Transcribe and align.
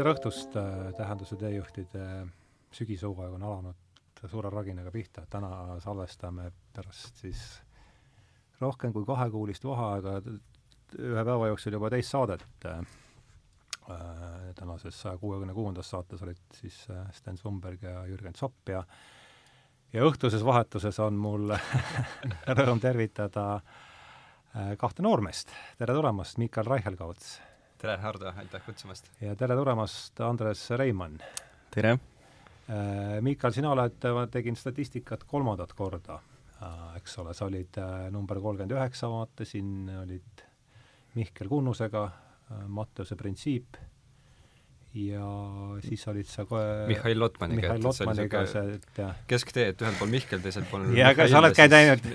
tere 0.00 0.14
õhtust, 0.16 0.54
Tähenduse 0.96 1.36
teejuhtide 1.36 2.04
sügishooaeg 2.72 3.34
on 3.36 3.42
alanud 3.44 4.28
suure 4.30 4.48
raginaga 4.52 4.88
pihta, 4.94 5.26
täna 5.28 5.76
salvestame 5.80 6.46
pärast 6.72 7.20
siis 7.20 7.42
rohkem 8.60 8.94
kui 8.94 9.04
kahekuulist 9.08 9.64
vaheaega 9.64 10.14
ühe 10.24 11.24
päeva 11.24 11.50
jooksul 11.50 11.76
juba 11.76 11.90
teist 11.92 12.14
saadet 12.14 12.66
äh, 12.70 12.80
tänases 14.56 15.02
saja 15.04 15.20
kuuekümne 15.20 15.56
kuuendas 15.56 15.92
saates 15.92 16.24
olid 16.24 16.40
siis 16.56 16.80
äh, 16.88 17.04
Sten 17.16 17.36
Sumberg 17.36 17.84
ja 17.84 18.06
Jürgen 18.08 18.36
Zopp 18.36 18.72
ja 18.72 18.80
ja 19.92 20.08
õhtuses 20.08 20.44
vahetuses 20.46 21.00
on 21.04 21.20
mul 21.20 21.52
rõõm 22.62 22.80
tervitada 22.80 23.46
äh, 23.58 24.74
kahte 24.80 25.04
noormeest. 25.04 25.52
tere 25.76 25.96
tulemast, 25.96 26.40
Miikal 26.40 26.72
Reichelgauts! 26.72 27.49
Tere, 27.80 27.96
Hardo, 27.96 28.32
aitäh 28.36 28.62
kutsumast! 28.66 29.08
ja 29.20 29.34
tere 29.38 29.56
tulemast, 29.56 30.20
Andres 30.20 30.66
Reimann! 30.76 31.20
tere! 31.74 31.96
Miikal, 33.24 33.54
sina 33.56 33.72
oled, 33.72 34.04
ma 34.14 34.26
tegin 34.30 34.54
statistikat 34.58 35.24
kolmandat 35.26 35.72
korda, 35.74 36.20
eks 36.98 37.16
ole, 37.22 37.34
sa 37.34 37.48
olid 37.48 37.80
number 38.14 38.38
kolmkümmend 38.38 38.76
üheksa, 38.76 39.08
vaatasin, 39.10 39.72
olid 40.04 40.44
Mihkel 41.16 41.48
Kunnusega, 41.50 42.04
äh, 42.06 42.66
Matteuse 42.70 43.16
printsiip 43.18 43.80
ja 44.94 45.26
siis 45.82 46.04
olid 46.10 46.26
sa 46.30 46.44
kohe 46.46 46.86
Mihhail 46.90 47.18
Lotmaniga. 47.18 47.62
Mihhail 47.62 47.84
Lotmaniga 47.84 48.44
see, 48.50 48.76
et 48.76 48.98
jah. 48.98 49.18
kesktee, 49.30 49.68
et 49.72 49.82
ühel 49.82 49.98
pool 49.98 50.10
Mihkel, 50.12 50.42
teisel 50.44 50.66
pool 50.70 50.86
jaa, 50.98 51.14
aga 51.14 51.26
sa 51.30 51.40
oled 51.42 51.56
käinud 51.56 51.78
ainult 51.80 52.10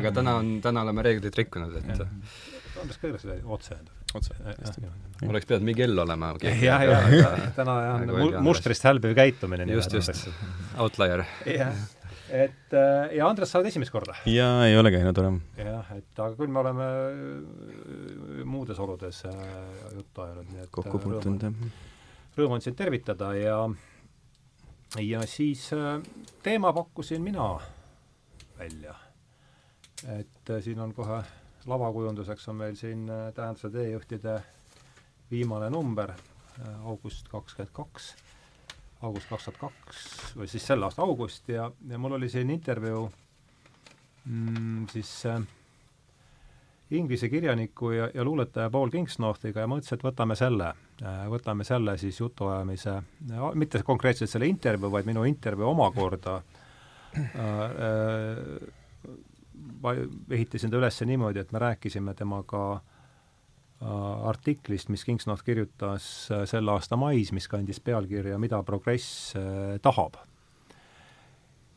aga 0.00 0.12
täna 0.20 0.38
on, 0.42 0.56
täna 0.64 0.84
oleme 0.84 1.06
reeglid 1.06 1.38
rikkunud, 1.44 1.78
et 1.80 2.98
kõige 3.00 3.20
seda 3.22 3.38
otse. 3.56 3.78
Otse, 4.14 4.36
hästi. 4.46 4.86
oleks 5.28 5.48
pidanud 5.48 5.66
Miguel 5.66 5.98
olema. 5.98 6.34
jah, 6.42 6.86
jah, 6.86 7.42
täna 7.58 7.76
on 7.96 8.38
mustrist 8.44 8.86
hälbiv 8.86 9.16
käitumine. 9.18 9.66
just, 9.72 9.92
just, 9.92 10.28
outlier. 10.78 11.24
jah 11.46 11.74
et 12.34 12.72
äh, 12.72 13.16
ja 13.16 13.28
Andres, 13.28 13.50
sa 13.52 13.60
oled 13.60 13.68
esimest 13.68 13.92
korda? 13.92 14.16
jaa, 14.28 14.64
ei 14.66 14.76
ole 14.78 14.90
käinud 14.94 15.18
varem. 15.18 15.40
jah, 15.58 15.90
et 15.96 16.20
aga 16.20 16.34
küll 16.38 16.52
me 16.52 16.60
oleme 16.62 16.86
äh, 16.86 18.44
muudes 18.48 18.80
oludes 18.80 19.22
äh, 19.28 19.44
juttu 19.94 20.24
ajanud, 20.24 20.48
nii 20.52 20.64
et 20.64 20.72
kokku 20.74 21.00
puutunud, 21.04 21.44
jah. 21.44 21.92
rõõm 22.38 22.56
on 22.56 22.64
sind 22.64 22.78
tervitada 22.80 23.34
ja 23.38 23.58
ja 25.02 25.22
siis 25.30 25.68
teema 26.42 26.72
pakkusin 26.74 27.22
mina 27.22 27.48
välja. 28.58 28.96
et 30.18 30.54
siin 30.64 30.80
on 30.80 30.94
kohe 30.94 31.22
lavakujunduseks 31.66 32.48
on 32.52 32.56
meil 32.60 32.76
siin 32.76 33.08
Tähenduse 33.34 33.70
teejuhtide 33.70 34.38
viimane 35.30 35.70
number, 35.70 36.12
august 36.84 37.28
kakskümmend 37.32 37.72
kaks 37.74 38.14
august 39.04 39.28
kaks 39.28 39.48
tuhat 39.48 39.60
kaks 39.60 40.06
või 40.38 40.48
siis 40.50 40.64
selle 40.66 40.86
aasta 40.88 41.04
august 41.04 41.48
ja, 41.52 41.68
ja 41.88 41.98
mul 42.00 42.16
oli 42.18 42.28
siin 42.32 42.50
intervjuu 42.54 43.04
mm, 44.24 44.86
siis 44.92 45.10
äh, 45.30 45.42
inglise 46.94 47.28
kirjaniku 47.28 47.90
ja, 47.96 48.08
ja 48.14 48.24
luuletaja 48.24 48.70
Paul 48.70 48.92
Kingsnorthiga 48.92 49.64
ja 49.64 49.70
mõtlesin, 49.70 49.98
et 49.98 50.06
võtame 50.06 50.36
selle 50.38 50.70
äh,, 51.02 51.24
võtame 51.32 51.66
selle 51.68 51.96
siis 52.00 52.20
jutuajamise 52.20 52.96
äh,, 52.96 53.50
mitte 53.60 53.82
konkreetselt 53.86 54.32
selle 54.32 54.48
intervjuu, 54.50 54.92
vaid 54.94 55.10
minu 55.10 55.26
intervjuu 55.28 55.72
omakorda 55.72 56.38
äh, 56.38 57.28
äh, 57.42 58.40
ehitasin 60.30 60.70
ta 60.70 60.80
üles 60.80 61.00
niimoodi, 61.06 61.40
et 61.40 61.52
me 61.52 61.60
rääkisime 61.62 62.14
temaga 62.14 62.64
äh, 62.72 62.82
Äh, 63.84 64.28
artiklist, 64.28 64.88
mis 64.88 65.02
Kingsnorth 65.04 65.44
kirjutas 65.44 66.04
äh, 66.30 66.44
selle 66.48 66.72
aasta 66.72 66.96
mais, 66.96 67.32
mis 67.36 67.48
kandis 67.50 67.82
pealkirja 67.84 68.38
Mida 68.40 68.62
progress 68.62 69.34
äh, 69.36 69.80
tahab. 69.82 70.16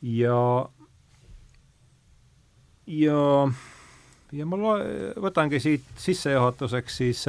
ja, 0.01 0.69
ja, 2.85 3.21
ja 4.31 4.45
ma 4.45 4.59
loe, 4.61 4.85
võtangi 5.19 5.59
siit 5.59 5.89
sissejuhatuseks 5.99 6.99
siis, 7.01 7.25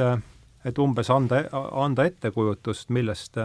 et 0.63 0.79
umbes 0.79 1.09
anda, 1.11 1.41
anda 1.73 2.05
ettekujutust, 2.07 2.93
millest, 2.93 3.41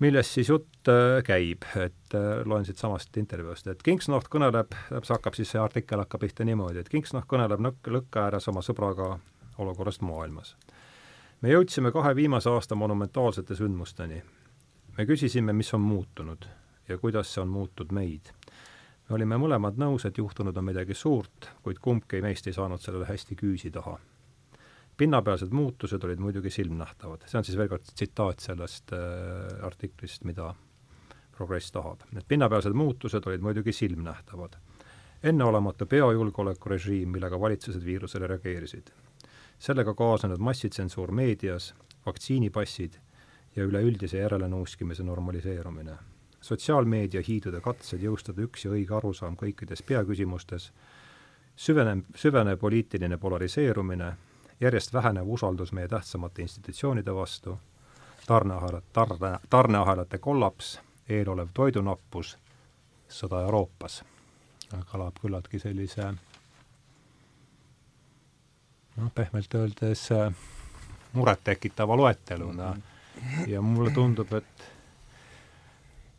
millest 0.00 0.36
siis 0.36 0.48
jutt 0.48 0.88
käib, 1.24 1.64
et 1.76 2.14
loen 2.48 2.64
siitsamast 2.64 3.16
intervjuust, 3.20 3.66
et 3.68 3.82
Kingsnorth 3.84 4.30
kõneleb, 4.32 4.72
see 4.90 5.14
hakkab 5.14 5.36
siis, 5.36 5.50
see 5.52 5.60
artikkel 5.60 6.00
hakkab 6.00 6.24
pihta 6.24 6.46
niimoodi, 6.48 6.80
et 6.80 6.88
Kingsnorth 6.88 7.28
kõneleb 7.28 7.60
nõk-, 7.60 7.90
lõkke 7.92 8.22
ääres 8.22 8.48
oma 8.48 8.64
sõbraga 8.64 9.18
olukorrast 9.60 10.00
maailmas. 10.00 10.56
me 11.40 11.52
jõudsime 11.52 11.92
kahe 11.92 12.14
viimase 12.16 12.50
aasta 12.50 12.74
monumentaalsete 12.74 13.54
sündmusteni. 13.54 14.22
me 14.98 15.06
küsisime, 15.06 15.52
mis 15.52 15.74
on 15.74 15.80
muutunud 15.80 16.48
ja 16.88 16.98
kuidas 16.98 17.34
see 17.34 17.42
on 17.42 17.48
muutnud 17.48 17.92
meid. 17.92 18.32
me 19.08 19.14
olime 19.14 19.36
mõlemad 19.36 19.78
nõus, 19.78 20.06
et 20.06 20.18
juhtunud 20.18 20.56
on 20.56 20.64
midagi 20.64 20.94
suurt, 20.94 21.50
kuid 21.62 21.78
kumbki 21.78 22.22
meist 22.22 22.46
ei 22.46 22.52
saanud 22.52 22.80
sellele 22.80 23.06
hästi 23.06 23.36
küüsi 23.36 23.70
taha. 23.70 23.98
Pinnapealsed 25.00 25.52
muutused 25.56 26.04
olid 26.04 26.20
muidugi 26.20 26.52
silmnähtavad, 26.52 27.24
see 27.26 27.38
on 27.40 27.46
siis 27.46 27.56
veel 27.58 27.70
kord 27.72 27.86
tsitaat 27.88 28.44
sellest 28.44 28.92
äh, 28.96 29.00
artiklist, 29.66 30.26
mida 30.28 30.52
progress 31.36 31.72
tahab. 31.72 32.04
Need 32.12 32.28
pinnapealsed 32.28 32.76
muutused 32.76 33.26
olid 33.26 33.44
muidugi 33.44 33.72
silmnähtavad 33.72 34.58
enneolematu 35.20 35.84
biojulgeolekurežiim, 35.86 37.10
millega 37.12 37.40
valitsused 37.40 37.84
viirusele 37.84 38.28
reageerisid 38.30 38.92
sellega 39.60 39.94
kaasnenud 39.94 40.40
massitsensuur 40.40 41.12
meedias, 41.12 41.74
vaktsiinipassid 42.06 42.94
ja 43.56 43.64
üleüldise 43.64 44.18
järelenuuskimise 44.18 45.02
normaliseerumine. 45.02 45.96
sotsiaalmeedia 46.40 47.20
hiidude 47.20 47.60
katsed 47.60 48.00
jõustada 48.00 48.40
üks 48.40 48.64
ja 48.64 48.70
õige 48.72 48.94
arusaam 48.96 49.34
kõikides 49.36 49.82
peaküsimustes, 49.84 50.70
süvenev, 51.56 52.06
süvenev 52.16 52.56
poliitiline 52.58 53.18
polariseerumine, 53.18 54.14
järjest 54.60 54.92
vähenev 54.92 55.28
usaldus 55.28 55.72
meie 55.72 55.88
tähtsamate 55.88 56.42
institutsioonide 56.42 57.14
vastu, 57.14 57.58
tarneahelad, 58.26 58.82
tarne, 58.92 59.38
tarneahelate 59.50 60.18
kollaps, 60.18 60.80
eelolev 61.08 61.48
toidunappus, 61.54 62.36
sõda 63.08 63.42
Euroopas. 63.42 64.02
kõlab 64.70 65.16
küllaltki 65.18 65.58
sellise 65.58 66.12
noh, 68.96 69.10
pehmelt 69.14 69.54
öeldes 69.54 70.12
äh, 70.12 70.34
murettekitava 71.12 71.96
loeteluna 71.96 72.76
ja 73.46 73.62
mulle 73.62 73.90
tundub, 73.90 74.32
et 74.32 74.66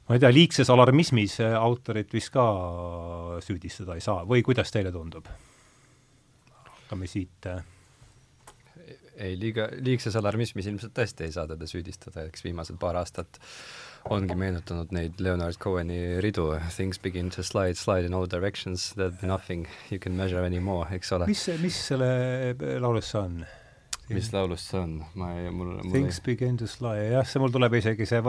ma 0.07 0.17
ei 0.17 0.19
tea, 0.19 0.33
liigses 0.33 0.69
alarmismis 0.69 1.39
äh, 1.39 1.55
autorit 1.55 2.13
vist 2.13 2.33
ka 2.33 2.45
süüdistada 3.45 3.95
ei 3.95 4.03
saa 4.03 4.25
või 4.27 4.43
kuidas 4.43 4.71
teile 4.71 4.91
tundub? 4.91 5.29
hakkame 6.65 7.07
siit 7.07 7.47
äh, 7.47 7.63
ei, 9.15 9.37
liiga, 9.39 9.67
liigses 9.83 10.15
alarmismis 10.19 10.67
ilmselt 10.71 10.93
tõesti 10.97 11.27
ei 11.27 11.35
saa 11.35 11.47
teda 11.49 11.67
süüdistada, 11.69 12.25
eks 12.29 12.45
viimased 12.45 12.79
paar 12.81 12.99
aastat 13.01 13.39
ongi 14.09 14.35
meenutanud 14.37 14.93
neid 14.95 15.19
Leonard 15.21 15.59
Coheni 15.61 16.19
ridu 16.23 16.47
Things 16.73 16.99
begin 16.99 17.29
to 17.35 17.43
slide, 17.45 17.77
slide 17.77 18.07
in 18.07 18.17
all 18.17 18.29
directions, 18.29 18.93
there 18.95 19.09
will 19.09 19.17
be 19.21 19.27
nothing 19.27 19.67
you 19.91 19.99
can 19.99 20.17
measure 20.17 20.45
anymore, 20.45 20.87
eks 20.95 21.11
ole. 21.17 21.29
mis, 21.29 21.47
mis 21.61 21.81
selle 21.91 22.11
laulus 22.81 23.13
see 23.13 23.21
on? 23.21 23.41
Mis 24.09 24.29
laulust 24.33 24.71
see 24.71 24.79
on? 24.79 24.95
ma 25.19 25.29
ei, 25.37 25.49
mul, 25.53 25.75
mul 25.79 25.93
Things 25.93 26.19
ei... 26.19 26.25
begin 26.25 26.57
to 26.59 26.67
slide, 26.69 27.11
jah, 27.13 27.27
see 27.27 27.41
mul 27.41 27.53
tuleb 27.53 27.75
isegi, 27.79 28.07
see 28.09 28.21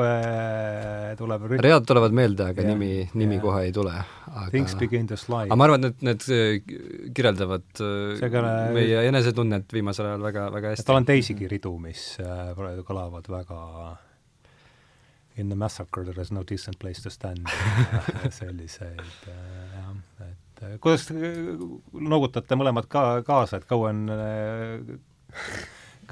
tuleb 1.18 1.46
read 1.52 1.88
tulevad 1.88 2.16
meelde, 2.16 2.50
aga 2.52 2.64
ja, 2.64 2.72
nimi, 2.72 3.08
nimi 3.18 3.38
ja. 3.38 3.44
kohe 3.44 3.64
ei 3.68 3.74
tule. 3.74 3.94
aga 4.28 4.46
Things 4.52 4.76
begin 4.80 5.08
to 5.10 5.18
slide. 5.20 5.50
aga 5.50 5.58
ma 5.58 5.68
arvan, 5.68 5.90
et 5.90 6.06
need, 6.06 6.28
need 6.28 7.10
kirjeldavad 7.16 7.66
Segane... 8.20 8.54
meie 8.76 9.04
enesetunnet 9.10 9.74
viimasel 9.74 10.12
ajal 10.12 10.28
väga, 10.28 10.46
väga 10.54 10.74
hästi. 10.74 10.88
tal 10.88 11.00
on 11.00 11.08
teisigi 11.08 11.50
ridu, 11.50 11.74
mis 11.82 12.06
äh, 12.22 12.54
praegu 12.58 12.86
kõlavad 12.88 13.30
väga 13.32 13.60
In 15.40 15.48
the 15.48 15.56
massacre 15.56 16.04
there 16.04 16.20
is 16.20 16.28
no 16.30 16.42
decent 16.44 16.78
place 16.78 17.00
to 17.00 17.08
stand 17.08 17.48
selliseid 18.38 19.00
äh, 19.00 19.78
jah, 19.78 19.94
et 20.28 20.82
kuidas 20.84 21.08
noogutate 21.10 22.58
mõlemad 22.60 22.86
ka 22.92 23.22
kaasa, 23.26 23.58
et 23.58 23.64
Cohen 23.66 24.04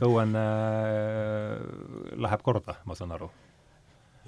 Cohen 0.01 0.35
äh, 0.39 1.61
läheb 2.21 2.43
korda, 2.47 2.79
ma 2.89 2.97
saan 2.97 3.13
aru? 3.17 3.31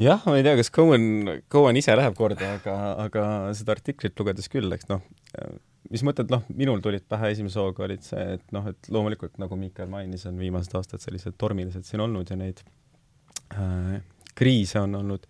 jah, 0.00 0.22
ma 0.26 0.38
ei 0.38 0.44
tea, 0.44 0.56
kas 0.58 0.70
Cohen, 0.74 1.04
Cohen 1.52 1.78
ise 1.78 1.94
läheb 1.96 2.16
korda, 2.18 2.56
aga, 2.58 2.76
aga 3.06 3.24
seda 3.56 3.76
artiklit 3.76 4.18
lugedes 4.18 4.48
küll, 4.52 4.72
eks 4.74 4.88
noh, 4.90 5.02
mis 5.92 6.04
mõtted, 6.06 6.30
noh, 6.32 6.44
minul 6.56 6.82
tulid 6.84 7.04
pähe 7.10 7.32
esimese 7.34 7.60
hooga, 7.60 7.84
olid 7.86 8.04
see, 8.06 8.22
et 8.38 8.54
noh, 8.54 8.66
et 8.70 8.92
loomulikult, 8.92 9.36
nagu 9.42 9.58
Miikael 9.60 9.90
mainis, 9.92 10.24
on 10.30 10.38
viimased 10.40 10.74
aastad 10.78 11.02
sellised 11.04 11.36
tormilised 11.40 11.86
siin 11.88 12.04
olnud 12.04 12.30
ja 12.32 12.38
neid 12.40 12.62
äh, 13.54 13.98
kriise 14.38 14.80
on 14.82 14.96
olnud 15.02 15.28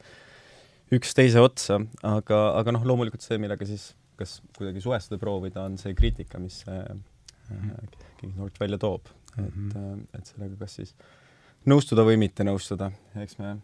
üks 0.92 1.16
teise 1.16 1.42
otsa, 1.42 1.80
aga, 2.06 2.44
aga 2.60 2.76
noh, 2.76 2.86
loomulikult 2.92 3.24
see, 3.24 3.40
millega 3.42 3.66
siis 3.68 3.90
kas 4.20 4.38
kuidagi 4.54 4.82
suhestuda 4.84 5.18
proovida, 5.18 5.66
on 5.66 5.78
see 5.80 5.96
kriitika, 5.98 6.38
mis 6.42 6.62
see 6.62 6.78
äh, 6.86 7.98
King 8.20 8.36
Nord 8.38 8.58
välja 8.60 8.78
toob 8.80 9.10
et 9.38 9.56
mm, 9.56 9.68
-hmm. 9.70 10.06
et 10.18 10.26
sellega 10.26 10.56
kas 10.64 10.74
siis 10.80 10.94
nõustuda 11.66 12.04
või 12.06 12.18
mitte 12.20 12.44
nõustuda, 12.44 12.90
eks 13.22 13.38
me 13.38 13.56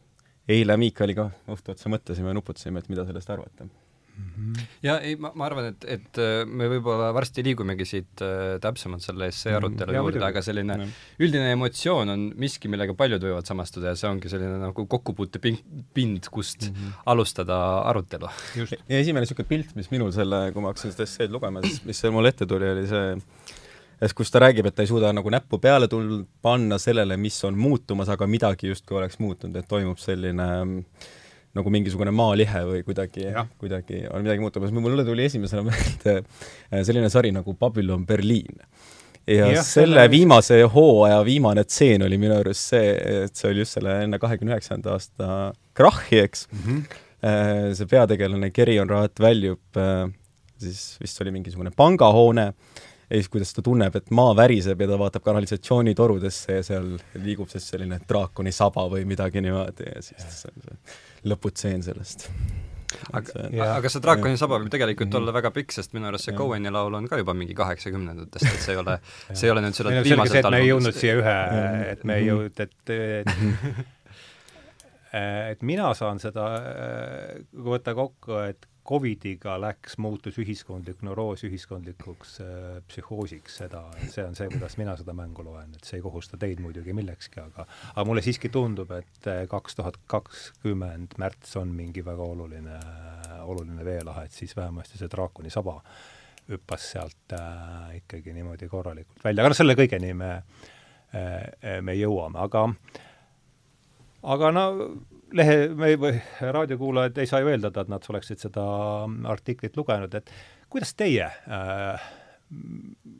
eile 0.48 0.78
Miikaliga 0.80 1.28
õhtu 1.50 1.74
otsa 1.74 1.92
mõtlesime 1.92 2.32
ja 2.32 2.38
nuputasime, 2.38 2.80
et 2.80 2.88
mida 2.92 3.04
sellest 3.08 3.30
arvata 3.30 3.66
mm. 3.66 4.30
-hmm. 4.36 4.62
ja 4.82 4.96
ei, 5.04 5.16
ma, 5.20 5.30
ma 5.34 5.46
arvan, 5.48 5.68
et, 5.72 5.84
et 5.96 6.20
äh, 6.22 6.40
me 6.46 6.68
võib-olla 6.72 7.10
varsti 7.14 7.44
liigumegi 7.44 7.86
siit 7.88 8.22
äh, 8.24 8.56
täpsemalt 8.62 9.04
selle 9.04 9.28
essee 9.32 9.52
mhm. 9.52 9.58
arutelu 9.58 9.92
mm 9.92 9.94
-hmm. 9.94 10.00
juurde, 10.02 10.24
aga 10.24 10.42
selline 10.42 10.76
mm 10.76 10.82
-hmm. 10.82 11.22
üldine 11.26 11.52
emotsioon 11.52 12.14
on 12.14 12.26
miski, 12.36 12.68
millega 12.68 12.94
paljud 12.94 13.28
võivad 13.28 13.50
samastuda 13.50 13.92
ja 13.92 14.00
see 14.00 14.10
ongi 14.10 14.32
selline 14.32 14.58
nagu 14.64 14.86
kokkupuutepind, 14.86 16.30
kust 16.30 16.70
mm 16.70 16.74
-hmm. 16.74 16.98
alustada 17.06 17.60
arutelu. 17.92 18.28
ja 18.88 18.98
esimene 18.98 19.26
niisugune 19.26 19.48
pilt, 19.48 19.76
mis 19.76 19.90
minul 19.90 20.12
selle, 20.12 20.52
kui 20.52 20.62
ma 20.62 20.72
hakkasin 20.72 20.96
seda 20.96 21.02
esseed 21.02 21.30
lugema, 21.30 21.62
siis 21.62 21.84
mis 21.84 22.04
mul 22.10 22.26
ette 22.32 22.46
tuli, 22.46 22.70
oli 22.70 22.86
see 22.86 23.16
et 24.02 24.14
kus 24.14 24.30
ta 24.30 24.42
räägib, 24.42 24.66
et 24.66 24.74
ta 24.74 24.84
ei 24.84 24.90
suuda 24.90 25.12
nagu 25.12 25.30
näppu 25.30 25.58
peale 25.62 25.88
tul-, 25.90 26.24
panna 26.42 26.78
sellele, 26.78 27.16
mis 27.16 27.38
on 27.44 27.58
muutumas, 27.58 28.08
aga 28.08 28.26
midagi 28.26 28.70
justkui 28.70 29.00
oleks 29.00 29.18
muutunud, 29.18 29.56
et 29.56 29.68
toimub 29.68 29.98
selline 30.02 30.48
äh, 30.58 31.08
nagu 31.56 31.72
mingisugune 31.72 32.12
maalihe 32.14 32.62
või 32.68 32.84
kuidagi, 32.86 33.30
kuidagi 33.60 34.04
on 34.12 34.24
midagi 34.26 34.42
muutumas. 34.42 34.72
mulle 34.74 35.04
tuli 35.06 35.26
esimesena 35.28 35.64
meelde 35.68 36.20
äh, 36.20 36.82
selline 36.86 37.10
sari 37.12 37.32
nagu 37.34 37.54
Babylon 37.54 38.06
Berliin. 38.06 38.62
ja, 39.26 39.50
ja 39.52 39.62
selle 39.66 40.04
on... 40.04 40.10
viimase 40.10 40.60
hooaja 40.74 41.18
viimane 41.24 41.64
tseen 41.64 42.04
oli 42.06 42.18
minu 42.20 42.38
arust 42.38 42.74
see, 42.74 42.94
et 43.24 43.36
see 43.36 43.50
oli 43.50 43.64
just 43.64 43.78
selle 43.78 43.98
enne 44.04 44.20
kahekümne 44.20 44.54
üheksanda 44.54 44.94
aasta 44.96 45.52
krahhi, 45.76 46.22
eks 46.24 46.48
mm. 46.52 46.64
-hmm. 46.64 47.74
see 47.74 47.90
peategelane 47.90 48.50
Gerion 48.50 48.90
Raat 48.90 49.20
väljub, 49.20 49.64
äh, 49.76 50.06
siis 50.58 50.96
vist 51.00 51.20
oli 51.22 51.34
mingisugune 51.34 51.72
pangahoone 51.76 52.52
ja 53.08 53.16
siis, 53.16 53.28
kuidas 53.32 53.54
ta 53.56 53.64
tunneb, 53.64 53.96
et 53.96 54.10
maa 54.14 54.34
väriseb 54.36 54.80
ja 54.84 54.88
ta 54.90 54.98
vaatab 55.00 55.24
kanalisatsioonitorudesse 55.24 56.58
ja 56.58 56.64
seal 56.66 56.94
liigub 57.24 57.50
siis 57.52 57.68
selline 57.72 58.00
draakoni 58.08 58.52
saba 58.52 58.84
või 58.92 59.06
midagi 59.08 59.42
niimoodi 59.44 59.88
ja 59.88 60.02
siis 60.04 60.24
see 60.42 60.52
on 60.52 60.66
see 60.66 61.30
lõputseen 61.32 61.84
sellest. 61.86 62.28
aga, 63.12 63.48
aga 63.78 63.92
see 63.92 64.04
draakoni 64.04 64.40
saba 64.40 64.60
võib 64.60 64.72
tegelikult 64.72 65.14
olla 65.20 65.32
väga 65.36 65.52
pikk, 65.56 65.72
sest 65.76 65.96
minu 65.96 66.10
arust 66.10 66.28
see 66.28 66.36
Cohen'i 66.36 66.72
laul 66.72 67.00
on 67.00 67.08
ka 67.08 67.20
juba 67.20 67.36
mingi 67.36 67.56
kaheksakümnendatest, 67.56 68.48
et 68.48 68.64
see 68.64 68.76
ei 68.76 68.82
ole, 68.82 68.98
see 69.36 69.48
ei 69.48 69.54
ole 69.56 69.64
nüüd 69.64 69.78
sellelt 69.78 70.08
viimaselt 70.08 70.40
albumist. 70.40 70.56
me 70.56 70.64
ei 70.64 70.72
jõudnud 70.72 71.00
siia 71.02 71.20
ühe, 71.20 71.38
et 71.92 72.08
me 72.08 72.18
ei 72.20 72.28
jõudnud, 72.28 72.64
et, 72.66 72.96
et 73.22 73.94
et 75.52 75.62
mina 75.64 75.92
saan 75.96 76.20
seda, 76.20 76.50
kui 77.54 77.72
võtta 77.72 77.96
kokku, 77.96 78.36
et 78.44 78.68
Covidiga 78.88 79.58
läks, 79.60 79.98
muutus 80.00 80.38
ühiskondlik 80.40 81.02
neuroos 81.04 81.42
ühiskondlikuks 81.44 82.38
äh, 82.40 82.78
psühhoosiks, 82.88 83.58
seda, 83.60 83.82
see 84.08 84.24
on 84.24 84.36
see, 84.38 84.48
kuidas 84.52 84.78
mina 84.80 84.94
seda 84.96 85.12
mängu 85.16 85.44
loen, 85.44 85.74
et 85.76 85.84
see 85.84 85.98
ei 85.98 86.04
kohusta 86.04 86.38
teid 86.40 86.62
muidugi 86.64 86.94
millekski, 86.96 87.42
aga 87.42 87.66
aga 87.90 88.04
mulle 88.08 88.24
siiski 88.24 88.48
tundub, 88.54 88.94
et 88.96 89.28
äh, 89.28 89.42
kaks 89.50 89.76
tuhat 89.76 89.98
kakskümmend 90.08 91.18
märts 91.20 91.58
on 91.60 91.74
mingi 91.76 92.04
väga 92.06 92.30
oluline, 92.32 92.78
oluline 93.44 93.84
veelahe, 93.84 94.24
et 94.28 94.38
siis 94.38 94.56
vähemasti 94.56 95.00
see 95.00 95.12
draakoni 95.12 95.52
saba 95.52 95.76
hüppas 96.48 96.88
sealt 96.94 97.36
äh, 97.36 97.98
ikkagi 98.00 98.32
niimoodi 98.32 98.70
korralikult 98.72 99.20
välja, 99.24 99.44
aga 99.44 99.52
noh, 99.52 99.60
selle 99.60 99.76
kõigeni 99.76 100.14
me 100.16 100.32
äh,, 100.38 101.76
me 101.84 101.98
jõuame, 101.98 102.40
aga 102.40 102.64
aga 104.32 104.50
no 104.54 104.64
lehe 105.36 105.56
või, 105.76 105.96
või 106.00 106.14
raadiokuulajad 106.40 107.18
ei 107.20 107.28
saa 107.28 107.42
ju 107.42 107.50
eeldada, 107.52 107.84
et 107.84 107.92
nad 107.92 108.06
oleksid 108.12 108.40
seda 108.40 108.64
artiklit 109.32 109.76
lugenud, 109.76 110.14
et 110.14 110.32
kuidas 110.72 110.94
teie 110.96 111.26
äh, 111.28 112.08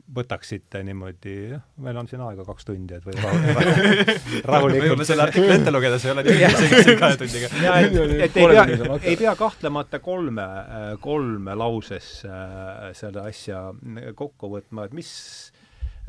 võtaksite 0.09 0.81
niimoodi, 0.87 1.33
noh, 1.53 1.61
meil 1.85 1.97
on 2.01 2.07
siin 2.09 2.21
aega 2.25 2.43
kaks 2.47 2.65
tundi, 2.65 2.97
et 2.97 3.05
või 3.05 3.13
rahulikult 4.49 4.81
me 4.81 4.89
võime 4.95 5.05
selle 5.05 5.27
artikli 5.27 5.53
ette 5.53 5.73
lugeda, 5.73 5.99
see 6.01 6.09
ei 6.09 6.15
ole 6.15 6.23
nii 6.25 6.47
isegi 6.47 6.81
siin 6.87 6.99
kahe 7.01 7.19
tundiga. 7.21 7.51
jaa, 7.67 7.75
et, 7.85 7.97
et 8.25 8.39
ei 8.41 8.47
pea, 8.49 8.65
ei 9.03 9.19
pea 9.19 9.35
kahtlemata 9.37 10.01
kolme, 10.01 10.47
kolme 11.03 11.57
lauses 11.61 12.09
äh, 12.25 12.89
selle 12.97 13.27
asja 13.29 13.67
kokku 14.17 14.49
võtma, 14.55 14.89
et 14.89 14.97
mis, 14.97 15.11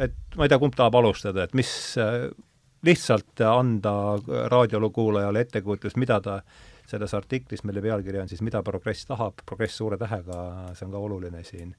et 0.00 0.16
ma 0.40 0.48
ei 0.48 0.52
tea, 0.52 0.60
kumb 0.62 0.78
tahab 0.78 0.96
alustada, 1.02 1.44
et 1.44 1.56
mis 1.58 1.74
äh, 2.00 2.30
lihtsalt 2.86 3.42
anda 3.44 3.92
raadiolukuulajale 4.52 5.40
ettekujutus, 5.46 5.96
mida 6.00 6.20
ta 6.20 6.40
selles 6.90 7.14
artiklis, 7.14 7.62
mille 7.64 7.82
pealkiri 7.84 8.18
on 8.22 8.28
siis 8.28 8.40
Mida 8.42 8.62
progress 8.66 9.06
tahab, 9.06 9.44
progress 9.46 9.76
suure 9.78 9.98
tähega, 9.98 10.40
see 10.74 10.88
on 10.88 10.94
ka 10.94 10.98
oluline 10.98 11.44
siin 11.46 11.74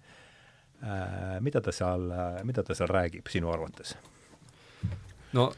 äh,, 0.84 1.42
mida 1.44 1.62
ta 1.62 1.74
seal, 1.76 2.08
mida 2.48 2.64
ta 2.64 2.78
seal 2.78 2.92
räägib 2.92 3.28
sinu 3.34 3.52
arvates? 3.52 3.96
no 5.34 5.52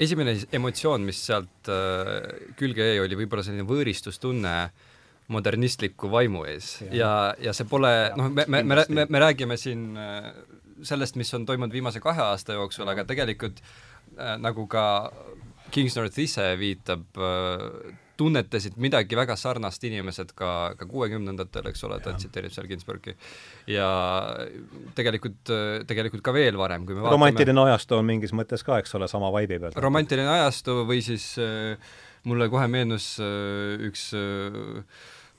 esimene 0.00 0.36
emotsioon, 0.52 1.06
mis 1.06 1.20
sealt 1.28 1.70
äh, 1.72 2.50
külge 2.58 2.90
jäi, 2.90 3.00
oli 3.04 3.18
võib-olla 3.22 3.44
selline 3.46 3.66
võõristustunne 3.68 4.54
modernistliku 5.32 6.10
vaimu 6.10 6.44
ees. 6.46 6.76
Ja, 6.86 6.92
ja, 6.94 7.14
ja 7.48 7.56
see 7.56 7.66
pole, 7.68 7.90
noh, 8.18 8.30
me, 8.30 8.44
me, 8.46 8.62
me, 8.62 8.84
me, 8.88 9.06
me 9.10 9.22
räägime 9.22 9.56
siin 9.58 9.88
äh, 9.98 10.30
sellest, 10.86 11.16
mis 11.18 11.32
on 11.34 11.46
toimunud 11.48 11.74
viimase 11.74 12.02
kahe 12.04 12.22
aasta 12.22 12.58
jooksul, 12.58 12.88
aga 12.92 13.06
tegelikult 13.08 13.62
nagu 14.40 14.66
ka 14.70 14.86
Kingsnorth 15.74 16.18
ise 16.22 16.52
viitab 16.60 17.18
äh,, 17.18 17.94
tunnetasid 18.16 18.78
midagi 18.80 19.16
väga 19.18 19.36
sarnast 19.36 19.84
inimesed 19.84 20.32
ka, 20.38 20.50
ka 20.78 20.88
kuuekümnendatel, 20.88 21.68
eks 21.70 21.84
ole, 21.88 21.98
ta 22.04 22.14
tsiteerib 22.16 22.54
seal 22.54 22.68
Ginsbergi. 22.70 23.12
ja 23.70 23.88
tegelikult, 24.96 25.52
tegelikult 25.88 26.24
ka 26.24 26.32
veel 26.36 26.56
varem, 26.56 26.86
kui 26.88 26.96
me 26.96 27.04
vaatame 27.04 27.18
romantiline 27.18 27.66
ajastu 27.66 27.98
on 27.98 28.08
mingis 28.08 28.32
mõttes 28.36 28.64
ka, 28.66 28.80
eks 28.80 28.96
ole, 28.96 29.08
sama 29.12 29.28
vaibi 29.34 29.60
peal. 29.60 29.76
romantiline 29.84 30.32
ajastu 30.38 30.80
või 30.88 31.02
siis 31.04 31.34
äh, 31.42 31.76
mulle 32.26 32.48
kohe 32.52 32.66
meenus 32.72 33.16
äh, 33.20 33.76
üks 33.90 34.08
äh, 34.16 34.80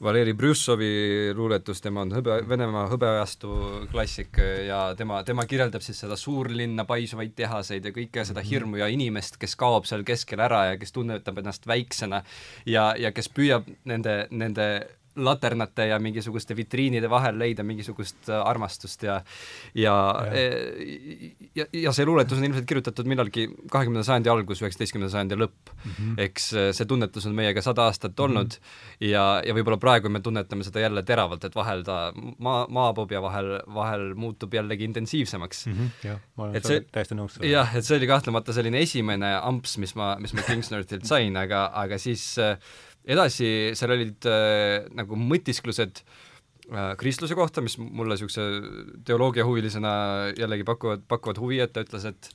Valeri 0.03 0.33
Brüssovi 0.37 1.33
luuletus, 1.33 1.79
tema 1.81 2.03
on 2.05 2.11
hõbe, 2.13 2.35
Venemaa 2.45 2.85
hõbeajastu 2.91 3.49
klassik 3.89 4.37
ja 4.67 4.93
tema, 4.97 5.23
tema 5.25 5.47
kirjeldab 5.49 5.81
siis 5.81 6.03
seda 6.03 6.13
suurlinna 6.19 6.85
paisuvaid 6.85 7.33
tehaseid 7.37 7.87
ja 7.89 7.93
kõike 7.95 8.25
seda 8.27 8.43
mhm. 8.43 8.49
hirmu 8.51 8.81
ja 8.83 8.91
inimest, 8.93 9.39
kes 9.41 9.57
kaob 9.57 9.89
seal 9.89 10.05
keskel 10.05 10.43
ära 10.45 10.67
ja 10.71 10.77
kes 10.77 10.93
tunnetab 10.93 11.41
ennast 11.41 11.65
väiksena 11.67 12.21
ja, 12.69 12.91
ja 12.99 13.11
kes 13.15 13.31
püüab 13.33 13.65
nende, 13.89 14.27
nende 14.29 14.69
laternate 15.17 15.87
ja 15.87 15.99
mingisuguste 15.99 16.55
vitriinide 16.55 17.09
vahel 17.09 17.39
leida 17.39 17.63
mingisugust 17.63 18.29
äh, 18.29 18.41
armastust 18.41 19.03
ja 19.03 19.21
ja 19.75 19.97
ja, 19.97 20.25
e, 20.33 21.35
ja, 21.55 21.65
ja 21.73 21.93
see 21.95 22.05
luuletus 22.07 22.39
on 22.39 22.47
ilmselt 22.47 22.67
kirjutatud 22.69 23.07
millalgi 23.09 23.47
kahekümnenda 23.71 24.05
sajandi 24.07 24.31
algus, 24.31 24.61
üheksateistkümnenda 24.63 25.11
sajandi 25.13 25.37
lõpp 25.39 25.71
mm. 25.73 25.91
-hmm. 25.91 26.15
eks 26.27 26.47
äh, 26.53 26.69
see 26.77 26.89
tunnetus 26.89 27.27
on 27.29 27.35
meiega 27.37 27.63
sada 27.65 27.87
aastat 27.87 28.19
olnud 28.19 28.57
mm 28.57 28.63
-hmm. 28.63 29.09
ja, 29.11 29.25
ja 29.45 29.55
võib-olla 29.57 29.79
praegu 29.81 30.09
me 30.09 30.21
tunnetame 30.23 30.67
seda 30.67 30.83
jälle 30.83 31.03
teravalt, 31.03 31.43
et 31.43 31.55
vahel 31.55 31.83
ta 31.87 32.13
maa, 32.37 32.65
maabub 32.69 33.11
ja 33.11 33.21
vahel, 33.21 33.59
vahel 33.73 34.13
muutub 34.15 34.53
jällegi 34.53 34.83
intensiivsemaks 34.83 35.65
mm. 35.67 35.73
-hmm. 35.73 36.07
jah, 36.09 36.19
ma 36.35 36.43
olen 36.43 36.55
et 36.55 36.91
täiesti 36.91 37.15
nõus. 37.15 37.39
jah, 37.43 37.75
et 37.75 37.85
see 37.85 37.97
oli 37.97 38.07
kahtlemata 38.07 38.53
selline 38.53 38.81
esimene 38.81 39.33
amps, 39.41 39.77
mis 39.77 39.95
ma, 39.95 40.15
mis 40.19 40.33
ma 40.33 40.41
Kingsnorthilt 40.47 41.05
sain, 41.05 41.37
aga, 41.37 41.69
aga 41.73 41.97
siis 41.97 42.37
äh, 42.39 42.57
edasi 43.07 43.51
seal 43.77 43.93
olid 43.95 44.27
äh, 44.29 44.87
nagu 44.97 45.17
mõtisklused 45.19 46.01
äh, 46.03 46.91
kristluse 46.99 47.37
kohta, 47.37 47.63
mis 47.63 47.77
mulle 47.79 48.15
niisuguse 48.15 48.47
teoloogiahuvilisena 49.07 49.93
jällegi 50.37 50.67
pakuvad, 50.67 51.07
pakuvad 51.09 51.39
huvi, 51.41 51.61
et 51.63 51.73
ta 51.75 51.85
ütles, 51.85 52.07
et 52.09 52.29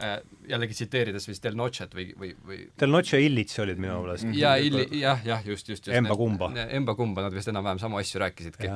äh, 0.00 0.16
jällegi 0.50 0.78
tsiteerides 0.78 1.28
vist 1.28 1.44
Del 1.44 1.58
Nocet 1.60 1.96
või, 1.96 2.08
või, 2.20 2.32
või 2.48 2.60
Del 2.80 2.92
Noce 2.94 3.18
ja 3.18 3.24
Illits 3.26 3.60
olid 3.64 3.80
minu 3.82 4.00
meelest. 4.00 4.28
jaa, 4.38 4.56
Illi-, 4.60 4.88
jah, 5.02 5.24
jah, 5.26 5.44
just, 5.46 5.68
just, 5.68 5.88
just. 5.88 5.96
Emba-kumba. 6.00 6.50
Emba-kumba, 6.66 7.26
nad 7.26 7.36
vist 7.36 7.52
enam-vähem 7.52 7.82
samu 7.82 8.00
asju 8.00 8.22
rääkisidki. 8.24 8.70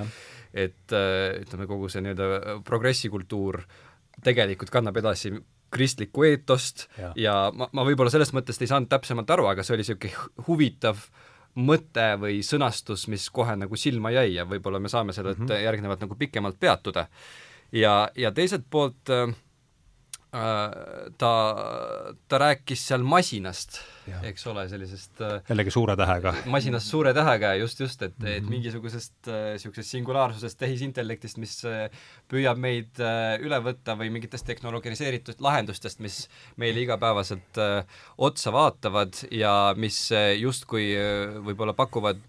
et 0.67 0.97
äh, 0.97 1.45
ütleme, 1.45 1.69
kogu 1.71 1.89
see 1.93 2.05
nii-öelda 2.05 2.59
progressikultuur 2.67 3.63
tegelikult 4.25 4.73
kannab 4.75 4.97
edasi 4.99 5.33
kristlikku 5.69 6.25
eetost 6.25 6.87
ja, 6.97 7.11
ja 7.21 7.33
ma, 7.55 7.67
ma 7.77 7.85
võib-olla 7.85 8.11
sellest 8.11 8.33
mõttest 8.33 8.63
ei 8.65 8.71
saanud 8.71 8.89
täpsemalt 8.89 9.29
aru, 9.31 9.51
aga 9.51 9.63
see 9.63 9.75
oli 9.77 9.85
niisugune 9.85 10.47
huvitav 10.47 10.97
äh, 10.97 11.27
mõte 11.59 12.07
või 12.21 12.41
sõnastus, 12.47 13.09
mis 13.11 13.27
kohe 13.35 13.57
nagu 13.59 13.77
silma 13.77 14.13
jäi 14.15 14.37
ja 14.37 14.47
võib-olla 14.49 14.81
me 14.81 14.91
saame 14.93 15.13
sellelt 15.17 15.39
mm 15.39 15.47
-hmm. 15.47 15.65
järgnevalt 15.65 16.07
nagu 16.07 16.15
pikemalt 16.15 16.61
peatuda. 16.61 17.09
ja, 17.73 18.09
ja 18.17 18.33
teiselt 18.33 18.65
poolt 18.71 19.11
äh, 19.11 19.35
ta, 20.29 21.31
ta 22.29 22.39
rääkis 22.41 22.83
seal 22.91 23.05
masinast, 23.07 23.79
eks 24.29 24.43
ole, 24.51 24.67
sellisest 24.69 25.23
äh, 25.25 25.39
jällegi 25.49 25.73
suure 25.73 25.95
tähega. 25.97 26.35
masinast 26.53 26.91
suure 26.93 27.15
tähega, 27.17 27.55
just, 27.57 27.81
just, 27.81 28.03
et 28.03 28.13
mm, 28.19 28.27
-hmm. 28.27 28.37
et 28.37 28.43
mhm. 28.43 28.51
mingisugusest 28.51 29.15
niisugusest 29.29 29.87
äh, 29.87 29.91
singulaarsusest, 29.91 30.59
tehisintellektist, 30.59 31.39
mis 31.41 31.55
püüab 32.29 32.61
meid 32.61 33.01
üle 33.41 33.61
võtta 33.65 33.97
või 33.97 34.11
mingitest 34.13 34.47
tehnoloogiseeritud 34.47 35.41
lahendustest, 35.41 36.01
mis 36.05 36.29
meile 36.57 36.85
igapäevaselt 36.85 37.63
otsa 38.19 38.53
vaatavad 38.53 39.17
ja 39.31 39.73
mis 39.77 40.11
justkui 40.37 40.93
võib-olla 41.45 41.73
pakuvad 41.73 42.21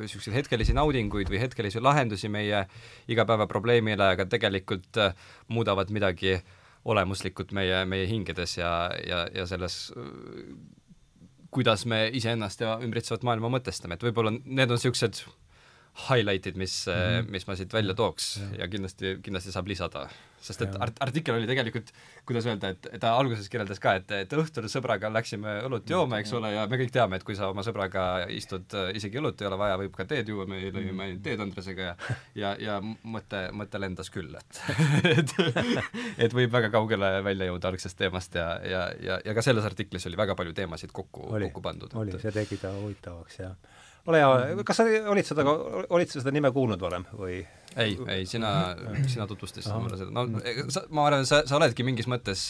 niisuguseid 0.00 0.40
hetkelisi 0.40 0.72
naudinguid 0.72 1.28
või 1.28 1.44
hetkelisi 1.44 1.80
lahendusi 1.80 2.32
meie 2.32 2.64
igapäevaprobleemile, 3.08 4.12
aga 4.16 4.26
tegelikult 4.26 4.96
muudavad 5.48 5.90
midagi 5.92 6.40
olemuslikud 6.84 7.52
meie, 7.54 7.84
meie 7.86 8.06
hingedes 8.10 8.56
ja, 8.58 8.72
ja, 9.06 9.26
ja 9.34 9.46
selles 9.46 9.92
kuidas 11.52 11.84
me 11.86 12.06
iseennast 12.16 12.64
ja 12.64 12.78
ümbritsevat 12.82 13.24
maailma 13.28 13.50
mõtestame, 13.52 13.98
et 13.98 14.04
võib-olla 14.06 14.32
need 14.32 14.70
on 14.72 14.78
niisugused 14.78 15.22
highlight'id, 15.92 16.56
mis 16.56 16.86
mm, 16.86 16.92
-hmm. 16.92 17.30
mis 17.30 17.46
ma 17.46 17.56
siit 17.56 17.72
välja 17.72 17.94
tooks 17.94 18.36
ja, 18.36 18.64
ja 18.64 18.68
kindlasti, 18.68 19.18
kindlasti 19.22 19.52
saab 19.52 19.66
lisada. 19.68 20.08
sest 20.42 20.62
et 20.64 20.74
art-, 20.74 20.96
artikkel 21.04 21.36
oli 21.36 21.46
tegelikult, 21.46 21.92
kuidas 22.26 22.46
öelda, 22.50 22.72
et 22.72 22.86
ta 23.00 23.12
alguses 23.14 23.46
kirjeldas 23.48 23.78
ka, 23.78 23.92
et, 24.00 24.10
et 24.24 24.32
õhtul 24.34 24.66
sõbraga 24.72 25.06
läksime 25.12 25.52
õlut 25.68 25.90
jooma, 25.90 26.18
eks 26.18 26.32
ole, 26.34 26.50
ja 26.50 26.64
me 26.66 26.80
kõik 26.80 26.90
teame, 26.90 27.20
et 27.20 27.22
kui 27.22 27.36
sa 27.38 27.52
oma 27.52 27.62
sõbraga 27.62 28.24
istud, 28.26 28.74
isegi 28.98 29.20
õlut 29.20 29.38
ei 29.38 29.46
ole 29.46 29.58
vaja, 29.60 29.76
võib 29.78 29.94
ka 29.94 30.08
teed 30.10 30.32
juua, 30.32 30.46
me 30.50 30.58
lõime 30.64 30.90
mm 30.90 30.98
-hmm. 31.04 31.20
teed 31.22 31.44
Andresega 31.44 31.82
ja 31.82 31.94
ja, 32.42 32.56
ja 32.58 32.80
mõte, 32.82 33.44
mõte 33.52 33.78
lendas 33.78 34.10
küll, 34.10 34.34
et 34.34 34.62
et 35.18 35.36
et 36.26 36.34
võib 36.34 36.50
väga 36.50 36.72
kaugele 36.74 37.22
välja 37.22 37.52
jõuda 37.52 37.68
algsest 37.68 37.98
teemast 37.98 38.34
ja, 38.34 38.48
ja, 38.64 38.82
ja, 38.98 39.20
ja 39.24 39.34
ka 39.34 39.42
selles 39.42 39.64
artiklis 39.64 40.06
oli 40.10 40.16
väga 40.16 40.34
palju 40.34 40.52
teemasid 40.52 40.90
kokku, 40.92 41.28
kokku 41.38 41.62
pandud. 41.62 41.94
oli, 41.94 42.18
see 42.18 42.32
tegi 42.32 42.56
ta 42.56 42.74
huvitavaks 42.80 43.38
ja 43.38 43.54
ole 44.06 44.18
hea, 44.22 44.62
kas 44.66 44.80
sa 44.80 44.86
olid 45.12 45.26
seda, 45.26 45.44
olid 45.94 46.10
sa 46.10 46.22
seda 46.22 46.32
nime 46.34 46.50
kuulnud 46.54 46.80
varem 46.82 47.04
või? 47.14 47.42
ei, 47.76 47.94
ei, 48.10 48.26
sina, 48.26 48.50
sina 49.08 49.26
tutvustasid 49.30 49.72
mulle 49.78 49.98
seda, 50.00 50.10
no 50.12 50.42
sa, 50.74 50.82
ma 50.92 51.06
arvan, 51.08 51.26
sa, 51.28 51.42
sa 51.48 51.56
oledki 51.56 51.86
mingis 51.86 52.08
mõttes 52.10 52.42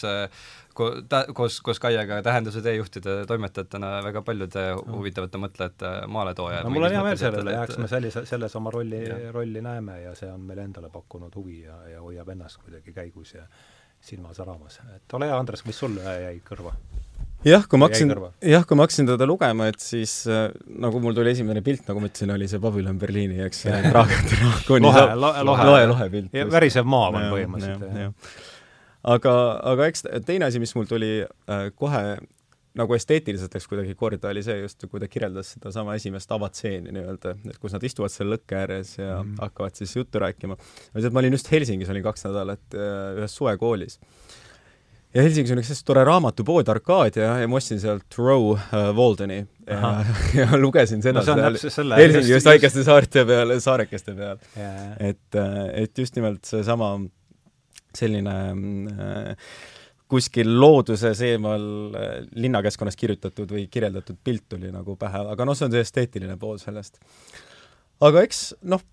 ko-, 0.75 0.89
ta-, 1.09 1.25
koos, 1.35 1.59
koos 1.63 1.79
Kaiega 1.83 2.19
tähenduse 2.25 2.63
teejuhtide 2.65 3.21
toimetajatena 3.29 3.93
väga 4.07 4.23
paljude 4.25 4.65
huvitavate 4.79 5.41
mõtlejate 5.45 5.93
maaletooja. 6.11 6.63
no 6.65 6.73
mul 6.73 6.89
on 6.89 6.97
hea 6.97 7.05
meel 7.05 7.21
selle 7.21 7.45
üle, 7.45 7.55
eks 7.61 7.79
me 7.79 7.91
sellise, 7.91 8.25
selles 8.29 8.57
oma 8.59 8.73
rolli, 8.73 9.03
rolli 9.35 9.63
näeme 9.63 10.01
ja 10.03 10.17
see 10.19 10.31
on 10.33 10.43
meile 10.49 10.67
endale 10.67 10.91
pakkunud 10.93 11.39
huvi 11.39 11.61
ja, 11.67 11.79
ja 11.93 12.03
hoiab 12.03 12.33
ennast 12.35 12.63
kuidagi 12.65 12.95
käigus 12.95 13.37
ja 13.37 13.47
silma 14.03 14.33
säramas. 14.33 14.81
et 14.95 15.13
ole 15.13 15.29
hea, 15.29 15.39
Andres, 15.39 15.63
mis 15.69 15.79
sulle 15.79 16.03
jäi 16.03 16.35
kõrva? 16.43 16.75
Jah, 17.47 17.65
kui 17.69 17.79
ma 17.79 17.89
hakkasin, 17.89 18.13
jah, 18.53 18.65
kui 18.67 18.79
ma 18.79 18.87
hakkasin 18.87 19.09
teda 19.09 19.27
lugema, 19.29 19.67
et 19.71 19.81
siis 19.83 20.15
äh, 20.31 20.45
nagu 20.83 21.01
mul 21.03 21.15
tuli 21.17 21.33
esimene 21.33 21.63
pilt, 21.65 21.85
nagu 21.89 22.03
ma 22.03 22.09
ütlesin, 22.09 22.33
oli 22.35 22.49
see 22.51 22.61
Babylon 22.63 22.99
Berliini, 23.01 23.41
eks, 23.47 23.65
draakoni 23.91 24.85
lohe, 24.85 25.07
lohe, 25.19 25.47
lohe, 25.49 25.67
lohe, 25.71 25.89
lohe 25.93 26.11
pilt. 26.13 26.37
värisev 26.53 26.87
maa 26.89 27.09
on 27.11 27.27
põhimõtteliselt. 27.33 28.37
aga, 29.15 29.35
aga 29.73 29.91
eks 29.91 30.07
teine 30.27 30.49
asi, 30.49 30.63
mis 30.63 30.75
mul 30.77 30.87
tuli 30.89 31.19
äh, 31.23 31.67
kohe 31.75 32.05
nagu 32.77 32.95
esteetiliselt 32.97 33.53
läks 33.53 33.67
kuidagi 33.69 33.93
korda, 33.97 34.31
oli 34.31 34.41
see 34.45 34.55
just, 34.63 34.81
kui 34.89 35.01
ta 35.01 35.09
kirjeldas 35.11 35.51
sedasama 35.53 35.93
esimest 35.99 36.31
avatseeni 36.33 36.93
nii-öelda, 36.95 37.35
et 37.51 37.59
kus 37.61 37.75
nad 37.75 37.83
istuvad 37.85 38.13
seal 38.13 38.31
lõkke 38.33 38.57
ääres 38.57 38.95
ja 38.97 39.19
mm. 39.19 39.35
hakkavad 39.43 39.77
siis 39.77 39.93
juttu 39.93 40.21
rääkima. 40.23 40.57
ma 40.57 41.21
olin 41.21 41.37
just 41.37 41.51
Helsingis, 41.53 41.91
olin 41.93 42.05
kaks 42.05 42.25
nädalat 42.25 42.77
äh, 42.77 43.19
ühes 43.19 43.37
suvekoolis 43.37 43.99
ja 45.13 45.25
Helsingis 45.25 45.53
on 45.53 45.61
üks 45.61 45.71
hästi 45.73 45.87
tore 45.87 46.03
raamatupood 46.07 46.69
Arkadia 46.73 47.33
ja 47.41 47.49
ma 47.49 47.59
ostsin 47.59 47.81
sealt 47.81 48.05
Thoreau 48.13 48.53
uh, 48.55 48.87
Waldeni. 48.97 49.43
Ja, 49.67 49.91
ja 50.39 50.59
lugesin 50.59 51.03
seda 51.05 51.21
no, 51.21 51.57
seal 51.61 51.93
Helsingi 51.97 52.33
just 52.33 52.49
väikeste 52.49 52.85
saarte 52.87 53.25
peal, 53.29 53.53
saarekeste 53.63 54.15
peal. 54.17 54.41
Yeah.. 54.57 54.89
et, 55.11 55.37
äh, 55.39 55.61
et 55.85 56.03
just 56.03 56.17
nimelt 56.19 56.43
seesama 56.49 56.95
selline 57.93 58.35
äh, 58.57 59.53
kuskil 60.09 60.49
looduses 60.59 61.21
eemal 61.25 61.63
äh, 61.97 62.15
linnakeskkonnas 62.37 62.97
kirjutatud 62.99 63.53
või 63.53 63.67
kirjeldatud 63.71 64.19
pilt 64.23 64.47
tuli 64.49 64.73
nagu 64.73 64.97
pähe, 64.99 65.23
aga 65.33 65.47
noh, 65.47 65.57
see 65.57 65.69
on 65.69 65.75
see 65.75 65.85
esteetiline 65.85 66.37
pool 66.41 66.59
sellest. 66.61 66.99
aga 68.03 68.25
eks 68.25 68.45
noh, 68.69 68.83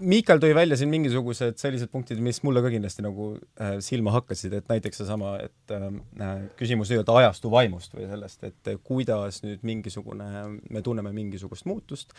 Miikal 0.00 0.40
tõi 0.40 0.54
välja 0.56 0.78
siin 0.80 0.88
mingisugused 0.88 1.58
sellised 1.60 1.90
punktid, 1.92 2.20
mis 2.24 2.38
mulle 2.46 2.62
ka 2.64 2.70
kindlasti 2.72 3.02
nagu 3.04 3.34
äh, 3.60 3.74
silma 3.84 4.14
hakkasid, 4.14 4.54
et 4.56 4.70
näiteks 4.70 5.02
seesama, 5.02 5.34
et 5.44 5.74
ähm, 5.76 5.98
äh, 6.16 6.46
küsimus 6.56 6.88
nii-öelda 6.88 7.16
ajastu 7.20 7.50
vaimust 7.52 7.92
või 7.96 8.06
sellest, 8.08 8.44
et 8.48 8.70
äh, 8.72 8.78
kuidas 8.86 9.42
nüüd 9.44 9.64
mingisugune, 9.66 10.28
me 10.72 10.82
tunneme 10.86 11.12
mingisugust 11.16 11.68
muutust, 11.68 12.14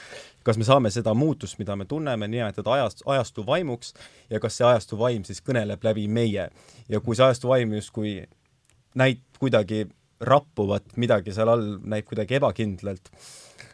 kas 0.45 0.59
me 0.61 0.67
saame 0.67 0.91
seda 0.93 1.15
muutust, 1.17 1.57
mida 1.61 1.77
me 1.79 1.87
tunneme, 1.89 2.29
nimetada 2.29 2.75
ajast, 2.77 3.01
ajastu 3.09 3.45
vaimuks 3.47 3.95
ja 4.29 4.41
kas 4.43 4.59
see 4.59 4.67
ajastu 4.67 4.99
vaim 5.01 5.25
siis 5.25 5.41
kõneleb 5.41 5.81
läbi 5.87 6.05
meie. 6.07 6.49
ja 6.89 7.01
kui 7.01 7.17
see 7.17 7.25
ajastu 7.25 7.49
vaim 7.49 7.73
justkui 7.79 8.19
näib 8.99 9.25
kuidagi 9.39 9.87
rappuvat, 10.21 10.97
midagi 11.01 11.33
seal 11.33 11.49
all 11.49 11.79
näib 11.81 12.05
kuidagi 12.05 12.37
ebakindlalt, 12.37 13.09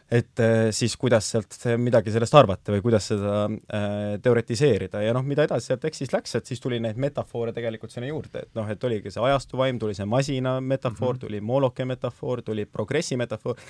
et 0.08 0.40
äh, 0.40 0.70
siis 0.72 0.94
kuidas 0.96 1.26
sealt 1.34 1.56
midagi 1.76 2.12
sellest 2.12 2.34
arvata 2.38 2.72
või 2.72 2.80
kuidas 2.84 3.10
seda 3.10 3.42
äh, 3.44 4.14
teoretiseerida 4.24 5.02
ja 5.04 5.12
noh, 5.12 5.24
mida 5.28 5.44
edasi 5.44 5.68
sealt 5.68 5.82
tekstist 5.84 6.14
läks, 6.14 6.32
et 6.38 6.48
siis 6.48 6.62
tuli 6.64 6.78
neid 6.80 6.96
metafoore 7.00 7.52
tegelikult 7.56 7.92
sinna 7.92 8.08
juurde, 8.08 8.46
et 8.46 8.56
noh, 8.56 8.68
et 8.72 8.88
oligi 8.88 9.12
see 9.12 9.24
ajastu 9.28 9.60
vaim, 9.60 9.80
tuli 9.80 9.96
see 9.98 10.08
masina 10.08 10.56
metafoor 10.64 11.12
mm, 11.12 11.18
-hmm. 11.18 11.20
tuli 11.26 11.40
mooloke 11.40 11.84
metafoor, 11.84 12.42
tuli 12.42 12.64
progressi 12.64 13.20
metafoor, 13.20 13.60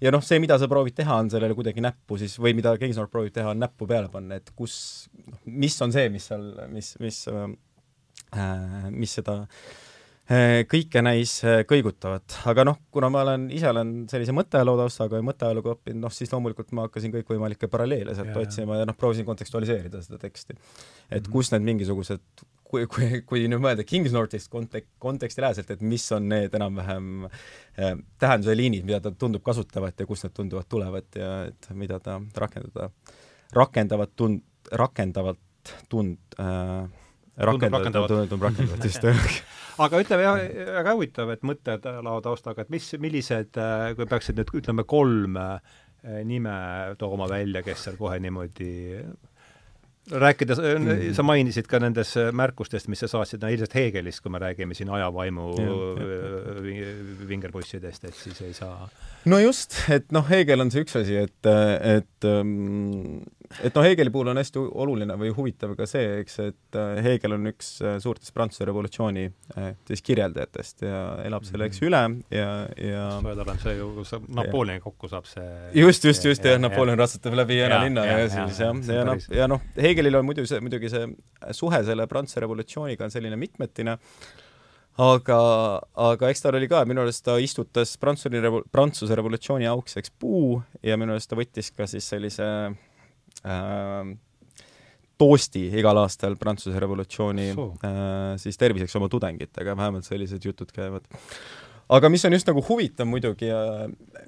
ja 0.00 0.14
noh, 0.14 0.24
see, 0.24 0.40
mida 0.40 0.58
sa 0.58 0.68
proovid 0.68 0.96
teha, 0.96 1.20
on 1.20 1.30
sellele 1.30 1.54
kuidagi 1.54 1.84
näppu 1.84 2.18
siis, 2.18 2.38
või 2.40 2.56
mida 2.56 2.72
Kingsnor 2.78 3.12
proovib 3.12 3.36
teha, 3.36 3.52
on 3.52 3.60
näppu 3.60 3.86
peale 3.86 4.08
panna, 4.08 4.40
et 4.40 4.50
kus, 4.56 5.10
noh, 5.28 5.38
mis 5.44 5.76
on 5.82 5.92
see, 5.92 6.08
mis 6.08 6.26
seal, 6.32 6.48
mis, 6.72 6.94
mis 7.04 7.26
äh, 7.28 8.90
mis 8.90 9.12
seda 9.20 9.42
äh, 9.42 9.91
kõike 10.70 11.02
näis 11.04 11.34
eh, 11.44 11.62
kõigutavat, 11.68 12.38
aga 12.48 12.64
noh, 12.64 12.78
kuna 12.94 13.10
ma 13.12 13.24
olen, 13.26 13.48
ise 13.54 13.68
olen 13.68 13.92
sellise 14.10 14.34
mõtteajaloo 14.36 14.78
taustaga 14.78 15.18
ja 15.18 15.26
mõtteajalugu 15.26 15.74
õppinud, 15.74 16.00
noh 16.06 16.14
siis 16.14 16.32
loomulikult 16.32 16.70
ma 16.76 16.86
hakkasin 16.86 17.12
kõikvõimalikke 17.16 17.68
paralleele 17.72 18.14
sealt 18.16 18.36
otsima 18.40 18.78
ja 18.80 18.86
noh, 18.88 18.96
proovisin 18.98 19.26
kontekstualiseerida 19.28 20.02
seda 20.04 20.18
teksti. 20.22 20.54
et 20.54 20.60
mm 20.60 21.16
-hmm. 21.16 21.32
kus 21.32 21.52
need 21.52 21.62
mingisugused 21.62 22.22
kui, 22.72 22.86
kui, 22.86 23.20
kui 23.28 23.44
nüüd 23.50 23.60
mõelda 23.62 23.84
Kingsnorthist 23.84 24.50
kontek-, 24.52 24.88
kontekstiläheselt, 25.02 25.70
et 25.70 25.84
mis 25.84 26.06
on 26.12 26.28
need 26.28 26.54
enam-vähem 26.54 27.26
eh, 27.26 27.94
tähenduse 28.18 28.56
liinid, 28.56 28.86
mida 28.88 29.00
ta 29.00 29.10
tundub 29.10 29.42
kasutavat 29.42 30.00
ja 30.00 30.06
kust 30.06 30.24
need 30.24 30.36
tunduvad 30.38 30.68
tulevat 30.68 31.20
ja 31.20 31.32
et 31.50 31.68
mida 31.74 32.00
ta 32.00 32.20
rakendada, 32.36 32.90
rakendavat 33.52 34.16
tund-, 34.16 34.44
rakendavat 34.72 35.38
tund- 35.92 36.40
äh,, 36.40 37.01
rakendavat, 37.36 38.08
tundub 38.10 38.42
rakendavat, 38.48 38.84
just 38.84 39.06
aga 39.84 40.02
ütleme 40.04 40.26
jah, 40.26 40.42
väga 40.78 40.96
huvitav, 40.96 41.32
et 41.32 41.44
mõtted 41.46 41.88
lao 42.04 42.20
taustaga, 42.24 42.66
et 42.66 42.72
mis, 42.74 42.90
millised, 43.00 43.56
äh, 43.56 43.92
kui 43.96 44.08
peaksid 44.10 44.38
nüüd 44.38 44.52
ütleme 44.62 44.84
kolm 44.88 45.38
äh, 45.40 45.58
nime 46.28 46.54
tooma 47.00 47.28
välja, 47.30 47.62
kes 47.66 47.86
seal 47.86 48.00
kohe 48.00 48.18
niimoodi 48.22 48.72
rääkides 50.10 50.58
mm, 50.58 50.86
-hmm. 50.86 51.14
sa 51.14 51.22
mainisid 51.22 51.66
ka 51.66 51.78
nendes 51.78 52.14
märkustest, 52.32 52.88
mis 52.88 52.98
sa 52.98 53.08
saatsid, 53.08 53.42
no 53.42 53.48
ilmselt 53.48 53.74
Hegelist, 53.74 54.20
kui 54.20 54.30
me 54.30 54.38
räägime 54.38 54.74
siin 54.74 54.90
ajavaimu 54.90 55.54
vingerpussidest, 57.28 58.04
et 58.04 58.14
siis 58.14 58.40
ei 58.42 58.52
saa. 58.52 58.88
No 59.24 59.38
just, 59.38 59.76
et 59.90 60.12
noh, 60.12 60.26
Hegel 60.30 60.60
on 60.60 60.70
see 60.70 60.82
üks 60.82 60.98
asi, 60.98 61.16
et, 61.16 61.46
et 61.96 62.26
ähm, 62.26 63.22
et 63.60 63.74
noh, 63.76 63.84
Hegeli 63.84 64.10
puhul 64.12 64.30
on 64.32 64.40
hästi 64.40 64.60
oluline 64.84 65.16
või 65.20 65.32
huvitav 65.36 65.74
ka 65.78 65.86
see, 65.88 66.20
eks, 66.22 66.38
et 66.44 66.78
äh, 66.78 67.00
Hegel 67.04 67.36
on 67.36 67.50
üks 67.50 67.72
äh, 67.84 67.96
suurtest 68.02 68.34
Prantsuse 68.36 68.66
revolutsiooni 68.68 69.24
äh, 69.28 69.70
siis 69.88 70.04
kirjeldajatest 70.06 70.84
ja 70.86 71.00
elab 71.26 71.46
selle, 71.48 71.68
eks, 71.70 71.82
üle 71.86 72.02
ja, 72.32 72.50
ja 72.80 73.06
tal 73.22 73.54
on 73.54 73.62
see 73.62 73.76
ju, 73.78 73.88
kus 73.98 74.14
Napoleoni 74.28 74.82
kokku 74.84 75.10
saab 75.12 75.28
see 75.30 75.48
just, 75.78 76.06
just, 76.08 76.28
just, 76.28 76.46
jah, 76.46 76.60
Napoleon 76.62 77.00
ratsutab 77.00 77.36
läbi 77.38 77.58
Jena 77.60 77.82
linna 77.84 78.06
ja, 78.08 78.18
ja, 78.18 78.28
ja 78.28 78.30
siis 78.36 78.62
jah, 78.62 78.84
ja 78.96 79.08
noh, 79.08 79.26
ja 79.42 79.50
noh, 79.50 79.66
Hegelil 79.80 80.20
on 80.20 80.28
muidu 80.28 80.46
see, 80.48 80.62
muidugi 80.64 80.92
see 80.92 81.08
suhe 81.56 81.82
selle 81.86 82.08
Prantsuse 82.10 82.44
revolutsiooniga 82.44 83.06
on 83.06 83.14
selline 83.14 83.38
mitmetine, 83.40 83.96
aga, 85.00 85.40
aga 86.10 86.30
eks 86.32 86.44
tal 86.44 86.58
oli 86.58 86.68
ka, 86.70 86.84
minu 86.88 87.04
arust 87.04 87.24
ta 87.26 87.38
istutas 87.40 87.94
Prantsuse 88.00 88.42
revo-, 88.42 88.64
Prantsuse 88.72 89.16
revolutsiooni 89.18 89.68
aukseks 89.70 90.14
puu 90.20 90.60
ja 90.84 90.98
minu 91.00 91.16
arust 91.16 91.30
ta 91.32 91.38
võttis 91.38 91.72
ka 91.76 91.88
siis 91.90 92.08
sellise 92.12 92.46
äh, 92.46 92.80
toosti 95.22 95.66
igal 95.78 96.00
aastal 96.02 96.36
Prantsuse 96.40 96.80
revolutsiooni 96.82 97.50
äh, 97.52 97.90
siis 98.42 98.58
terviseks 98.60 98.96
oma 98.98 99.10
tudengitega, 99.12 99.76
vähemalt 99.78 100.08
sellised 100.08 100.44
jutud 100.44 100.72
käivad. 100.74 101.06
aga 101.92 102.08
mis 102.08 102.24
on 102.24 102.32
just 102.32 102.48
nagu 102.48 102.62
huvitav 102.64 103.06
muidugi 103.06 103.50
ja 103.50 103.60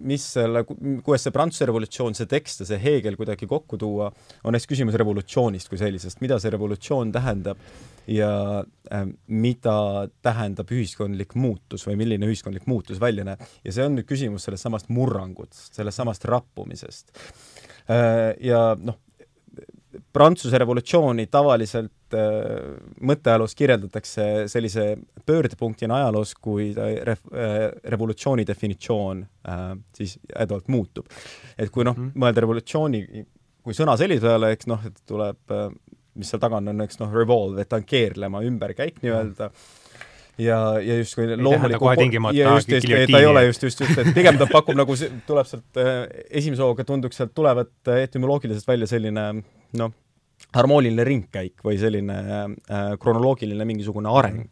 mis 0.04 0.26
selle, 0.37 0.64
kuidas 0.66 1.25
see 1.25 1.35
Prantsuse 1.35 1.66
revolutsioon, 1.71 2.14
see 2.18 2.28
tekst 2.30 2.62
ja 2.62 2.68
see 2.68 2.80
Heegel 2.83 3.16
kuidagi 3.16 3.49
kokku 3.50 3.78
tuua, 3.80 4.11
on 4.44 4.59
eks 4.59 4.68
küsimus 4.71 4.99
revolutsioonist 5.00 5.71
kui 5.73 5.80
sellisest, 5.80 6.21
mida 6.23 6.38
see 6.42 6.52
revolutsioon 6.54 7.12
tähendab 7.14 7.62
ja 8.11 8.33
äh, 8.61 9.06
mida 9.26 9.78
tähendab 10.23 10.71
ühiskondlik 10.75 11.35
muutus 11.40 11.88
või 11.88 11.97
milline 12.04 12.28
ühiskondlik 12.28 12.68
muutus 12.71 13.00
välja 13.02 13.26
näeb. 13.26 13.42
ja 13.64 13.75
see 13.75 13.88
on 13.88 13.99
nüüd 13.99 14.11
küsimus 14.11 14.47
sellest 14.47 14.68
samast 14.68 14.92
murrangust, 14.92 15.73
sellest 15.73 16.02
samast 16.02 16.28
rappumisest 16.28 17.16
äh,. 17.88 18.37
ja 18.44 18.68
noh, 18.78 19.00
Prantsuse 20.12 20.58
revolutsiooni 20.58 21.26
tavaliselt 21.32 22.16
äh, 22.16 22.74
mõtteajaloos 23.00 23.54
kirjeldatakse 23.58 24.26
sellise 24.50 24.86
pöördepunktina 25.26 26.00
ajaloos, 26.02 26.34
kui 26.34 26.72
ta 26.76 26.88
ref, 27.10 27.24
äh, 27.32 27.68
revolutsiooni 27.94 28.46
definitsioon 28.46 29.24
äh, 29.48 29.64
siis 29.96 30.18
jäädavalt 30.32 30.68
muutub. 30.68 31.06
et 31.58 31.70
kui 31.70 31.84
noh 31.84 31.96
mm 31.96 32.08
-hmm., 32.08 32.20
mõelda 32.24 32.40
revolutsiooni 32.46 33.26
kui 33.64 33.72
sõna 33.76 33.96
sellise 33.96 34.26
peale, 34.26 34.52
eks 34.52 34.66
noh, 34.66 34.80
et 34.86 35.00
tuleb 35.08 35.54
äh, 35.54 35.70
mis 36.14 36.30
seal 36.30 36.42
taga 36.42 36.60
on, 36.60 36.68
on 36.68 36.84
eks 36.84 37.00
noh, 37.00 37.14
revolve, 37.14 37.62
et 37.62 37.68
ta 37.68 37.80
on 37.80 37.88
keerlema 37.88 38.42
ümberkäik 38.46 39.00
nii-öelda 39.02 39.50
ja, 40.38 40.58
ja 40.82 40.96
justkui 41.00 41.36
loomuliku 41.36 41.90
ja 42.34 42.54
just, 42.54 42.68
just, 42.68 42.88
ta 43.10 43.20
ei 43.20 43.26
ole 43.26 43.44
just, 43.46 43.62
just, 43.62 43.80
just, 43.84 43.98
et 44.02 44.14
pigem 44.16 44.38
ta 44.40 44.48
pakub 44.50 44.76
nagu, 44.78 44.96
tuleb 45.26 45.50
sealt 45.50 45.82
äh, 45.82 46.06
esimese 46.30 46.64
hooga 46.64 46.86
tunduks 46.88 47.20
sealt 47.20 47.34
tulevat 47.36 47.92
äh, 47.92 48.04
etümoloogiliselt 48.08 48.66
välja 48.68 48.88
selline 48.90 49.28
noh, 49.78 49.94
harmooniline 50.54 51.06
ringkäik 51.06 51.62
või 51.64 51.78
selline 51.80 52.18
äh, 52.18 52.90
kronoloogiline 53.00 53.66
mingisugune 53.68 54.10
areng. 54.10 54.48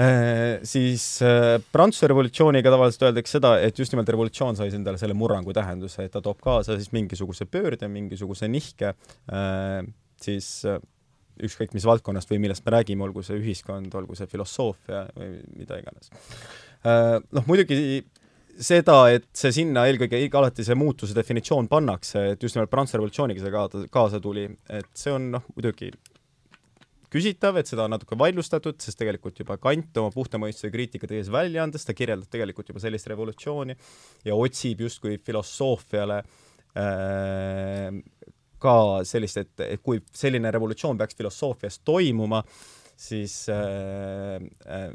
Äh, 0.00 0.62
siis 0.64 1.04
äh, 1.20 1.58
Prantsuse 1.72 2.08
revolutsiooniga 2.08 2.70
tavaliselt 2.72 3.10
öeldakse 3.10 3.36
seda, 3.36 3.56
et 3.60 3.76
just 3.78 3.92
nimelt 3.92 4.08
revolutsioon 4.08 4.56
sai 4.56 4.70
endale 4.72 5.00
selle 5.00 5.16
murrangu 5.18 5.52
tähenduse, 5.52 6.06
et 6.06 6.14
ta 6.14 6.22
toob 6.24 6.40
kaasa 6.42 6.78
siis 6.78 6.94
mingisuguse 6.96 7.44
pöörde, 7.50 7.90
mingisuguse 7.92 8.48
nihke, 8.48 8.94
äh, 9.28 9.82
siis 10.22 10.48
ükskõik 11.40 11.76
mis 11.76 11.86
valdkonnast 11.88 12.30
või 12.30 12.40
millest 12.44 12.64
me 12.66 12.74
räägime, 12.76 13.06
olgu 13.06 13.22
see 13.26 13.38
ühiskond, 13.40 13.94
olgu 13.98 14.16
see 14.18 14.28
filosoofia 14.30 15.06
või 15.16 15.38
mida 15.56 15.78
iganes. 15.80 16.12
Noh, 16.84 17.46
muidugi 17.46 18.02
seda, 18.60 18.96
et 19.14 19.28
see 19.36 19.52
sinna 19.54 19.86
eelkõige 19.88 20.20
alati 20.38 20.64
see 20.66 20.76
muutuse 20.78 21.16
definitsioon 21.16 21.68
pannakse, 21.72 22.32
et 22.34 22.42
just 22.42 22.56
nimelt 22.56 22.70
Prantsuse 22.72 23.00
revolutsiooniga 23.00 23.42
see 23.42 23.54
kaasa, 23.54 23.84
kaasa 23.92 24.20
tuli, 24.22 24.48
et 24.68 24.90
see 24.98 25.14
on 25.14 25.30
noh, 25.36 25.46
muidugi 25.56 25.92
küsitav, 27.12 27.58
et 27.60 27.68
seda 27.68 27.86
on 27.86 27.92
natuke 27.92 28.16
vaidlustatud, 28.18 28.78
sest 28.80 28.98
tegelikult 29.00 29.42
juba 29.42 29.58
Kant 29.60 30.00
oma 30.00 30.12
puhta 30.14 30.40
mõistuse 30.40 30.72
kriitika 30.72 31.08
tees 31.08 31.28
välja 31.32 31.64
andes, 31.64 31.84
ta 31.84 31.96
kirjeldab 31.96 32.32
tegelikult 32.32 32.72
juba 32.72 32.82
sellist 32.82 33.08
revolutsiooni 33.12 33.76
ja 34.28 34.36
otsib 34.38 34.84
justkui 34.86 35.18
filosoofiale 35.24 36.22
äh, 36.22 37.90
ka 38.62 38.74
sellist, 39.08 39.40
et, 39.42 39.64
et 39.66 39.82
kui 39.82 40.00
selline 40.14 40.50
revolutsioon 40.54 41.00
peaks 41.00 41.18
filosoofias 41.18 41.80
toimuma, 41.84 42.42
siis 42.98 43.34
äh, 43.50 44.38
äh, 44.66 44.90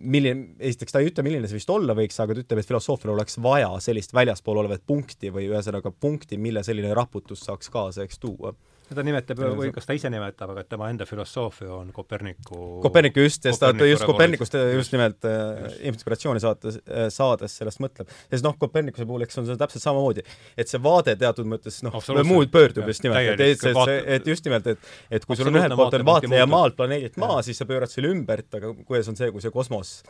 milline, 0.00 0.54
esiteks 0.58 0.94
ta 0.94 1.02
ei 1.02 1.10
ütle, 1.10 1.24
milline 1.26 1.48
see 1.48 1.58
vist 1.60 1.72
olla 1.72 1.96
võiks, 1.96 2.18
aga 2.22 2.36
ta 2.36 2.44
ütleb, 2.44 2.62
et 2.62 2.68
filosoofial 2.68 3.14
oleks 3.14 3.40
vaja 3.42 3.70
sellist 3.84 4.14
väljaspool 4.16 4.62
olevat 4.62 4.84
punkti 4.86 5.32
või 5.34 5.48
ühesõnaga 5.50 5.92
punkti, 5.92 6.40
mille 6.40 6.64
selline 6.66 6.92
raputus 6.96 7.44
saaks 7.46 7.72
kaasa, 7.72 8.04
eks 8.04 8.20
tuua 8.22 8.54
ta 8.96 9.04
nimetab 9.06 9.40
või 9.58 9.70
kas 9.74 9.88
ta 9.88 9.96
ise 9.96 10.10
nimetab, 10.12 10.52
aga 10.54 10.64
tema 10.68 10.88
enda 10.92 11.06
filosoofia 11.08 11.70
on 11.74 11.92
Koperniku 11.94 12.80
Koperniku 12.84 13.24
just, 13.24 13.44
ja 13.46 13.54
ta 13.58 13.88
just 13.88 14.06
Kopernikust 14.08 14.56
just 14.74 14.94
nimelt 14.94 15.28
äh, 15.28 15.74
inspiratsiooni 15.90 16.42
saates 16.42 16.80
äh,, 16.80 17.08
saades 17.14 17.56
sellest 17.60 17.82
mõtleb. 17.82 18.10
ja 18.10 18.36
siis 18.36 18.46
noh, 18.46 18.56
Kopernikuse 18.60 19.06
puhul, 19.08 19.26
eks 19.26 19.40
on 19.42 19.48
see 19.48 19.60
täpselt 19.60 19.84
samamoodi, 19.84 20.24
et 20.56 20.70
see 20.70 20.82
vaade 20.82 21.16
teatud 21.20 21.48
mõttes 21.50 21.82
noh, 21.86 22.00
muud 22.28 22.52
pöördub 22.52 22.88
just 22.90 23.06
nimelt, 23.06 23.34
et, 23.34 23.44
et, 23.50 23.68
et, 23.70 24.10
et 24.18 24.32
just 24.34 24.48
nimelt, 24.48 24.66
et 24.74 24.90
et 25.10 25.28
kui 25.28 25.38
sul 25.38 25.50
on 25.50 25.60
ühelt 25.60 25.76
poolt 25.78 26.00
on 26.00 26.08
vaatleja 26.08 26.48
maalt 26.50 26.78
planeedilt 26.78 27.18
Maa, 27.20 27.40
siis 27.46 27.58
sa 27.60 27.66
pöörad 27.68 27.92
selle 27.92 28.10
ümbert, 28.14 28.48
aga 28.56 28.72
kuidas 28.86 29.10
on 29.12 29.18
see, 29.18 29.30
kui 29.34 29.42
see 29.44 29.52
kosmos 29.54 30.00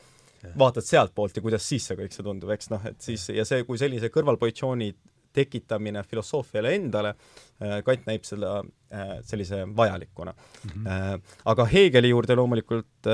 vaatad 0.59 0.87
sealtpoolt 0.87 1.37
ja 1.37 1.43
kuidas 1.45 1.67
siis 1.69 1.87
see 1.89 1.99
kõik 1.99 2.15
see 2.15 2.25
tundub, 2.25 2.51
eks 2.55 2.71
noh, 2.73 2.85
et 2.89 3.01
siis 3.05 3.27
ja 3.35 3.45
see, 3.49 3.65
kui 3.69 3.81
sellise 3.81 4.09
kõrvalpositsiooni 4.13 4.91
tekitamine 5.37 6.03
filosoofiale 6.07 6.75
endale, 6.75 7.15
äh, 7.63 7.79
Kant 7.87 8.07
näib 8.09 8.27
selle 8.29 8.51
äh, 8.59 9.17
sellise 9.27 9.63
vajalikuna 9.77 10.33
mm. 10.33 10.85
-hmm. 10.85 11.35
aga 11.53 11.67
Hegeli 11.71 12.11
juurde 12.11 12.37
loomulikult 12.37 13.11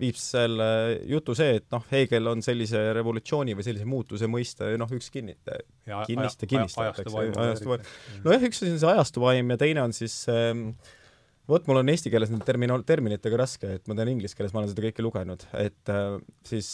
viib 0.00 0.18
selle 0.20 0.68
jutu 1.04 1.34
see, 1.34 1.56
et 1.60 1.66
noh, 1.72 1.84
Hegel 1.90 2.26
on 2.32 2.42
sellise 2.42 2.92
revolutsiooni 2.96 3.56
või 3.56 3.66
sellise 3.66 3.88
muutuse 3.88 4.28
mõiste 4.30 4.72
noh, 4.78 4.92
üks 4.92 5.10
kinnitaja, 5.10 5.64
kinniste, 6.06 6.46
ju, 7.32 7.40
ajastu 7.46 7.72
vaim. 7.72 7.88
nojah, 8.24 8.46
üks 8.50 8.62
on 8.66 8.78
see 8.78 8.92
ajastu 8.92 9.24
vaim 9.24 9.50
ja 9.50 9.58
teine 9.60 9.82
on 9.82 9.96
siis 9.96 10.24
ähm, 10.32 10.68
vot 11.48 11.66
mul 11.68 11.80
on 11.82 11.92
eesti 11.92 12.10
keeles 12.12 12.32
nende 12.32 12.46
termino-, 12.48 12.82
terminitega 12.86 13.40
raske, 13.40 13.76
et 13.78 13.88
ma 13.88 13.96
tean 13.98 14.10
inglise 14.12 14.36
keeles, 14.38 14.54
ma 14.54 14.62
olen 14.62 14.72
seda 14.72 14.86
kõike 14.88 15.04
lugenud, 15.06 15.48
et 15.62 15.92
äh, 15.92 16.18
siis 16.48 16.70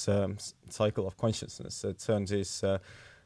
cycle 0.73 1.09
of 1.09 1.17
consciousness, 1.21 1.85
et 1.89 2.01
see 2.01 2.15
on 2.17 2.29
siis 2.31 2.61
äh, 2.69 2.79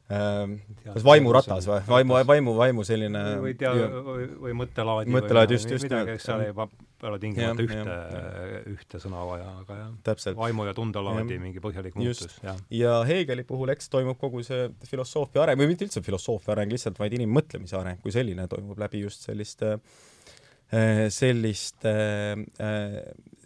kas 0.07 1.03
vaimuratas 1.03 1.65
või, 1.67 1.81
vaimu, 1.87 2.17
vaimu, 2.27 2.53
vaimu 2.55 2.83
selline 2.87 3.23
või 3.43 3.55
tea-, 3.59 3.73
või, 3.75 4.53
mõttelaadi 4.55 5.11
mõttelaad, 5.11 5.51
just, 5.51 5.67
just. 5.73 5.83
midagi, 5.83 6.15
eks 6.15 6.27
seal 6.29 6.45
ei 6.47 6.53
ole 6.55 7.19
tingimata 7.21 7.65
ühte, 7.65 7.97
ühte 8.71 9.01
sõna 9.03 9.25
vaja, 9.27 9.49
aga 9.63 9.79
jah. 9.81 9.89
Täpselt. 10.07 10.37
vaimu 10.39 10.67
ja 10.69 10.75
tundelaadi 10.77 11.39
mingi 11.43 11.63
põhjalik 11.63 11.97
muutus, 11.99 12.37
jah. 12.43 12.61
ja 12.71 12.93
Hegeli 13.09 13.43
puhul, 13.47 13.73
eks 13.75 13.91
toimub 13.91 14.19
kogu 14.21 14.45
see 14.47 14.69
filosoofia 14.87 15.43
areng, 15.43 15.59
või 15.59 15.73
mitte 15.73 15.89
üldse 15.89 16.03
filosoofia 16.05 16.55
areng, 16.55 16.71
lihtsalt 16.71 17.01
vaid 17.03 17.17
inimmõtlemise 17.19 17.75
areng 17.79 17.99
kui 18.03 18.15
selline 18.15 18.47
toimub 18.51 18.79
läbi 18.79 19.03
just 19.03 19.27
selliste 19.27 19.75
selliste, 21.15 21.93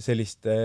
selliste 0.01 0.55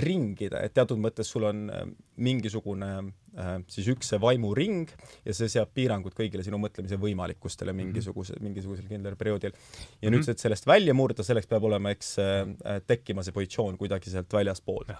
ringide, 0.00 0.60
et 0.64 0.74
teatud 0.74 0.98
mõttes 0.98 1.28
sul 1.30 1.46
on 1.50 1.68
mingisugune 2.16 2.90
Äh, 3.34 3.56
siis 3.66 3.88
üks 3.90 4.12
see 4.12 4.18
vaimuring 4.22 4.86
ja 5.26 5.34
see 5.34 5.48
seab 5.50 5.72
piirangud 5.74 6.14
kõigile 6.14 6.44
sinu 6.46 6.58
mõtlemise 6.62 6.94
võimalikkustele 7.02 7.72
mhm. 7.72 7.80
mingisuguse, 7.80 8.36
mingisugusel 8.42 8.86
kindlal 8.86 9.16
perioodil. 9.18 9.50
ja 9.50 10.06
-hmm. 10.06 10.14
nüüd, 10.14 10.28
et 10.30 10.38
sellest 10.38 10.68
välja 10.70 10.94
murda, 10.94 11.26
selleks 11.26 11.50
peab 11.50 11.66
olema, 11.66 11.90
eks 11.90 12.12
äh, 12.22 12.78
tekkima 12.86 13.24
see 13.26 13.34
positsioon 13.34 13.78
kuidagi 13.80 14.12
sealt 14.12 14.30
väljaspoolt 14.32 14.94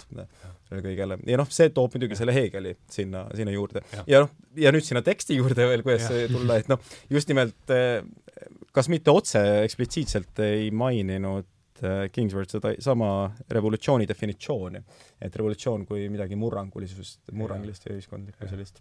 kõigele. 0.88 1.20
ja 1.26 1.38
noh, 1.38 1.50
see 1.50 1.70
toob 1.70 1.94
muidugi 1.94 2.18
selle 2.18 2.34
Hegeli 2.34 2.74
sinna, 2.90 3.28
sinna 3.34 3.54
juurde. 3.54 3.84
ja 4.06 4.24
noh, 4.26 4.34
ja 4.56 4.74
nüüd 4.74 4.82
sinna 4.82 5.02
teksti 5.02 5.38
juurde 5.38 5.68
veel, 5.70 5.86
kuidas 5.86 6.10
tulla, 6.32 6.58
et 6.58 6.68
noh, 6.68 6.82
just 7.10 7.30
nimelt 7.30 7.70
äh, 7.70 8.02
kas 8.74 8.90
mitte 8.90 9.14
otse 9.14 9.62
eksplitsiitselt 9.62 10.42
ei 10.42 10.70
maininud 10.74 11.53
Äh, 11.82 12.10
Kingsworth 12.12 12.52
sedasama 12.54 13.34
revolutsiooni 13.50 14.06
definitsiooni, 14.06 14.78
et 15.26 15.36
revolutsioon 15.36 15.82
kui 15.88 16.04
midagi 16.12 16.36
murrangulisust, 16.38 17.32
murrangulist 17.34 17.88
ja 17.88 17.96
ühiskondlikku 17.96 18.46
sellist. 18.46 18.78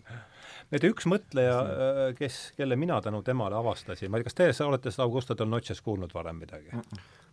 et 0.70 0.86
üks 0.86 1.08
mõtleja, 1.10 1.56
äh, 1.58 2.02
kes, 2.20 2.38
kelle 2.58 2.78
mina 2.78 3.00
tänu 3.02 3.24
temale 3.26 3.58
avastasin, 3.58 4.14
ma 4.14 4.22
ei 4.22 4.22
tea, 4.22 4.30
kas 4.30 4.38
teie 4.38 4.68
olete 4.68 4.94
seda 4.94 5.08
Augusto 5.08 5.34
del 5.40 5.50
Noches 5.50 5.82
kuulnud 5.82 6.14
varem 6.14 6.38
midagi? 6.46 6.70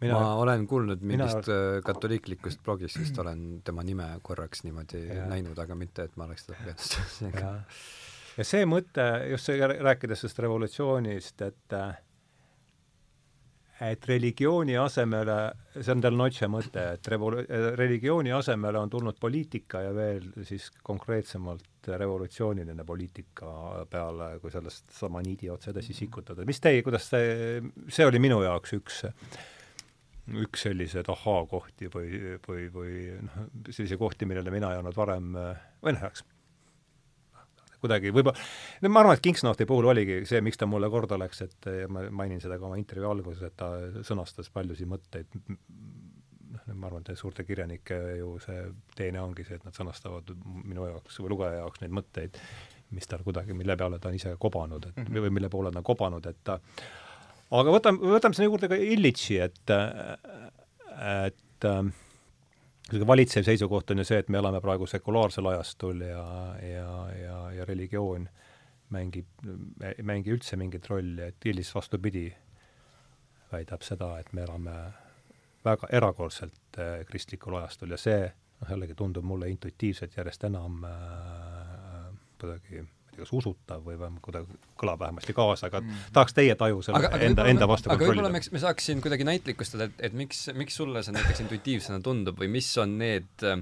mina 0.01 0.17
ma 0.17 0.35
olen 0.41 0.65
kuulnud 0.67 1.05
mingist 1.05 1.45
mina... 1.45 1.61
Äh, 1.77 1.83
katoliiklikust 1.85 2.65
blogist, 2.65 2.97
sest 2.97 3.21
olen 3.21 3.61
tema 3.65 3.85
nime 3.85 4.15
korraks 4.23 4.65
niimoodi 4.65 5.05
ja. 5.11 5.29
näinud, 5.29 5.61
aga 5.61 5.77
mitte, 5.77 6.09
et 6.09 6.17
ma 6.17 6.25
oleks 6.25 6.49
teda 6.49 6.73
lugenud 7.21 7.61
ja 8.41 8.49
see 8.49 8.65
mõte, 8.65 9.11
just 9.35 9.53
see, 9.53 9.61
rääkides 9.61 10.25
sellest 10.25 10.41
revolutsioonist, 10.41 11.51
et 11.53 11.77
äh, 11.77 12.01
et 13.81 14.07
religiooni 14.09 14.77
asemele, 14.77 15.37
see 15.79 15.93
on 15.95 16.03
Del 16.05 16.17
Noce 16.19 16.49
mõte, 16.53 16.83
et 16.97 17.11
revol-, 17.13 17.41
religiooni 17.79 18.33
asemele 18.37 18.81
on 18.81 18.91
tulnud 18.93 19.17
poliitika 19.21 19.81
ja 19.87 19.95
veel 19.97 20.27
siis 20.47 20.69
konkreetsemalt 20.85 21.89
revolutsiooniline 22.01 22.85
poliitika 22.85 23.53
peale, 23.91 24.35
kui 24.43 24.53
sellest 24.53 24.93
sama 24.93 25.23
niidi 25.25 25.49
otsa 25.51 25.73
edasi 25.73 25.97
sikutada. 25.97 26.45
mis 26.49 26.61
teie, 26.61 26.83
kuidas 26.85 27.09
see, 27.09 27.63
see 27.89 28.07
oli 28.07 28.21
minu 28.21 28.43
jaoks 28.45 28.77
üks 28.77 29.01
üks 30.41 30.67
selliseid 30.69 31.09
ahaa-kohti 31.11 31.89
või, 31.91 32.37
või, 32.45 32.67
või 32.75 32.99
noh, 33.25 33.49
selliseid 33.71 33.99
kohti, 33.99 34.29
millele 34.29 34.53
mina 34.53 34.75
ei 34.75 34.83
olnud 34.83 34.95
varem, 34.95 35.33
või 35.81 35.97
noh, 35.97 36.05
eks 36.11 36.23
kuidagi 37.81 38.13
võib-olla, 38.15 38.39
ma 38.89 39.03
arvan, 39.03 39.17
et 39.17 39.25
Kingsnoti 39.25 39.67
puhul 39.69 39.91
oligi 39.93 40.21
see, 40.29 40.41
miks 40.45 40.61
ta 40.61 40.69
mulle 40.71 40.91
korda 40.93 41.19
läks, 41.21 41.45
et 41.47 41.71
ma 41.89 42.07
mainin 42.23 42.43
seda 42.43 42.59
ka 42.59 42.69
oma 42.69 42.79
intervjuu 42.81 43.11
alguses, 43.11 43.43
et 43.51 43.57
ta 43.57 43.71
sõnastas 44.07 44.51
paljusid 44.55 44.91
mõtteid, 44.91 45.39
noh, 45.49 46.67
ma 46.75 46.91
arvan, 46.91 47.05
et 47.07 47.19
suurte 47.19 47.47
kirjanike 47.49 48.01
ju 48.21 48.35
see 48.45 48.65
teene 48.97 49.23
ongi 49.23 49.47
see, 49.47 49.61
et 49.61 49.69
nad 49.69 49.77
sõnastavad 49.77 50.35
minu 50.65 50.89
jaoks 50.91 51.21
või 51.23 51.35
lugeja 51.35 51.63
jaoks 51.63 51.85
neid 51.85 51.95
mõtteid, 52.01 52.41
mis 52.97 53.07
tal 53.07 53.23
kuidagi, 53.27 53.55
mille 53.55 53.77
peale 53.79 54.01
ta 54.03 54.11
on 54.11 54.19
ise 54.19 54.35
kobanud, 54.39 54.91
et 54.91 54.97
mm 54.97 55.07
-hmm. 55.07 55.27
või 55.27 55.39
mille 55.39 55.49
poole 55.49 55.73
ta 55.73 55.81
on 55.83 55.87
kobanud, 55.87 56.27
et 56.27 56.45
ta 56.45 56.59
aga 57.51 57.75
võtame, 57.75 58.15
võtame 58.17 58.37
sinna 58.37 58.51
juurde 58.51 58.71
ka 58.71 58.79
Illitši, 58.79 59.39
et 59.47 59.75
et 61.01 61.67
äh, 61.67 61.83
niisugune 62.91 63.07
valitsev 63.07 63.47
seisukoht 63.47 63.91
on 63.91 64.03
ju 64.03 64.05
see, 64.09 64.19
et 64.23 64.29
me 64.29 64.39
elame 64.41 64.61
praegu 64.63 64.87
sekulaarsel 64.91 65.47
ajastul 65.53 66.03
ja, 66.07 66.25
ja, 66.65 66.95
ja, 67.15 67.40
ja 67.61 67.67
religioon 67.69 68.29
mängib, 68.91 69.29
ei 69.87 70.03
mängi 70.07 70.33
üldse 70.35 70.59
mingit 70.59 70.89
rolli, 70.91 71.29
et 71.31 71.47
Illis 71.47 71.71
vastupidi 71.75 72.27
väidab 73.53 73.85
seda, 73.87 74.17
et 74.19 74.33
me 74.35 74.45
elame 74.47 74.77
väga 75.65 75.91
erakordselt 75.95 76.79
äh, 76.79 77.01
kristlikul 77.07 77.59
ajastul 77.61 77.93
ja 77.95 77.99
see 78.01 78.23
noh, 78.25 78.71
jällegi 78.71 78.97
tundub 78.99 79.27
mulle 79.27 79.51
intuitiivselt 79.53 80.17
järjest 80.17 80.49
enam 80.49 80.81
äh, 80.89 82.09
kuidagi 82.41 82.87
kas 83.21 83.33
usutav 83.37 83.83
või 83.85 83.99
vähemalt 84.01 84.23
kuidagi 84.25 84.59
kõlab 84.81 85.03
vähemasti 85.03 85.35
kaasa, 85.37 85.69
aga 85.69 85.83
mm. 85.83 86.05
tahaks 86.17 86.37
teie 86.37 86.55
taju 86.57 86.81
selle 86.85 87.01
aga, 87.03 87.11
aga 87.13 87.29
enda, 87.29 87.47
enda 87.53 87.69
vastu 87.69 87.91
kontrollida. 87.91 88.13
aga 88.13 88.21
võib-olla 88.23 88.33
me, 88.33 88.43
me 88.57 88.63
saaks 88.63 88.87
siin 88.89 89.03
kuidagi 89.05 89.27
näitlikustada, 89.29 89.91
et, 89.91 90.05
et 90.09 90.17
miks, 90.17 90.47
miks 90.57 90.79
sulle 90.81 91.03
see 91.05 91.15
näiteks 91.17 91.45
intuitiivsena 91.45 92.01
tundub 92.05 92.41
või 92.41 92.49
mis 92.55 92.71
on 92.81 92.97
need 93.03 93.45
äh, 93.45 93.61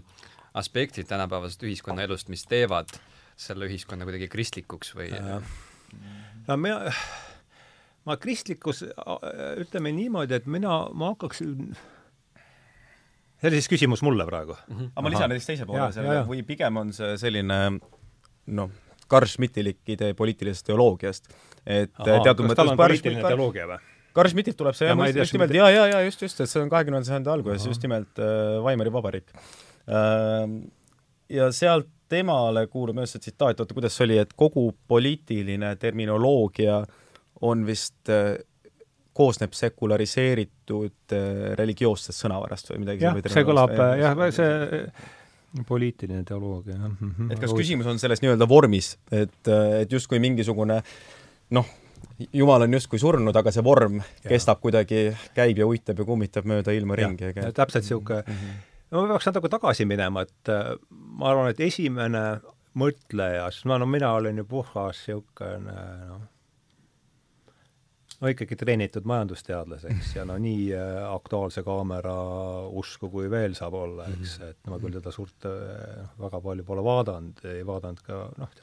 aspektid 0.58 1.08
tänapäevasest 1.10 1.64
ühiskonnaelust, 1.66 2.30
mis 2.32 2.46
teevad 2.48 2.94
selle 3.38 3.68
ühiskonna 3.70 4.06
kuidagi 4.08 4.28
kristlikuks 4.32 4.94
või 4.98 5.12
äh, 5.14 5.38
no 6.48 6.58
mina 6.60 6.92
ma 8.08 8.16
kristlikus, 8.20 8.82
ütleme 9.60 9.92
niimoodi, 9.92 10.38
et 10.38 10.46
mina, 10.50 10.80
ma 10.96 11.12
hakkaks 11.12 11.42
see 13.38 13.50
oli 13.50 13.60
siis 13.60 13.70
küsimus 13.70 14.02
mulle 14.06 14.26
praegu 14.28 14.56
mm. 14.56 14.74
-hmm. 14.74 14.90
aga 14.94 15.04
ma 15.04 15.12
lisan 15.12 15.32
näiteks 15.32 15.50
teise 15.52 15.66
poole 15.68 15.90
sellele, 15.94 16.24
või 16.30 16.42
pigem 16.46 16.80
on 16.80 16.92
see 16.96 17.16
selline 17.20 17.58
noh, 18.58 18.72
Carl 19.10 19.28
Schmittilik 19.28 19.92
idee 19.94 20.14
poliitilisest 20.14 20.66
teoloogiast, 20.68 21.30
et 21.64 21.94
Aha, 22.00 22.18
teatud 22.24 22.48
mõttes 22.48 22.74
poliitiline 22.76 23.24
teoloogia 23.24 23.68
või? 23.70 23.78
Carl 24.16 24.32
Schmittilt 24.32 24.56
tuleb 24.58 24.74
see 24.74 24.88
ja, 24.88 24.96
just, 24.96 25.20
just 25.22 25.36
nimelt, 25.36 25.54
ja, 25.54 25.68
ja, 25.70 25.84
ja 25.92 26.00
just, 26.02 26.24
just, 26.24 26.40
et 26.40 26.50
see 26.50 26.62
on 26.62 26.72
kahekümnenda 26.72 27.06
sajandi 27.06 27.30
alguses 27.30 27.68
just 27.68 27.84
nimelt 27.84 28.18
äh, 28.18 28.58
Weimari 28.64 28.92
vabariik 28.92 29.30
äh,. 29.36 30.48
ja 31.28 31.52
sealt 31.52 31.92
temale 32.08 32.66
kuulub 32.66 33.00
see 33.04 33.20
tsitaat, 33.20 33.60
oota, 33.60 33.74
kuidas 33.76 33.96
see 33.96 34.06
oli, 34.08 34.18
et 34.22 34.32
kogu 34.36 34.70
poliitiline 34.88 35.74
terminoloogia 35.76 36.82
on 37.46 37.66
vist 37.66 38.10
äh, 38.12 38.38
koosneb 39.18 39.54
sekulariseeritud 39.56 41.14
äh, 41.14 41.54
religioossest 41.58 42.24
sõnavarast 42.24 42.72
või 42.72 42.84
midagi 42.84 43.06
jah, 43.06 43.18
see 43.26 43.46
kõlab, 43.46 43.74
jah, 43.98 44.22
see 44.34 45.64
poliitiline 45.68 46.24
teoloogia, 46.28 46.76
jah. 46.76 46.88
Mhm. 46.92 47.32
et 47.32 47.42
kas 47.42 47.54
küsimus 47.56 47.88
on 47.90 48.00
selles 48.00 48.22
nii-öelda 48.24 48.48
vormis, 48.48 48.96
et, 49.10 49.40
äh, 49.48 49.82
et 49.82 49.92
justkui 49.92 50.20
mingisugune 50.22 50.82
noh, 51.56 51.76
jumal 52.32 52.66
on 52.66 52.78
justkui 52.78 53.00
surnud, 53.00 53.36
aga 53.36 53.52
see 53.54 53.64
vorm 53.64 54.00
ja. 54.00 54.28
kestab 54.28 54.60
kuidagi, 54.62 55.08
käib 55.36 55.62
ja 55.62 55.68
uitab 55.68 56.02
ja 56.02 56.06
kummitab 56.08 56.48
mööda 56.48 56.74
ilma 56.76 56.98
ringi. 56.98 57.32
täpselt 57.54 57.84
niisugune 57.84 58.22
mm 58.26 58.34
-hmm. 58.34 58.64
No 58.90 59.02
me 59.02 59.12
peaks 59.12 59.28
natuke 59.28 59.50
tagasi 59.52 59.86
minema, 59.88 60.24
et 60.26 60.52
äh, 60.52 60.72
ma 60.90 61.32
arvan, 61.32 61.52
et 61.52 61.60
esimene 61.60 62.24
mõtleja, 62.78 63.48
sest 63.52 63.68
ma, 63.68 63.78
no 63.80 63.88
mina 63.90 64.12
olin 64.16 64.42
ju 64.42 64.46
puhas 64.48 65.00
niisugune 65.08 65.76
noh, 66.08 66.26
no 68.18 68.30
ikkagi 68.32 68.56
treenitud 68.58 69.06
majandusteadlaseks 69.08 70.14
ja 70.16 70.24
no 70.28 70.38
nii 70.42 70.70
äh, 70.76 71.00
Aktuaalse 71.10 71.62
Kaamera 71.66 72.16
usku 72.80 73.10
kui 73.12 73.30
veel 73.30 73.54
saab 73.58 73.76
olla, 73.78 74.08
eks, 74.12 74.38
mhm. 74.38 74.54
et 74.54 74.72
ma 74.72 74.80
küll 74.82 74.96
teda 74.98 75.12
suurt 75.14 75.48
äh, 75.50 76.08
väga 76.20 76.42
palju 76.44 76.66
pole 76.66 76.84
vaadanud, 76.86 77.44
ei 77.52 77.66
vaadanud 77.66 78.02
ka 78.06 78.22
noh, 78.42 78.56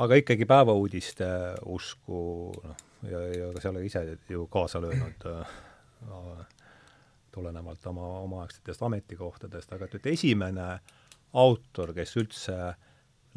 aga 0.00 0.20
ikkagi 0.22 0.48
päevauudiste 0.48 1.28
usku, 1.68 2.22
noh, 2.64 2.86
ja, 3.10 3.26
ja 3.36 3.52
ka 3.54 3.64
seal 3.66 3.82
ise 3.84 4.06
ju 4.30 4.46
kaasa 4.52 4.82
löönud 4.82 5.28
äh, 5.30 5.58
tulenevalt 7.32 7.86
oma 7.90 8.06
omaaegsetest 8.26 8.82
ametikohtadest, 8.86 9.72
aga 9.76 9.88
et, 9.88 10.06
esimene 10.14 10.68
autor, 11.40 11.94
kes 11.96 12.16
üldse 12.20 12.60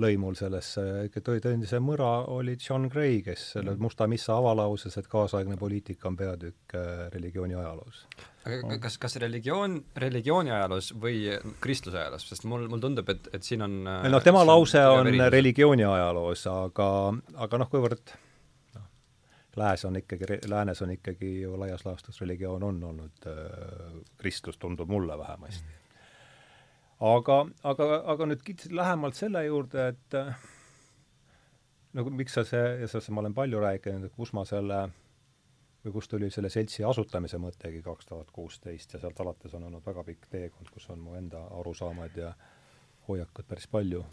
lõi 0.02 0.16
mul 0.18 0.34
sellesse, 0.34 0.84
tõi, 1.22 1.42
see 1.70 1.82
mõra, 1.84 2.24
oli 2.34 2.56
John 2.58 2.88
Gray, 2.90 3.20
kes 3.26 3.44
selle 3.54 3.76
mm. 3.76 3.84
Musta 3.84 4.08
missa 4.10 4.34
avalauses, 4.40 4.96
et 4.98 5.10
kaasaegne 5.10 5.58
poliitika 5.60 6.10
on 6.10 6.18
peatükk 6.18 6.74
äh, 6.80 7.04
religiooni 7.14 7.54
ajaloos. 7.54 8.08
aga 8.48 8.80
kas, 8.82 8.98
kas 8.98 9.20
religioon, 9.22 9.78
religiooni 10.02 10.52
ajaloos 10.52 10.90
või 10.98 11.22
kristluse 11.62 12.02
ajaloos, 12.02 12.26
sest 12.32 12.50
mul, 12.50 12.66
mul 12.72 12.82
tundub, 12.82 13.14
et, 13.14 13.30
et 13.38 13.46
siin 13.46 13.62
on 13.66 13.84
noh, 13.86 14.26
tema 14.26 14.42
lause 14.48 14.82
on 14.82 15.14
religiooni 15.30 15.86
ajaloos, 15.86 16.48
aga, 16.50 16.90
aga 17.46 17.62
noh, 17.62 17.70
kuivõrd 17.70 18.18
lääs 19.58 19.86
on 19.86 19.96
ikkagi, 20.00 20.40
läänes 20.50 20.82
on 20.82 20.92
ikkagi 20.92 21.42
ju 21.42 21.60
laias 21.60 21.86
laastus 21.86 22.22
religioon 22.22 22.64
on 22.64 22.84
olnud 22.84 23.28
äh,, 23.28 24.02
kristlus 24.18 24.58
tundub 24.58 24.90
mulle 24.90 25.18
vähemasti. 25.18 25.64
Mm 25.64 25.84
aga, 27.04 27.38
aga, 27.68 27.88
aga 28.14 28.28
nüüd 28.30 28.66
lähemalt 28.72 29.18
selle 29.18 29.44
juurde, 29.46 29.88
et 29.94 30.18
äh, 30.18 30.36
nagu 31.98 32.14
miks 32.14 32.38
sa 32.38 32.46
see, 32.48 32.64
ja 32.82 32.90
sellest 32.90 33.14
ma 33.14 33.24
olen 33.24 33.36
palju 33.38 33.62
rääkinud, 33.64 34.08
et 34.08 34.16
kus 34.18 34.34
ma 34.38 34.46
selle 34.48 34.86
või 35.84 35.96
kust 35.98 36.14
tuli 36.14 36.30
selle 36.32 36.52
seltsi 36.54 36.86
asutamise 36.88 37.40
mõttegi 37.44 37.82
kaks 37.84 38.08
tuhat 38.08 38.32
kuusteist 38.32 38.96
ja 38.96 39.02
sealt 39.02 39.20
alates 39.20 39.54
on 39.58 39.68
olnud 39.68 39.84
väga 39.86 40.06
pikk 40.08 40.30
teekond, 40.32 40.72
kus 40.72 40.88
on 40.94 41.02
mu 41.04 41.18
enda 41.20 41.44
arusaamad 41.60 42.16
ja 42.16 42.32
hoiakud 43.10 43.50
päris 43.50 43.68
palju, 43.68 44.06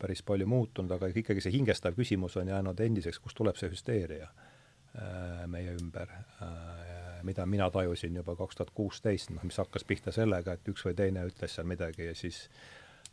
päris 0.00 0.24
palju 0.26 0.48
muutunud, 0.50 0.96
aga 0.96 1.12
ikkagi 1.14 1.44
see 1.44 1.54
hingestav 1.54 1.94
küsimus 1.94 2.34
on 2.40 2.50
jäänud 2.50 2.80
endiseks, 2.82 3.22
kust 3.22 3.38
tuleb 3.38 3.58
see 3.60 3.70
hüsteeria? 3.70 4.26
äh, 4.26 4.55
meie 5.46 5.72
ümber 5.76 6.08
äh, 6.42 6.86
mida 7.26 7.46
mina 7.46 7.70
tajusin 7.70 8.16
juba 8.16 8.36
kaks 8.36 8.56
tuhat 8.56 8.72
kuusteist, 8.74 9.30
noh, 9.34 9.44
mis 9.44 9.58
hakkas 9.58 9.84
pihta 9.84 10.12
sellega, 10.14 10.56
et 10.56 10.68
üks 10.70 10.84
või 10.86 10.96
teine 10.98 11.24
ütles 11.28 11.56
seal 11.56 11.66
midagi 11.68 12.10
ja 12.10 12.14
siis 12.16 12.46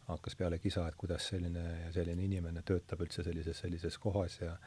hakkas 0.08 0.36
peale 0.40 0.60
kisa, 0.60 0.86
et 0.88 1.00
kuidas 1.00 1.30
selline 1.32 1.64
ja 1.86 1.94
selline 1.96 2.26
inimene 2.28 2.64
töötab 2.68 3.02
üldse 3.06 3.24
sellises, 3.26 3.64
sellises 3.64 3.98
kohas 4.04 4.40
ja 4.42 4.58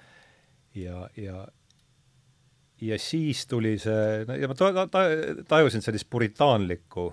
ja, 0.77 1.07
ja 1.17 1.47
ja 2.81 2.99
siis 3.01 3.47
tuli 3.47 3.77
see, 3.81 4.25
no 4.29 4.37
ja 4.37 4.49
ma 4.49 4.57
ta-, 4.59 4.89
ta-, 4.93 5.07
tajusin 5.49 5.85
sellist 5.85 6.09
puritaanlikku, 6.11 7.07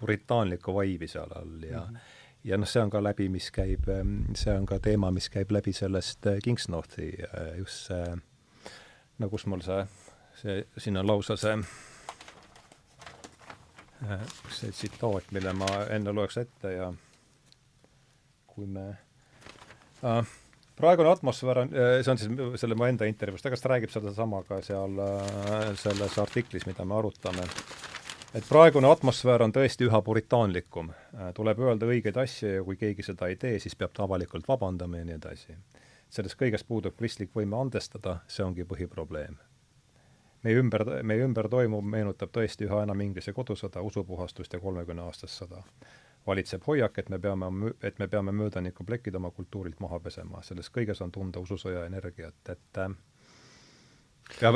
puritaanlikku 0.00 0.74
vaibi 0.74 1.08
seal 1.08 1.32
all 1.36 1.62
ja 1.62 1.80
mm 1.80 1.94
-hmm. 1.94 2.12
ja 2.44 2.58
noh, 2.58 2.68
see 2.68 2.82
on 2.82 2.90
ka 2.90 3.02
läbi, 3.02 3.28
mis 3.28 3.50
käib, 3.50 3.88
see 4.34 4.58
on 4.58 4.66
ka 4.66 4.78
teema, 4.78 5.10
mis 5.10 5.30
käib 5.30 5.52
läbi 5.52 5.72
sellest 5.72 6.26
Kingsnorthi, 6.44 7.12
just 7.58 7.86
see, 7.86 8.16
no 9.18 9.28
kus 9.30 9.46
mul 9.46 9.62
see 9.64 9.86
see, 10.34 10.66
siin 10.78 10.96
on 10.96 11.06
lausa 11.06 11.36
see, 11.36 11.56
äh, 14.10 14.28
see 14.50 14.70
tsitaat, 14.70 15.30
mille 15.32 15.52
ma 15.56 15.68
enne 15.94 16.12
loeks 16.12 16.40
ette 16.42 16.72
ja 16.76 16.92
kui 18.54 18.66
me 18.66 18.88
äh, 20.04 20.34
praegune 20.76 21.10
atmosfäär 21.10 21.58
on, 21.64 21.72
äh, 21.74 21.96
see 22.02 22.12
on 22.12 22.18
siis 22.20 22.60
selle 22.60 22.78
mu 22.78 22.86
enda 22.88 23.08
intervjuust, 23.10 23.46
aga 23.46 23.58
ta 23.60 23.72
räägib 23.74 23.94
sedasama 23.94 24.42
ka 24.48 24.60
seal 24.66 25.00
äh, 25.02 25.72
selles 25.80 26.18
artiklis, 26.22 26.66
mida 26.70 26.86
me 26.86 26.98
arutame. 26.98 27.46
et 28.34 28.46
praegune 28.48 28.90
atmosfäär 28.90 29.42
on 29.46 29.52
tõesti 29.54 29.86
üha 29.86 30.02
puritaanlikum. 30.02 30.90
tuleb 31.34 31.58
öelda 31.58 31.86
õigeid 31.86 32.18
asju 32.18 32.56
ja 32.56 32.64
kui 32.66 32.76
keegi 32.76 33.06
seda 33.06 33.30
ei 33.30 33.36
tee, 33.36 33.58
siis 33.62 33.76
peab 33.78 33.94
ta 33.94 34.06
avalikult 34.06 34.48
vabandama 34.48 34.98
ja 34.98 35.04
nii 35.10 35.18
edasi. 35.20 35.58
Sellest 36.14 36.38
kõigest 36.38 36.66
puudub 36.68 36.94
kristlik 36.96 37.34
võime 37.34 37.58
andestada, 37.58 38.20
see 38.30 38.44
ongi 38.44 38.66
põhiprobleem. 38.68 39.36
Meie 40.44 40.60
ümber, 40.60 40.84
meie 41.02 41.24
ümber 41.24 41.48
toimuv 41.48 41.86
meenutab 41.88 42.32
tõesti 42.34 42.66
üha 42.68 42.82
enam 42.84 43.00
Inglise 43.00 43.32
kodusõda, 43.32 43.80
usupuhastust 43.82 44.52
ja 44.52 44.60
kolmekümneaastast 44.60 45.42
sõda. 45.42 45.62
valitseb 46.26 46.62
hoiak, 46.66 46.98
et 46.98 47.08
me 47.12 47.18
peame, 47.18 47.72
et 47.82 47.98
me 47.98 48.06
peame 48.08 48.32
möödaniku 48.32 48.84
plekid 48.84 49.14
oma 49.14 49.30
kultuurilt 49.30 49.80
maha 49.80 49.98
pesema, 50.00 50.42
selles 50.42 50.70
kõiges 50.72 51.02
on 51.04 51.10
tunda 51.12 51.40
ususõja 51.40 51.84
energiat, 51.86 52.48
et 52.48 52.78
äh, 52.80 52.94
ja 54.40 54.52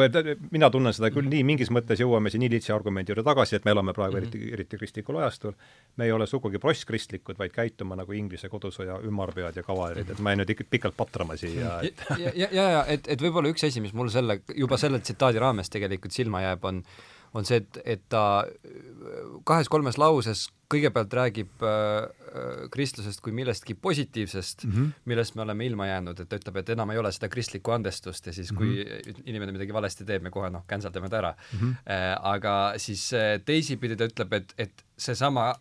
mina 0.50 0.70
tunnen 0.70 0.94
seda 0.96 1.10
küll 1.12 1.28
nii, 1.28 1.42
mingis 1.46 1.70
mõttes 1.74 2.00
jõuame 2.00 2.32
siin 2.32 2.44
Ilitsi 2.46 2.72
argumendi 2.72 3.12
juurde 3.12 3.24
tagasi, 3.26 3.56
et 3.58 3.66
me 3.68 3.74
elame 3.74 3.92
praegu 3.96 4.16
-hmm. 4.16 4.22
eriti, 4.22 4.52
eriti 4.52 4.80
kristlikul 4.80 5.20
ajastul, 5.20 5.52
me 5.96 6.04
ei 6.04 6.12
ole 6.12 6.26
sugugi 6.26 6.58
prosskristlikud, 6.58 7.38
vaid 7.38 7.52
käitume 7.52 7.96
nagu 7.96 8.12
Inglise 8.12 8.48
kodusõja 8.48 9.00
ümarpead 9.04 9.56
ja 9.56 9.62
kavalerid, 9.62 10.10
et 10.10 10.18
ma 10.18 10.32
jäin 10.32 10.42
nüüd 10.42 10.54
ikka 10.54 10.64
pikalt 10.70 10.96
patrama 10.96 11.36
siia 11.36 11.80
et 11.82 12.02
ja, 12.18 12.32
ja, 12.34 12.48
ja, 12.52 12.70
ja 12.70 12.84
et, 12.88 13.08
et 13.08 13.22
võib-olla 13.22 13.52
üks 13.52 13.64
asi, 13.66 13.80
mis 13.80 13.92
mul 13.92 14.08
selle, 14.08 14.40
juba 14.54 14.76
selle 14.76 15.00
tsitaadi 15.00 15.38
raames 15.38 15.70
tegelikult 15.70 16.12
silma 16.12 16.42
jääb, 16.42 16.64
on 16.64 16.82
on 17.34 17.44
see, 17.44 17.60
et, 17.62 17.80
et 17.84 18.02
ta 18.08 18.22
kahes-kolmes 19.48 19.98
lauses 20.00 20.48
kõigepealt 20.72 21.14
räägib 21.16 21.62
äh, 21.64 21.68
äh, 22.04 22.64
kristlusest 22.72 23.22
kui 23.24 23.32
millestki 23.32 23.74
positiivsest 23.74 24.64
mm, 24.66 24.72
-hmm. 24.72 24.90
millest 25.04 25.34
me 25.34 25.42
oleme 25.42 25.66
ilma 25.66 25.86
jäänud, 25.86 26.20
et 26.20 26.28
ta 26.28 26.36
ütleb, 26.36 26.56
et 26.60 26.72
enam 26.74 26.90
ei 26.90 26.98
ole 26.98 27.12
seda 27.12 27.28
kristlikku 27.32 27.72
andestust 27.72 28.26
ja 28.26 28.32
siis, 28.32 28.52
kui 28.52 28.66
mm 28.66 28.82
-hmm. 28.82 29.22
inimene 29.26 29.52
midagi 29.52 29.72
valesti 29.72 30.04
teeb, 30.04 30.22
me 30.22 30.30
kohe 30.30 30.50
noh, 30.50 30.66
cancel 30.68 30.92
dame 30.94 31.08
ta 31.08 31.18
ära 31.18 31.34
mm. 31.52 31.58
-hmm. 31.58 31.74
Äh, 31.88 32.16
aga 32.22 32.74
siis 32.76 33.12
äh, 33.12 33.40
teisipidi 33.44 33.96
ta 33.96 34.04
ütleb, 34.04 34.32
et, 34.32 34.54
et 34.58 34.84
seesama 34.96 35.54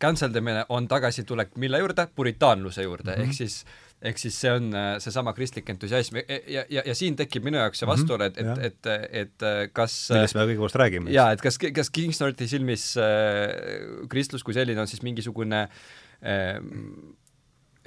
cancel 0.00 0.34
damine 0.34 0.64
on 0.68 0.88
tagasitulek 0.88 1.56
mille 1.56 1.78
juurde? 1.78 2.06
puritaanluse 2.14 2.82
juurde 2.82 3.10
mm, 3.10 3.22
-hmm. 3.22 3.24
ehk 3.24 3.32
siis 3.32 3.64
äh, 3.64 3.87
ehk 3.98 4.20
siis 4.20 4.36
see 4.38 4.50
on 4.54 4.68
äh, 4.76 4.88
seesama 5.02 5.32
kristlik 5.34 5.68
entusiasm 5.72 6.20
ja, 6.20 6.24
ja, 6.46 6.64
ja, 6.70 6.84
ja 6.86 6.94
siin 6.94 7.16
tekib 7.18 7.46
minu 7.48 7.58
jaoks 7.58 7.82
see 7.82 7.88
mhm. 7.88 7.94
vastuolu, 7.94 8.28
et, 8.28 8.38
et, 8.38 8.66
et, 8.68 8.90
et, 9.22 9.46
äh, 9.46 9.62
kas 9.74 9.96
millest 10.14 10.38
me 10.38 10.46
kõigepealt 10.52 10.80
räägime. 10.84 11.14
jaa, 11.14 11.32
et 11.34 11.42
kas, 11.44 11.58
kas 11.58 11.90
Kingsnorthi 11.94 12.48
silmis 12.50 12.92
äh, 13.02 14.04
kristlus 14.12 14.46
kui 14.46 14.56
selline 14.56 14.84
on 14.84 14.90
siis 14.90 15.02
mingisugune 15.06 15.64
äh, 15.66 16.60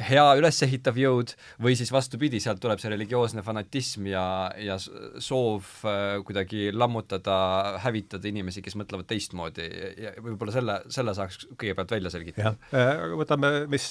hea 0.05 0.25
ülesehitav 0.39 0.97
jõud 0.99 1.33
või 1.61 1.75
siis 1.79 1.91
vastupidi, 1.93 2.39
sealt 2.43 2.61
tuleb 2.63 2.81
see 2.81 2.91
religioosne 2.93 3.43
fanatism 3.45 4.07
ja, 4.09 4.23
ja 4.59 4.77
soov 4.79 5.67
äh, 5.87 6.19
kuidagi 6.25 6.69
lammutada, 6.73 7.37
hävitada 7.83 8.29
inimesi, 8.31 8.63
kes 8.65 8.77
mõtlevad 8.79 9.09
teistmoodi 9.09 9.67
ja 10.01 10.15
võib-olla 10.19 10.55
selle, 10.55 10.77
selle 10.93 11.15
saaks 11.17 11.45
kõigepealt 11.53 11.95
välja 11.97 12.13
selgitada. 12.13 12.53
jah, 12.53 12.81
äh, 12.81 13.05
võtame, 13.21 13.53
mis 13.71 13.87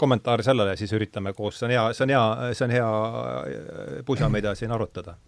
kommentaari 0.00 0.46
sellele 0.46 0.76
siis 0.80 0.92
üritame 0.96 1.34
koos, 1.36 1.60
see 1.60 1.68
on 1.68 1.76
hea, 1.76 1.86
see 1.96 2.06
on 2.06 2.14
hea, 2.16 2.24
see 2.52 2.68
on 2.68 2.76
hea 2.78 2.90
äh, 2.90 4.00
pusa, 4.06 4.30
mida 4.32 4.54
siin 4.58 4.74
arutada. 4.74 5.18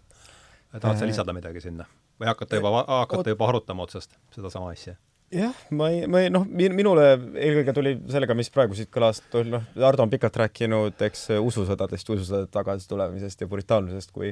tahad 0.79 0.99
sa 0.99 1.07
lisada 1.09 1.33
midagi 1.33 1.63
sinna? 1.63 1.87
või 2.17 2.31
hakata 2.31 2.57
juba, 2.57 2.81
hakata 2.87 3.35
juba 3.35 3.51
arutama 3.51 3.85
otsast 3.85 4.17
sedasama 4.35 4.71
asja? 4.73 4.97
Jah, 5.33 5.55
ma 5.75 5.89
ei, 5.91 6.05
ma 6.07 6.21
ei 6.23 6.31
noh, 6.31 6.45
minule 6.47 7.07
eelkõige 7.35 7.73
tuli 7.75 7.93
sellega, 8.11 8.35
mis 8.37 8.51
praegu 8.53 8.77
siit 8.77 8.91
kõlas, 8.93 9.19
noh, 9.51 9.65
Ardo 9.83 10.05
on 10.05 10.11
pikalt 10.11 10.39
rääkinud, 10.43 10.99
eks 11.09 11.27
ususõdadest, 11.41 12.11
ususõdade 12.15 12.51
tagasitulemisest 12.53 13.43
ja 13.43 13.49
puritaanlusest 13.51 14.13
kui 14.15 14.31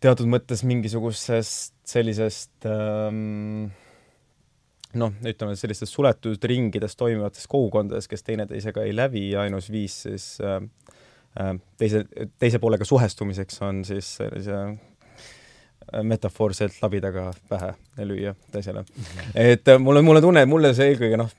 teatud 0.00 0.30
mõttes 0.30 0.62
mingisugusest 0.66 1.76
sellisest 1.88 2.68
ähm, 2.70 3.68
noh, 4.96 5.16
ütleme 5.28 5.56
sellistes 5.58 5.92
suletud 5.92 6.44
ringides 6.48 6.96
toimivates 6.96 7.48
kogukondades, 7.50 8.08
kes 8.08 8.24
teineteisega 8.24 8.86
ei 8.86 8.94
lävi 8.96 9.28
ja 9.34 9.44
ainus 9.44 9.68
viis 9.74 10.02
siis 10.06 10.30
äh, 10.40 10.62
äh 11.36 11.56
teise, 11.76 12.06
teise 12.38 12.62
poolega 12.62 12.88
suhestumiseks 12.88 13.60
on 13.68 13.84
siis 13.84 14.14
sellise 14.22 14.62
äh, 15.92 16.02
metafoorselt 16.06 16.78
labidaga 16.82 17.30
pähe 17.48 17.72
lüüa 18.08 18.34
teisele. 18.52 18.84
et 19.34 19.68
äh, 19.68 19.78
mulle, 19.82 20.02
mulle 20.02 20.22
tunne, 20.24 20.44
mulle 20.46 20.72
see 20.76 20.92
eelkõige 20.92 21.20
noh, 21.20 21.30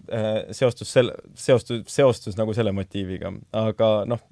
seostus 0.55 0.93
selle, 0.93 1.15
seostus, 1.35 1.83
seostus 1.88 2.39
nagu 2.39 2.55
selle 2.57 2.73
motiiviga, 2.75 3.33
aga 3.63 3.91
noh, 4.09 4.23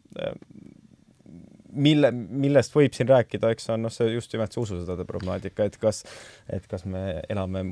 mille, 1.78 2.12
millest 2.12 2.76
võib 2.76 2.96
siin 2.96 3.10
rääkida, 3.12 3.52
eks 3.54 3.70
on 3.74 3.86
noh, 3.86 3.94
see 3.94 4.10
just 4.14 4.34
nimelt 4.34 4.56
see 4.56 4.64
ususõdade 4.64 5.06
problemaatika, 5.10 5.68
et 5.68 5.78
kas, 5.82 6.04
et 6.50 6.66
kas 6.70 6.86
me 6.90 7.22
elame 7.30 7.64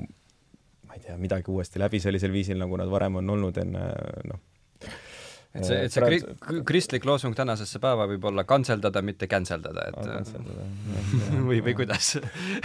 ma 0.85 0.97
ei 0.97 1.03
tea, 1.03 1.17
midagi 1.19 1.51
uuesti 1.51 1.81
läbi 1.81 1.99
sellisel 1.99 2.31
viisil, 2.31 2.59
nagu 2.61 2.77
nad 2.79 2.91
varem 2.91 3.19
on 3.21 3.35
olnud 3.35 3.57
enne 3.59 3.85
noh, 4.29 4.39
et 5.55 5.67
see, 5.67 5.79
et 5.87 5.93
see 5.93 6.03
kri-, 6.03 6.61
kristlik 6.67 7.05
loosung 7.07 7.35
tänasesse 7.37 7.79
päeva 7.83 8.07
võib 8.09 8.27
olla 8.29 8.43
kantseldada, 8.47 9.01
mitte 9.05 9.29
canceldada, 9.31 9.87
et 9.91 9.99
kantseldada. 9.99 10.67
või, 11.47 11.61
või 11.65 11.75
kuidas? 11.79 12.15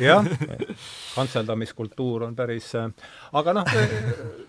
jah, 0.01 0.27
kantseldamiskultuur 1.19 2.27
on 2.29 2.39
päris 2.39 2.73
aga 2.75 3.57
noh, 3.61 3.75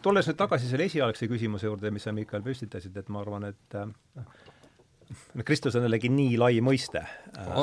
tulles 0.02 0.30
nüüd 0.30 0.40
tagasi 0.40 0.72
selle 0.72 0.90
esialgse 0.90 1.30
küsimuse 1.32 1.70
juurde, 1.70 1.94
mis 1.94 2.08
sa, 2.08 2.16
Mikael, 2.16 2.44
püstitasid, 2.46 2.98
et 2.98 3.12
ma 3.14 3.22
arvan, 3.24 3.52
et 3.52 3.80
Kristus 5.45 5.76
on 5.76 5.86
jällegi 5.86 6.10
nii 6.12 6.38
lai 6.39 6.60
mõiste. 6.63 7.02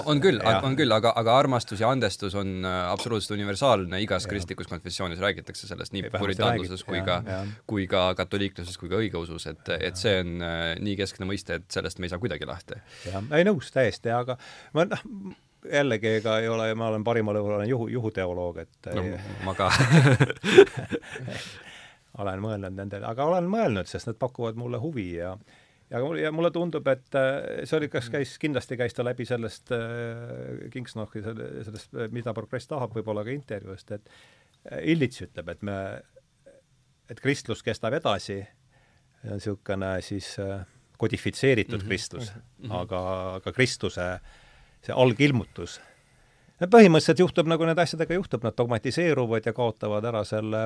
on 0.05 0.21
küll, 0.21 0.41
on 0.63 0.77
küll, 0.79 0.93
aga, 0.93 1.13
aga 1.17 1.37
armastus 1.39 1.81
ja 1.83 1.91
andestus 1.93 2.35
on 2.39 2.65
äh, 2.67 2.79
absoluutselt 2.93 3.37
universaalne, 3.37 4.01
igas 4.05 4.27
ja. 4.27 4.33
kristlikus 4.33 4.71
konfessioonis 4.71 5.21
räägitakse 5.23 5.69
sellest 5.69 5.95
nii 5.97 6.11
puritaanluses 6.15 6.85
kui 6.89 7.03
ka, 7.07 7.21
kui 7.69 7.89
ka 7.91 8.09
katoliikluses 8.19 8.79
kui 8.81 8.91
ka 8.93 9.01
õigeusus, 9.03 9.49
et, 9.53 9.75
et 9.79 10.01
see 10.01 10.19
on 10.23 10.45
äh, 10.45 10.73
nii 10.83 10.97
keskne 11.01 11.29
mõiste, 11.29 11.61
et 11.61 11.69
sellest 11.73 12.01
me 12.01 12.09
ei 12.09 12.15
saa 12.15 12.23
kuidagi 12.23 12.49
lahti. 12.49 12.81
jah, 13.09 13.23
ei 13.37 13.47
nõus 13.49 13.73
täiesti, 13.75 14.13
aga 14.15 14.39
ma 14.77 14.89
noh, 14.89 15.05
jällegi, 15.69 16.19
ega 16.21 16.39
ei 16.43 16.49
ole, 16.49 16.71
ma 16.79 16.93
olen 16.93 17.05
parimal 17.05 17.41
juhul 17.41 17.59
olen 17.59 17.69
juhu, 17.69 17.89
juhuteoloog, 17.93 18.61
et 18.65 18.93
no, 18.95 19.07
ma 19.47 19.57
ka 19.59 19.71
olen 22.23 22.43
mõelnud 22.43 22.77
nendele, 22.77 23.07
aga 23.09 23.27
olen 23.29 23.49
mõelnud, 23.51 23.89
sest 23.91 24.11
nad 24.11 24.19
pakuvad 24.21 24.59
mulle 24.59 24.81
huvi 24.83 25.11
ja 25.19 25.35
ja, 25.91 26.03
ja 26.21 26.33
mulle 26.35 26.51
tundub, 26.55 26.87
et 26.93 27.19
äh, 27.19 27.65
see 27.69 27.79
oli, 27.79 27.89
kas 27.93 28.11
käis, 28.13 28.37
kindlasti 28.41 28.79
käis 28.81 28.97
ta 28.97 29.07
läbi 29.07 29.27
sellest 29.29 29.73
äh, 29.75 30.69
Kingsnochi, 30.73 31.23
selle, 31.25 31.51
sellest, 31.69 31.97
mida 32.15 32.35
progress 32.37 32.71
tahab, 32.71 32.95
võib-olla 32.99 33.25
ka 33.27 33.35
intervjuust, 33.35 33.93
et 33.97 34.11
äh, 34.73 34.83
Illits 34.95 35.25
ütleb, 35.25 35.53
et 35.55 35.65
me, 35.67 35.79
et 37.09 37.21
kristlus 37.25 37.65
kestab 37.67 37.97
edasi, 37.99 38.41
niisugune 39.25 39.97
siis 40.05 40.35
äh, 40.43 40.61
kodifitseeritud 40.99 41.79
mm 41.79 41.83
-hmm, 41.83 41.89
kristlus. 41.89 42.33
Mm, 42.35 42.43
-hmm. 42.65 42.75
aga, 42.81 43.01
aga 43.39 43.53
Kristuse 43.53 44.09
see 44.83 44.95
algilmutus 44.95 45.81
põhimõtteliselt 46.67 47.21
juhtub, 47.23 47.49
nagu 47.51 47.67
nende 47.67 47.83
asjadega 47.85 48.17
juhtub, 48.17 48.43
nad 48.43 48.57
dogmatiseeruvad 48.59 49.47
ja 49.47 49.55
kaotavad 49.55 50.07
ära 50.11 50.25
selle 50.27 50.63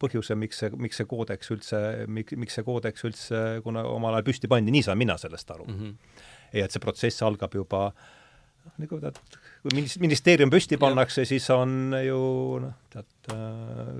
põhjuse, 0.00 0.36
miks 0.38 0.62
see, 0.62 0.70
miks 0.80 1.00
see 1.00 1.08
koodeks 1.10 1.52
üldse, 1.52 1.80
miks, 2.08 2.36
miks 2.40 2.56
see 2.56 2.64
koodeks 2.64 3.04
üldse, 3.08 3.42
kuna 3.64 3.84
omal 3.90 4.16
ajal 4.16 4.30
püsti 4.30 4.48
pandi, 4.48 4.72
nii 4.72 4.86
saan 4.86 5.00
mina 5.00 5.18
sellest 5.20 5.50
aru 5.52 5.68
mm. 5.68 5.80
-hmm. 5.80 6.22
ja 6.56 6.64
et 6.64 6.72
see 6.72 6.80
protsess 6.80 7.26
algab 7.26 7.54
juba 7.54 7.90
noh, 7.90 8.72
nagu 8.80 9.00
tead, 9.02 9.20
kui 9.62 9.84
ministeerium 10.06 10.52
püsti 10.52 10.80
pannakse, 10.80 11.26
siis 11.28 11.50
on 11.52 11.92
ju 12.00 12.20
noh, 12.64 12.78
tead 12.92 13.32
äh,, 13.36 13.92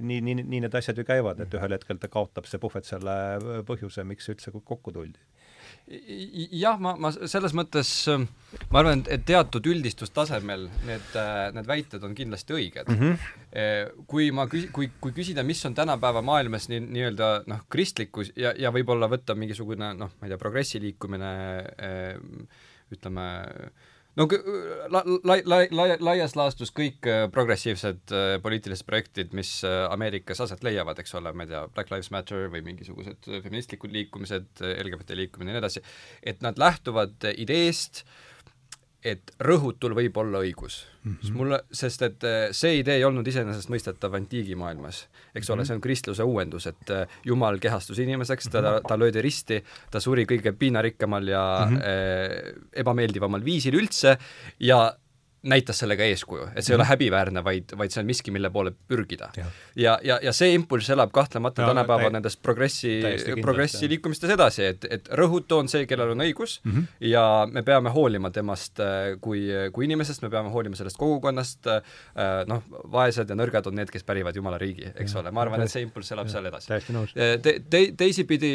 nii, 0.00 0.20
nii, 0.20 0.38
nii 0.44 0.62
need 0.68 0.78
asjad 0.78 0.98
ju 0.98 1.06
käivad, 1.08 1.42
et 1.42 1.58
ühel 1.58 1.74
hetkel 1.74 1.98
ta 1.98 2.08
kaotab 2.12 2.46
see 2.46 2.62
puhvet 2.62 2.86
selle 2.86 3.16
põhjuse, 3.66 4.06
miks 4.06 4.30
üldse 4.30 4.54
kokku 4.54 4.94
tuldi 4.94 5.18
jah, 5.86 6.78
ma, 6.82 6.96
ma 6.98 7.12
selles 7.14 7.54
mõttes, 7.54 7.90
ma 8.72 8.80
arvan, 8.80 9.04
et 9.12 9.22
teatud 9.28 9.66
üldistustasemel 9.70 10.66
need, 10.88 11.18
need 11.54 11.68
väited 11.68 12.06
on 12.06 12.16
kindlasti 12.18 12.56
õiged 12.56 12.90
mm. 12.90 13.02
-hmm. 13.02 14.04
kui 14.10 14.30
ma 14.34 14.48
küs-, 14.50 14.68
kui, 14.74 14.90
kui 15.00 15.14
küsida, 15.14 15.44
mis 15.46 15.62
on 15.68 15.74
tänapäeva 15.78 16.22
maailmas 16.26 16.68
nii, 16.72 16.82
nii-öelda 16.86 17.30
noh, 17.46 17.62
kristlikkus 17.70 18.32
ja, 18.36 18.54
ja 18.58 18.74
võib-olla 18.74 19.08
võtta 19.10 19.38
mingisugune 19.38 19.92
noh, 19.94 20.10
ma 20.18 20.26
ei 20.26 20.34
tea, 20.34 20.42
progressi 20.42 20.82
liikumine 20.82 21.32
ütleme, 22.92 23.26
no 24.16 24.26
la-, 24.90 25.02
la-, 25.24 25.40
la-, 25.44 25.66
la-, 25.70 25.98
laias 26.08 26.36
laastus 26.38 26.72
kõik 26.76 27.08
äh, 27.10 27.24
progressiivsed 27.32 28.14
äh, 28.14 28.36
poliitilised 28.42 28.86
projektid, 28.88 29.34
mis 29.36 29.58
äh, 29.66 29.84
Ameerikas 29.92 30.40
aset 30.44 30.64
leiavad, 30.66 31.00
eks 31.02 31.16
ole, 31.18 31.32
ma 31.36 31.46
ei 31.46 31.52
tea, 31.52 31.64
Black 31.74 31.92
Lives 31.92 32.12
Matter 32.14 32.48
või 32.52 32.64
mingisugused 32.66 33.28
feministlikud 33.28 33.92
liikumised, 33.94 34.62
LGBT 34.76 35.18
liikumine 35.20 35.52
ja 35.52 35.58
nii 35.58 35.64
edasi, 35.64 35.84
et 36.24 36.42
nad 36.44 36.58
lähtuvad 36.60 37.28
ideest, 37.36 38.04
et 39.06 39.32
rõhutul 39.42 39.94
võib 39.96 40.16
olla 40.18 40.40
õigus 40.42 40.80
mm. 40.82 41.10
-hmm. 41.10 41.18
sest 41.22 41.36
mulle, 41.36 41.60
sest 41.70 42.02
et 42.06 42.26
eh, 42.26 42.48
see 42.56 42.80
idee 42.80 42.98
ei 43.00 43.06
olnud 43.06 43.26
iseenesestmõistetav 43.26 44.14
antiigimaailmas. 44.18 45.06
eks 45.34 45.50
ole 45.50 45.56
mm, 45.56 45.62
-hmm. 45.62 45.66
see 45.66 45.74
on 45.74 45.80
kristluse 45.80 46.22
uuendus, 46.22 46.66
et 46.66 46.90
eh, 46.90 47.06
Jumal 47.24 47.58
kehastus 47.62 47.98
inimeseks, 48.02 48.50
ta, 48.50 48.80
ta 48.88 48.98
löödi 48.98 49.22
risti, 49.22 49.62
ta 49.90 50.00
suri 50.00 50.26
kõige 50.26 50.52
piinarikkamal 50.52 51.28
ja 51.28 51.44
mm 51.70 51.76
-hmm. 51.76 52.70
ebameeldivamal 52.72 53.44
viisil 53.44 53.74
üldse 53.74 54.16
ja 54.60 54.96
näitas 55.46 55.78
sellega 55.82 56.06
eeskuju, 56.10 56.50
et 56.54 56.64
see 56.64 56.74
ei 56.74 56.76
ole 56.76 56.84
mhm. 56.84 56.90
häbiväärne, 56.92 57.42
vaid, 57.44 57.74
vaid 57.78 57.94
see 57.94 58.02
on 58.02 58.08
miski, 58.08 58.32
mille 58.34 58.50
poole 58.50 58.72
pürgida. 58.88 59.30
ja, 59.36 59.46
ja, 59.76 59.96
ja, 60.04 60.18
ja 60.22 60.32
see 60.36 60.52
impulss 60.56 60.90
elab 60.90 61.12
kahtlemata 61.14 61.62
ja, 61.62 61.70
tänapäeval 61.70 62.12
nendes 62.14 62.36
progressi, 62.36 62.98
progressi 63.42 63.88
liikumistes 63.90 64.32
edasi, 64.34 64.64
et, 64.72 64.86
et 64.90 65.10
rõhutu 65.18 65.60
on 65.60 65.70
see, 65.70 65.86
kellel 65.88 66.14
on 66.14 66.24
õigus 66.24 66.58
mm 66.64 66.72
-hmm. 66.72 66.88
ja 67.12 67.24
me 67.50 67.62
peame 67.66 67.92
hoolima 67.94 68.30
temast 68.30 68.80
äh, 68.80 69.16
kui, 69.20 69.46
kui 69.72 69.84
inimesest, 69.84 70.22
me 70.22 70.30
peame 70.30 70.50
hoolima 70.50 70.76
sellest 70.76 70.98
kogukonnast, 71.00 71.66
äh, 71.66 71.82
noh, 72.46 72.62
vaesed 72.92 73.30
ja 73.30 73.38
nõrgad 73.38 73.66
on 73.70 73.78
need, 73.78 73.90
kes 73.90 74.04
pärivad 74.04 74.36
Jumala 74.36 74.58
riigi, 74.58 74.90
eks 74.94 75.14
ja, 75.14 75.20
ole, 75.20 75.30
ma 75.30 75.44
arvan, 75.46 75.62
et 75.62 75.70
see 75.70 75.82
impulss 75.86 76.12
elab 76.12 76.26
ja, 76.26 76.32
seal 76.32 76.50
edasi. 76.50 76.72
Äh, 76.72 77.36
te, 77.42 77.58
te, 77.70 77.84
teisipidi 77.96 78.52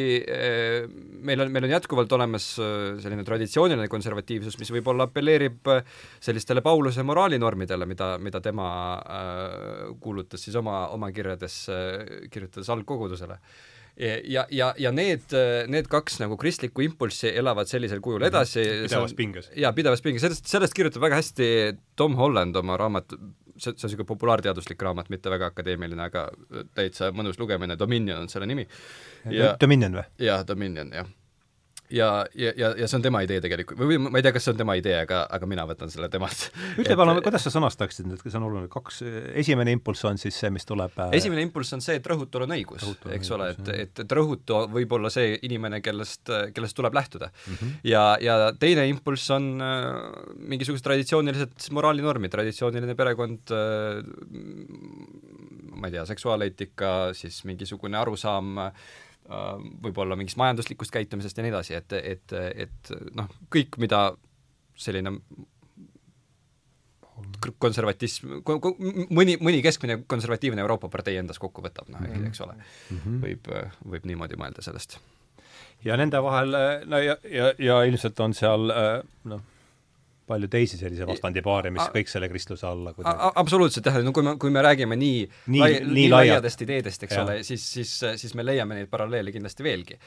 meil 1.21 1.41
on, 1.41 1.51
meil 1.51 1.63
on 1.63 1.69
jätkuvalt 1.69 2.11
olemas 2.11 2.47
selline 3.01 3.23
traditsiooniline 3.23 3.87
konservatiivsus, 3.87 4.57
mis 4.59 4.71
võib-olla 4.71 5.07
apelleerib 5.09 5.69
sellistele 6.19 6.61
Paul 6.61 6.80
Pauluse 6.81 7.03
moraalinormidele, 7.05 7.85
mida, 7.85 8.15
mida 8.17 8.39
tema 8.41 8.67
äh, 8.97 9.91
kuulutas 10.01 10.41
siis 10.41 10.55
oma, 10.57 10.87
oma 10.95 11.11
kirjades 11.13 11.57
äh,, 11.69 12.29
kirjutades 12.33 12.69
algkogudusele 12.73 13.37
ja, 14.23 14.47
ja, 14.49 14.71
ja 14.81 14.91
need, 14.95 15.35
need 15.69 15.89
kaks 15.91 16.17
nagu 16.23 16.37
kristlikku 16.41 16.81
impulssi 16.81 17.29
elavad 17.37 17.69
sellisel 17.69 18.01
kujul 18.01 18.23
mhm. 18.23 18.31
edasi. 18.31 18.65
pidevas 18.87 19.13
pinges. 19.13 19.51
jaa, 19.53 19.73
pidevas 19.77 20.01
pinges, 20.01 20.25
sellest, 20.25 20.49
sellest 20.49 20.73
kirjutab 20.73 21.05
väga 21.05 21.21
hästi 21.21 21.51
Tom 21.99 22.17
Holland 22.17 22.57
oma 22.57 22.79
raamat, 22.81 23.13
see, 23.13 23.69
see 23.69 23.75
on 23.75 23.85
niisugune 23.85 24.09
populaarteaduslik 24.15 24.81
raamat, 24.89 25.13
mitte 25.13 25.29
väga 25.29 25.51
akadeemiline, 25.53 26.09
aga 26.09 26.29
täitsa 26.73 27.13
mõnus 27.13 27.37
lugemine, 27.41 27.77
Dominion 27.77 28.25
on 28.25 28.31
selle 28.31 28.49
nimi. 28.49 28.65
Dominion 29.61 30.01
või? 30.01 30.07
jah, 30.25 30.47
Dominion, 30.47 30.95
jah 30.97 31.17
ja, 31.91 32.25
ja, 32.35 32.51
ja, 32.57 32.71
ja 32.77 32.87
see 32.87 32.97
on 32.97 33.03
tema 33.05 33.21
idee 33.25 33.41
tegelikult, 33.43 33.79
või 33.79 33.97
ma 34.01 34.19
ei 34.19 34.25
tea, 34.25 34.33
kas 34.35 34.45
see 34.47 34.53
on 34.53 34.59
tema 34.61 34.75
idee, 34.79 34.95
aga, 35.03 35.23
aga 35.37 35.49
mina 35.49 35.65
võtan 35.69 35.91
selle 35.93 36.09
temalt. 36.11 36.47
ütle 36.81 36.95
palun, 36.99 37.19
kuidas 37.25 37.45
sa 37.47 37.53
sõnastaksid 37.53 38.07
nüüd, 38.09 38.23
see 38.23 38.39
on 38.39 38.47
oluline, 38.47 38.69
kaks, 38.71 39.01
esimene 39.41 39.75
impulss 39.75 40.07
on 40.09 40.21
siis 40.21 40.37
see, 40.41 40.51
mis 40.53 40.67
tuleb 40.67 40.95
äh... 41.01 41.15
esimene 41.19 41.43
impulss 41.45 41.75
on 41.77 41.83
see, 41.83 41.97
et 41.99 42.09
rõhutul 42.11 42.45
on 42.47 42.55
õigus, 42.55 42.87
eks 43.17 43.33
ole, 43.35 43.51
et, 43.55 43.73
et, 43.75 44.03
et 44.05 44.15
rõhutu 44.17 44.63
võib 44.71 44.97
olla 44.97 45.11
see 45.13 45.35
inimene, 45.47 45.81
kellest, 45.85 46.31
kellest 46.55 46.77
tuleb 46.77 46.95
lähtuda 46.97 47.31
mm. 47.31 47.59
-hmm. 47.59 47.75
ja, 47.91 48.05
ja 48.21 48.39
teine 48.59 48.87
impulss 48.91 49.29
on 49.35 49.51
äh, 49.61 49.91
mingisugused 50.53 50.85
traditsioonilised 50.87 51.69
moraalinormid, 51.75 52.31
traditsiooniline 52.33 52.95
perekond 52.95 53.55
äh,, 53.55 54.01
ma 55.81 55.89
ei 55.89 55.97
tea, 55.97 56.05
seksuaaleetika, 56.05 57.11
siis 57.17 57.43
mingisugune 57.49 57.97
arusaam 57.97 58.61
Äh, 58.61 58.71
võib-olla 59.83 60.17
mingist 60.19 60.39
majanduslikust 60.41 60.93
käitumisest 60.93 61.37
ja 61.37 61.45
nii 61.45 61.53
edasi, 61.53 61.77
et, 61.77 61.93
et, 61.93 62.35
et 62.65 62.91
noh, 63.17 63.29
kõik, 63.53 63.77
mida 63.81 64.09
selline 64.79 65.17
konservatism, 67.61 68.39
mõni, 69.13 69.37
mõni 69.41 69.61
keskmine 69.63 70.01
konservatiivne 70.09 70.61
Euroopa 70.63 70.89
partei 70.91 71.17
endas 71.21 71.39
kokku 71.41 71.63
võtab, 71.63 71.89
noh, 71.93 72.03
eks 72.27 72.43
ole. 72.45 72.55
-hmm. 72.57 73.21
võib, 73.23 73.49
võib 73.95 74.05
niimoodi 74.09 74.39
mõelda 74.41 74.65
sellest. 74.65 74.99
ja 75.85 75.97
nende 75.97 76.21
vahel, 76.21 76.57
no 76.85 77.01
ja, 77.01 77.17
ja, 77.29 77.53
ja 77.57 77.81
ilmselt 77.89 78.19
on 78.19 78.33
seal 78.37 78.73
noh, 79.23 79.41
palju 80.29 80.47
teisi 80.51 80.77
sellise 80.79 81.05
vastandipaare, 81.09 81.71
mis 81.73 81.89
kõik 81.93 82.09
selle 82.11 82.29
kristluse 82.31 82.65
alla 82.67 82.93
kuidagi 82.95 83.31
absoluutselt 83.41 83.87
jah, 83.89 83.97
no 84.05 84.13
kui 84.15 84.25
me, 84.25 84.35
kui 84.41 84.53
me 84.53 84.63
räägime 84.63 84.97
nii 84.99 85.23
nii, 85.51 85.61
lai, 85.61 85.71
nii, 85.85 86.05
laiadest 86.11 86.63
ideedest, 86.65 87.05
eks 87.07 87.17
ja. 87.17 87.23
ole, 87.25 87.37
siis, 87.47 87.65
siis, 87.75 87.93
siis 88.21 88.35
me 88.37 88.45
leiame 88.45 88.77
neid 88.77 88.91
paralleele 88.91 89.33
kindlasti 89.33 89.65
veelgi. 89.65 89.97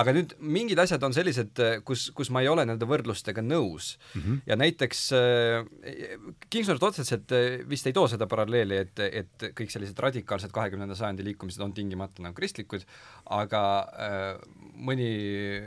aga 0.00 0.14
nüüd 0.16 0.34
mingid 0.40 0.80
asjad 0.82 1.04
on 1.06 1.14
sellised, 1.16 1.60
kus, 1.86 2.08
kus 2.16 2.32
ma 2.34 2.44
ei 2.44 2.50
ole 2.50 2.64
nende 2.68 2.88
võrdlustega 2.88 3.44
nõus 3.44 3.92
mm. 4.14 4.20
-hmm. 4.22 4.40
ja 4.50 4.58
näiteks 4.60 5.04
äh, 5.18 6.24
Kingsford 6.48 6.88
otseselt 6.90 7.36
äh, 7.36 7.60
vist 7.68 7.86
ei 7.86 7.96
too 7.96 8.08
seda 8.10 8.26
paralleeli, 8.30 8.80
et, 8.86 9.04
et 9.06 9.50
kõik 9.56 9.72
sellised 9.72 9.98
radikaalsed 9.98 10.52
kahekümnenda 10.54 10.96
sajandi 10.98 11.26
liikumised 11.30 11.62
on 11.64 11.74
tingimata 11.76 12.24
nagu 12.24 12.36
kristlikud, 12.36 12.86
aga 13.36 13.64
äh, 14.08 14.30
mõni 14.80 15.10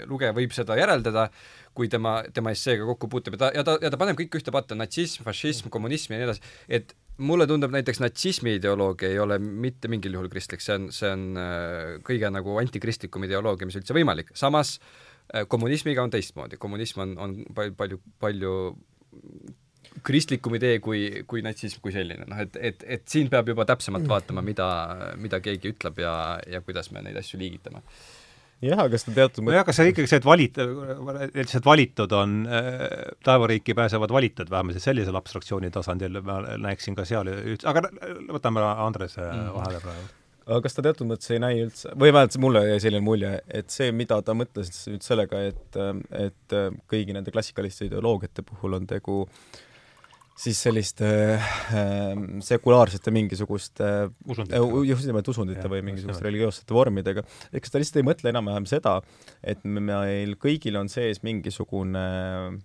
lugeja 0.09 0.33
võib 0.35 0.53
seda 0.55 0.77
järeldada, 0.79 1.29
kui 1.77 1.89
tema, 1.91 2.17
tema 2.33 2.53
esseega 2.53 2.85
kokku 2.87 3.09
puutub 3.11 3.37
ja 3.37 3.45
ta, 3.45 3.51
ja 3.55 3.63
ta, 3.65 3.77
ja 3.81 3.91
ta 3.93 3.99
paneb 3.99 4.19
kõik 4.19 4.37
ühte 4.39 4.53
patta, 4.53 4.77
natsism, 4.77 5.25
fašism, 5.25 5.71
kommunism 5.73 6.13
ja 6.13 6.21
nii 6.21 6.27
edasi, 6.29 6.53
et 6.79 6.93
mulle 7.17 7.47
tundub 7.49 7.73
näiteks 7.73 8.01
natsismi 8.01 8.55
ideoloogia 8.59 9.11
ei 9.13 9.19
ole 9.21 9.39
mitte 9.39 9.89
mingil 9.91 10.17
juhul 10.17 10.29
kristlik, 10.33 10.63
see 10.65 10.77
on, 10.77 10.87
see 10.93 11.09
on 11.13 11.25
äh, 11.39 11.97
kõige 12.05 12.29
nagu 12.33 12.57
antikristlikum 12.61 13.25
ideoloogia, 13.27 13.69
mis 13.69 13.77
üldse 13.81 13.97
võimalik, 13.97 14.33
samas 14.37 14.77
äh, 14.79 15.47
kommunismiga 15.49 16.05
on 16.05 16.13
teistmoodi, 16.13 16.61
kommunism 16.61 17.05
on, 17.05 17.17
on 17.25 17.35
palju, 17.53 17.77
palju, 17.77 18.01
palju 18.23 18.55
kristlikum 20.05 20.57
idee 20.57 20.79
kui, 20.81 21.05
kui 21.29 21.43
natsism 21.45 21.81
kui 21.83 21.93
selline, 21.93 22.25
noh 22.29 22.41
et, 22.41 22.57
et, 22.57 22.85
et 22.97 23.05
siin 23.09 23.29
peab 23.33 23.49
juba 23.51 23.65
täpsemalt 23.69 24.09
vaatama, 24.09 24.41
mida, 24.45 24.67
mida 25.21 25.41
keegi 25.43 25.73
ütleb 25.75 26.01
ja, 26.01 26.15
ja 26.49 26.61
kuidas 26.65 26.89
me 26.93 27.05
neid 27.05 27.17
asju 27.21 27.41
liigitame 27.41 27.83
jah, 28.63 28.79
aga 28.83 28.95
kas 28.95 29.07
ta 29.07 29.13
teatud 29.15 29.47
nojah, 29.47 29.65
kas 29.67 29.79
see 29.79 29.91
ikkagi 29.91 30.09
see, 30.09 30.21
et 30.21 30.27
valit-, 30.27 30.59
lihtsalt 31.35 31.67
valitud 31.67 32.17
on 32.17 32.41
äh,, 32.47 32.81
taevariiki 33.25 33.75
pääsevad 33.77 34.13
valitud, 34.13 34.51
vähemalt 34.51 34.81
sellisel 34.83 35.19
abstraktsiooni 35.19 35.71
tasandil 35.73 36.21
ma 36.25 36.41
näeksin 36.61 36.97
ka 36.97 37.07
seal 37.09 37.31
üht-, 37.33 37.67
aga 37.69 37.87
võtame 38.33 38.65
Andrese 38.73 39.23
mm. 39.25 39.55
vahele 39.57 39.81
praegu 39.83 40.11
aga 40.43 40.59
kas 40.65 40.75
ta 40.75 40.83
teatud 40.83 41.07
mõttes 41.07 41.29
ei 41.31 41.39
näi 41.39 41.61
üldse, 41.63 41.93
või 41.95 42.11
vähemalt 42.11 42.39
mulle 42.43 42.65
jäi 42.67 42.79
selline 42.83 43.03
mulje, 43.05 43.29
et 43.47 43.69
see, 43.71 43.93
mida 43.95 44.17
ta 44.27 44.35
mõtles 44.35 44.73
nüüd 44.91 45.05
sellega, 45.05 45.39
et, 45.47 45.77
et 46.19 46.55
kõigi 46.91 47.15
nende 47.15 47.31
klassikaliste 47.31 47.87
ideoloogiate 47.87 48.43
puhul 48.49 48.75
on 48.75 48.89
tegu 48.89 49.21
äh, 49.23 49.61
siis 50.39 50.59
selliste 50.65 51.09
äh, 51.37 52.13
sekulaarsete 52.41 53.13
mingisuguste 53.13 53.89
just 54.87 55.05
nimelt 55.07 55.29
usundite 55.29 55.69
või 55.69 55.83
mingisuguste 55.85 56.25
religioossete 56.25 56.75
vormidega. 56.75 57.23
eks 57.53 57.73
ta 57.73 57.81
lihtsalt 57.81 58.01
ei 58.01 58.07
mõtle 58.07 58.33
enam-vähem 58.33 58.67
seda, 58.69 58.99
et 59.43 59.63
meil 59.63 60.35
kõigil 60.41 60.79
on 60.79 60.89
sees 60.91 61.21
mingisugune 61.25 62.03
äh, 62.03 62.61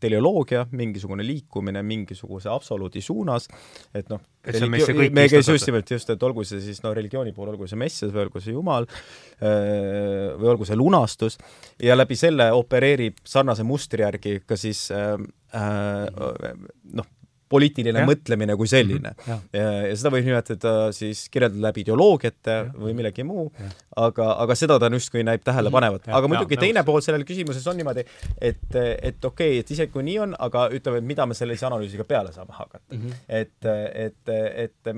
teleoloogia, 0.00 0.64
mingisugune 0.74 1.24
liikumine 1.26 1.82
mingisuguse 1.86 2.50
absoluudi 2.50 3.02
suunas, 3.04 3.46
et 3.94 4.08
noh, 4.10 4.22
me 4.42 5.26
käis 5.30 5.48
just 5.48 5.68
nimelt 5.68 5.92
just, 5.94 6.10
et 6.10 6.26
olgu 6.26 6.44
see 6.48 6.62
siis 6.64 6.82
noh, 6.82 6.94
religiooni 6.96 7.34
puhul, 7.36 7.52
olgu 7.52 7.68
see 7.70 7.78
messias 7.78 8.10
või 8.14 8.24
olgu 8.24 8.42
see 8.42 8.56
Jumal 8.56 8.88
äh, 8.88 10.34
või 10.40 10.50
olgu 10.54 10.66
see 10.68 10.78
lunastus, 10.78 11.38
ja 11.82 11.94
läbi 11.98 12.18
selle 12.18 12.50
opereerib 12.56 13.22
sarnase 13.24 13.66
mustri 13.66 14.02
järgi 14.06 14.40
ka 14.46 14.58
siis 14.58 14.88
äh, 14.96 15.14
äh, 15.54 16.52
noh, 16.98 17.10
poliitiline 17.50 18.02
ja. 18.02 18.06
mõtlemine 18.08 18.56
kui 18.58 18.68
selline. 18.70 19.12
-hmm. 19.16 19.46
Ja. 19.52 19.62
ja, 19.88 19.96
seda 19.98 20.12
võib 20.14 20.28
nimetada 20.28 20.74
siis, 20.96 21.26
kirjeldada 21.32 21.66
läbi 21.68 21.84
ideoloogiate 21.84 22.56
ja. 22.56 22.66
või 22.74 22.94
millegi 22.98 23.24
muu, 23.26 23.48
aga, 23.96 24.28
aga 24.44 24.56
seda 24.58 24.78
ta 24.78 24.90
justkui 24.92 25.24
näib 25.26 25.44
tähelepanevat. 25.46 26.06
Mhm. 26.06 26.16
aga 26.16 26.32
muidugi 26.34 26.58
ja, 26.58 26.64
teine 26.66 26.84
pool 26.86 27.02
sellele 27.04 27.26
küsimuses 27.28 27.66
on 27.70 27.80
niimoodi, 27.80 28.06
et, 28.40 28.62
et 28.74 29.24
okei 29.24 29.56
okay,, 29.56 29.64
et 29.64 29.74
isegi 29.76 29.92
kui 29.92 30.06
nii 30.06 30.18
on, 30.26 30.36
aga 30.38 30.68
ütleme, 30.76 31.02
et 31.02 31.10
mida 31.12 31.26
me 31.26 31.34
sellise 31.38 31.66
analüüsiga 31.66 32.04
peale 32.04 32.32
saame 32.32 32.54
hakata 32.56 32.94
mm. 32.94 33.00
-hmm. 33.00 33.14
et, 33.28 33.70
et, 33.94 34.34
et 34.66 34.94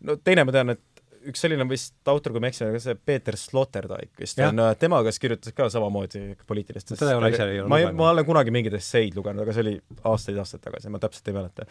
no 0.00 0.16
teine 0.24 0.44
ma 0.44 0.52
tean, 0.52 0.76
et 0.76 0.95
üks 1.30 1.42
selline 1.44 1.66
vist 1.70 2.10
autor, 2.10 2.34
kui 2.34 2.42
ma 2.42 2.50
ei 2.50 2.54
eksi, 2.54 2.68
see 2.82 2.98
Peeter 3.08 3.38
Sloterdijk 3.40 4.20
vist 4.20 4.40
ja. 4.40 4.50
on, 4.52 4.62
äh, 4.64 4.74
tema, 4.80 5.02
kes 5.06 5.20
kirjutas 5.22 5.54
ka 5.56 5.68
samamoodi 5.72 6.24
poliitilist 6.48 6.92
teda 6.94 7.12
ei 7.12 7.20
ole 7.20 7.32
ise 7.34 7.48
ei 7.52 7.62
ole 7.62 7.70
ma, 7.72 7.80
ma 7.96 8.10
olen 8.12 8.28
kunagi 8.28 8.54
mingeid 8.54 8.78
esseid 8.78 9.16
lugenud, 9.18 9.44
aga 9.44 9.56
see 9.56 9.66
oli 9.66 9.74
aastaid-aastaid 10.12 10.64
tagasi, 10.66 10.92
ma 10.92 11.02
täpselt 11.02 11.30
ei 11.30 11.36
mäleta. 11.36 11.66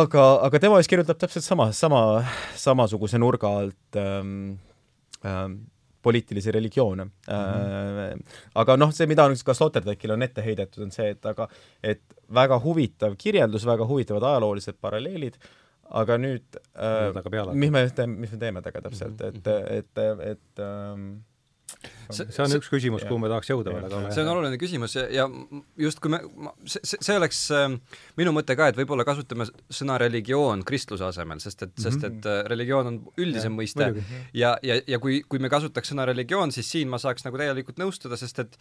aga, 0.00 0.28
aga 0.48 0.62
tema 0.62 0.82
vist 0.82 0.92
kirjutab 0.92 1.20
täpselt 1.20 1.46
sama, 1.46 1.70
sama, 1.76 2.02
samasuguse 2.58 3.20
nurga 3.20 3.52
alt 3.62 4.00
ähm, 4.00 4.38
ähm, 5.26 5.60
poliitilisi 6.02 6.52
religioone 6.52 7.04
mm. 7.04 7.12
-hmm. 7.30 8.24
aga 8.54 8.76
noh, 8.76 8.92
see, 8.94 9.06
mida 9.06 9.28
ka 9.44 9.54
Sloterdijkil 9.54 10.10
on 10.14 10.22
ette 10.22 10.44
heidetud, 10.44 10.84
on 10.84 10.92
see, 10.94 11.10
et 11.14 11.26
aga 11.26 11.48
et 11.82 12.02
väga 12.34 12.60
huvitav 12.64 13.16
kirjeldus, 13.18 13.66
väga 13.66 13.86
huvitavad 13.86 14.22
ajaloolised 14.22 14.78
paralleelid, 14.80 15.34
aga 15.88 16.18
nüüd 16.20 16.60
äh, 16.76 17.08
mis 17.54 17.72
me 17.72 17.86
teeme, 17.88 18.20
mis 18.26 18.34
me 18.34 18.42
teeme 18.42 18.62
temaga 18.64 18.84
täpselt, 18.88 19.20
et, 19.20 19.40
mhm. 19.40 19.72
et, 19.78 20.04
et, 20.04 20.36
et 20.36 20.62
ähm, 20.64 21.08
see, 22.10 22.26
see 22.32 22.42
on 22.42 22.50
see, 22.50 22.58
üks 22.60 22.70
küsimus, 22.72 23.04
kuhu 23.08 23.20
me 23.22 23.30
tahaks 23.30 23.50
jõuda 23.50 23.72
veel, 23.74 23.86
aga 23.88 24.12
see 24.14 24.24
on 24.24 24.30
oluline 24.32 24.58
küsimus 24.60 24.96
ja, 24.96 25.04
ja 25.12 25.26
just 25.80 26.02
kui 26.04 26.12
me, 26.12 26.20
see, 26.68 26.82
see 26.96 27.16
oleks 27.16 27.40
äh, 27.56 27.68
minu 28.20 28.34
mõte 28.36 28.56
ka, 28.58 28.70
et 28.72 28.78
võib-olla 28.80 29.06
kasutame 29.08 29.48
sõna 29.48 29.98
religioon 30.00 30.64
kristluse 30.68 31.06
asemel, 31.08 31.40
sest 31.44 31.64
et 31.64 31.72
mm, 31.72 31.78
-hmm. 31.78 31.86
sest 31.88 32.06
et 32.10 32.28
äh, 32.28 32.42
religioon 32.52 32.92
on 32.92 33.00
üldisem 33.16 33.52
ja, 33.52 33.56
mõiste 33.62 33.88
muidugi. 33.88 34.22
ja, 34.42 34.54
ja, 34.66 34.80
ja 34.86 35.00
kui, 35.02 35.22
kui 35.28 35.40
me 35.42 35.52
kasutaks 35.52 35.92
sõna 35.94 36.08
religioon, 36.08 36.52
siis 36.52 36.70
siin 36.70 36.92
ma 36.92 37.00
saaks 37.00 37.28
nagu 37.28 37.40
täielikult 37.40 37.80
nõustuda, 37.80 38.20
sest 38.20 38.44
et 38.44 38.60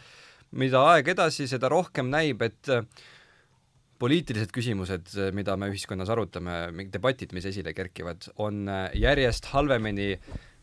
mida 0.52 0.84
aeg 0.94 1.12
edasi, 1.16 1.48
seda 1.48 1.70
rohkem 1.72 2.12
näib, 2.12 2.44
et 2.48 2.72
äh, 2.72 2.84
poliitilised 4.00 4.52
küsimused, 4.54 5.16
mida 5.34 5.56
me 5.58 5.72
ühiskonnas 5.72 6.12
arutame, 6.14 6.58
debatid, 6.94 7.34
mis 7.34 7.48
esile 7.50 7.74
kerkivad, 7.78 8.30
on 8.44 8.68
järjest 8.94 9.50
halvemini 9.54 10.16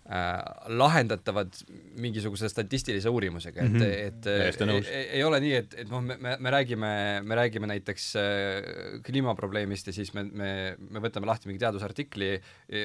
lahendatavad 0.04 1.54
mingisuguse 1.96 2.48
statistilise 2.52 3.08
uurimusega, 3.08 3.62
et 3.64 3.72
mm, 3.72 3.80
-hmm. 3.80 4.50
et 4.52 4.60
ei, 4.60 4.82
ei, 4.84 5.08
ei 5.16 5.24
ole 5.24 5.40
nii, 5.40 5.54
et, 5.56 5.74
et 5.80 5.88
noh, 5.88 6.02
me, 6.04 6.18
me, 6.20 6.36
me 6.40 6.50
räägime, 6.50 6.90
me 7.24 7.34
räägime 7.34 7.66
näiteks 7.66 8.10
äh, 8.20 9.00
kliimaprobleemist 9.06 9.86
ja 9.86 9.96
siis 9.96 10.12
me, 10.14 10.24
me, 10.24 10.76
me 10.90 11.00
võtame 11.00 11.26
lahti 11.26 11.48
mingi 11.48 11.62
teadusartikli 11.64 12.30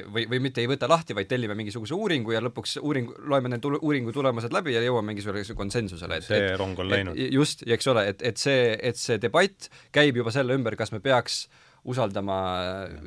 või, 0.08 0.24
või 0.32 0.40
mitte 0.40 0.64
ei 0.64 0.70
võta 0.70 0.88
lahti, 0.88 1.14
vaid 1.14 1.28
tellime 1.28 1.54
mingisuguse 1.54 1.94
uuringu 1.94 2.32
ja 2.32 2.40
lõpuks 2.40 2.78
uuring, 2.80 3.12
loeme 3.28 3.52
need 3.52 3.68
uuringu 3.68 4.16
tulemused 4.16 4.52
läbi 4.56 4.78
ja 4.78 4.84
jõuame 4.88 5.12
mingisugusele 5.12 5.58
konsensusele, 5.58 6.22
et 6.22 6.24
see 6.24 6.44
et, 6.46 6.56
rong 6.56 6.78
on 6.78 6.88
läinud. 6.88 7.20
just, 7.36 7.66
ja 7.68 7.76
eks 7.76 7.92
ole, 7.92 8.08
et, 8.14 8.22
et 8.22 8.40
see, 8.40 8.78
et 8.80 8.96
see 8.96 9.20
debatt 9.20 9.68
käib 9.92 10.16
juba 10.16 10.32
selle 10.32 10.56
ümber, 10.56 10.76
kas 10.76 10.92
me 10.96 11.04
peaks 11.04 11.44
äh, 11.50 11.66
usaldama 11.88 12.36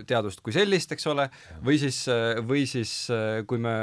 teadust 0.09 0.41
kui 0.43 0.53
sellist, 0.55 0.91
eks 0.95 1.07
ole, 1.11 1.27
või 1.65 1.77
siis, 1.81 1.99
või 2.47 2.65
siis 2.69 2.93
kui 3.49 3.61
me 3.61 3.73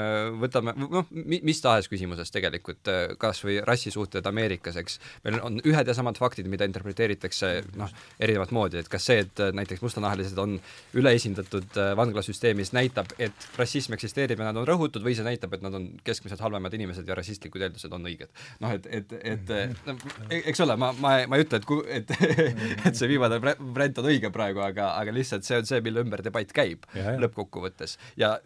võtame 0.41 0.75
noh, 0.77 1.07
mis 1.11 1.63
tahes 1.63 1.89
küsimuses 1.91 2.33
tegelikult, 2.35 2.91
kas 3.21 3.43
või 3.45 3.59
rassisuhted 3.67 4.27
Ameerikas, 4.31 4.79
eks, 4.81 4.99
meil 5.25 5.41
on 5.47 5.61
ühed 5.65 5.91
ja 5.91 5.97
samad 5.97 6.19
faktid, 6.21 6.49
mida 6.51 6.69
interpreteeritakse 6.69 7.53
noh, 7.81 7.93
erinevat 8.21 8.55
moodi, 8.57 8.81
et 8.83 8.91
kas 8.91 9.09
see, 9.11 9.25
et 9.27 9.45
näiteks 9.57 9.85
mustanahalised 9.85 10.39
on 10.41 10.59
üleesindatud 10.99 11.79
vanglasüsteemis, 11.97 12.75
näitab, 12.77 13.15
et 13.19 13.49
rassism 13.59 13.97
eksisteerib 13.97 14.43
ja 14.43 14.51
nad 14.51 14.61
on 14.61 14.69
rõhutud, 14.69 15.05
või 15.05 15.17
see 15.19 15.27
näitab, 15.27 15.55
et 15.57 15.65
nad 15.65 15.75
on 15.77 15.89
keskmiselt 16.07 16.43
halvemad 16.45 16.75
inimesed 16.77 17.09
ja 17.09 17.19
rassistlikud 17.19 17.67
eeldused 17.67 17.93
on 17.95 18.11
õiged. 18.11 18.31
noh, 18.61 18.75
et, 18.75 18.87
et, 18.91 19.17
et 19.35 19.55
no, 19.87 19.97
eks 20.41 20.67
ole, 20.67 20.77
ma, 20.81 20.93
ma, 20.99 21.17
ma 21.31 21.39
ei 21.39 21.47
ütle, 21.47 21.61
et 21.61 22.01
et 22.01 22.11
et 22.89 22.97
see 22.97 23.09
viimane 23.11 23.39
variant 23.41 24.01
on 24.03 24.09
õige 24.11 24.31
praegu, 24.35 24.63
aga 24.65 24.80
aga, 24.81 24.95
aga 25.05 25.15
lihtsalt 25.15 25.47
see 25.47 25.61
on 25.61 25.69
see, 25.69 25.83
mille 25.85 26.05
ümber 26.05 26.25
debatt 26.25 26.53
käib 26.57 26.89
lõppkokkuvõttes. 26.97 27.99
Ja 28.21 28.39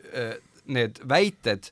need 0.64 1.01
väited, 1.09 1.70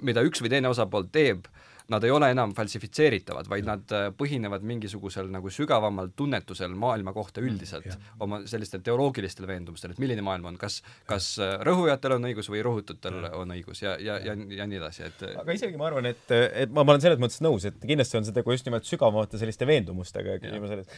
mida 0.00 0.24
üks 0.26 0.42
või 0.42 0.52
teine 0.52 0.70
osapool 0.72 1.08
teeb, 1.12 1.48
nad 1.92 2.04
ei 2.06 2.12
ole 2.14 2.28
enam 2.32 2.52
falsifitseeritavad, 2.56 3.48
vaid 3.50 3.66
nad 3.66 3.92
äh, 3.92 4.06
põhinevad 4.16 4.62
mingisugusel 4.66 5.28
nagu 5.32 5.50
sügavamal 5.52 6.12
tunnetusel 6.16 6.72
maailma 6.78 7.12
kohta 7.12 7.42
üldiselt, 7.44 7.88
oma 8.22 8.38
sellistel 8.48 8.84
teoloogilistel 8.86 9.48
veendumustel, 9.50 9.92
et 9.92 10.00
milline 10.02 10.24
maailm 10.24 10.52
on, 10.52 10.60
kas, 10.60 10.80
kas 11.10 11.34
rõhujatel 11.66 12.16
on 12.16 12.30
õigus 12.30 12.48
või 12.52 12.62
rõhututel 12.64 13.18
on 13.32 13.52
õigus 13.56 13.82
ja, 13.84 13.96
ja, 14.00 14.16
ja, 14.24 14.36
ja 14.56 14.68
nii 14.68 14.80
edasi, 14.80 15.10
et 15.10 15.26
aga 15.34 15.58
isegi 15.58 15.80
ma 15.80 15.90
arvan, 15.90 16.08
et, 16.12 16.24
et 16.30 16.72
ma, 16.72 16.86
ma 16.86 16.94
olen 16.94 17.04
selles 17.04 17.20
mõttes 17.22 17.42
nõus, 17.44 17.66
et 17.68 17.82
kindlasti 17.82 18.20
on 18.20 18.28
see 18.28 18.38
tegu 18.38 18.54
just 18.54 18.70
nimelt 18.70 18.88
sügavamate 18.88 19.42
selliste 19.42 19.68
veendumustega 19.68 20.38
küsimuses, 20.42 20.88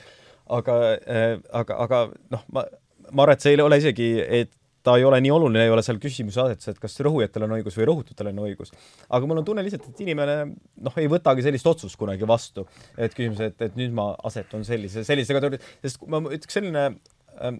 aga 0.52 0.78
äh,, 1.00 1.28
aga, 1.64 1.80
aga 1.88 2.06
noh, 2.34 2.48
ma 2.54 2.68
ma 3.12 3.24
arvan, 3.24 3.36
et 3.36 3.44
see 3.44 3.54
ei 3.54 3.64
ole 3.64 3.80
isegi, 3.80 4.10
et 4.22 4.52
ta 4.84 4.98
ei 5.00 5.04
ole 5.08 5.18
nii 5.24 5.32
oluline, 5.32 5.64
ei 5.64 5.72
ole 5.72 5.82
seal 5.84 5.98
küsimuse 6.02 6.42
asetus, 6.42 6.68
et 6.74 6.80
kas 6.80 6.98
rõhujatel 7.06 7.46
on 7.46 7.54
õigus 7.56 7.76
või 7.78 7.88
rõhututel 7.88 8.28
on 8.30 8.42
õigus. 8.44 8.74
aga 9.08 9.28
mul 9.28 9.40
on 9.40 9.46
tunne 9.48 9.64
lihtsalt, 9.64 9.88
et 9.88 10.02
inimene 10.04 10.36
noh, 10.84 10.98
ei 11.00 11.08
võtagi 11.10 11.46
sellist 11.46 11.68
otsust 11.70 11.98
kunagi 12.00 12.28
vastu, 12.28 12.66
et 12.98 13.16
küsimus, 13.16 13.40
et, 13.46 13.56
et 13.64 13.80
nüüd 13.80 13.96
ma 13.96 14.10
asetun 14.28 14.66
sellise, 14.68 15.06
sellise 15.08 15.36
kategooria, 15.36 15.64
sest 15.80 16.04
ma 16.10 16.20
ütleks 16.28 16.58
selline 16.60 16.84
äh, 16.90 17.56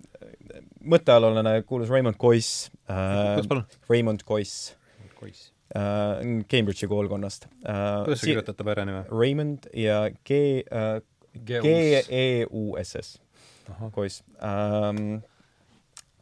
mõttealane 0.85 1.57
kuulus 1.69 1.93
Raymond 1.95 2.21
Coyce 2.21 2.69
äh,, 2.93 3.41
Raymond 3.89 4.29
Coyce, 4.29 4.77
Coyce. 5.17 5.49
Äh, 5.73 6.45
Cambridge'i 6.53 6.93
koolkonnast 6.93 7.49
äh,. 7.65 8.05
kuidas 8.05 8.21
sa 8.21 8.33
kirjutad 8.35 8.61
ta 8.61 8.69
perenime? 8.69 9.07
Raymond 9.09 9.71
ja 9.73 10.11
G 10.29 10.61
äh,, 10.69 10.99
G-E-U-S-S 11.41 13.17
poiss 13.97 14.21
ähm,. 14.45 15.25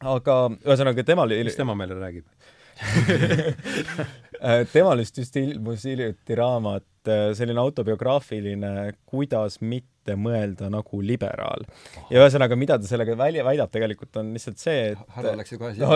Aga 0.03 0.39
ühesõnaga 0.63 1.05
temal 1.07 1.33
mis 1.45 1.59
tema 1.59 1.77
meile 1.79 1.99
räägib? 2.01 2.27
Äh, 4.43 4.65
temal 4.73 4.99
vist 4.99 5.15
just 5.21 5.37
ilmus 5.39 5.85
hiljuti 5.87 6.35
raamat, 6.35 6.83
äh, 7.07 7.29
selline 7.39 7.61
autobiograafiline 7.63 8.91
Kuidas 9.07 9.61
mitte 9.63 10.17
mõelda 10.19 10.67
nagu 10.67 10.99
liberaal. 10.99 11.63
ja 12.11 12.19
ühesõnaga, 12.25 12.59
mida 12.59 12.75
ta 12.83 12.91
sellega 12.91 13.15
välja 13.21 13.45
väidab 13.47 13.71
tegelikult 13.71 14.19
on 14.19 14.33
lihtsalt 14.35 14.59
see, 14.59 14.97
et 14.97 15.15
Hardo 15.15 15.37
läks 15.39 15.55
ju 15.55 15.61
kohe 15.63 15.77
siia 15.77 15.87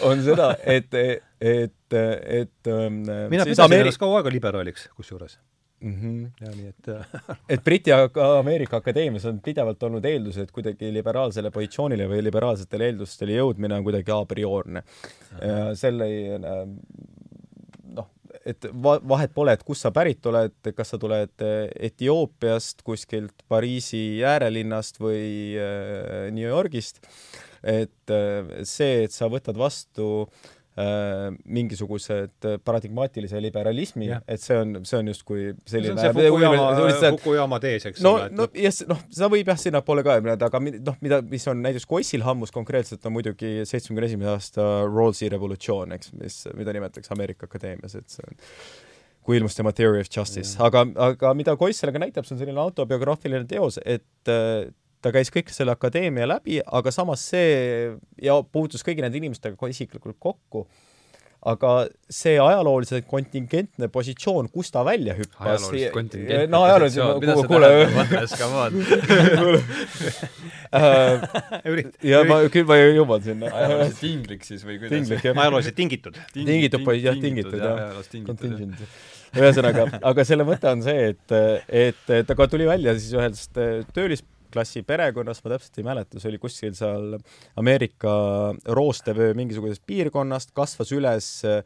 on 0.08 0.24
seda, 0.24 0.54
et, 0.64 0.88
et, 0.96 2.00
et 2.00 2.72
ähm, 2.72 3.02
mina 3.04 3.44
pidasin 3.44 3.76
ennast 3.82 4.00
kaua 4.00 4.22
aega 4.22 4.32
liberaaliks, 4.32 4.88
kusjuures 4.96 5.36
mm. 5.82 5.94
-hmm. 6.00 6.30
ja 6.40 6.54
nii 6.56 6.68
et 6.68 6.88
äh, 6.88 7.06
et 7.56 7.64
Briti 7.64 7.92
Ameerika 7.92 8.76
Akadeemias 8.76 9.24
on 9.24 9.40
pidevalt 9.40 9.82
olnud 9.82 10.04
eeldus, 10.04 10.38
et 10.38 10.50
kuidagi 10.50 10.92
liberaalsele 10.94 11.50
positsioonile 11.50 12.08
või 12.08 12.22
liberaalsetele 12.24 12.90
eeldustele 12.90 13.38
jõudmine 13.40 13.78
on 13.78 13.84
kuidagi 13.84 14.14
a 14.14 14.24
priorne. 14.28 14.82
ja 15.40 15.74
selle 15.74 16.08
äh, 16.38 16.62
noh, 17.96 18.08
et 18.46 18.66
va-, 18.72 19.00
vahet 19.08 19.34
pole, 19.34 19.52
et 19.52 19.62
kust 19.62 19.82
sa 19.82 19.90
pärit 19.90 20.26
oled, 20.26 20.72
kas 20.76 20.94
sa 20.94 20.98
tuled 20.98 21.46
äh, 21.46 21.68
Etioopiast, 21.90 22.82
kuskilt 22.82 23.46
Pariisi 23.48 24.22
äärelinnast 24.24 25.00
või 25.00 25.54
New 26.32 26.48
Yorgist, 26.48 27.02
et 27.62 28.10
see, 28.66 29.04
et 29.04 29.12
sa 29.14 29.28
võtad 29.30 29.56
vastu 29.58 30.26
Äh, 30.26 30.61
mingisugused 30.72 32.46
paradigmaatilise 32.64 33.40
liberalismi, 33.44 34.08
et 34.24 34.40
see 34.40 34.56
on, 34.56 34.78
see 34.88 34.96
on 34.96 35.10
justkui 35.10 35.50
selline 35.68 35.98
see 36.00 36.08
on 36.08 36.16
see 36.16 36.30
Fukuyama, 36.30 37.10
Fukuyama 37.18 37.58
tees, 37.60 37.84
eks 37.90 38.04
no, 38.04 38.14
ole. 38.16 38.30
no 38.32 38.46
jah, 38.56 38.78
noh, 38.88 39.02
seda 39.12 39.28
võib 39.34 39.50
jah 39.52 39.60
sinnapoole 39.60 40.04
ka 40.06 40.16
minna, 40.24 40.38
aga 40.48 40.62
noh, 40.62 40.96
mida, 41.04 41.20
mis 41.28 41.44
on 41.52 41.60
näiteks 41.66 41.84
Koissil 41.90 42.24
hammus 42.24 42.54
konkreetselt, 42.54 43.04
on 43.04 43.16
muidugi 43.18 43.66
seitsmekümne 43.68 44.08
esimese 44.08 44.32
aasta 44.32 44.70
Rawlsi 44.88 45.28
revolutsioon, 45.34 45.92
eks, 45.98 46.14
mis, 46.16 46.40
mida 46.56 46.72
nimetatakse 46.78 47.12
Ameerika 47.12 47.50
Akadeemias, 47.50 47.98
et 48.00 48.08
see 48.08 48.24
on 48.24 48.40
kui 49.22 49.36
ilmus 49.38 49.54
tema 49.54 49.70
Theory 49.76 50.00
of 50.02 50.08
Justice, 50.10 50.56
aga, 50.62 50.86
aga 51.12 51.34
mida 51.38 51.54
Koiss 51.60 51.84
sellega 51.84 52.00
näitab, 52.02 52.26
see 52.26 52.34
on 52.34 52.40
selline 52.40 52.64
autobiograafiline 52.64 53.44
teos, 53.50 53.76
et 53.84 54.32
ta 55.02 55.12
käis 55.14 55.32
kõik 55.34 55.50
selle 55.52 55.74
akadeemia 55.74 56.28
läbi, 56.36 56.60
aga 56.62 56.94
samas 56.94 57.24
see 57.32 57.90
ja 58.22 58.38
puutus 58.42 58.84
kõigi 58.86 59.04
nende 59.04 59.18
inimestega 59.18 59.70
isiklikult 59.72 60.18
kokku, 60.22 60.66
aga 61.42 61.70
see 62.12 62.36
ajalooliselt 62.38 63.06
kontingentne 63.10 63.88
positsioon, 63.90 64.46
kus 64.54 64.70
ta 64.70 64.84
välja 64.86 65.16
hüppas 65.18 65.42
ajalooliselt 65.42 65.94
kontingentne 65.96 66.46
no, 66.52 66.60
positsioon, 66.70 67.18
mida 67.18 67.34
see 67.40 67.48
tähendab, 67.50 67.96
Andres, 68.04 68.32
come 68.38 68.56
on 68.62 68.72
ja 72.12 72.22
ma, 72.30 72.36
küll 72.54 72.68
ma 72.68 72.78
jõuan 72.78 73.24
sinna. 73.26 73.50
ajalooliselt 73.50 73.98
tinglik 74.04 74.46
siis 74.46 74.62
või 74.68 74.78
kuidas? 74.84 75.10
ajalooliselt 75.32 75.78
tingitud. 75.80 76.20
tingitud, 76.36 76.86
jah, 77.02 77.18
tingitud, 77.26 77.58
jah. 77.58 78.86
ühesõnaga, 79.32 79.88
aga 80.12 80.28
selle 80.28 80.46
mõte 80.46 80.70
on 80.70 80.86
see, 80.86 81.10
et, 81.10 81.34
et 81.72 82.02
ta 82.28 82.38
ka 82.38 82.46
tuli 82.52 82.70
välja 82.70 82.94
siis 83.00 83.16
ühest 83.18 83.58
töölis- 83.96 84.22
klassi 84.52 84.82
perekonnas, 84.86 85.42
ma 85.44 85.54
täpselt 85.54 85.80
ei 85.80 85.86
mäleta, 85.86 86.20
see 86.20 86.32
oli 86.32 86.40
kuskil 86.42 86.74
seal 86.78 87.16
Ameerika 87.60 88.12
roostevöö 88.78 89.34
mingisugusest 89.38 89.84
piirkonnast, 89.88 90.52
kasvas 90.56 90.92
üles 90.96 91.30
äh, 91.48 91.62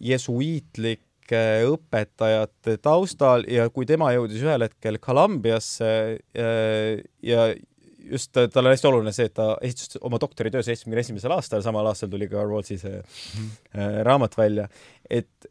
jesuiitlike 0.00 1.44
õpetajate 1.66 2.76
taustal 2.82 3.46
ja 3.50 3.68
kui 3.74 3.88
tema 3.88 4.12
jõudis 4.14 4.44
ühel 4.46 4.68
hetkel 4.68 5.00
Columbiasse 5.02 5.94
äh, 6.16 7.02
ja 7.26 7.48
just 8.06 8.30
talle 8.32 8.68
on 8.68 8.74
hästi 8.74 8.88
oluline 8.90 9.12
see, 9.14 9.26
et 9.26 9.34
ta 9.34 9.56
esitas 9.66 9.98
oma 10.06 10.20
doktoritöö 10.22 10.62
seitsmekümne 10.62 11.02
esimesel 11.02 11.34
aastal, 11.34 11.64
samal 11.64 11.88
aastal 11.90 12.10
tuli 12.12 12.28
ka 12.30 12.44
Rawlsi 12.46 12.78
see 12.78 13.00
mm 13.00 13.48
-hmm. 13.48 14.02
raamat 14.06 14.38
välja, 14.38 14.68
et 15.10 15.50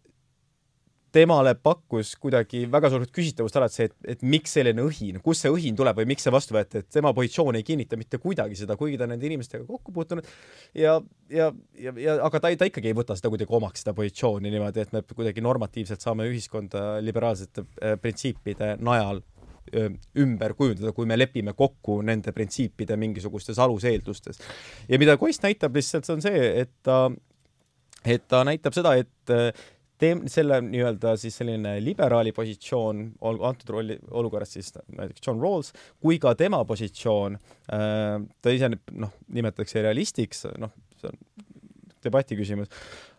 temale 1.15 1.55
pakkus 1.55 2.13
kuidagi 2.19 2.65
väga 2.71 2.91
suurt 2.91 3.11
küsitavust 3.15 3.55
alati 3.59 3.77
see, 3.77 3.89
et, 3.89 3.95
et 4.15 4.25
miks 4.25 4.55
selline 4.57 4.83
õhin, 4.83 5.21
kust 5.23 5.45
see 5.45 5.53
õhin 5.53 5.77
tuleb 5.77 6.01
või 6.01 6.09
miks 6.11 6.25
see 6.27 6.33
vastu 6.33 6.57
võeti, 6.57 6.81
et 6.83 6.89
tema 6.91 7.13
positsioon 7.15 7.59
ei 7.59 7.67
kinnita 7.67 7.99
mitte 7.99 8.19
kuidagi 8.21 8.57
seda, 8.59 8.75
kuigi 8.79 8.99
ta 8.99 9.07
nende 9.09 9.27
inimestega 9.29 9.63
kokku 9.67 9.93
puutunud 9.95 10.27
ja, 10.75 10.97
ja, 11.31 11.51
ja, 11.79 11.93
ja 12.01 12.17
aga 12.25 12.41
ta, 12.43 12.51
ta 12.59 12.67
ikkagi 12.67 12.91
ei 12.91 12.97
võta 12.97 13.15
seda 13.17 13.31
kuidagi 13.33 13.55
omaks, 13.55 13.85
seda 13.85 13.95
positsiooni 13.97 14.51
niimoodi, 14.51 14.83
et 14.83 14.95
me 14.95 15.03
kuidagi 15.11 15.43
normatiivselt 15.45 16.03
saame 16.03 16.27
ühiskonda 16.31 16.97
liberaalsete 17.05 17.63
äh, 17.63 17.95
printsiipide 18.01 18.75
najal 18.83 19.23
ümber 20.21 20.53
kujundada, 20.53 20.91
kui 20.93 21.07
me 21.09 21.17
lepime 21.17 21.55
kokku 21.57 21.99
nende 22.05 22.29
printsiipide 22.35 22.97
mingisugustes 23.01 23.59
aluseeldustes. 23.59 24.37
ja 24.89 24.99
mida 25.01 25.17
Koist 25.17 25.43
näitab 25.43 25.75
lihtsalt, 25.75 26.05
see 26.05 26.13
on 26.13 26.21
see, 26.21 26.43
et 26.61 26.71
ta, 26.85 27.09
et 28.05 28.27
ta 28.29 28.43
näitab 28.45 28.77
seda, 28.77 28.93
et 29.01 29.33
teem-, 30.01 30.25
selle 30.31 30.59
nii-öelda 30.65 31.15
siis 31.19 31.37
selline 31.41 31.75
liberaali 31.83 32.33
positsioon, 32.35 33.01
antud 33.35 33.73
rolli, 33.77 33.97
olukorras 34.11 34.55
siis 34.57 34.73
näiteks 34.75 35.23
John 35.27 35.41
Rawls, 35.43 35.71
kui 36.01 36.19
ka 36.21 36.35
tema 36.39 36.63
positsioon 36.67 37.37
äh,, 37.37 38.21
ta 38.41 38.53
ise 38.55 38.71
noh, 38.75 39.15
nimetatakse 39.35 39.83
realistiks, 39.85 40.45
noh, 40.61 40.73
see 40.99 41.11
on 41.11 41.19
debati 42.05 42.37
küsimus, 42.37 42.71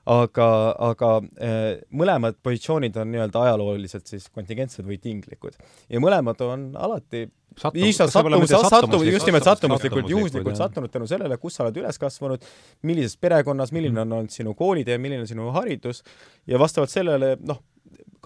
aga, 0.07 0.51
aga 0.91 1.11
äh, 1.43 1.65
mõlemad 1.95 2.39
positsioonid 2.45 2.97
on 3.03 3.11
nii-öelda 3.15 3.43
ajalooliselt 3.49 4.07
siis 4.07 4.29
kontingentsed 4.35 4.87
või 4.87 5.01
tinglikud. 5.03 5.59
ja 5.91 6.03
mõlemad 6.03 6.41
on 6.47 6.71
alati 6.79 7.27
Sattum, 7.57 7.81
lihtsalt 7.81 8.13
sattumus, 8.13 8.51
sattumus, 8.53 9.07
just 9.09 9.29
nimelt 9.31 9.47
sattumuslikult, 9.47 10.11
juhuslikult 10.13 10.59
sattunud 10.59 10.93
tänu 10.93 11.07
sellele, 11.09 11.39
kus 11.41 11.55
sa 11.57 11.65
oled 11.65 11.79
üles 11.81 11.97
kasvanud, 11.97 12.43
millises 12.85 13.17
perekonnas, 13.17 13.73
milline 13.73 14.03
on 14.03 14.13
olnud 14.13 14.35
sinu 14.35 14.53
koolitee, 14.59 14.99
milline 15.01 15.25
on 15.25 15.31
sinu 15.31 15.49
haridus. 15.55 16.03
Ja 16.45 16.61
vastavalt 16.61 16.93
sellele 16.93 17.33
noh, 17.41 17.63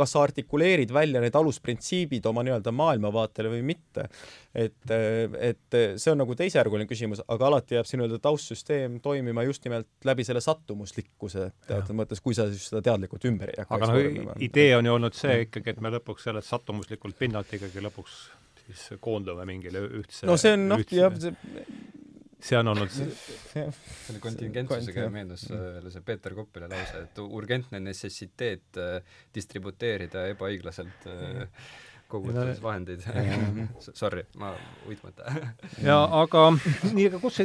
kas 0.01 0.15
sa 0.17 0.25
artikuleerid 0.25 0.93
välja 0.95 1.23
need 1.23 1.37
alusprintsiibid 1.37 2.27
oma 2.31 2.45
nii-öelda 2.47 2.73
maailmavaatele 2.75 3.53
või 3.53 3.63
mitte. 3.73 4.09
et, 4.55 4.91
et 4.91 5.79
see 6.01 6.11
on 6.11 6.19
nagu 6.25 6.35
teisejärguline 6.35 6.89
küsimus, 6.91 7.23
aga 7.31 7.51
alati 7.51 7.77
jääb 7.77 7.87
see 7.89 8.01
nii-öelda 8.01 8.19
taustsüsteem 8.25 8.99
toimima 9.05 9.45
just 9.47 9.65
nimelt 9.69 9.89
läbi 10.09 10.27
selle 10.27 10.43
sattumuslikkuse 10.45 11.51
teatud 11.69 11.99
mõttes, 12.01 12.23
kui 12.25 12.35
sa 12.35 12.49
siis 12.51 12.67
seda 12.73 12.83
teadlikult 12.91 13.29
ümber 13.31 13.55
ei 13.55 13.63
hakka 13.63 13.79
aga 13.79 13.93
noh, 13.93 14.35
idee 14.43 14.75
on 14.79 14.91
ju 14.91 14.97
olnud 14.97 15.17
see 15.17 15.45
ikkagi, 15.47 15.77
et 15.77 15.85
me 15.85 15.95
lõpuks 15.95 16.27
sellelt 16.27 16.49
sattumuslikult 16.49 17.19
pinnalt 17.21 17.55
ikkagi 17.61 17.85
lõpuks 17.87 18.21
siis 18.67 19.01
koondume 19.03 19.47
mingile 19.49 19.83
ühtse 20.01 20.27
no 20.29 20.37
see 20.41 20.55
on 20.57 20.69
noh, 20.73 20.85
jah, 20.95 21.15
see 22.41 22.59
on 22.59 22.73
olnud 22.73 22.91
selle 22.95 24.23
kontingentsusega 24.25 25.09
meenus 25.13 25.47
jälle 25.51 25.93
see 25.93 26.07
Peeter 26.07 26.35
Koppile 26.35 26.71
lause, 26.71 27.05
et 27.05 27.23
urgentne 27.23 27.81
necessiteet 27.85 28.81
äh, 28.81 29.15
distributeerida 29.35 30.27
ebaõiglaselt 30.35 31.09
äh, 31.11 31.47
kogutud 32.11 32.63
vahendeid. 32.63 33.05
Sorry, 34.01 34.25
ma 34.41 34.53
uitmata. 34.89 35.31
Ja 35.85 36.03
aga 36.23 36.49
nii, 36.57 37.07
aga 37.11 37.23
kus, 37.23 37.41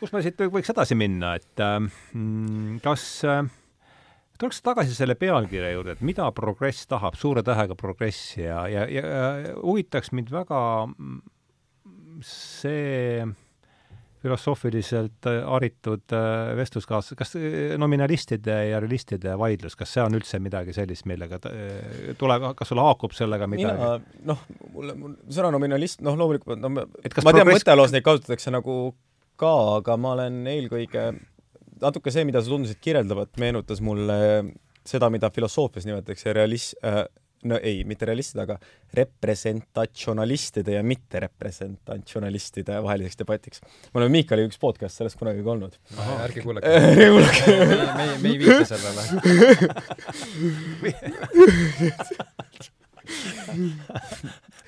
kus 0.00 0.14
me 0.14 0.24
siit 0.24 0.44
võiks 0.48 0.74
edasi 0.74 0.98
minna, 0.98 1.36
et 1.38 1.62
äh, 1.64 1.78
kas 2.84 3.06
äh, 3.28 3.42
tuleks 4.38 4.62
tagasi 4.66 4.96
selle 4.96 5.18
pealkirja 5.18 5.72
juurde, 5.74 5.96
et 5.96 6.06
mida 6.06 6.28
progress 6.36 6.86
tahab, 6.90 7.18
suure 7.18 7.44
tähega 7.46 7.78
progress 7.78 8.36
ja, 8.38 8.64
ja, 8.70 8.86
ja 8.90 9.56
huvitaks 9.62 10.12
mind 10.16 10.32
väga 10.34 10.62
see 12.24 13.26
filosoofiliselt 14.22 15.28
haritud 15.46 16.14
äh, 16.16 16.52
vestluskaas-, 16.58 17.14
kas 17.18 17.36
äh, 17.38 17.76
nominalistide 17.80 18.56
ja 18.70 18.80
realistide 18.82 19.36
vaidlus, 19.38 19.76
kas 19.78 19.92
see 19.94 20.04
on 20.04 20.18
üldse 20.18 20.40
midagi 20.42 20.74
sellist, 20.76 21.06
millega 21.10 21.40
äh, 21.50 22.12
tuleb, 22.18 22.50
kas 22.58 22.72
sul 22.72 22.82
haakub 22.82 23.14
sellega 23.16 23.48
midagi? 23.50 24.18
noh, 24.28 24.44
mulle, 24.74 24.96
mul 24.98 25.16
sõna 25.30 25.52
nominalist, 25.54 26.02
noh 26.06 26.18
loomulikult, 26.18 26.60
no 26.62 26.72
ma, 26.74 26.86
ma 26.88 27.36
tean 27.36 27.50
mõtteloos 27.52 27.94
neid 27.94 28.06
kasutatakse 28.06 28.54
nagu 28.54 28.78
ka, 29.38 29.54
aga 29.78 29.98
ma 30.00 30.16
olen 30.16 30.42
eelkõige 30.50 31.10
natuke 31.82 32.10
see, 32.10 32.26
mida 32.26 32.42
sa 32.42 32.50
tundusid 32.50 32.80
kirjeldavat, 32.82 33.36
meenutas 33.38 33.82
mulle 33.84 34.18
seda, 34.88 35.10
mida 35.12 35.30
filosoofias 35.30 35.86
nimetatakse 35.86 36.34
realis- 36.34 36.74
äh,, 36.84 37.04
no 37.44 37.58
ei, 37.62 37.84
mitte 37.86 38.06
realistide, 38.08 38.42
aga 38.42 38.58
representatsionalistide 38.94 40.72
ja 40.74 40.82
mitterepresentatsionalistide 40.86 42.82
vaheliseks 42.82 43.18
debatiks. 43.20 43.60
me 43.62 44.00
oleme 44.00 44.12
Miikaliga 44.18 44.48
üks 44.50 44.58
podcast 44.60 44.98
sellest 44.98 45.18
kunagi 45.20 45.42
ka 45.44 45.50
olnud. 45.54 45.74
ärge 46.24 46.40
kuulake. 46.42 46.66
ärge 46.80 47.06
kuulake. 47.14 47.42
me, 48.00 48.06
me 48.22 48.28
ei 48.32 48.38
viita 48.42 48.64
sellele. 48.72 49.02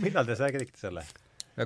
millal 0.04 0.24
te 0.26 0.34
räägite 0.44 0.78
selle? 0.78 1.02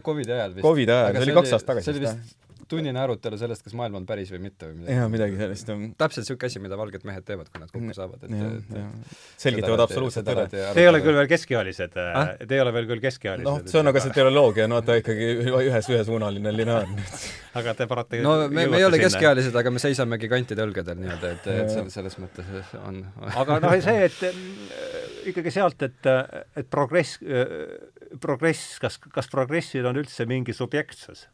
Covidi 0.02 0.32
ajal 0.32 0.54
vist. 0.56 0.64
Covidi 0.64 0.90
ajal, 0.90 1.12
see 1.14 1.26
oli 1.28 1.36
kaks 1.36 1.52
aastat 1.52 1.68
tagasi. 1.74 1.84
see 1.86 1.94
oli 1.94 2.02
vist 2.06 2.43
tunnine 2.68 3.00
arutelu 3.00 3.38
sellest, 3.38 3.64
kas 3.66 3.74
maailm 3.78 4.00
on 4.00 4.06
päris 4.08 4.30
või 4.32 4.40
mitte 4.46 4.68
või 4.68 4.80
midagi. 4.80 4.96
jaa, 4.98 5.08
midagi 5.12 5.38
sellist, 5.40 5.70
jah. 5.70 5.84
täpselt 6.00 6.24
niisugune 6.24 6.50
asi, 6.50 6.62
mida 6.64 6.78
valged 6.80 7.06
mehed 7.08 7.26
teevad, 7.28 7.50
kui 7.52 7.62
nad 7.62 7.72
kokku 7.72 7.96
saavad, 7.96 8.24
et, 8.26 8.34
et 8.80 9.16
selgitavad 9.44 9.84
absoluutselt 9.84 10.30
ära. 10.32 10.46
Te 10.50 10.64
ei 10.80 10.88
ole 10.90 11.02
küll 11.04 11.18
veel 11.18 11.30
keskealised 11.30 11.98
ah?, 12.00 12.34
te 12.40 12.56
ei 12.56 12.62
ole 12.64 12.74
veel 12.76 12.88
küll 12.92 13.04
keskealised. 13.04 13.48
noh, 13.48 13.60
see 13.70 13.80
on 13.80 13.92
aga 13.92 14.04
see 14.04 14.16
teoloogia 14.16 14.68
on 14.68 14.76
vaata 14.78 14.98
ikkagi 15.02 15.30
ühes, 15.52 15.90
ühesuunaline 15.92 16.54
lineaar 16.54 16.88
aga 17.60 17.76
te 17.78 17.88
parata 17.90 18.22
no 18.24 18.36
me, 18.48 18.66
me 18.70 18.80
ei 18.80 18.86
ole 18.86 19.00
keskealised, 19.02 19.56
aga 19.60 19.74
me 19.74 19.82
seisamegi 19.82 20.30
kantide 20.32 20.64
õlgadel 20.66 21.00
nii-öelda, 21.02 21.34
et, 21.36 21.50
et 21.54 21.74
selles, 21.74 21.98
selles 21.98 22.18
mõttes 22.22 22.74
on 22.82 23.02
aga 23.42 23.60
noh, 23.64 23.76
see, 23.84 24.08
et 24.08 24.24
äh, 24.30 25.04
ikkagi 25.30 25.52
sealt, 25.54 25.84
et, 25.86 26.10
et 26.58 26.70
progress, 26.70 27.18
äh, 27.22 28.18
progress, 28.22 28.78
kas, 28.82 28.98
kas 29.12 29.30
progressil 29.32 29.86
on 29.90 30.00
üldse 30.00 30.26
mingi 30.30 30.56
subjektsus? 30.56 31.26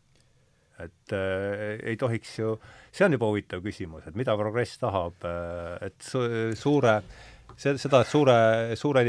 Et 0.87 1.17
äh, 1.17 1.77
ei 1.93 1.99
tohiks 2.01 2.39
ju, 2.39 2.55
see 2.93 3.07
on 3.07 3.17
juba 3.17 3.29
huvitav 3.31 3.63
küsimus, 3.65 4.07
et 4.09 4.17
mida 4.19 4.37
progress 4.39 4.81
tahab, 4.81 5.19
äh, 5.27 5.77
et 5.91 5.99
su, 6.05 6.25
suure 6.59 7.01
see, 7.61 7.77
seda, 7.81 8.01
et 8.03 8.11
suure, 8.11 8.37
suure, 8.79 9.05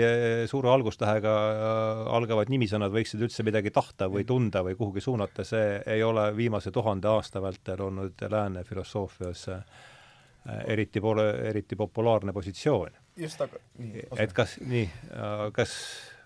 suure 0.50 0.72
algustähega 0.74 1.36
äh, 1.52 2.04
algavad 2.18 2.52
nimisõnad 2.52 2.94
võiksid 2.94 3.24
üldse 3.26 3.46
midagi 3.48 3.74
tahta 3.74 4.10
või 4.12 4.26
tunda 4.28 4.64
või 4.66 4.78
kuhugi 4.80 5.04
suunata, 5.04 5.46
see 5.48 5.80
ei 5.96 6.04
ole 6.04 6.30
viimase 6.38 6.74
tuhande 6.74 7.10
aasta 7.12 7.42
vältel 7.44 7.86
olnud 7.88 8.26
lääne 8.32 8.64
filosoofias 8.68 9.48
äh, 9.54 9.64
eriti 10.66 11.02
pole, 11.02 11.28
eriti 11.52 11.78
populaarne 11.80 12.34
positsioon. 12.34 12.98
just, 13.18 13.42
aga 13.42 13.60
nii. 13.78 14.08
et 14.24 14.34
kas, 14.34 14.58
nii, 14.66 14.88
kas 15.54 15.76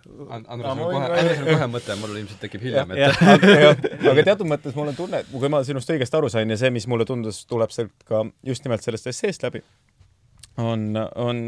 Andres, 0.06 0.76
mul 0.78 0.91
kohe, 0.93 1.08
Andres 1.08 1.39
on 1.41 1.47
kohe 1.49 1.68
mõte, 1.74 1.95
mul 2.01 2.20
ilmselt 2.20 2.43
tekib 2.45 2.62
hiljem, 2.62 2.91
et 2.93 4.06
aga 4.12 4.26
teatud 4.28 4.47
mõttes 4.49 4.76
mul 4.78 4.91
on 4.91 4.97
tunne, 4.97 5.24
et 5.24 5.32
kui 5.32 5.49
ma 5.49 5.64
sinust 5.66 5.89
õigesti 5.89 6.20
aru 6.20 6.30
sain 6.30 6.53
ja 6.53 6.58
see, 6.62 6.70
mis 6.74 6.86
mulle 6.91 7.08
tundus, 7.10 7.41
tuleb 7.49 7.74
sealt 7.74 8.06
ka 8.08 8.22
just 8.45 8.68
nimelt 8.68 8.86
sellest 8.86 9.10
esseest 9.10 9.47
läbi, 9.47 9.64
on, 10.62 10.91
on 11.16 11.41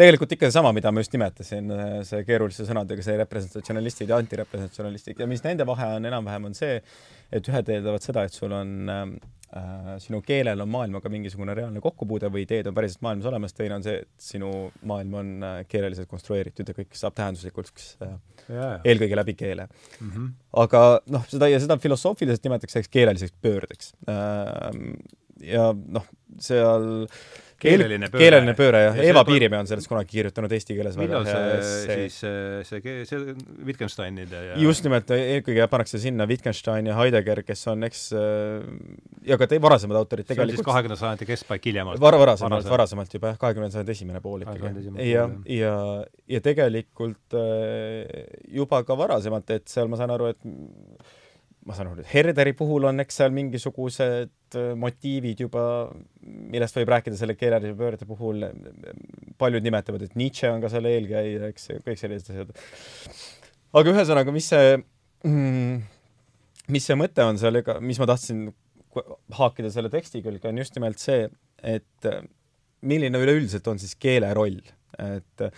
tegelikult 0.00 0.32
ikka 0.36 0.48
seesama, 0.48 0.72
mida 0.76 0.92
ma 0.92 1.02
just 1.04 1.12
nimetasin, 1.16 1.74
see 2.08 2.22
keeruliste 2.28 2.64
sõnadega, 2.68 3.04
see 3.04 3.18
representatsionalistid 3.20 4.12
ja 4.12 4.20
antirepresentatsionalistid 4.22 5.20
ja 5.20 5.28
mis 5.30 5.44
nende 5.44 5.66
vahe 5.68 5.90
on 5.98 6.08
enam-vähem, 6.08 6.48
on 6.50 6.56
see, 6.56 6.78
et 7.32 7.52
ühed 7.52 7.74
eeldavad 7.74 8.04
seda, 8.04 8.24
et 8.26 8.36
sul 8.36 8.54
on 8.56 8.90
äh, 9.50 9.92
sinu 10.02 10.22
keelel 10.26 10.62
on 10.64 10.70
maailmaga 10.72 11.12
mingisugune 11.12 11.54
reaalne 11.58 11.82
kokkupuude 11.84 12.30
või 12.32 12.44
ideed 12.46 12.70
on 12.70 12.76
päriselt 12.76 13.02
maailmas 13.04 13.28
olemas, 13.30 13.54
teine 13.56 13.76
on 13.76 13.86
see, 13.86 13.98
et 14.04 14.30
sinu 14.30 14.52
maailm 14.88 15.16
on 15.20 15.32
äh, 15.46 15.58
keeleliselt 15.68 16.10
konstrueeritud 16.10 16.70
ja 16.70 16.76
kõik 16.76 16.96
saab 16.98 17.18
tähenduslikuks 17.18 17.90
äh, 18.06 18.16
yeah. 18.46 18.78
eelkõige 18.84 19.18
läbi 19.18 19.36
keele 19.38 19.66
mm. 19.66 20.10
-hmm. 20.10 20.30
aga 20.64 20.84
noh, 21.10 21.26
seda 21.32 21.50
ja 21.50 21.60
seda 21.60 21.78
filosoofiliselt 21.82 22.46
nimetatakse 22.46 22.86
keeleliseks 22.90 23.36
pöördeks 23.42 23.92
äh,. 24.08 24.70
ja 25.44 25.70
noh, 25.74 26.08
seal 26.38 27.08
keeleline 27.60 28.08
pööre. 28.10 28.22
keeleline 28.24 28.54
pööre, 28.58 28.80
jah. 28.86 29.00
Eva 29.10 29.24
Piirimäe 29.28 29.60
on 29.62 29.68
sellest 29.70 29.90
kunagi 29.90 30.10
kirjutanud 30.14 30.52
eesti 30.56 30.76
keeles 30.78 30.96
millal 31.00 31.26
see, 31.28 31.60
see, 31.66 31.98
siis 32.00 32.18
see, 32.20 32.80
see, 32.80 33.04
see 33.10 33.34
Wittgensteinide 33.68 34.42
ja 34.50 34.58
just 34.60 34.86
nimelt, 34.86 35.12
eelkõige 35.14 35.68
pannakse 35.72 36.00
sinna 36.02 36.26
Wittgenstein 36.30 36.90
ja 36.90 36.96
Heidegger, 36.98 37.42
kes 37.46 37.66
on 37.72 37.86
eks 37.88 38.02
ja 39.28 39.38
ka 39.40 39.48
te, 39.50 39.60
varasemad 39.62 40.00
autorid 40.00 40.28
tegelikult 40.30 40.66
kahekümnenda 40.66 41.00
sajandi 41.00 41.28
keskpaik 41.28 41.70
hiljemalt 41.70 42.02
var-, 42.02 42.18
varasemalt, 42.20 42.68
varasemalt 42.70 43.16
juba 43.16 43.34
jah, 43.34 43.40
kahekümnenda 43.44 43.78
sajandi 43.78 43.96
esimene 43.96 44.24
pool 44.24 44.44
ikkagi. 44.46 44.86
ja, 45.10 45.28
ja, 45.50 45.74
ja 46.36 46.44
tegelikult 46.44 47.40
juba 48.50 48.84
ka 48.86 48.98
varasemalt, 48.98 49.56
et 49.56 49.68
seal 49.70 49.90
ma 49.90 50.00
saan 50.00 50.14
aru, 50.16 50.32
et 50.34 51.18
ma 51.68 51.76
saan 51.76 51.90
aru, 51.90 52.00
et 52.00 52.08
Herderi 52.14 52.54
puhul 52.56 52.86
on 52.88 53.02
eks 53.02 53.20
seal 53.20 53.34
mingisugused 53.36 54.56
äh, 54.56 54.70
motiivid 54.80 55.42
juba, 55.44 55.64
millest 56.22 56.78
võib 56.78 56.92
rääkida 56.94 57.18
selle 57.20 57.36
keelelise 57.38 57.76
pöörde 57.76 58.08
puhul, 58.08 58.46
paljud 59.40 59.66
nimetavad, 59.66 60.06
et 60.06 60.16
Nietzsche 60.18 60.48
on 60.50 60.62
ka 60.62 60.70
selle 60.72 60.94
eelkäija, 60.96 61.50
eks, 61.52 61.68
kõik 61.86 62.00
sellised 62.00 62.32
asjad. 62.32 62.54
aga 63.76 63.94
ühesõnaga, 63.94 64.34
mis 64.34 64.48
see 64.54 64.74
mm,, 65.28 65.78
mis 66.72 66.88
see 66.88 66.98
mõte 66.98 67.28
on 67.28 67.40
seal, 67.40 67.60
ega 67.60 67.76
mis 67.84 68.00
ma 68.00 68.08
tahtsin 68.08 68.48
haakida 69.36 69.70
selle 69.70 69.92
teksti 69.92 70.24
külge, 70.24 70.48
on 70.48 70.64
just 70.64 70.76
nimelt 70.78 71.02
see, 71.02 71.28
et 71.60 72.08
äh, 72.08 72.22
milline 72.80 73.20
üleüldiselt 73.20 73.68
on 73.68 73.78
siis 73.82 73.92
keele 74.00 74.32
roll, 74.36 74.62
et 74.96 75.50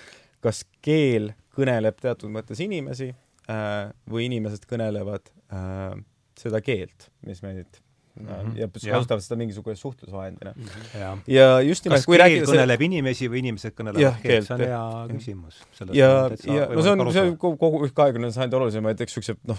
kas 0.43 0.67
keel 0.83 1.31
kõneleb 1.55 1.95
teatud 2.03 2.33
mõttes 2.33 2.59
inimesi 2.65 3.13
Äh, 3.51 3.91
või 4.07 4.29
inimesed 4.29 4.69
kõnelevad 4.71 5.33
äh, 5.53 5.97
seda 6.39 6.61
keelt, 6.65 7.11
mis 7.27 7.43
meid 7.45 7.83
mm 8.21 8.27
-hmm. 8.27 8.59
ja 8.59 8.69
kasutavad 8.69 9.23
seda 9.23 9.37
mingisuguse 9.37 9.77
suhtlusvahendina 9.77 10.53
mm. 10.57 10.65
-hmm. 10.65 10.99
Ja. 10.99 11.19
ja 11.27 11.61
just 11.61 11.85
nimelt 11.85 11.99
kas 11.99 12.07
kui 12.07 12.17
keel 12.17 12.45
kõneleb 12.45 12.79
see... 12.79 12.85
inimesi 12.85 13.29
või 13.29 13.43
inimesed 13.45 13.77
kõnelevad 13.79 14.21
keelt, 14.23 14.47
see 14.47 14.55
on 14.55 14.61
hea 14.61 14.85
küsimus. 15.13 15.63
ja, 15.93 16.11
ja 16.45 16.67
no 16.69 16.83
see 16.83 16.93
on, 16.93 17.13
see 17.13 17.23
on 17.23 17.37
kogu, 17.37 17.57
kogu 17.57 17.89
kahekümnenda 17.95 18.35
sajandi 18.35 18.57
olulisemaid, 18.57 19.01
eks 19.01 19.17
niisuguseid 19.17 19.39
noh, 19.49 19.59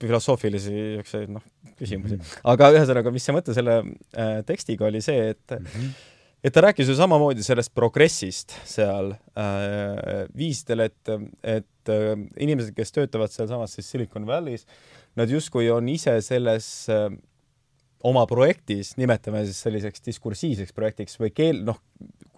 filosoofilisi 0.00 0.74
niisuguseid 0.74 1.32
noh, 1.38 1.42
küsimusi 1.78 2.16
mm. 2.16 2.20
-hmm. 2.20 2.44
aga 2.44 2.70
ühesõnaga, 2.76 3.10
mis 3.14 3.24
see 3.24 3.34
mõte 3.34 3.54
selle 3.54 3.80
äh, 3.82 4.38
tekstiga 4.46 4.86
oli 4.86 5.02
see, 5.02 5.34
et 5.34 5.58
mm 5.58 5.66
-hmm 5.66 6.14
et 6.44 6.54
ta 6.54 6.62
rääkis 6.62 6.88
ju 6.88 6.94
samamoodi 6.94 7.42
sellest 7.42 7.72
progressist 7.74 8.54
seal 8.64 9.10
äh, 9.10 10.28
viisidel, 10.36 10.84
et, 10.86 11.10
et 11.42 11.90
äh, 11.90 12.12
inimesed, 12.38 12.74
kes 12.76 12.94
töötavad 12.94 13.32
sealsamas 13.34 13.74
siis 13.74 13.90
Silicon 13.90 14.26
Valley's, 14.26 14.66
nad 15.18 15.30
justkui 15.30 15.68
on 15.74 15.88
ise 15.90 16.14
selles 16.24 16.68
äh, 16.94 17.08
oma 18.06 18.22
projektis, 18.30 18.92
nimetame 18.98 19.42
siis 19.48 19.58
selliseks 19.64 20.04
diskursiivseks 20.06 20.74
projektiks 20.76 21.18
või 21.18 21.32
keel, 21.34 21.64
noh, 21.66 21.80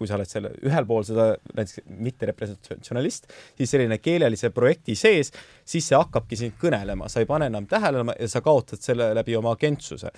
kui 0.00 0.08
sa 0.08 0.16
oled 0.16 0.28
selle 0.28 0.54
ühel 0.64 0.86
pool 0.88 1.04
seda 1.04 1.26
näiteks 1.52 1.82
mitterepresentatsionalist, 2.06 3.28
siis 3.58 3.74
selline 3.74 3.98
keelelise 4.00 4.48
projekti 4.56 4.96
sees, 4.96 5.28
siis 5.68 5.90
see 5.90 5.98
hakkabki 6.00 6.38
sind 6.40 6.56
kõnelema, 6.60 7.10
sa 7.12 7.20
ei 7.20 7.28
pane 7.28 7.50
enam 7.52 7.68
tähele 7.68 8.06
ja 8.14 8.28
sa 8.32 8.40
kaotad 8.44 8.80
selle 8.80 9.10
läbi 9.16 9.36
oma 9.36 9.52
agentsuse. 9.52 10.12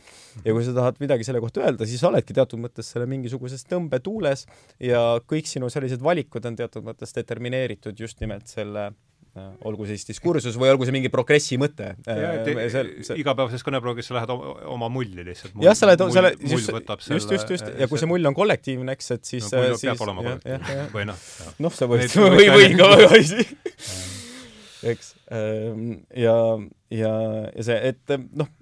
ja 0.44 0.54
kui 0.54 0.62
sa 0.62 0.76
tahad 0.76 1.02
midagi 1.02 1.26
selle 1.26 1.42
kohta 1.42 1.64
öelda, 1.66 1.88
siis 1.90 2.04
oledki 2.06 2.36
teatud 2.38 2.62
mõttes 2.62 2.94
selle 2.94 3.10
mingisuguses 3.10 3.66
tõmbetuules 3.66 4.46
ja 4.86 5.02
kõik 5.26 5.50
sinu 5.50 5.70
sellised 5.70 6.02
valikud 6.02 6.46
on 6.46 6.56
teatud 6.56 6.86
mõttes 6.86 7.18
determineeritud 7.18 7.98
just 7.98 8.22
nimelt 8.22 8.46
selle 8.46 8.92
olgu 9.64 9.87
siis 9.89 10.05
diskursus 10.05 10.59
või 10.61 10.68
olgu 10.74 10.85
see 10.85 10.93
mingi 10.93 11.09
progressi 11.12 11.57
mõte. 11.61 11.95
Äh, 12.11 12.45
see... 12.72 13.16
igapäevases 13.22 13.64
kõneproogis 13.64 14.11
sa 14.11 14.18
lähed 14.18 14.33
oma 14.33 14.91
mulli 14.93 15.24
lihtsalt. 15.24 15.57
jah, 15.64 15.76
sa 15.78 15.89
lähed, 15.89 16.05
sa 16.12 16.24
lähed, 16.26 16.43
just, 16.45 16.72
just, 17.09 17.33
just, 17.33 17.53
just, 17.57 17.70
ja 17.80 17.89
kui 17.89 18.01
see 18.01 18.11
mull 18.11 18.28
on 18.28 18.37
kollektiivne, 18.37 18.93
eks, 18.93 19.12
et 19.16 19.28
siis 19.28 19.49
no, 19.49 19.62
siis 19.72 19.87
peab 19.89 20.05
olema 20.05 20.26
kollektiivne, 20.26 20.89
või 20.93 21.07
noh. 21.09 21.22
noh, 21.64 21.76
sa 21.76 21.89
võid, 21.89 22.12
või, 22.37 22.49
või 22.53 22.72
ka 22.76 22.91
väga 22.93 23.09
asi. 23.22 23.47
eks, 24.93 25.14
ähm, 25.33 25.87
ja, 26.12 26.37
ja, 26.93 27.14
ja 27.55 27.66
see, 27.70 27.78
et 27.93 28.16
noh, 28.37 28.53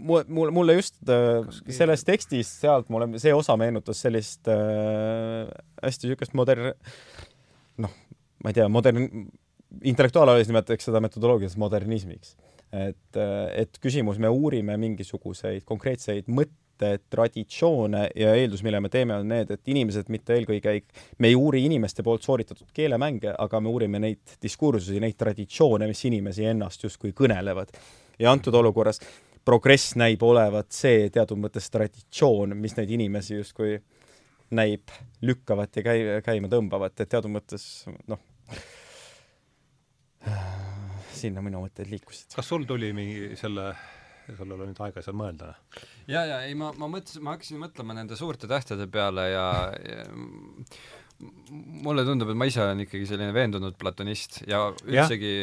mul, 0.00 0.50
mulle 0.54 0.78
just 0.78 0.96
äh, 1.12 1.44
selles 1.76 2.08
tekstis 2.08 2.56
sealt 2.62 2.88
mulle 2.92 3.20
see 3.20 3.36
osa 3.36 3.56
meenutas 3.60 4.00
sellist 4.04 4.48
äh, 4.48 5.44
hästi 5.84 6.08
niisugust 6.08 6.36
modern-, 6.38 6.72
noh, 7.84 7.92
ma 8.42 8.52
ei 8.52 8.56
tea, 8.58 8.68
modern, 8.72 9.06
intellektuaalalis 9.84 10.50
nimetatakse 10.50 10.90
seda 10.90 11.00
metodoloogias 11.04 11.56
modernismiks. 11.60 12.36
et, 12.72 13.18
et 13.54 13.78
küsimus, 13.80 14.18
me 14.18 14.28
uurime 14.28 14.76
mingisuguseid 14.80 15.64
konkreetseid 15.64 16.26
mõtteid, 16.28 17.04
traditsioone 17.08 18.02
ja 18.20 18.34
eeldus, 18.36 18.60
mille 18.66 18.82
me 18.84 18.90
teeme, 18.92 19.14
on 19.16 19.30
need, 19.30 19.48
et 19.54 19.70
inimesed 19.72 20.10
mitte 20.12 20.34
eelkõige 20.36 20.74
ei, 20.76 20.82
me 21.24 21.30
ei 21.30 21.36
uuri 21.38 21.62
inimeste 21.64 22.04
poolt 22.04 22.26
sooritatud 22.26 22.68
keelemänge, 22.76 23.32
aga 23.32 23.60
me 23.64 23.70
uurime 23.70 24.02
neid 24.02 24.34
diskursusi, 24.42 25.00
neid 25.00 25.16
traditsioone, 25.16 25.88
mis 25.88 26.04
inimesi 26.04 26.44
ennast 26.44 26.84
justkui 26.84 27.14
kõnelevad. 27.16 27.72
ja 28.18 28.32
antud 28.32 28.54
olukorras 28.54 29.00
progress 29.44 29.94
näib 29.96 30.22
olevat 30.26 30.72
see 30.74 31.08
teatud 31.14 31.38
mõttes 31.38 31.70
traditsioon, 31.70 32.56
mis 32.58 32.76
neid 32.76 32.90
inimesi 32.90 33.38
justkui 33.38 33.78
näib 34.54 34.92
lükkavat 35.26 35.80
ja 35.80 35.84
käi-, 35.86 36.16
käima 36.24 36.50
tõmbavat, 36.52 37.00
et 37.00 37.10
teatud 37.10 37.32
mõttes 37.32 37.86
noh, 38.10 38.20
sinna 41.16 41.42
minu 41.44 41.62
mõtted 41.64 41.90
liikusid. 41.90 42.34
kas 42.36 42.50
sul 42.50 42.66
tuli 42.68 42.92
mingi 42.96 43.38
selle, 43.38 43.70
sul 44.28 44.52
oli 44.52 44.68
nüüd 44.70 44.82
aega 44.86 45.02
seal 45.04 45.16
mõelda? 45.18 45.54
ja, 46.10 46.24
ja 46.28 46.42
ei, 46.46 46.54
ma, 46.58 46.72
ma 46.78 46.90
mõtlesin, 46.92 47.24
ma 47.24 47.36
hakkasin 47.36 47.62
mõtlema 47.62 47.96
nende 47.96 48.18
suurte 48.18 48.50
tähtede 48.50 48.88
peale 48.92 49.30
ja, 49.32 49.48
ja 49.82 50.06
mulle 51.86 52.04
tundub, 52.04 52.30
et 52.30 52.38
ma 52.38 52.48
ise 52.48 52.62
olen 52.62 52.84
ikkagi 52.84 53.08
selline 53.08 53.32
veendunud 53.34 53.76
platonist 53.80 54.42
ja 54.48 54.66
üldsegi 54.84 55.36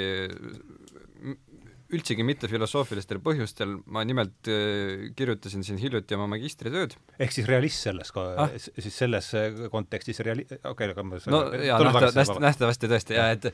üldsegi 1.94 2.26
mitte 2.26 2.50
filosoofilistel 2.52 3.20
põhjustel, 3.24 3.76
ma 3.94 4.04
nimelt 4.08 4.50
äh, 4.52 5.10
kirjutasin 5.18 5.66
siin 5.66 5.80
hiljuti 5.82 6.18
oma 6.18 6.28
magistritööd. 6.36 6.96
ehk 7.22 7.36
siis 7.36 7.50
realist 7.50 7.86
selles 7.86 8.14
ah?, 8.18 8.52
siis 8.58 8.98
selles 8.98 9.32
kontekstis 9.74 10.22
reali-, 10.26 10.48
okei 10.50 10.72
okay,, 10.74 10.92
aga 10.94 11.08
ma 11.08 11.22
no 11.34 11.44
jaa, 11.62 11.80
nähtavasti, 11.88 12.40
nähtavasti 12.44 12.92
tõesti, 12.92 13.18
jaa, 13.20 13.32
et 13.38 13.50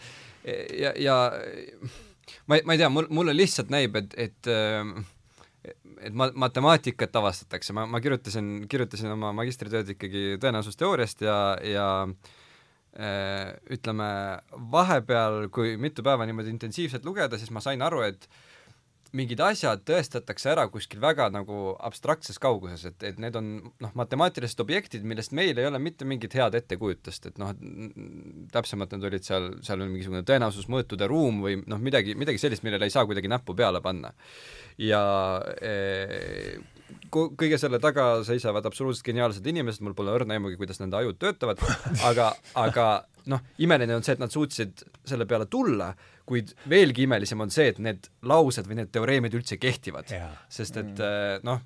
ja, 0.79 0.93
ja 0.99 1.19
ma 2.47 2.59
ei, 2.59 2.65
ma 2.65 2.75
ei 2.75 2.81
tea, 2.81 2.91
mul, 2.93 3.09
mulle 3.13 3.35
lihtsalt 3.35 3.71
näib, 3.73 3.97
et, 3.99 4.17
et 4.17 4.51
äh, 4.51 4.83
et 5.99 6.15
ma-, 6.15 6.31
matemaatikat 6.47 7.15
avastatakse, 7.19 7.75
ma, 7.75 7.85
ma 7.89 7.99
kirjutasin, 8.03 8.69
kirjutasin 8.71 9.11
oma 9.13 9.33
magistritööd 9.35 9.95
ikkagi 9.95 10.37
tõenäosusteooriast 10.41 11.25
ja, 11.27 11.39
ja 11.65 11.87
äh, 12.07 12.37
ütleme, 12.97 14.11
vahepeal, 14.73 15.43
kui 15.53 15.75
mitu 15.77 16.03
päeva 16.03 16.25
niimoodi 16.25 16.49
intensiivselt 16.51 17.05
lugeda, 17.05 17.37
siis 17.37 17.51
ma 17.53 17.61
sain 17.63 17.83
aru, 17.85 18.01
et 18.07 18.25
mingid 19.15 19.41
asjad 19.41 19.81
tõestatakse 19.87 20.51
ära 20.51 20.65
kuskil 20.69 21.01
väga 21.01 21.29
nagu 21.33 21.73
abstraktses 21.85 22.37
kauguses, 22.41 22.83
et, 22.91 23.05
et 23.09 23.21
need 23.21 23.35
on 23.39 23.47
noh, 23.81 23.93
matemaatilised 23.97 24.61
objektid, 24.61 25.05
millest 25.07 25.33
meil 25.37 25.57
ei 25.57 25.65
ole 25.69 25.81
mitte 25.81 26.05
mingit 26.09 26.35
head 26.37 26.57
ettekujutust, 26.59 27.31
et 27.31 27.39
noh, 27.41 27.55
täpsemalt 28.53 28.93
need 28.93 29.07
olid 29.09 29.25
seal, 29.25 29.49
seal 29.65 29.81
oli 29.81 29.95
mingisugune 29.95 30.21
tõenäosusmõõtude 30.29 31.09
ruum 31.09 31.41
või 31.45 31.57
noh, 31.65 31.81
midagi, 31.81 32.13
midagi 32.19 32.41
sellist, 32.41 32.65
millele 32.65 32.89
ei 32.89 32.93
saa 32.93 33.07
kuidagi 33.09 33.31
näppu 33.31 33.57
peale 33.57 33.81
panna. 33.85 34.13
ja 34.77 35.01
eh, 35.61 36.59
kõige 37.11 37.59
selle 37.61 37.79
taga 37.83 38.09
seisavad 38.27 38.65
absoluutselt 38.69 39.07
geniaalsed 39.09 39.45
inimesed, 39.49 39.83
mul 39.85 39.95
pole 39.97 40.13
õrna 40.15 40.37
aimugi, 40.37 40.59
kuidas 40.59 40.81
nende 40.81 40.99
ajud 40.99 41.19
töötavad, 41.21 41.61
aga, 42.09 42.31
aga 42.59 42.87
noh, 43.29 43.43
imeline 43.61 43.97
on 43.97 44.05
see, 44.05 44.15
et 44.17 44.21
nad 44.21 44.33
suutsid 44.33 44.85
selle 45.07 45.27
peale 45.29 45.47
tulla, 45.51 45.91
kuid 46.29 46.53
veelgi 46.69 47.07
imelisem 47.07 47.41
on 47.41 47.51
see, 47.53 47.71
et 47.71 47.81
need 47.81 48.09
laused 48.29 48.67
või 48.69 48.79
need 48.81 48.91
teoreemid 48.93 49.35
üldse 49.39 49.57
kehtivad. 49.61 50.11
sest 50.51 50.77
et 50.77 50.93
mm. 50.93 51.45
noh, 51.47 51.63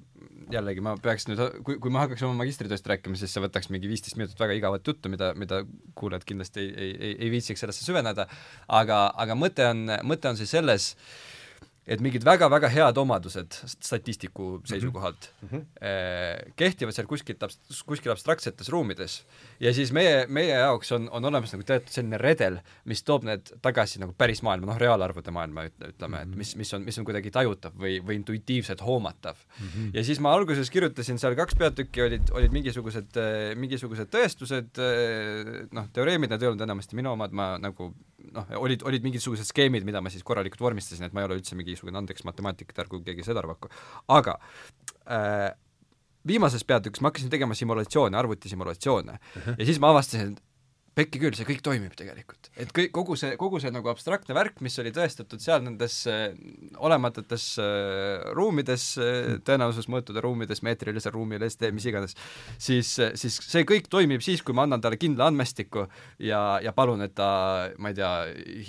jällegi 0.53 0.83
ma 0.83 0.95
peaks 1.01 1.27
nüüd, 1.29 1.41
kui, 1.65 1.77
kui 1.81 1.93
ma 1.93 2.03
hakkaks 2.05 2.23
oma 2.27 2.43
magistritööst 2.43 2.87
rääkima, 2.89 3.17
siis 3.19 3.33
see 3.33 3.43
võtaks 3.43 3.69
mingi 3.73 3.89
viisteist 3.91 4.17
minutit 4.19 4.39
väga 4.39 4.55
igavat 4.57 4.87
juttu, 4.87 5.11
mida, 5.11 5.31
mida 5.39 5.61
kuulajad 5.99 6.25
kindlasti 6.27 6.63
ei, 6.63 6.71
ei, 6.71 6.93
ei, 6.93 7.13
ei 7.25 7.31
viitsiks 7.33 7.63
sellesse 7.63 7.85
süveneda, 7.85 8.27
aga, 8.81 9.05
aga 9.25 9.37
mõte 9.39 9.67
on, 9.69 9.85
mõte 10.07 10.31
on 10.31 10.39
siis 10.39 10.53
selles, 10.55 10.93
et 11.83 11.99
mingid 12.03 12.23
väga-väga 12.23 12.69
head 12.71 12.97
omadused 13.01 13.57
statistiku 13.67 14.57
mhm. 14.57 14.67
seisukohalt 14.71 15.29
mm 15.41 15.49
-hmm. 15.49 16.51
kehtivad 16.55 16.95
seal 16.95 17.07
kuskilt, 17.07 17.43
kuskil 17.85 18.11
abstraktsetes 18.11 18.69
ruumides 18.69 19.23
ja 19.59 19.73
siis 19.73 19.91
meie, 19.91 20.25
meie 20.27 20.55
jaoks 20.55 20.91
on, 20.91 21.09
on 21.11 21.25
olemas 21.25 21.53
nagu 21.53 21.63
teatud 21.67 21.91
selline 21.91 22.17
redel, 22.17 22.59
mis 22.85 23.03
toob 23.03 23.27
need 23.27 23.51
tagasi 23.61 23.99
nagu 23.99 24.15
päris 24.17 24.41
maailma, 24.43 24.71
noh, 24.71 24.79
reaalarvude 24.79 25.31
maailma 25.31 25.65
ütleme, 25.65 26.21
et 26.21 26.27
-hmm. 26.27 26.37
mis, 26.37 26.55
mis 26.55 26.73
on, 26.73 26.81
mis 26.81 26.99
on 26.99 27.05
kuidagi 27.05 27.31
tajutav 27.31 27.75
või, 27.75 27.99
või 27.99 28.15
intuitiivselt 28.21 28.81
hoomatav 28.81 29.35
mm. 29.35 29.67
-hmm. 29.67 29.91
ja 29.93 30.03
siis 30.03 30.19
ma 30.19 30.33
alguses 30.33 30.69
kirjutasin 30.69 31.19
seal 31.19 31.35
kaks 31.35 31.55
peatükki, 31.55 32.01
olid, 32.01 32.31
olid 32.31 32.51
mingisugused, 32.51 33.19
mingisugused 33.55 34.07
tõestused, 34.07 34.81
noh, 35.71 35.87
teoreemid, 35.93 36.29
need 36.29 36.41
ei 36.41 36.47
olnud 36.47 36.61
enamasti 36.61 36.95
minu 36.95 37.11
omad, 37.11 37.31
ma 37.31 37.57
nagu 37.57 37.93
noh, 38.31 38.53
olid, 38.59 38.85
olid 38.87 39.03
mingisugused 39.05 39.49
skeemid, 39.49 39.85
mida 39.87 40.01
ma 40.01 40.11
siis 40.13 40.23
korralikult 40.23 40.61
vormistasin, 40.61 41.07
et 41.07 41.13
ma 41.15 41.23
ei 41.23 41.29
ole 41.29 41.39
üldse 41.39 41.57
mingisugune 41.59 41.99
andeks 41.99 42.25
matemaatikatär, 42.27 42.89
kui 42.91 43.03
keegi 43.05 43.25
seda 43.27 43.43
arvab. 43.43 43.67
aga 44.07 44.37
äh, 45.07 45.51
viimases 46.27 46.63
peatükis 46.63 47.01
ma 47.03 47.11
hakkasin 47.11 47.33
tegema 47.33 47.55
simulatsioone, 47.57 48.17
arvutisimulatsioone 48.17 49.19
uh 49.19 49.41
-huh. 49.47 49.55
ja 49.59 49.65
siis 49.65 49.79
ma 49.79 49.91
avastasin, 49.91 50.33
et 50.33 50.43
pekki 50.97 51.21
küll, 51.21 51.33
see 51.37 51.47
kõik 51.47 51.63
toimib 51.65 51.95
tegelikult. 51.97 52.49
et 52.59 52.69
kõik, 52.75 52.91
kogu 52.93 53.15
see, 53.17 53.33
kogu 53.39 53.59
see 53.61 53.71
nagu 53.73 53.89
abstraktne 53.89 54.35
värk, 54.37 54.59
mis 54.65 54.77
oli 54.81 54.91
tõestatud 54.93 55.41
seal 55.41 55.63
nendes 55.65 56.03
äh, 56.09 56.35
olematutes 56.77 57.47
äh, 57.61 58.27
ruumides 58.37 58.85
äh,, 59.01 59.39
tõenäosusmõõtude 59.47 60.21
ruumides, 60.23 60.61
meetrilisel 60.65 61.15
ruumil, 61.15 61.45
ST, 61.49 61.71
mis 61.73 61.87
iganes, 61.89 62.13
siis, 62.61 62.91
siis 63.19 63.39
see 63.41 63.65
kõik 63.69 63.89
toimib 63.91 64.21
siis, 64.25 64.43
kui 64.45 64.55
ma 64.55 64.67
annan 64.67 64.83
talle 64.83 64.99
kindla 65.01 65.31
andmestiku 65.31 65.87
ja, 66.21 66.43
ja 66.63 66.75
palun, 66.77 67.01
et 67.07 67.15
ta, 67.17 67.31
ma 67.81 67.93
ei 67.93 67.97
tea, 67.97 68.13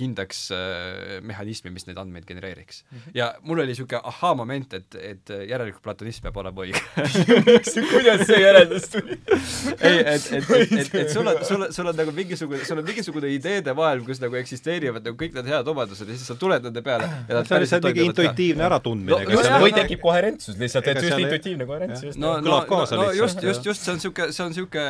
hindaks 0.01 0.47
äh, 0.57 1.21
mehhanismi, 1.25 1.75
mis 1.75 1.89
neid 1.91 2.01
andmeid 2.01 2.29
genereeriks 2.29 2.85
mm. 2.85 2.97
-hmm. 2.97 3.19
ja 3.21 3.35
mul 3.43 3.61
oli 3.61 3.75
niisugune 3.75 4.01
ahhaa-moment, 4.03 4.79
et, 4.81 5.01
et 5.01 5.35
järelikult 5.49 5.85
platonism 5.85 6.25
peab 6.25 6.41
olema 6.41 6.65
õige 6.65 6.81
kuidas 7.93 8.27
see 8.27 8.41
järeldus 8.41 8.89
tuli? 8.97 9.21
ei, 9.81 10.01
et, 10.01 10.33
et, 10.33 10.51
et, 10.51 10.73
et, 10.73 10.95
et 11.05 11.13
sul 11.13 11.27
on, 11.27 11.45
sul 11.45 11.69
on, 11.69 11.73
sul 11.73 11.93
on 11.93 11.97
nagu 12.01 12.14
mingisugune, 12.17 12.65
sul 12.67 12.81
on 12.81 12.87
mingisugune 12.87 13.31
ideede 13.35 13.75
maailm, 13.77 14.05
kus 14.07 14.21
nagu 14.23 14.39
eksisteerivad 14.39 15.05
nagu 15.07 15.19
kõik 15.21 15.35
need 15.39 15.51
head 15.51 15.71
omadused 15.71 16.09
ja 16.09 16.17
siis 16.17 16.29
sa 16.31 16.37
tuled 16.41 16.65
nende 16.67 16.83
peale 16.85 17.09
ja 17.09 17.39
nad 17.39 17.49
see 17.49 17.57
on 17.57 17.65
lihtsalt 17.65 17.89
mingi 17.91 18.07
intuitiivne 18.11 18.67
äratundmine 18.69 19.19
no,. 19.25 19.59
Või 19.65 19.75
tekib 19.77 20.03
koherentsus 20.05 20.59
lihtsalt, 20.61 20.89
et 20.93 21.03
just 21.03 21.25
intuitiivne 21.27 21.69
koherentsus. 21.69 22.19
no, 22.21 22.37
no, 22.45 22.63
no, 22.69 22.81
no 22.99 23.11
just, 23.17 23.43
just, 23.45 23.67
just 23.67 23.85
see 23.85 23.95
on 23.95 24.01
niisugune, 24.01 24.31
see 24.35 24.45
on 24.45 24.55
niisugune 24.55 24.87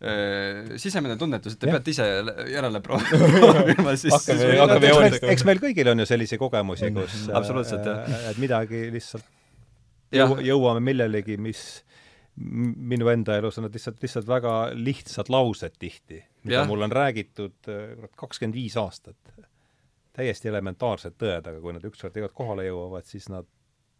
äh, 0.00 0.76
sisemine 0.82 1.16
tunnetus, 1.20 1.56
et 1.56 1.62
te 1.62 1.70
ja. 1.70 1.76
peate 1.76 1.94
ise 1.94 2.10
järele 2.52 2.82
proovima 2.84 3.96
siis 4.02 4.28
joonistama. 4.28 5.32
eks 5.32 5.48
meil 5.48 5.62
kõigil 5.62 5.92
on 5.94 6.04
ju 6.04 6.08
selliseid 6.12 6.42
kogemusi, 6.42 6.92
kus 6.96 7.26
absoluutselt, 7.32 7.88
jah. 7.88 8.04
Äh, 8.06 8.30
et 8.34 8.42
midagi 8.42 8.86
lihtsalt 8.94 9.26
jõu, 10.14 10.38
jõuame 10.44 10.82
millelegi, 10.84 11.38
mis 11.40 11.64
minu 12.36 13.08
enda 13.08 13.38
elus 13.40 13.58
on 13.58 13.66
need 13.66 13.76
lihtsalt, 13.78 14.00
lihtsalt 14.02 14.28
väga 14.28 14.54
lihtsad 14.76 15.30
laused 15.32 15.76
tihti, 15.80 16.20
mida 16.44 16.62
ja. 16.62 16.64
mulle 16.68 16.88
on 16.88 16.92
räägitud 16.92 17.70
äh, 17.72 18.08
kakskümmend 18.16 18.56
viis 18.58 18.76
aastat. 18.80 19.16
täiesti 20.16 20.48
elementaarsed 20.48 21.12
tõed, 21.20 21.44
aga 21.44 21.60
kui 21.60 21.74
nad 21.76 21.84
ükskord 21.84 22.14
tegelikult 22.14 22.36
kohale 22.38 22.64
jõuavad, 22.64 23.04
siis 23.04 23.28
nad 23.28 23.48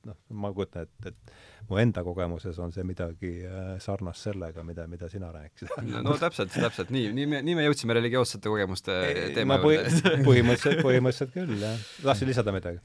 noh, 0.06 0.16
ma 0.40 0.50
kujutan 0.54 0.86
ette, 0.86 1.10
et 1.12 1.66
mu 1.68 1.80
enda 1.80 2.02
kogemuses 2.06 2.58
on 2.62 2.72
see 2.72 2.84
midagi 2.86 3.32
äh, 3.44 3.72
sarnast 3.82 4.28
sellega, 4.28 4.64
mida, 4.66 4.86
mida 4.90 5.08
sina 5.12 5.32
rääkisid 5.34 5.72
no, 5.90 6.02
no 6.06 6.16
täpselt, 6.20 6.54
täpselt 6.54 6.92
nii, 6.94 7.10
nii 7.16 7.26
me, 7.30 7.42
nii 7.46 7.56
me 7.58 7.66
jõudsime 7.66 7.96
religioossete 7.98 8.52
kogemuste 8.52 8.96
teema 9.36 9.58
juurde 9.62 10.22
põhimõtteliselt, 10.28 10.84
põhimõtteliselt 10.84 11.34
küll, 11.34 11.56
jah. 11.60 11.88
tahtsid 12.04 12.32
lisada 12.32 12.54
midagi? 12.54 12.80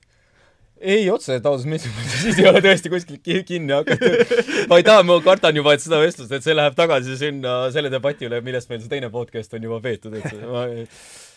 Ei, 0.82 1.08
otseselt 1.14 1.46
ausalt 1.46 1.70
meeldib, 1.72 1.98
siis 2.12 2.40
ei 2.42 2.48
ole 2.50 2.62
tõesti 2.64 2.92
kuskilt 2.92 3.32
kinni 3.48 3.76
hakatud. 3.76 4.36
ma 4.72 4.80
ei 4.82 4.86
taha, 4.88 5.06
ma 5.08 5.18
kardan 5.26 5.58
juba, 5.62 5.76
et 5.78 5.84
seda 5.84 6.02
vestlust, 6.02 6.32
et 6.36 6.46
see 6.46 6.58
läheb 6.58 6.78
tagasi 6.78 7.18
sinna 7.20 7.64
selle 7.74 7.92
debati 7.94 8.30
üle, 8.30 8.42
millest 8.46 8.72
meil 8.72 8.82
see 8.84 8.92
teine 8.92 9.12
podcast 9.14 9.54
on 9.58 9.70
juba 9.70 9.82
peetud, 9.84 10.16
et 10.18 10.30
see, 10.30 10.42
ma 10.48 10.66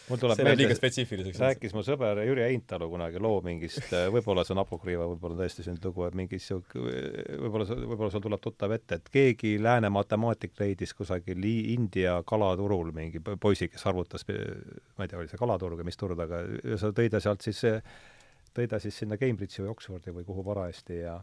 mul 0.08 0.20
tuleb 0.20 0.36
see 0.38 0.46
meelde, 0.46 0.76
spetsiifiliseks. 0.76 1.40
rääkis 1.40 1.74
mu 1.76 1.82
sõber 1.84 2.20
Jüri 2.26 2.44
Eintalu 2.46 2.88
kunagi 2.92 3.20
loo 3.22 3.38
mingist, 3.44 3.92
võib-olla 4.12 4.44
see 4.44 4.54
on 4.56 4.62
apokriiva, 4.64 5.06
võib-olla 5.12 5.38
tõesti 5.40 5.64
see 5.64 5.72
on 5.72 5.80
lugu, 5.84 6.04
et 6.08 6.18
mingi 6.18 6.40
sihuke, 6.42 6.80
võib-olla, 7.40 7.68
võib-olla 7.72 8.10
sul 8.12 8.24
tuleb 8.24 8.42
tuttav 8.44 8.74
ette, 8.76 9.00
et 9.00 9.12
keegi 9.14 9.54
lääne 9.64 9.90
matemaatik 9.94 10.56
leidis 10.60 10.92
kusagil 10.96 11.44
India 11.48 12.18
kalaturul 12.26 12.92
mingi 12.96 13.22
poisi, 13.40 13.70
kes 13.72 13.86
arvutas, 13.88 14.26
ma 14.28 15.06
ei 15.06 15.12
tea, 15.12 15.20
oli 15.22 15.30
see 15.32 15.40
kalaturg 15.40 15.80
või 15.80 15.88
mis 15.88 16.00
turg, 16.00 16.20
aga 16.26 16.44
sa 16.80 16.92
tõi 16.96 17.08
ta 17.12 17.22
sealt 17.24 17.44
siis 17.46 17.64
tõi 18.54 18.68
ta 18.70 18.80
siis 18.82 18.96
sinna 19.02 19.18
Cambridge'i 19.20 19.64
või 19.64 19.74
Oxfordi 19.74 20.14
või 20.14 20.26
kuhu 20.28 20.44
parajasti 20.46 21.00
ja 21.02 21.18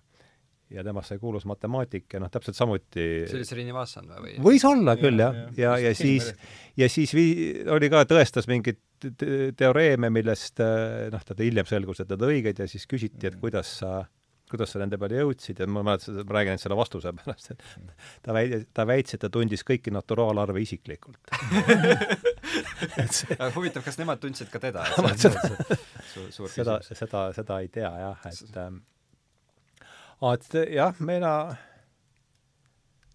ja 0.72 0.86
temast 0.88 1.12
sai 1.12 1.20
kuulus 1.20 1.44
matemaatik 1.50 2.14
ja 2.16 2.22
noh, 2.24 2.30
täpselt 2.32 2.56
samuti 2.56 3.04
see 3.28 3.40
oli 3.42 3.48
Srinivassan 3.48 4.08
või? 4.14 4.38
võis 4.44 4.64
olla 4.68 4.96
küll 5.00 5.20
jah, 5.20 5.36
ja, 5.36 5.50
ja, 5.58 5.74
ja, 5.76 5.90
ja 5.90 5.98
siis, 5.98 6.30
ja 6.80 6.88
siis 6.92 7.12
vii-, 7.16 7.66
oli 7.76 7.90
ka, 7.92 8.06
tõestas 8.08 8.48
mingeid 8.48 8.80
teoreeme, 9.58 10.12
millest 10.14 10.62
noh, 10.62 11.24
ta 11.26 11.36
hiljem 11.40 11.68
selgus, 11.68 12.04
et 12.04 12.12
need 12.14 12.24
õiged 12.28 12.64
ja 12.64 12.70
siis 12.72 12.88
küsiti, 12.88 13.26
et 13.28 13.36
kuidas 13.42 13.74
sa 13.82 14.04
kuidas 14.52 14.74
sa 14.74 14.82
nende 14.82 15.00
peale 15.02 15.22
jõudsid 15.22 15.62
ja 15.62 15.68
ma 15.72 15.84
mäletan, 15.86 16.20
ma 16.28 16.36
räägin 16.38 16.54
ainult 16.54 16.64
selle 16.66 16.78
vastuse 16.80 17.14
pärast, 17.16 17.52
et 17.54 17.64
ta 18.26 18.36
väi-, 18.36 18.62
ta 18.76 18.86
väitis, 18.90 19.16
et 19.16 19.24
ta 19.24 19.32
tundis 19.34 19.64
kõiki 19.68 19.94
naturaalarve 19.96 20.62
isiklikult. 20.64 21.34
Huvitav, 23.56 23.86
kas 23.86 24.00
nemad 24.02 24.22
tundsid 24.22 24.52
ka 24.52 24.62
teda? 24.62 24.86
suur, 26.12 26.50
seda, 26.52 26.80
seda, 26.86 27.28
seda 27.36 27.60
ei 27.64 27.70
tea 27.74 27.92
jah, 28.04 28.30
et 28.30 28.58
ähm, 28.62 28.82
et 30.32 30.56
jah, 30.76 30.98
mina 31.00 31.34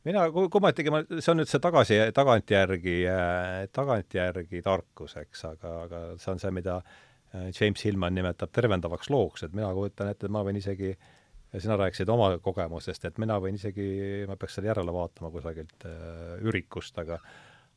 mina, 0.06 0.28
kui, 0.32 0.48
ma 0.62 0.70
ma, 0.94 1.02
see 1.18 1.32
on 1.32 1.42
nüüd 1.42 1.50
see 1.50 1.62
tagasi, 1.62 1.98
tagantjärgi 2.16 2.96
äh,, 3.10 3.66
tagantjärgi 3.74 4.62
tarkus, 4.64 5.18
eks, 5.22 5.44
aga, 5.50 5.74
aga 5.86 6.06
see 6.22 6.32
on 6.32 6.42
see, 6.42 6.54
mida 6.54 6.78
äh, 6.80 7.50
James 7.50 7.84
Hillman 7.84 8.14
nimetab 8.16 8.54
tervendavaks 8.54 9.10
looks, 9.12 9.46
et 9.46 9.54
mina 9.56 9.72
kujutan 9.76 10.12
ette, 10.12 10.28
et 10.28 10.34
ma 10.34 10.44
võin 10.46 10.60
isegi 10.62 10.94
äh, 10.94 11.14
sina 11.60 11.76
rääkisid 11.80 12.10
oma 12.12 12.30
kogemusest, 12.42 13.04
et 13.08 13.18
mina 13.22 13.38
võin 13.42 13.58
isegi, 13.58 13.88
ma 14.28 14.36
peaks 14.40 14.58
selle 14.58 14.70
järele 14.72 14.94
vaatama 14.94 15.30
kusagilt 15.34 15.86
äh, 15.88 16.38
ürikust, 16.46 16.98
aga 17.02 17.20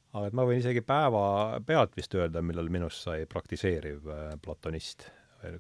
aga 0.09 0.29
et 0.29 0.37
ma 0.37 0.45
võin 0.47 0.61
isegi 0.61 0.81
päeva 0.85 1.59
pealt 1.65 1.93
vist 1.97 2.15
öelda, 2.17 2.41
millal 2.45 2.69
minust 2.73 3.05
sai 3.05 3.27
praktiseeriv 3.29 4.09
äh, 4.09 4.31
platonist. 4.41 5.09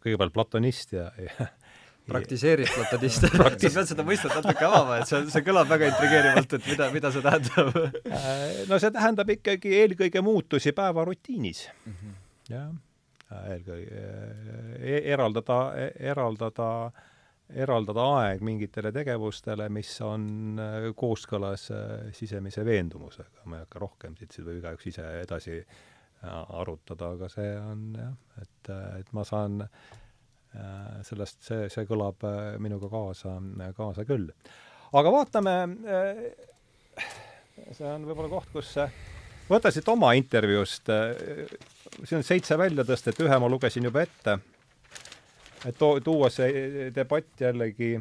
kõigepealt 0.03 0.33
platonist 0.33 0.95
ja, 0.95 1.05
ja 1.21 1.47
praktiseeriv 2.13 2.71
platonist 2.73 3.27
Praktis... 3.35 3.71
sa 3.73 3.83
pead 3.83 3.91
seda 3.93 4.05
mõistet 4.07 4.33
natuke 4.33 4.65
avama, 4.65 4.99
et 4.99 5.11
see, 5.11 5.21
see 5.29 5.45
kõlab 5.45 5.69
väga 5.69 5.91
intrigeerivalt, 5.93 6.57
et 6.57 6.69
mida, 6.71 6.89
mida 6.95 7.13
see 7.13 7.25
tähendab 7.25 7.77
äh, 7.77 8.63
no 8.71 8.81
see 8.81 8.93
tähendab 8.95 9.35
ikkagi 9.37 9.75
eelkõige 9.83 10.25
muutusi 10.25 10.73
päevarutiinis 10.75 11.67
mm. 11.69 11.99
-hmm. 11.99 12.17
jah, 12.55 12.73
eelkõige 13.53 14.03
e 14.79 15.03
eraldada 15.13 15.61
e, 15.77 15.91
eraldada 16.09 16.71
äh, 16.87 17.05
eraldada 17.49 18.05
aeg 18.19 18.43
mingitele 18.45 18.91
tegevustele, 18.93 19.69
mis 19.73 19.91
on 20.05 20.59
äh, 20.61 20.89
kooskõlas 20.97 21.69
äh, 21.73 22.09
sisemise 22.15 22.65
veendumusega, 22.65 23.45
ma 23.49 23.57
ei 23.57 23.65
hakka 23.65 23.81
rohkem 23.81 24.17
siit, 24.19 24.33
siis 24.33 24.45
võib 24.45 24.59
igaüks 24.61 24.89
ise 24.91 25.05
edasi 25.23 25.55
äh, 25.57 26.27
arutada, 26.61 27.13
aga 27.15 27.29
see 27.31 27.49
on 27.57 27.87
jah, 27.97 28.13
et, 28.43 28.71
et 29.01 29.15
ma 29.17 29.25
saan 29.27 29.63
sellest, 31.05 31.43
see, 31.45 31.67
see 31.69 31.85
kõlab 31.85 32.23
minuga 32.57 32.87
kaasa, 32.89 33.35
kaasa 33.77 34.01
küll. 34.01 34.31
aga 34.97 35.11
vaatame, 35.13 35.51
see 37.77 37.85
on 37.85 38.07
võib-olla 38.09 38.31
koht, 38.31 38.49
kus 38.55 38.71
võta 39.45 39.69
siit 39.69 39.91
oma 39.93 40.15
intervjuust, 40.17 40.89
siin 41.99 42.17
on 42.17 42.25
seitse 42.25 42.57
väljatõstet, 42.57 43.21
ühe 43.21 43.37
ma 43.37 43.51
lugesin 43.53 43.85
juba 43.85 44.01
ette, 44.07 44.39
et 45.65 45.77
too, 45.77 45.99
tuua 45.99 46.29
see 46.29 46.91
debatt 46.95 47.41
jällegi 47.41 47.99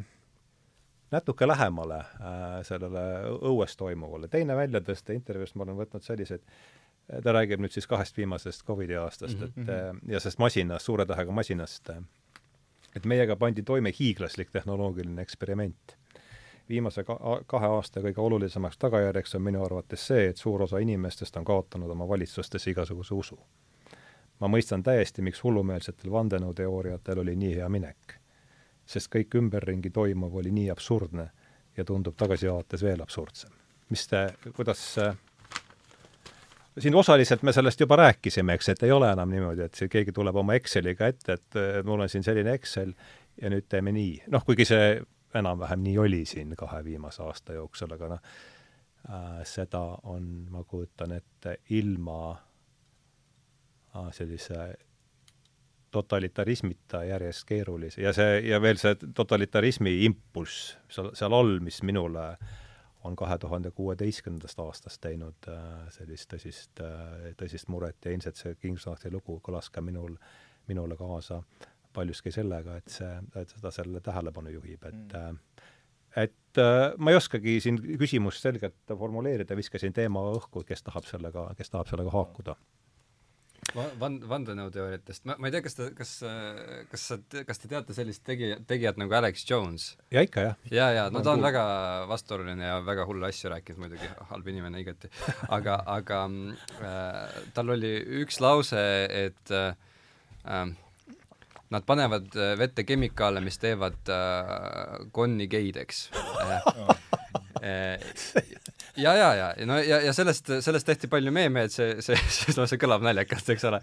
natuke 1.11 1.49
lähemale 1.49 1.99
äh, 1.99 2.61
sellele 2.63 3.05
õues 3.39 3.77
toimuvale. 3.77 4.29
teine 4.29 4.57
väljatõste 4.57 5.17
intervjuust 5.17 5.57
ma 5.57 5.67
olen 5.67 5.81
võtnud 5.81 6.05
selliseid, 6.05 6.45
ta 7.25 7.33
räägib 7.33 7.61
nüüd 7.65 7.73
siis 7.73 7.87
kahest 7.87 8.17
viimasest 8.17 8.67
Covidi 8.67 8.97
aastast 8.97 9.39
mm, 9.39 9.45
-hmm. 9.45 9.63
et 9.63 9.93
mhm. 9.95 10.13
ja 10.13 10.21
sellest 10.21 10.39
masinast, 10.39 10.85
suure 10.85 11.07
tähega 11.07 11.33
masinast 11.33 11.91
et 12.97 13.07
meiega 13.07 13.37
pandi 13.37 13.63
toime 13.63 13.93
hiiglaslik 14.01 14.51
tehnoloogiline 14.51 15.23
eksperiment. 15.23 15.97
viimase 16.69 17.01
ka 17.05 17.15
kahe 17.49 17.69
aasta 17.73 18.01
kõige 18.05 18.21
olulisemaks 18.21 18.77
tagajärjeks 18.79 19.35
on 19.39 19.43
minu 19.43 19.63
arvates 19.65 20.03
see, 20.11 20.27
et 20.29 20.37
suur 20.37 20.63
osa 20.63 20.79
inimestest 20.85 21.37
on 21.41 21.45
kaotanud 21.45 21.91
oma 21.91 22.09
valitsustesse 22.09 22.71
igasuguse 22.71 23.15
usu. 23.15 23.39
Ma 24.41 24.51
mõistan 24.51 24.83
täiesti, 24.83 25.23
miks 25.23 25.43
hullumeelsetel 25.45 26.13
vandenõuteooriatel 26.13 27.23
oli 27.25 27.37
nii 27.37 27.55
hea 27.57 27.69
minek. 27.69 28.19
sest 28.89 29.11
kõik 29.13 29.35
ümberringi 29.37 29.91
toimuv 29.91 30.35
oli 30.41 30.51
nii 30.51 30.71
absurdne 30.73 31.27
ja 31.77 31.85
tundub 31.85 32.17
tagasivaates 32.17 32.83
veel 32.83 33.03
absurdsem. 33.03 33.51
mis 33.91 34.07
te, 34.07 34.29
kuidas 34.57 34.99
siin 36.79 36.95
osaliselt 36.95 37.43
me 37.43 37.53
sellest 37.53 37.81
juba 37.81 37.97
rääkisime, 37.97 38.55
eks, 38.55 38.69
et 38.69 38.83
ei 38.83 38.93
ole 38.93 39.13
enam 39.13 39.31
niimoodi, 39.31 39.63
et 39.63 39.75
see 39.75 39.89
keegi 39.89 40.13
tuleb 40.13 40.37
oma 40.37 40.55
Exceliga 40.55 41.07
ette, 41.07 41.33
et 41.33 41.85
mul 41.85 42.01
on 42.01 42.09
siin 42.09 42.23
selline 42.23 42.55
Excel 42.55 42.93
ja 43.43 43.51
nüüd 43.51 43.67
teeme 43.69 43.93
nii. 43.93 44.23
noh, 44.31 44.45
kuigi 44.45 44.65
see 44.69 45.01
enam-vähem 45.35 45.83
nii 45.85 45.99
oli 45.99 46.25
siin 46.25 46.55
kahe 46.57 46.85
viimase 46.85 47.23
aasta 47.23 47.53
jooksul, 47.53 47.93
aga 47.93 48.09
noh 48.15 48.21
äh,, 49.09 49.41
seda 49.45 49.83
on, 50.03 50.47
ma 50.51 50.65
kujutan 50.65 51.13
ette, 51.13 51.59
ilma 51.71 52.31
äh, 52.31 52.48
sellise 54.13 54.75
totalitarismita 55.91 57.03
järjest 57.09 57.47
keerulise 57.49 58.03
ja 58.03 58.13
see, 58.13 58.41
ja 58.49 58.61
veel 58.61 58.77
see 58.81 58.97
totalitarismi 59.17 59.95
impulss 60.05 60.75
seal, 60.93 61.15
seal 61.17 61.33
all, 61.33 61.55
mis 61.65 61.81
minule 61.87 62.27
äh, 62.35 62.57
on 63.05 63.17
kahe 63.17 63.39
tuhande 63.39 63.71
kuueteistkümnendast 63.71 64.61
aastast 64.61 65.01
teinud 65.01 65.49
äh, 65.49 65.89
sellist 65.95 66.31
tõsist, 66.33 66.83
äh, 66.83 67.33
tõsist 67.39 67.71
muret 67.73 68.05
ja 68.05 68.13
ilmselt 68.15 68.41
see 68.41 68.55
Kingsnahti 68.61 69.13
lugu 69.13 69.39
kõlas 69.45 69.71
ka 69.73 69.83
minul, 69.85 70.17
minule 70.69 70.97
kaasa 70.99 71.41
paljuski 71.95 72.33
sellega, 72.35 72.77
et 72.79 72.93
see, 72.93 73.11
et 73.41 73.55
seda 73.55 73.73
sellele 73.75 74.03
tähelepanu 74.05 74.53
juhib, 74.53 74.83
et 74.91 75.15
mm. 75.17 75.39
et 76.23 76.61
ma 76.99 77.13
ei 77.13 77.17
oskagi 77.17 77.59
siin 77.65 77.79
küsimust 78.01 78.45
selgelt 78.45 78.93
formuleerida, 78.99 79.57
viskasin 79.57 79.95
teema 79.97 80.23
õhku, 80.35 80.65
kes 80.69 80.85
tahab 80.85 81.07
sellega, 81.09 81.49
kes 81.59 81.73
tahab 81.73 81.91
sellega 81.91 82.13
haakuda 82.13 82.57
van-, 83.75 84.19
vandenõuteooriatest, 84.31 85.27
ma, 85.29 85.37
ma 85.39 85.49
ei 85.49 85.55
tea, 85.55 85.63
kas 85.67 85.79
ta, 85.79 85.89
kas, 85.97 86.15
kas 86.93 87.07
sa, 87.11 87.19
kas 87.49 87.63
te 87.63 87.71
teate 87.71 87.97
sellist 87.97 88.25
tegija, 88.27 88.59
tegijat 88.69 89.01
nagu 89.01 89.15
Alex 89.19 89.45
Jones? 89.49 89.91
ja 90.15 90.25
ikka, 90.27 90.47
jah. 90.49 90.57
ja, 90.73 90.89
ja 90.97 91.07
no 91.15 91.23
ta 91.27 91.35
on 91.37 91.45
väga 91.45 91.63
vastuoluline 92.11 92.71
ja 92.71 92.81
väga 92.87 93.07
hulle 93.09 93.31
asju 93.31 93.53
rääkinud 93.55 93.85
muidugi, 93.85 94.11
halb 94.33 94.51
inimene 94.55 94.83
igati. 94.83 95.13
aga, 95.49 95.81
aga 95.99 96.25
äh, 96.81 97.41
tal 97.57 97.77
oli 97.77 97.95
üks 98.23 98.43
lause, 98.45 98.85
et 99.09 99.55
äh, 99.55 99.73
äh 100.45 100.69
nad 101.71 101.85
panevad 101.85 102.33
vette 102.59 102.85
kemikaale, 102.89 103.43
mis 103.45 103.59
teevad 103.61 104.09
äh, 104.13 105.09
konni 105.13 105.49
geideks 105.53 106.09
äh, 106.43 106.55
äh, 107.61 108.01
ja, 108.99 109.15
ja, 109.17 109.29
ja 109.39 109.67
no 109.69 109.79
ja, 109.83 110.01
ja 110.05 110.15
sellest, 110.17 110.51
sellest 110.65 110.89
tehti 110.89 111.11
palju 111.11 111.33
meeme, 111.35 111.67
et 111.69 111.75
see, 111.75 111.99
see, 112.05 112.19
see, 112.39 112.55
no 112.59 112.67
see 112.71 112.81
kõlab 112.81 113.05
naljakalt, 113.07 113.53
eks 113.55 113.69
ole. 113.71 113.81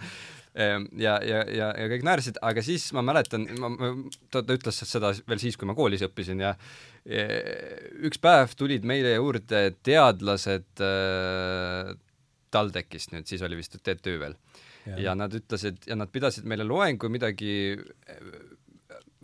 Ehm, 0.55 0.88
ja, 0.99 1.18
ja, 1.26 1.43
ja, 1.51 1.70
ja 1.76 1.88
kõik 1.91 2.05
naersid, 2.07 2.39
aga 2.45 2.63
siis 2.66 2.88
ma 2.95 3.03
mäletan, 3.05 3.47
ma, 3.59 3.91
ta, 4.32 4.41
ta 4.41 4.55
ütles 4.55 4.82
seda 4.88 5.11
veel 5.28 5.41
siis, 5.41 5.59
kui 5.59 5.68
ma 5.70 5.76
koolis 5.78 6.05
õppisin 6.07 6.43
ja 6.45 6.55
üks 7.05 8.18
päev 8.18 8.55
tulid 8.57 8.86
meile 8.88 9.11
juurde 9.13 9.68
teadlased 9.86 10.82
äh, 10.82 11.91
TalTechist 12.55 13.13
nüüd, 13.13 13.28
siis 13.30 13.43
oli 13.45 13.59
vist 13.59 13.78
TTÜ 13.78 14.16
veel. 14.22 14.39
ja 15.01 15.16
nad 15.18 15.34
ütlesid 15.34 15.88
ja 15.89 15.95
nad 15.97 16.11
pidasid 16.13 16.45
meile 16.45 16.66
loengu 16.66 17.09
midagi 17.09 17.74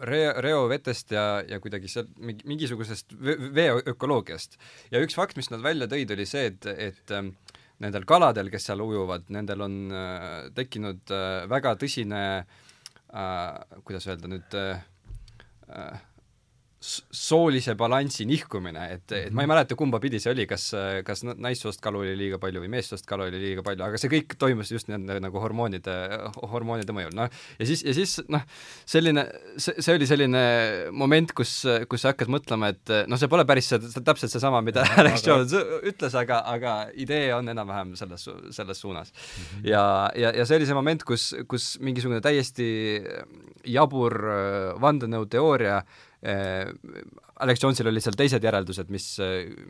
re-, 0.08 0.34
reovetest 0.44 1.14
ja, 1.16 1.26
ja 1.48 1.60
kuidagi 1.64 1.90
seal 1.92 2.10
mingi, 2.18 2.46
mingisugusest 2.50 3.16
vee 3.20 3.70
ökoloogiast. 3.94 4.58
ja 4.92 5.02
üks 5.04 5.18
fakt, 5.18 5.38
mis 5.40 5.52
nad 5.54 5.64
välja 5.64 5.90
tõid, 5.92 6.14
oli 6.16 6.28
see, 6.30 6.52
et, 6.52 6.70
et 6.72 7.16
ähm, 7.16 7.34
nendel 7.82 8.06
kaladel, 8.10 8.52
kes 8.54 8.70
seal 8.70 8.84
ujuvad, 8.84 9.28
nendel 9.34 9.66
on 9.66 9.82
äh, 9.96 10.30
tekkinud 10.58 11.14
äh, 11.16 11.50
väga 11.52 11.76
tõsine 11.82 12.22
äh, 12.38 13.82
kuidas 13.88 14.08
öelda 14.10 14.32
nüüd 14.32 14.58
äh, 14.60 14.86
äh 15.72 16.00
soolise 16.82 17.76
balansi 17.78 18.26
nihkumine, 18.26 18.86
et, 18.96 19.04
et 19.14 19.30
ma 19.30 19.44
ei 19.44 19.46
mhm. 19.46 19.52
mäleta, 19.54 19.76
kumba 19.78 20.00
pidi 20.02 20.18
see 20.22 20.32
oli, 20.34 20.48
kas, 20.50 20.72
kas 21.06 21.22
naissoost 21.30 21.82
kalu 21.84 22.02
oli 22.02 22.16
liiga 22.18 22.40
palju 22.42 22.64
või 22.64 22.72
meessoost 22.74 23.06
kalu 23.10 23.28
oli 23.28 23.42
liiga 23.44 23.62
palju, 23.66 23.86
aga 23.86 24.02
see 24.02 24.10
kõik 24.10 24.34
toimus 24.42 24.72
just 24.74 24.90
nende 24.90 25.20
nagu 25.22 25.44
hormoonide, 25.44 25.94
hormoonide 26.50 26.96
mõjul, 26.98 27.14
noh. 27.18 27.30
ja 27.62 27.70
siis, 27.70 27.86
ja 27.86 27.94
siis 27.94 28.18
noh, 28.34 28.42
selline, 28.90 29.28
see, 29.62 29.78
see 29.78 30.00
oli 30.00 30.10
selline 30.10 30.44
moment, 31.04 31.36
kus, 31.38 31.54
kus 31.92 32.02
sa 32.02 32.16
hakkad 32.16 32.34
mõtlema, 32.34 32.74
et 32.74 32.96
noh, 33.06 33.22
see 33.22 33.30
pole 33.30 33.46
päris 33.46 33.70
see, 33.70 33.94
täpselt 34.02 34.34
seesama, 34.34 34.64
mida 34.66 34.88
Alex 35.04 35.28
Jones 35.28 35.54
ütles, 35.86 36.18
aga, 36.18 36.42
aga 36.50 36.76
idee 36.98 37.30
on 37.38 37.54
enam-vähem 37.54 37.94
selles, 38.00 38.26
selles 38.58 38.82
suunas 38.82 39.14
mm. 39.14 39.46
-hmm. 39.46 39.70
ja, 39.70 39.86
ja, 40.18 40.34
ja 40.42 40.50
see 40.50 40.58
oli 40.58 40.66
see 40.66 40.82
moment, 40.82 41.06
kus, 41.06 41.32
kus 41.46 41.76
mingisugune 41.78 42.26
täiesti 42.26 42.72
jabur 43.70 44.18
vandenõuteooria 44.82 45.84
Äh, 45.84 46.02
Alex 46.22 47.64
Jonesil 47.64 47.90
olid 47.90 48.04
seal 48.06 48.18
teised 48.18 48.44
järeldused, 48.46 48.92
mis, 48.94 49.06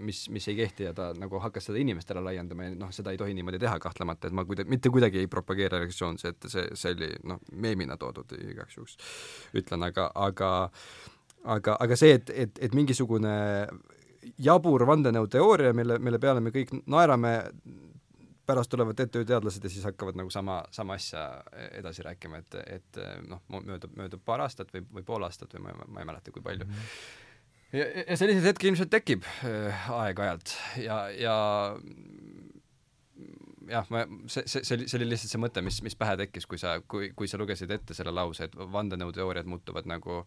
mis, 0.04 0.26
mis 0.36 0.48
ei 0.52 0.58
kehti 0.58 0.84
ja 0.90 0.92
ta 0.96 1.12
nagu 1.16 1.40
hakkas 1.40 1.70
seda 1.70 1.80
inimestele 1.80 2.24
laiendama 2.26 2.68
ja 2.68 2.74
noh, 2.76 2.92
seda 2.92 3.14
ei 3.14 3.20
tohi 3.22 3.36
niimoodi 3.38 3.62
teha 3.62 3.78
kahtlemata, 3.80 4.28
et 4.28 4.36
ma 4.36 4.44
kuida-, 4.48 4.68
mitte 4.68 4.92
kuidagi 4.92 5.22
ei 5.24 5.30
propageeri 5.32 5.80
Alex 5.80 6.02
Jonesi, 6.02 6.34
et 6.34 6.50
see, 6.52 6.66
see 6.76 6.92
oli 6.98 7.10
noh, 7.32 7.40
meemina 7.56 7.96
toodud 8.02 8.36
igaks 8.36 8.76
juhuks 8.78 9.00
ütlen, 9.62 9.88
aga, 9.88 10.10
aga 10.28 10.52
aga, 11.44 11.78
aga 11.80 11.98
see, 11.98 12.18
et, 12.20 12.34
et, 12.36 12.60
et 12.68 12.76
mingisugune 12.78 13.32
jabur 14.42 14.86
vandenõuteooria, 14.90 15.72
mille, 15.78 15.98
mille 16.04 16.20
peale 16.22 16.44
me 16.44 16.54
kõik 16.54 16.74
naerame, 16.90 17.34
pärast 18.52 18.72
tulevad 18.74 19.00
TTÜ 19.00 19.24
teadlased 19.26 19.66
ja 19.66 19.72
siis 19.72 19.88
hakkavad 19.88 20.20
nagu 20.20 20.30
sama, 20.34 20.62
sama 20.76 21.00
asja 21.00 21.26
edasi 21.72 22.06
rääkima, 22.06 22.44
et, 22.44 22.60
et 22.78 23.02
noh, 23.28 23.42
möödub, 23.58 23.96
möödub 23.98 24.24
paar 24.26 24.44
aastat 24.46 24.74
või, 24.76 24.86
või 25.00 25.08
pool 25.08 25.28
aastat 25.28 25.56
või 25.58 25.68
ma, 25.70 25.76
ma 25.88 26.04
ei 26.04 26.10
mäleta, 26.12 26.36
kui 26.36 26.44
palju 26.46 26.68
mm. 26.68 26.72
-hmm. 26.72 27.80
ja, 27.80 27.90
ja 28.04 28.18
selliseid 28.20 28.52
hetki 28.52 28.72
ilmselt 28.72 28.92
tekib 28.94 29.28
äh, 29.48 29.92
aeg-ajalt 30.02 30.56
ja, 30.84 31.04
ja 31.16 31.36
jah, 33.72 33.88
ma, 33.94 34.04
see, 34.28 34.44
see, 34.46 34.64
see 34.68 34.78
oli, 34.78 34.88
see 34.90 35.00
oli 35.00 35.08
lihtsalt 35.12 35.34
see 35.34 35.42
mõte, 35.42 35.64
mis, 35.66 35.80
mis 35.86 35.96
pähe 36.00 36.18
tekkis, 36.20 36.48
kui 36.50 36.60
sa, 36.62 36.76
kui, 36.92 37.12
kui 37.18 37.30
sa 37.32 37.40
lugesid 37.42 37.72
ette 37.74 37.96
selle 37.98 38.14
lause, 38.16 38.48
et 38.48 38.56
vandenõuteooriad 38.56 39.50
muutuvad 39.50 39.88
nagu 39.90 40.22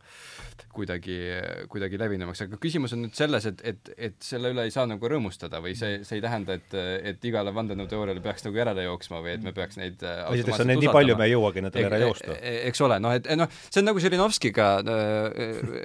kuidagi, 0.74 1.18
kuidagi 1.72 2.00
levinumaks, 2.00 2.44
aga 2.46 2.58
küsimus 2.62 2.96
on 2.96 3.04
nüüd 3.04 3.16
selles, 3.18 3.48
et, 3.50 3.62
et, 3.66 3.92
et 4.10 4.18
selle 4.24 4.52
üle 4.54 4.66
ei 4.66 4.74
saa 4.74 4.86
nagu 4.90 5.10
rõõmustada 5.10 5.60
või 5.64 5.76
see, 5.78 6.00
see 6.06 6.18
ei 6.18 6.24
tähenda, 6.24 6.58
et, 6.58 6.76
et 7.12 7.28
igale 7.28 7.54
vandenõuteooriale 7.54 8.24
peaks 8.24 8.46
nagu 8.48 8.60
järele 8.60 8.86
jooksma 8.88 9.22
või 9.24 9.34
et 9.36 9.44
me 9.46 9.54
peaks 9.56 9.78
neid 9.80 10.02
esiteks 10.04 10.64
on 10.64 10.70
neid 10.72 10.82
nii 10.82 10.94
palju, 10.94 11.18
me 11.20 11.28
ei 11.28 11.34
jõuagi 11.34 11.64
nendele 11.64 11.88
järele 11.88 12.08
joosta. 12.08 12.38
E-, 12.40 12.56
eks 12.70 12.84
ole, 12.86 12.98
noh 13.02 13.14
et 13.14 13.28
noh, 13.38 13.50
see 13.68 13.82
on 13.82 13.90
nagu 13.90 14.02
Žirinovskiga, 14.02 14.68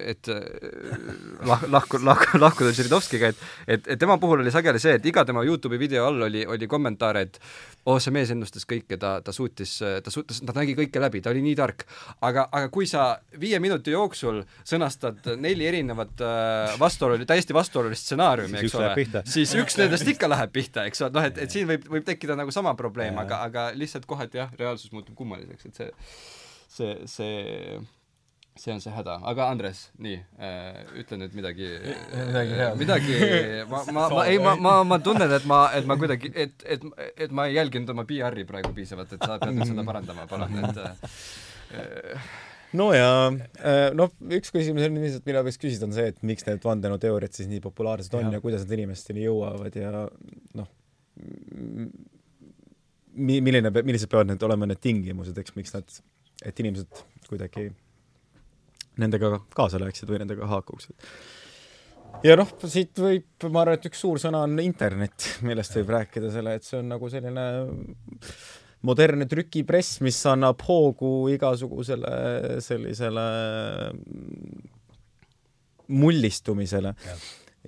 et 0.09 0.31
lah-, 1.49 1.67
lahku, 1.69 2.01
lahku, 2.03 2.41
lahkuda 2.41 2.73
Žirinovskiga, 2.75 3.33
et 3.33 3.45
et, 3.67 3.87
et 3.95 3.99
tema 3.99 4.17
puhul 4.21 4.43
oli 4.43 4.53
sageli 4.53 4.81
see, 4.81 4.95
et 4.99 5.05
iga 5.09 5.25
tema 5.27 5.43
Youtube'i 5.47 5.79
video 5.81 6.07
all 6.09 6.27
oli, 6.29 6.45
oli 6.47 6.67
kommentaar, 6.69 7.19
et 7.21 7.39
oh, 7.89 7.97
see 8.01 8.13
mees 8.13 8.31
ennustas 8.33 8.65
kõike, 8.69 8.97
ta, 9.01 9.17
ta 9.25 9.33
suutis, 9.35 9.77
ta 10.03 10.13
suutis, 10.13 10.41
ta 10.45 10.55
nägi 10.57 10.75
kõike 10.77 11.01
läbi, 11.01 11.21
ta 11.23 11.31
oli 11.33 11.43
nii 11.45 11.55
tark. 11.57 11.85
aga, 12.25 12.47
aga 12.51 12.71
kui 12.73 12.87
sa 12.89 13.11
viie 13.41 13.59
minuti 13.63 13.93
jooksul 13.95 14.41
sõnastad 14.67 15.31
neli 15.41 15.67
erinevat 15.69 16.23
äh, 16.25 16.73
vastuoluli-, 16.81 17.27
täiesti 17.29 17.55
vastuolulist 17.55 18.07
stsenaariumi, 18.09 18.61
eks 18.63 18.77
ole, 18.79 18.91
siis 19.29 19.55
üks 19.59 19.77
nendest 19.81 20.07
ikka 20.11 20.29
läheb 20.31 20.53
pihta, 20.55 20.85
eks 20.89 21.05
ole, 21.05 21.15
noh 21.17 21.29
et, 21.29 21.39
et 21.45 21.53
siin 21.53 21.69
võib, 21.69 21.87
võib 21.97 22.07
tekkida 22.07 22.37
nagu 22.39 22.53
sama 22.55 22.75
probleem, 22.79 23.17
aga, 23.21 23.43
aga 23.47 23.69
lihtsalt 23.77 24.07
kohati 24.09 24.43
jah, 24.43 24.51
reaalsus 24.59 24.93
muutub 24.95 25.17
kummaliseks, 25.19 25.69
et 25.71 25.81
see, 25.81 25.93
see, 26.75 26.97
see 27.09 27.79
see 28.59 28.73
on 28.73 28.81
see 28.83 28.91
häda, 28.93 29.15
aga 29.31 29.47
Andres, 29.53 29.85
nii 30.03 30.17
äh,, 30.41 30.81
ütle 30.99 31.19
nüüd 31.21 31.35
midagi 31.37 31.69
midagi 31.69 32.57
head. 32.59 32.75
midagi, 32.81 33.15
ma, 33.71 33.81
ma, 33.95 34.03
ma, 34.11 34.25
ei, 34.27 34.41
ma, 34.43 34.55
ma, 34.59 34.73
ma 34.87 34.99
tunnen, 35.03 35.31
et 35.37 35.47
ma, 35.49 35.61
et 35.77 35.87
ma 35.89 35.97
kuidagi, 35.99 36.31
et, 36.35 36.67
et, 36.75 36.85
et 37.15 37.33
ma 37.35 37.47
ei 37.47 37.55
jälginud 37.55 37.93
oma 37.95 38.05
PR-i 38.09 38.45
praegu 38.49 38.73
piisavalt, 38.75 39.15
et 39.15 39.23
sa 39.23 39.39
pead 39.39 39.55
nüüd 39.55 39.71
seda 39.71 39.87
parandama, 39.87 40.27
palun, 40.29 40.59
et 40.59 40.83
äh, 40.83 42.29
no 42.79 42.91
ja 42.95 43.09
äh, 43.31 43.89
noh, 43.97 44.13
üks 44.39 44.53
küsimus 44.55 44.87
on 44.89 44.99
lihtsalt, 44.99 45.27
mida 45.29 45.43
võiks 45.47 45.61
küsida, 45.61 45.87
on 45.87 45.95
see, 45.95 46.11
et 46.11 46.23
miks 46.27 46.47
need 46.49 46.63
vandenõuteooriad 46.65 47.39
siis 47.39 47.49
nii 47.51 47.63
populaarsed 47.63 48.19
on 48.19 48.27
ja, 48.27 48.37
ja 48.37 48.43
kuidas 48.43 48.67
nad 48.67 48.77
inimesteni 48.79 49.23
jõuavad 49.27 49.79
ja 49.79 50.07
noh, 50.59 50.71
mi-, 53.15 53.41
milline, 53.43 53.71
millised 53.79 54.11
peavad 54.11 54.33
need 54.33 54.43
olema 54.47 54.67
need 54.69 54.83
tingimused, 54.83 55.37
eks, 55.39 55.55
miks 55.55 55.75
nad, 55.75 56.01
et 56.43 56.59
inimesed 56.59 57.07
kuidagi 57.29 57.71
nendega 58.99 59.39
kaasa 59.55 59.81
läheksid 59.81 60.09
või 60.11 60.21
nendega 60.23 60.47
haakuksid. 60.49 60.95
ja 62.25 62.37
noh, 62.39 62.51
siit 62.65 62.99
võib, 62.99 63.27
ma 63.49 63.63
arvan, 63.63 63.79
et 63.79 63.89
üks 63.91 64.01
suur 64.05 64.21
sõna 64.21 64.43
on 64.47 64.57
internet, 64.63 65.29
millest 65.47 65.77
võib 65.79 65.93
rääkida 65.97 66.31
selle, 66.33 66.57
et 66.59 66.67
see 66.67 66.79
on 66.81 66.89
nagu 66.93 67.11
selline 67.11 67.45
modernne 68.87 69.27
trükipress, 69.27 69.99
mis 70.05 70.19
annab 70.29 70.61
hoogu 70.67 71.29
igasugusele 71.33 72.59
sellisele 72.63 73.27
mullistumisele 75.89 76.93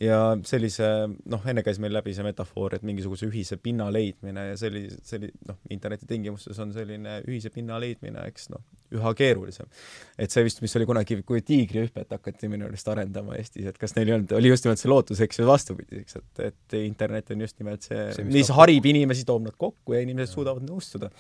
ja 0.01 0.17
sellise, 0.47 0.87
noh, 1.29 1.43
enne 1.49 1.61
käis 1.65 1.77
meil 1.81 1.93
läbi 1.93 2.13
see 2.15 2.25
metafoor, 2.25 2.75
et 2.77 2.85
mingisuguse 2.87 3.27
ühise 3.27 3.57
pinna 3.61 3.87
leidmine 3.93 4.47
ja 4.49 4.57
selli-, 4.59 4.87
selli-, 5.05 5.31
noh, 5.47 5.59
interneti 5.73 6.07
tingimustes 6.09 6.57
on 6.63 6.73
selline 6.73 7.19
ühise 7.27 7.51
pinna 7.53 7.77
leidmine, 7.81 8.23
eks 8.31 8.49
noh, 8.53 8.63
üha 8.97 9.13
keerulisem. 9.17 9.69
et 10.17 10.33
see 10.33 10.43
vist, 10.47 10.61
mis 10.63 10.73
oli 10.79 10.87
kunagi, 10.89 11.19
kui 11.27 11.43
tiigrihüpet 11.45 12.15
hakati 12.17 12.49
minu 12.51 12.67
arust 12.67 12.89
arendama 12.91 13.37
Eestis, 13.37 13.67
et 13.69 13.77
kas 13.81 13.93
neil 13.97 14.09
ei 14.09 14.17
olnud, 14.17 14.33
oli 14.37 14.51
just 14.51 14.65
nimelt 14.65 14.81
see 14.81 14.91
lootus, 14.91 15.21
eks 15.23 15.41
ju, 15.41 15.47
vastupidiseks, 15.47 16.17
et, 16.19 16.43
et 16.49 16.77
internet 16.81 17.33
on 17.35 17.45
just 17.45 17.59
nimelt 17.61 17.85
see, 17.85 18.07
see, 18.15 18.25
mis, 18.27 18.41
mis 18.41 18.53
harib 18.57 18.89
inimesi, 18.91 19.25
toob 19.27 19.45
nad 19.45 19.57
kokku 19.57 19.97
ja 19.97 20.01
inimesed 20.03 20.31
ja. 20.31 20.37
suudavad 20.39 20.65
nõustuda 20.65 21.11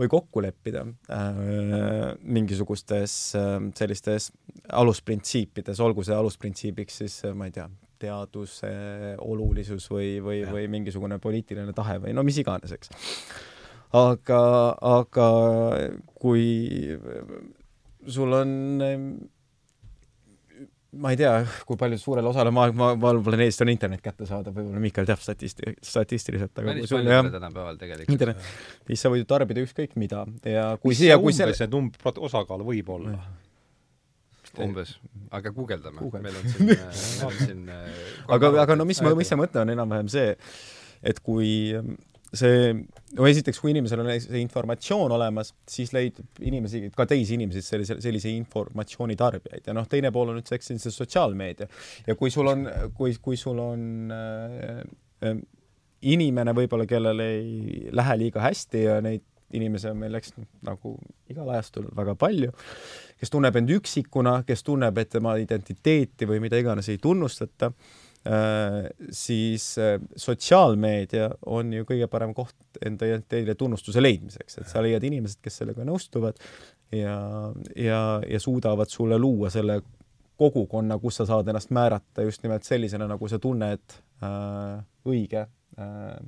või 0.00 0.08
kokku 0.10 0.42
leppida 0.42 0.82
äh, 1.12 1.38
mingisugustes 2.22 3.14
äh, 3.38 3.54
sellistes 3.76 4.30
alusprintsiipides, 4.80 5.80
olgu 5.84 6.04
see 6.06 6.16
alusprintsiibiks 6.16 7.00
siis 7.02 7.20
äh, 7.28 7.36
ma 7.36 7.50
ei 7.50 7.54
tea, 7.54 7.68
teaduse 8.00 8.70
olulisus 9.20 9.88
või, 9.92 10.14
või, 10.24 10.42
või 10.48 10.66
mingisugune 10.72 11.20
poliitiline 11.22 11.74
tahe 11.76 11.98
või 12.02 12.14
no 12.16 12.24
mis 12.26 12.40
iganes, 12.42 12.72
eks. 12.76 12.94
aga, 13.96 14.40
aga 14.96 15.28
kui 16.20 16.48
sul 18.08 18.40
on 18.40 18.56
ma 20.98 21.12
ei 21.12 21.18
tea, 21.20 21.34
kui 21.66 21.78
palju 21.78 21.98
suurele 22.00 22.30
osale 22.30 22.50
maailma, 22.54 22.94
maailmaplaneedist 22.98 23.62
on 23.62 23.70
internet 23.70 24.02
kättesaadav, 24.02 24.54
võib-olla 24.56 24.82
Miikal 24.82 25.06
teab 25.06 25.20
statisti-, 25.22 25.76
statistiliselt, 25.86 26.50
aga 26.56 26.72
päris 26.72 26.90
palju 26.90 27.12
jah, 27.14 27.28
tänapäeval 27.36 27.78
tegelikult. 27.78 28.14
internet, 28.16 28.48
siis 28.88 29.04
sa 29.04 29.12
võid 29.12 29.22
ju 29.22 29.28
tarbida 29.30 29.62
ükskõik 29.62 29.94
mida 30.00 30.24
ja 30.50 30.66
kui 30.82 30.96
siia, 30.98 31.18
kui 31.22 31.34
see 31.36 31.46
umbes 31.46 31.62
see 31.62 31.70
number, 31.70 32.18
osakaal 32.26 32.64
võib 32.66 32.90
olla? 32.96 33.14
Umbes, 34.58 34.96
aga 35.30 35.52
guugeldame. 35.54 35.98
Google., 36.00 36.22
meil 36.24 36.38
on 36.40 36.46
siin 36.50 36.70
äh, 36.74 36.84
meil 36.84 37.26
on 37.28 37.40
siin 37.40 37.66
äh, 37.70 38.04
aga, 38.36 38.52
aga 38.64 38.78
no 38.78 38.86
mis 38.88 39.02
ma, 39.04 39.14
mis 39.18 39.30
see 39.30 39.38
mõte 39.38 39.62
on 39.62 39.72
enam-vähem 39.72 40.10
see, 40.10 40.32
et 41.06 41.20
kui 41.24 41.50
ähm, 41.78 41.94
see, 42.36 42.72
no 43.18 43.26
esiteks, 43.28 43.58
kui 43.62 43.72
inimesel 43.74 44.02
on 44.02 44.10
see 44.22 44.42
informatsioon 44.42 45.14
olemas, 45.16 45.52
siis 45.68 45.92
leidub 45.94 46.42
inimesi, 46.46 46.84
ka 46.96 47.06
teisi 47.10 47.36
inimesi, 47.38 47.62
sellise, 47.66 47.98
sellise 48.02 48.32
informatsiooni 48.34 49.16
tarbijaid. 49.18 49.66
Ja 49.70 49.76
noh, 49.76 49.88
teine 49.90 50.12
pool 50.14 50.32
on 50.32 50.38
nüüd 50.40 50.52
eks 50.56 50.72
see 50.72 50.94
sotsiaalmeedia. 50.94 51.70
Ja 52.06 52.18
kui 52.18 52.32
sul 52.34 52.50
on, 52.50 52.66
kui, 52.96 53.14
kui 53.22 53.38
sul 53.40 53.58
on 53.62 54.14
äh, 54.14 54.84
äh, 55.26 55.42
inimene 56.10 56.54
võib-olla, 56.56 56.86
kellel 56.88 57.24
ei 57.24 57.90
lähe 57.92 58.20
liiga 58.22 58.44
hästi 58.46 58.86
ja 58.86 59.00
neid 59.04 59.26
inimesi 59.56 59.90
on 59.90 59.98
meil, 59.98 60.14
eks, 60.18 60.34
nagu 60.66 60.96
igal 61.30 61.48
ajastul 61.56 61.88
väga 61.96 62.14
palju 62.18 62.52
kes 63.20 63.32
tunneb 63.32 63.58
end 63.60 63.72
üksikuna, 63.76 64.40
kes 64.48 64.64
tunneb, 64.64 64.98
et 65.00 65.10
tema 65.12 65.34
identiteeti 65.40 66.28
või 66.28 66.40
mida 66.42 66.58
iganes 66.60 66.88
ei 66.88 66.98
tunnustata, 67.02 67.70
äh, 68.24 68.88
siis 69.12 69.74
äh, 69.80 69.98
sotsiaalmeedia 70.16 71.28
on 71.52 71.74
ju 71.76 71.88
kõige 71.88 72.08
parem 72.12 72.32
koht 72.36 72.80
enda 72.84 73.08
identiteedile 73.10 73.56
tunnustuse 73.60 74.02
leidmiseks, 74.02 74.60
et 74.62 74.72
sa 74.72 74.82
leiad 74.84 75.04
inimesed, 75.04 75.40
kes 75.44 75.60
sellega 75.60 75.84
nõustuvad 75.86 76.40
ja, 76.96 77.16
ja, 77.76 78.02
ja 78.24 78.40
suudavad 78.40 78.92
sulle 78.92 79.20
luua 79.20 79.52
selle 79.52 79.82
kogukonna, 80.40 80.96
kus 80.98 81.20
sa 81.20 81.28
saad 81.28 81.48
ennast 81.52 81.72
määrata 81.76 82.24
just 82.24 82.42
nimelt 82.46 82.64
sellisena, 82.64 83.08
nagu 83.10 83.28
sa 83.28 83.38
tunned 83.38 83.98
äh, 84.24 84.80
õige 85.04 85.44
äh, 85.44 86.20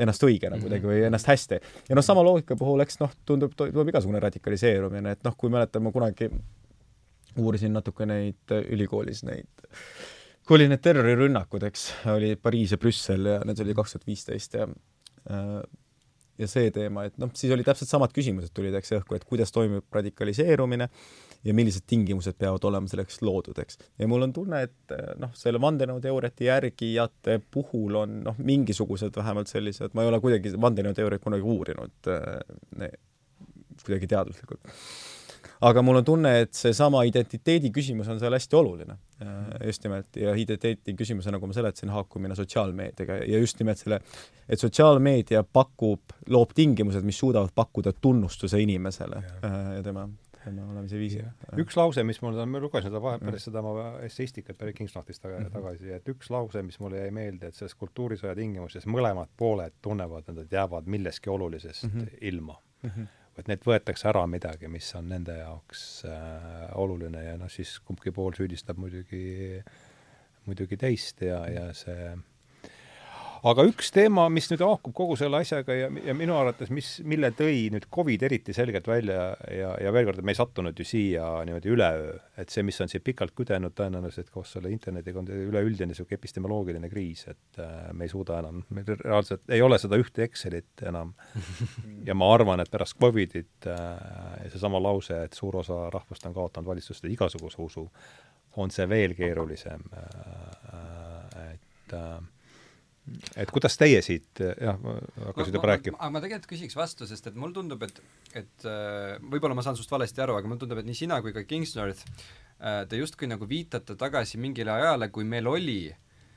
ennast 0.00 0.22
õigena 0.26 0.58
kuidagi 0.60 0.88
või 0.88 1.00
ennast 1.08 1.28
hästi. 1.30 1.60
ja 1.88 1.96
noh, 1.98 2.04
sama 2.04 2.24
loogika 2.26 2.56
puhul, 2.58 2.82
eks 2.84 3.00
noh, 3.02 3.12
tundub, 3.28 3.54
toimub 3.56 3.92
igasugune 3.92 4.20
radikaliseerumine, 4.24 5.16
et 5.16 5.24
noh, 5.26 5.36
kui 5.38 5.52
mäletan, 5.52 5.84
ma 5.86 5.92
kunagi 5.94 6.30
uurisin 7.36 7.74
natuke 7.76 8.06
neid 8.08 8.54
äh, 8.54 8.64
ülikoolis 8.74 9.24
neid, 9.28 9.48
kui 10.46 10.58
oli 10.58 10.68
need 10.70 10.82
terrorirünnakud, 10.84 11.66
eks, 11.68 11.88
oli 12.14 12.34
Pariis 12.40 12.76
ja 12.76 12.80
Brüssel 12.80 13.32
ja 13.32 13.40
need 13.44 13.60
oli 13.64 13.74
kaks 13.76 13.96
tuhat 13.96 14.06
viisteist 14.08 14.56
ja 14.56 14.68
äh, 14.68 15.58
ja 16.36 16.48
see 16.50 16.70
teema, 16.74 17.06
et 17.08 17.16
noh, 17.20 17.30
siis 17.36 17.52
oli 17.54 17.64
täpselt 17.64 17.90
samad 17.90 18.12
küsimused 18.14 18.52
tulid, 18.56 18.74
eks 18.76 18.92
õhku, 18.98 19.16
et 19.16 19.24
kuidas 19.28 19.52
toimub 19.54 19.86
radikaliseerumine 19.96 20.88
ja 21.44 21.54
millised 21.56 21.86
tingimused 21.86 22.38
peavad 22.38 22.64
olema 22.68 22.88
selleks 22.90 23.20
loodud, 23.26 23.58
eks. 23.62 23.80
ja 23.98 24.08
mul 24.08 24.28
on 24.28 24.32
tunne, 24.36 24.62
et 24.68 24.94
eh, 24.96 25.12
noh, 25.20 25.34
selle 25.38 25.60
vandenõuteooriate 25.62 26.48
järgijate 26.48 27.40
puhul 27.50 28.00
on 28.02 28.20
noh, 28.28 28.38
mingisugused 28.38 29.16
vähemalt 29.16 29.52
sellised, 29.52 29.94
ma 29.94 30.04
ei 30.04 30.12
ole 30.12 30.22
kuidagi 30.24 30.54
vandenõuteooriaid 30.60 31.24
kunagi 31.24 31.46
uurinud 31.56 32.14
ne, 32.80 32.90
kuidagi 33.84 34.08
teaduslikult. 34.10 34.72
aga 35.66 35.82
mul 35.82 36.02
on 36.02 36.04
tunne, 36.04 36.32
et 36.44 36.52
seesama 36.56 37.00
identiteedi 37.08 37.70
küsimus 37.72 38.08
on 38.12 38.18
seal 38.20 38.34
hästi 38.36 38.58
oluline 38.58 38.96
eh, 39.24 39.68
just 39.70 39.86
nimelt 39.86 40.18
ja 40.20 40.34
identiteedi 40.36 40.96
küsimuse, 40.98 41.32
nagu 41.32 41.48
ma 41.48 41.56
seletasin, 41.56 41.92
haakumine 41.94 42.36
sotsiaalmeediaga 42.36 43.22
ja 43.24 43.40
just 43.40 43.60
nimelt 43.62 43.80
selle, 43.80 44.00
et 44.48 44.60
sotsiaalmeedia 44.60 45.44
pakub, 45.44 46.16
loob 46.32 46.52
tingimused, 46.56 47.06
mis 47.08 47.18
suudavad 47.22 47.54
pakkuda 47.56 47.94
tunnustuse 48.00 48.60
inimesele 48.62 49.22
ja, 49.22 49.36
eh, 49.48 49.58
ja 49.78 49.86
tema 49.86 50.06
tema 50.54 50.72
olemise 50.72 50.98
viisi. 51.00 51.24
üks 51.62 51.76
lause, 51.78 52.04
mis 52.06 52.20
mul, 52.22 52.38
ma 52.46 52.62
lugesin 52.62 52.90
seda 52.90 53.02
vahe, 53.02 53.20
pärast 53.22 53.48
seda 53.48 53.62
oma 53.62 53.86
esseistikat 54.06 54.58
Barry 54.60 54.74
Kingsnorthist 54.76 55.22
taga, 55.22 55.40
mm 55.40 55.46
-hmm. 55.46 55.52
tagasi, 55.58 55.92
et 55.98 56.08
üks 56.14 56.30
lause, 56.30 56.62
mis 56.62 56.80
mulle 56.80 57.02
jäi 57.02 57.10
meelde, 57.10 57.50
et 57.50 57.58
selles 57.58 57.74
kultuurisõja 57.74 58.34
tingimustes 58.38 58.86
mõlemad 58.86 59.32
pooled 59.36 59.78
tunnevad, 59.82 60.28
et 60.28 60.40
nad 60.40 60.58
jäävad 60.58 60.86
millestki 60.86 61.30
olulisest 61.30 61.84
mm 61.84 62.00
-hmm. 62.00 62.18
ilma 62.20 62.60
mm. 62.82 62.90
-hmm 62.90 63.14
et 63.36 63.48
neilt 63.48 63.66
võetakse 63.68 64.08
ära 64.08 64.26
midagi, 64.26 64.68
mis 64.68 64.94
on 64.96 65.08
nende 65.08 65.34
jaoks 65.36 66.04
äh, 66.08 66.70
oluline 66.80 67.24
ja 67.24 67.36
noh, 67.36 67.50
siis 67.52 67.78
kumbki 67.84 68.12
pool 68.16 68.32
süüdistab 68.32 68.78
muidugi, 68.80 69.62
muidugi 70.46 70.76
teist 70.80 71.20
ja, 71.26 71.42
ja 71.50 71.66
see 71.76 72.16
aga 73.46 73.64
üks 73.68 73.90
teema, 73.94 74.26
mis 74.32 74.48
nüüd 74.50 74.62
haakub 74.64 74.94
kogu 74.96 75.16
selle 75.18 75.40
asjaga 75.42 75.74
ja, 75.76 75.88
ja 76.08 76.14
minu 76.16 76.36
arvates, 76.38 76.70
mis, 76.74 76.88
mille 77.06 77.30
tõi 77.36 77.66
nüüd 77.74 77.88
Covid 77.92 78.22
eriti 78.28 78.54
selgelt 78.56 78.88
välja 78.88 79.28
ja, 79.52 79.72
ja 79.82 79.92
veel 79.94 80.08
kord, 80.08 80.20
et 80.20 80.26
me 80.26 80.34
ei 80.34 80.38
sattunud 80.38 80.78
ju 80.78 80.86
siia 80.86 81.26
niimoodi 81.46 81.72
üleöö, 81.72 82.14
et 82.40 82.52
see, 82.52 82.64
mis 82.66 82.80
on 82.84 82.92
siin 82.92 83.04
pikalt 83.06 83.34
küdenud 83.36 83.74
tõenäoliselt 83.76 84.30
koos 84.34 84.54
selle 84.56 84.70
internetiga, 84.72 85.20
on 85.20 85.30
üleüldine 85.30 85.90
niisugune 85.92 86.20
epistemoloogiline 86.20 86.90
kriis, 86.92 87.26
et 87.32 87.60
äh, 87.62 87.90
me 87.96 88.08
ei 88.08 88.12
suuda 88.12 88.40
enam, 88.42 88.62
meil 88.76 88.88
reaalselt 88.92 89.44
ei 89.52 89.64
ole 89.64 89.80
seda 89.82 89.98
ühte 90.00 90.24
Excelit 90.26 90.86
enam. 90.86 91.12
ja 92.08 92.16
ma 92.16 92.30
arvan, 92.34 92.62
et 92.62 92.72
pärast 92.72 92.98
Covidit 93.00 93.68
äh, 93.70 94.46
seesama 94.52 94.80
lause, 94.82 95.24
et 95.26 95.36
suur 95.36 95.60
osa 95.62 95.86
rahvast 95.92 96.26
on 96.26 96.36
kaotanud 96.36 96.72
valitsuste 96.72 97.10
igasuguse 97.12 97.60
usu, 97.62 97.86
on 98.56 98.72
see 98.72 98.88
veel 98.88 99.12
keerulisem 99.16 99.82
äh,, 99.92 100.06
äh 100.72 101.52
et 101.86 101.94
äh, 101.94 102.18
et 103.38 103.50
kuidas 103.54 103.76
teie 103.78 104.00
siit 104.04 104.40
jah, 104.42 104.78
hakkasite 105.28 105.58
juba 105.58 105.72
rääkima? 105.72 105.98
aga 106.00 106.14
ma 106.14 106.22
tegelikult 106.24 106.50
küsiks 106.54 106.78
vastu, 106.78 107.06
sest 107.08 107.30
et 107.30 107.36
mulle 107.38 107.54
tundub, 107.56 107.82
et, 107.86 108.00
et 108.34 108.66
äh, 108.66 109.18
võib-olla 109.22 109.58
ma 109.58 109.64
saan 109.66 109.78
sinust 109.78 109.92
valesti 109.92 110.24
aru, 110.24 110.38
aga 110.40 110.50
mulle 110.50 110.62
tundub, 110.62 110.80
et 110.82 110.88
nii 110.88 111.04
sina 111.04 111.20
kui 111.24 111.34
ka 111.36 111.44
Kingsnorth, 111.46 112.02
äh, 112.58 112.82
te 112.90 112.98
justkui 112.98 113.30
nagu 113.30 113.46
viitate 113.48 113.98
tagasi 113.98 114.42
mingile 114.42 114.74
ajale, 114.74 115.10
kui 115.14 115.28
meil 115.28 115.48
oli 115.50 115.80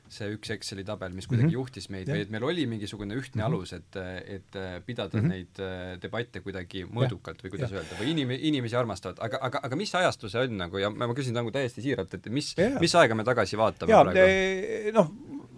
see 0.09 0.25
üks 0.33 0.49
Exceli 0.55 0.81
tabel, 0.81 1.13
mis 1.13 1.27
kuidagi 1.29 1.51
mm 1.51 1.51
-hmm. 1.51 1.57
juhtis 1.59 1.87
meid 1.93 2.07
ja. 2.09 2.15
või 2.15 2.23
et 2.25 2.31
meil 2.33 2.45
oli 2.47 2.63
mingisugune 2.65 3.13
ühtne 3.13 3.43
mm 3.43 3.45
-hmm. 3.45 3.57
alus, 3.57 3.73
et, 3.73 3.97
et 4.37 4.55
äh, 4.57 4.79
pidada 4.85 5.17
mm 5.17 5.25
-hmm. 5.25 5.29
neid 5.29 6.01
debatte 6.01 6.41
kuidagi 6.41 6.85
mõõdukalt 6.85 7.43
või 7.45 7.53
kuidas 7.53 7.71
ja. 7.71 7.77
öelda, 7.77 7.97
või 7.99 8.13
inim-, 8.13 8.37
inimesi 8.39 8.75
armastavad, 8.75 9.21
aga, 9.21 9.37
aga, 9.41 9.59
aga 9.63 9.75
mis 9.75 9.93
ajastu 9.95 10.29
see 10.29 10.41
on 10.41 10.57
nagu 10.57 10.77
ja 10.77 10.89
ma, 10.89 11.07
ma 11.07 11.13
küsin 11.13 11.37
nagu 11.37 11.51
täiesti 11.51 11.81
siiralt, 11.85 12.13
et 12.13 12.29
mis, 12.29 12.55
mis 12.79 12.95
aega 12.95 13.15
me 13.15 13.23
tagasi 13.23 13.57
vaatame 13.57 13.93
ja, 13.93 14.01
praegu? 14.03 14.97
noh, 14.97 15.13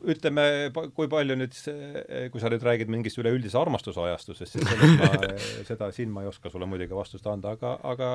ütleme, 0.09 0.43
kui 0.95 1.09
palju 1.11 1.35
nüüd, 1.37 1.57
kui 2.33 2.41
sa 2.41 2.49
nüüd 2.51 2.63
räägid 2.65 2.91
mingist 2.91 3.19
üleüldise 3.21 3.59
armastusajastusest, 3.61 4.57
siis 4.57 4.67
sellest 4.67 5.01
ma, 5.01 5.35
seda 5.69 5.91
siin 5.95 6.09
ma 6.13 6.25
ei 6.25 6.31
oska 6.31 6.49
sulle 6.49 6.69
muidugi 6.69 6.95
vastust 6.97 7.27
anda, 7.29 7.55
aga, 7.57 7.75
aga 7.83 8.11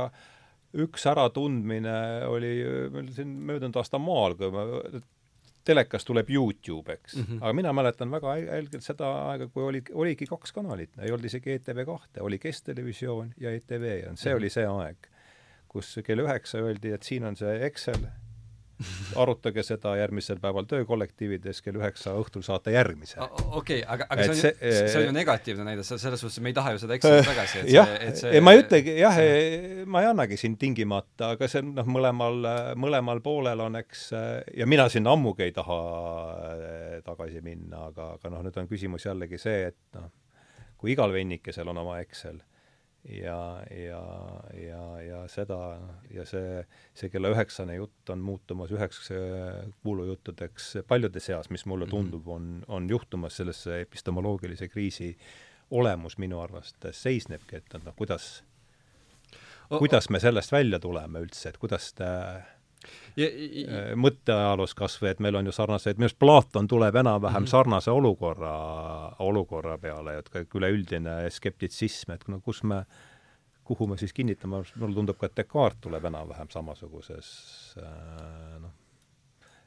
üks 0.86 1.06
äratundmine 1.08 1.98
oli 2.28 2.54
meil 2.92 3.12
siin 3.14 3.36
möödunud 3.48 3.78
aasta 3.80 4.00
maal, 4.02 4.34
kui 4.38 4.50
ma 4.52 4.66
telekas 5.66 6.06
tuleb 6.06 6.30
Youtube, 6.30 6.92
eks 6.92 7.16
mm. 7.16 7.22
-hmm. 7.22 7.38
aga 7.40 7.52
mina 7.52 7.72
mäletan 7.72 8.10
väga 8.10 8.34
helgelt 8.34 8.84
seda 8.84 9.10
aega, 9.30 9.48
kui 9.48 9.64
oli, 9.64 9.82
oligi 9.94 10.26
kaks 10.30 10.52
kanalit, 10.52 10.92
ei 11.02 11.10
olnud 11.10 11.26
isegi 11.26 11.56
ETV 11.58 11.84
kahte, 11.86 12.22
oli 12.22 12.38
Kesktelevisioon 12.38 13.32
ja 13.40 13.50
ETV 13.50 13.84
ja 13.84 14.12
see 14.14 14.32
mm 14.32 14.34
-hmm. 14.34 14.36
oli 14.36 14.50
see 14.50 14.66
aeg, 14.66 15.10
kus 15.68 15.98
kell 16.06 16.22
üheksa 16.26 16.62
öeldi, 16.62 16.92
et 16.94 17.02
siin 17.02 17.24
on 17.24 17.36
see 17.36 17.66
Excel, 17.66 18.06
arutage 19.22 19.62
seda 19.64 19.94
järgmisel 19.96 20.40
päeval 20.42 20.66
töökollektiivides, 20.68 21.62
kell 21.64 21.78
üheksa 21.80 22.12
õhtul 22.20 22.44
saate 22.46 22.74
järgmise. 22.74 23.18
okei 23.20 23.52
okay,, 23.60 23.82
aga, 23.94 24.08
aga 24.10 24.26
see 24.26 24.34
on 24.34 24.40
see- 24.40 24.52
ju, 24.56 24.72
see 24.76 25.00
on 25.00 25.06
ju 25.08 25.14
negatiivne 25.16 25.66
näide, 25.68 25.84
selles 25.86 26.20
suhtes 26.20 26.40
me 26.44 26.52
ei 26.52 26.56
taha 26.56 26.74
ju 26.74 26.82
seda 26.84 26.98
Excelit 26.98 27.28
tagasi, 27.32 27.62
et 27.62 27.70
jah 27.72 27.88
see, 27.92 28.10
et 28.10 28.20
see 28.20 28.34
ei 28.36 28.44
ma 28.44 28.52
ei 28.56 28.62
ütlegi, 28.64 28.96
jah, 29.00 29.20
ma 29.88 30.02
ei 30.04 30.10
annagi 30.10 30.40
siin 30.40 30.58
tingimata, 30.60 31.32
aga 31.36 31.48
see 31.50 31.64
on 31.64 31.72
noh, 31.78 31.88
mõlemal, 31.96 32.50
mõlemal 32.80 33.22
poolel 33.24 33.64
on, 33.64 33.80
eks, 33.80 34.08
ja 34.56 34.68
mina 34.68 34.88
sinna 34.92 35.14
ammugi 35.16 35.48
ei 35.48 35.56
taha 35.56 35.80
eh, 36.58 36.98
tagasi 37.06 37.40
minna, 37.44 37.86
aga, 37.90 38.12
aga 38.18 38.34
noh, 38.34 38.44
nüüd 38.46 38.60
on 38.60 38.68
küsimus 38.70 39.08
jällegi 39.08 39.40
see, 39.40 39.70
et 39.72 39.96
noh, 39.96 40.12
kui 40.76 40.92
igal 40.92 41.14
vennikesel 41.14 41.72
on 41.72 41.80
oma 41.80 42.00
Excel 42.04 42.42
ja, 43.08 43.62
ja, 43.70 44.02
ja, 44.54 45.00
ja 45.02 45.20
seda 45.30 45.58
ja 46.14 46.24
see, 46.26 46.62
see 46.96 47.10
kella 47.12 47.30
üheksane 47.34 47.76
jutt 47.78 48.10
on 48.12 48.24
muutumas 48.24 48.72
üheks 48.74 49.10
eh, 49.14 49.62
kuulujuttudeks 49.84 50.72
paljude 50.88 51.22
seas, 51.22 51.50
mis 51.54 51.66
mulle 51.70 51.86
tundub, 51.90 52.28
on, 52.28 52.64
on 52.68 52.88
juhtumas 52.90 53.38
sellesse 53.38 53.80
epistemoloogilise 53.84 54.68
kriisi 54.68 55.12
olemus 55.70 56.18
minu 56.22 56.40
arvates 56.42 57.02
seisnebki, 57.02 57.60
et 57.60 57.78
noh, 57.78 57.94
kuidas 57.98 58.42
kuidas 59.68 60.10
me 60.10 60.20
sellest 60.22 60.52
välja 60.52 60.78
tuleme 60.82 61.22
üldse, 61.24 61.50
et 61.50 61.58
kuidas 61.58 61.92
ta 61.98 62.10
ja, 63.16 63.26
äh, 63.26 63.90
mõtteajaloos 63.98 64.74
kas 64.78 64.96
või, 65.02 65.10
et 65.12 65.20
meil 65.24 65.38
on 65.38 65.46
ju 65.46 65.54
sarnaseid, 65.56 65.98
minu 65.98 66.10
arust 66.10 66.18
Platon 66.18 66.68
tuleb 66.68 66.94
enam-vähem 67.02 67.42
mm 67.42 67.44
-hmm. 67.46 67.50
sarnase 67.50 67.90
olukorra, 67.90 68.54
olukorra 69.18 69.78
peale, 69.78 70.18
et 70.18 70.28
ka 70.28 70.44
üleüldine 70.54 71.30
skeptitsism, 71.30 72.12
et 72.12 72.28
no 72.28 72.40
kus 72.40 72.62
me, 72.62 72.84
kuhu 73.64 73.86
me 73.86 73.98
siis 73.98 74.12
kinnitame, 74.12 74.62
mulle 74.76 74.94
tundub 74.94 75.18
ka, 75.18 75.26
et 75.26 75.36
Descartes 75.36 75.80
tuleb 75.80 76.04
enam-vähem 76.04 76.50
samasuguses 76.50 77.28
äh, 77.78 78.60
noh, 78.60 78.72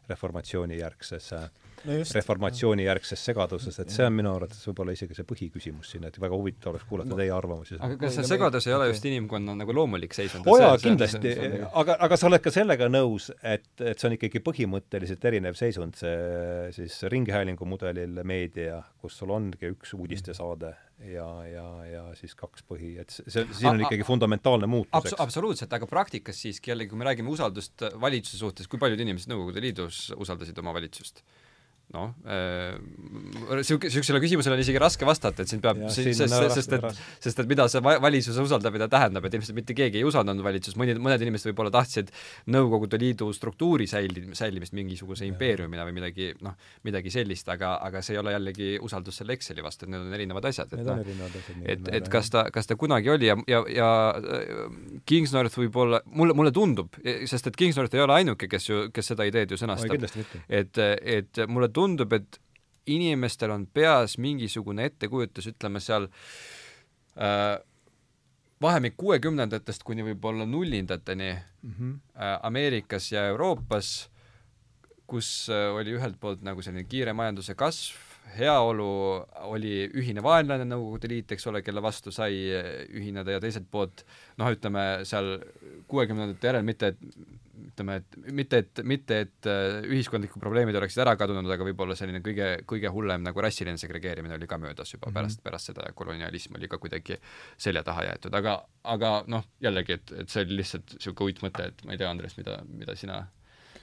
reformatsioonijärgses 0.09 1.33
äh, 1.37 1.49
no 1.85 1.93
just. 1.93 2.15
reformatsioonijärgses 2.15 3.23
segaduses, 3.29 3.79
et 3.81 3.93
see 3.93 4.05
on 4.05 4.15
minu 4.15 4.31
arvates 4.35 4.61
võib-olla 4.67 4.95
isegi 4.95 5.17
see 5.17 5.27
põhiküsimus 5.27 5.93
siin, 5.93 6.07
et 6.09 6.19
väga 6.21 6.37
huvitav 6.37 6.73
oleks 6.73 6.87
kuulata 6.89 7.17
teie 7.19 7.31
arvamusi. 7.35 7.79
aga 7.79 7.99
kas 8.01 8.19
see 8.19 8.27
segadus 8.31 8.67
ei 8.67 8.75
ole 8.75 8.89
just 8.91 9.05
inimkonna 9.09 9.55
nagu 9.61 9.75
loomulik 9.75 10.15
seisund? 10.17 10.47
oo 10.49 10.57
jaa, 10.59 10.75
kindlasti, 10.81 11.33
aga, 11.69 11.97
aga 12.07 12.19
sa 12.19 12.29
oled 12.31 12.43
ka 12.43 12.53
sellega 12.53 12.89
nõus, 12.91 13.29
et, 13.43 13.69
et 13.79 13.95
see 13.95 14.11
on 14.11 14.17
ikkagi 14.17 14.43
põhimõtteliselt 14.45 15.29
erinev 15.31 15.57
seisund, 15.59 15.97
see 15.99 16.69
siis 16.75 17.01
ringhäälingu 17.11 17.67
mudelil 17.69 18.21
meedia, 18.27 18.83
kus 19.01 19.17
sul 19.21 19.33
ongi 19.35 19.73
üks 19.73 19.95
uudistesaade 19.97 20.75
ja, 21.07 21.27
ja, 21.47 21.65
ja 21.87 22.03
siis 22.19 22.35
kaks 22.37 22.65
põhi, 22.67 22.93
et 23.01 23.13
see, 23.13 23.45
siin 23.55 23.71
on 23.71 23.83
ikkagi 23.85 24.05
fundamentaalne 24.07 24.67
muutus, 24.69 24.93
Abs-, 24.99 25.17
absoluutselt, 25.23 25.73
aga 25.75 25.87
praktikas 25.89 26.41
siiski 26.43 26.73
jällegi, 26.73 26.91
kui 26.91 26.99
me 26.99 27.07
räägime 27.07 27.31
usaldust 27.31 27.85
valitsuse 28.01 28.41
suhtes, 28.41 28.67
kui 28.67 28.81
paljud 28.81 28.99
inimesed 29.05 29.31
Nõukogude 29.31 29.63
Liidus 29.63 30.09
usaldasid 30.17 30.59
oma 30.63 30.75
valitsust? 30.75 31.23
Noh 31.95 32.11
äh,, 32.29 33.63
sihuke, 33.65 33.89
siuksele 33.89 34.19
küsimusele 34.21 34.53
on 34.53 34.61
isegi 34.61 34.81
raske 34.81 35.07
vastata, 35.07 35.41
et 35.41 35.49
siin 35.49 35.61
peab, 35.63 35.79
sest, 35.89 36.21
sest 36.53 36.75
et, 36.77 36.99
sest 37.23 37.41
et 37.41 37.49
mida 37.49 37.65
see 37.71 37.81
va-, 37.81 37.97
valitsus 38.03 38.37
usaldab 38.43 38.77
ja 38.77 38.83
ta 38.85 38.89
tähendab, 38.97 39.25
et 39.25 39.37
ilmselt 39.39 39.57
mitte 39.57 39.73
keegi 39.77 39.97
ei 40.01 40.05
usaldanud 40.05 40.45
valitsust, 40.45 40.77
mõni, 40.77 40.93
mõned 41.01 41.25
inimesed 41.25 41.49
võib-olla 41.49 41.73
tahtsid 41.73 42.11
Nõukogude 42.53 42.99
Liidu 43.01 43.31
struktuuri 43.33 43.87
säili-, 43.89 44.27
säilimist 44.37 44.75
mingisuguse 44.77 45.25
impeeriumina 45.29 45.87
või 45.87 45.95
midagi, 45.97 46.29
noh, 46.45 46.53
midagi 46.85 47.13
sellist, 47.13 47.49
aga, 47.49 47.75
aga 47.87 48.03
see 48.05 48.13
ei 48.13 48.21
ole 48.21 48.35
jällegi 48.35 48.69
usaldus 48.85 49.17
selle 49.23 49.33
Exceli 49.39 49.65
vastu, 49.65 49.87
et 49.87 49.93
need 49.95 50.05
on 50.05 50.13
erinevad 50.19 50.45
asjad, 50.51 50.77
et 50.77 50.85
noh, 50.85 51.01
et, 51.65 51.89
et 52.01 52.11
kas 52.13 52.29
ta, 52.33 52.45
kas 52.53 52.69
ta 52.69 52.77
kunagi 52.77 53.09
oli 53.15 53.31
ja, 53.31 53.37
ja, 53.49 53.63
ja 53.73 53.89
Kingsnorth 55.09 55.57
võib-olla, 55.57 56.03
mulle, 56.13 56.37
mulle 56.37 56.53
tundub, 56.53 57.01
sest 57.01 57.49
et 57.49 57.57
Kingsnorth 57.57 57.97
ei 57.97 58.05
ole 58.05 58.19
ainuke, 58.21 58.49
kes 58.51 58.69
ju, 58.69 58.85
kes 58.93 59.13
seda 59.15 59.25
ideed 59.25 59.57
ju 59.57 59.57
sõnastab, 59.57 60.05
et, 60.45 60.83
et 61.17 61.43
mulle 61.49 61.71
tundub, 61.73 61.78
et 62.17 62.39
inimestel 62.89 63.51
on 63.53 63.65
peas 63.67 64.17
mingisugune 64.17 64.85
ettekujutus, 64.89 65.49
ütleme 65.51 65.81
seal 65.83 66.07
äh, 67.17 67.57
vahemik 68.61 68.97
kuuekümnendatest 68.99 69.83
kuni 69.87 70.03
võib-olla 70.11 70.45
nullindateni 70.45 71.31
mm 71.33 71.73
-hmm. 71.73 71.93
äh, 72.15 72.39
Ameerikas 72.43 73.11
ja 73.11 73.27
Euroopas, 73.27 74.09
kus 75.07 75.49
äh, 75.49 75.75
oli 75.75 75.95
ühelt 75.97 76.19
poolt 76.19 76.41
nagu 76.41 76.61
selline 76.61 76.83
kiire 76.83 77.13
majanduse 77.13 77.55
kasv, 77.55 78.08
heaolu 78.37 78.89
oli 79.49 79.73
ühine 79.97 80.23
vaenlane, 80.23 80.67
Nõukogude 80.69 81.09
Liit, 81.11 81.31
eks 81.35 81.47
ole, 81.51 81.63
kelle 81.65 81.81
vastu 81.83 82.13
sai 82.15 82.37
ühineda 82.95 83.37
ja 83.37 83.43
teiselt 83.43 83.69
poolt 83.71 84.05
noh, 84.39 84.49
ütleme 84.53 85.05
seal 85.07 85.37
kuuekümnendate 85.89 86.51
järel 86.51 86.67
mitte, 86.67 86.93
et 86.93 87.47
ütleme, 87.79 87.95
et 87.99 88.33
mitte, 88.33 88.57
et, 88.63 88.81
mitte 88.87 89.19
et 89.25 89.49
ühiskondlikud 89.87 90.41
probleemid 90.41 90.75
oleksid 90.79 91.03
ära 91.03 91.15
kadunud, 91.19 91.49
aga 91.51 91.67
võib-olla 91.67 91.95
selline 91.97 92.21
kõige, 92.25 92.49
kõige 92.69 92.91
hullem 92.93 93.23
nagu 93.25 93.43
rassiline 93.43 93.79
segregeerimine 93.79 94.35
oli 94.35 94.49
ka 94.49 94.59
möödas 94.61 94.93
juba 94.93 95.07
mm 95.07 95.11
-hmm. 95.11 95.19
pärast, 95.19 95.43
pärast 95.43 95.71
seda 95.71 95.87
ja 95.87 95.93
kolonialism 95.93 96.55
oli 96.55 96.67
ka 96.67 96.77
kuidagi 96.77 97.19
selja 97.57 97.83
taha 97.83 98.03
jäetud, 98.09 98.33
aga, 98.33 98.59
aga 98.83 99.23
noh, 99.27 99.45
jällegi, 99.61 99.93
et, 99.93 100.11
et 100.11 100.29
see 100.29 100.43
oli 100.43 100.61
lihtsalt 100.61 100.93
niisugune 100.97 101.31
uitmõte, 101.31 101.71
et 101.71 101.85
ma 101.85 101.91
ei 101.91 101.97
tea, 101.97 102.09
Andres, 102.09 102.37
mida, 102.37 102.59
mida 102.67 102.95
sina 102.95 103.27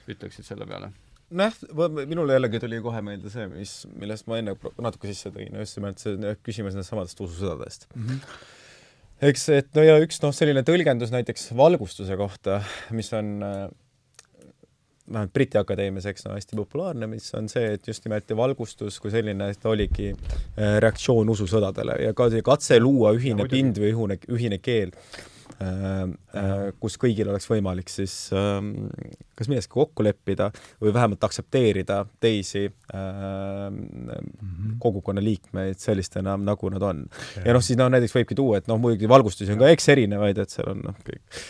ütleksid 0.07 0.45
selle 0.45 0.65
peale? 0.65 0.91
Nojah, 1.29 1.55
minule 2.03 2.37
jällegi 2.37 2.61
tuli 2.63 2.81
kohe 2.83 3.01
meelde 3.05 3.31
see, 3.33 3.47
mis, 3.51 3.79
millest 3.99 4.29
ma 4.31 4.39
enne 4.41 4.55
natuke 4.83 5.09
sisse 5.09 5.31
tõin, 5.33 5.57
just 5.63 5.79
nimelt 5.79 6.03
see 6.03 6.35
küsimus 6.45 6.77
nendest 6.77 6.93
samadest 6.93 7.25
ususõdadest 7.25 7.89
mm. 7.95 8.05
-hmm 8.05 8.53
eks, 9.27 9.49
et 9.49 9.69
no 9.73 9.83
ja 9.85 9.97
üks 10.01 10.21
noh, 10.21 10.33
selline 10.35 10.61
tõlgendus 10.65 11.09
näiteks 11.13 11.49
valgustuse 11.57 12.17
kohta, 12.19 12.59
mis 12.93 13.09
on 13.17 13.39
vähemalt 15.07 15.33
Briti 15.33 15.57
Akadeemias, 15.59 16.05
eks 16.09 16.27
no 16.27 16.35
hästi 16.35 16.57
populaarne, 16.59 17.07
mis 17.09 17.29
on 17.37 17.47
see, 17.51 17.71
et 17.77 17.87
just 17.87 18.05
nimelt 18.05 18.31
valgustus 18.37 18.99
kui 19.01 19.11
selline, 19.13 19.49
et 19.53 19.65
oligi 19.69 20.11
reaktsioon 20.57 21.31
ususõdadele 21.33 21.97
ja 22.03 22.13
ka 22.17 22.29
see 22.33 22.43
katse 22.45 22.79
luua 22.83 23.13
ühine 23.17 23.45
ja, 23.45 23.51
pind 23.51 23.79
või 23.81 23.93
ühine, 23.93 24.19
ühine 24.37 24.61
keel. 24.63 24.93
äh,, 24.93 25.23
äh, 25.23 25.36
kus 26.81 26.97
kõigil 27.01 27.29
oleks 27.31 27.47
võimalik 27.49 27.89
siis 27.89 28.13
äh, 28.35 28.59
kas 29.37 29.49
milleski 29.49 29.73
kokku 29.73 30.05
leppida 30.05 30.51
või 30.81 30.93
vähemalt 30.93 31.23
aktsepteerida 31.25 32.03
teisi 32.21 32.67
äh, 32.67 32.99
mm 33.71 34.11
-hmm. 34.11 34.75
kogukonna 34.83 35.23
liikmeid 35.23 35.79
sellistena, 35.81 36.37
nagu 36.37 36.69
nad 36.69 36.81
on. 36.81 37.07
ja 37.45 37.53
noh, 37.53 37.63
siis 37.63 37.79
noh, 37.79 37.89
näiteks 37.89 38.15
võibki 38.19 38.37
tuua, 38.37 38.57
et 38.57 38.67
noh, 38.67 38.77
muidugi 38.77 39.09
valgustusi 39.09 39.51
on 39.51 39.63
ka 39.63 39.71
eks 39.73 39.89
erinevaid, 39.89 40.37
et 40.37 40.53
seal 40.53 40.69
on 40.75 40.85
noh, 40.91 41.01
kõik. 41.07 41.41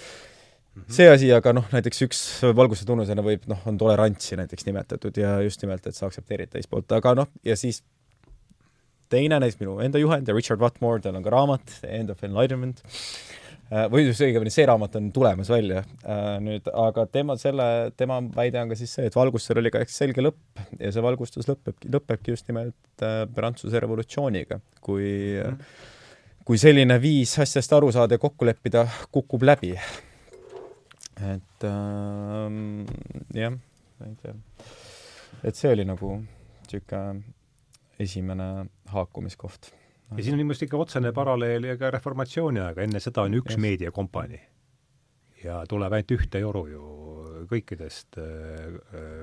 See 0.94 1.08
asi, 1.10 1.32
aga 1.34 1.54
noh, 1.58 1.66
näiteks 1.74 2.02
üks 2.06 2.24
valguse 2.56 2.86
tunnusena 2.86 3.24
võib, 3.26 3.48
noh, 3.50 3.60
on 3.66 3.78
tolerantsi 3.78 4.38
näiteks 4.38 4.66
nimetatud 4.66 5.18
ja 5.18 5.42
just 5.42 5.62
nimelt, 5.62 5.88
et 5.88 5.96
sa 5.96 6.06
aktsepteerid 6.06 6.54
teist 6.54 6.70
poolt, 6.70 6.92
aga 6.92 7.16
noh, 7.18 7.32
ja 7.44 7.56
siis 7.58 7.84
teine, 9.10 9.40
näiteks 9.40 9.60
minu 9.62 9.80
enda 9.84 10.00
juhend 10.02 10.28
ja 10.28 10.36
Richard 10.36 10.62
Watmore, 10.62 11.02
tal 11.04 11.18
on 11.18 11.26
ka 11.26 11.34
raamat 11.34 11.66
The 11.80 11.92
End 12.00 12.14
of 12.14 12.24
Enlightenment, 12.24 12.84
või 13.92 14.06
just 14.06 14.24
õigemini 14.24 14.52
see 14.54 14.66
raamat 14.70 14.96
on 15.00 15.10
tulemas 15.12 15.50
välja 15.52 15.82
nüüd, 16.44 16.70
aga 16.72 17.04
tema 17.12 17.36
selle, 17.40 17.68
tema 18.00 18.22
väide 18.36 18.62
on 18.62 18.72
ka 18.72 18.78
siis 18.80 18.94
see, 18.96 19.10
et 19.10 19.18
valgustusel 19.18 19.60
oli 19.60 19.74
ka 19.74 19.82
eks 19.84 20.00
selge 20.04 20.24
lõpp 20.24 20.64
ja 20.80 20.92
see 20.96 21.04
valgustus 21.04 21.50
lõpebki, 21.50 21.92
lõpebki 21.92 22.36
just 22.36 22.48
nimelt 22.48 23.06
Prantsuse 23.36 23.84
revolutsiooniga, 23.84 24.62
kui 24.82 25.08
-hmm. 25.36 25.62
kui 26.48 26.58
selline 26.58 26.96
viis 27.02 27.36
asjast 27.44 27.74
aru 27.76 27.92
saada 27.92 28.16
ja 28.16 28.24
kokku 28.24 28.48
leppida 28.48 28.88
kukub 29.12 29.44
läbi 29.44 29.76
et 31.22 31.64
ähm, 31.64 32.86
jah, 33.34 33.52
ma 34.00 34.06
ei 34.06 34.16
tea. 34.22 34.36
et 35.44 35.56
see 35.58 35.72
oli 35.72 35.86
nagu 35.86 36.18
niisugune 36.22 37.24
esimene 37.98 38.68
haakumiskoht. 38.94 39.72
Ja 40.12 40.24
siin 40.24 40.36
on 40.36 40.42
minu 40.42 40.52
meelest 40.52 40.68
ikka 40.68 40.80
otsene 40.80 41.12
paralleel 41.16 41.68
ka 41.80 41.92
reformatsiooni 41.98 42.62
ajaga, 42.64 42.86
enne 42.88 43.02
seda 43.04 43.26
on 43.28 43.36
üks 43.40 43.56
yes. 43.56 43.62
meediakompanii. 43.64 44.42
ja 45.44 45.60
tuleb 45.70 45.94
ainult 45.94 46.16
ühte 46.18 46.42
joru 46.42 46.64
ju 46.72 46.86
kõikidest 47.52 48.18
äh, 48.22 48.80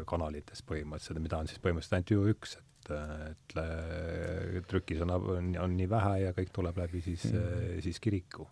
kanalitest 0.08 0.64
põhimõtteliselt, 0.68 1.22
mida 1.24 1.40
on 1.42 1.50
siis 1.50 1.60
põhimõtteliselt 1.62 1.98
ainult 1.98 2.14
ju 2.14 2.28
üks, 2.34 2.56
et 2.60 2.70
et 2.84 4.66
trükisõna 4.68 5.16
on, 5.16 5.54
on 5.56 5.76
nii 5.78 5.86
vähe 5.88 6.18
ja 6.26 6.32
kõik 6.36 6.50
tuleb 6.52 6.76
läbi 6.82 7.00
siis 7.00 7.24
mm., 7.30 7.78
siis 7.80 8.00
kiriku. 8.00 8.44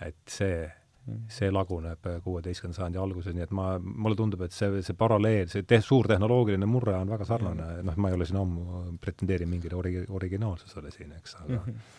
et 0.00 0.22
see 0.24 0.64
see 1.32 1.50
laguneb 1.50 2.06
kuueteistkümnenda 2.22 2.78
sajandi 2.78 3.00
alguses, 3.02 3.34
nii 3.34 3.46
et 3.46 3.54
ma, 3.56 3.72
mulle 3.82 4.16
tundub, 4.18 4.44
et 4.46 4.54
see, 4.54 4.82
see 4.86 4.94
paralleel, 4.98 5.48
see 5.50 5.66
te-, 5.66 5.80
suur 5.82 6.06
tehnoloogiline 6.10 6.68
murre 6.68 6.94
on 6.98 7.10
väga 7.10 7.26
sarnane, 7.26 7.66
noh, 7.86 7.98
ma 7.98 8.10
ei 8.10 8.18
ole 8.18 8.28
siin 8.28 8.38
ammu, 8.42 8.82
pretendeerin 9.02 9.50
mingile 9.50 9.78
ori-, 9.80 10.06
originaalsusele 10.06 10.94
siin, 10.94 11.12
eks, 11.18 11.36
aga 11.40 11.58
mm 11.58 11.60
-hmm. 11.66 11.98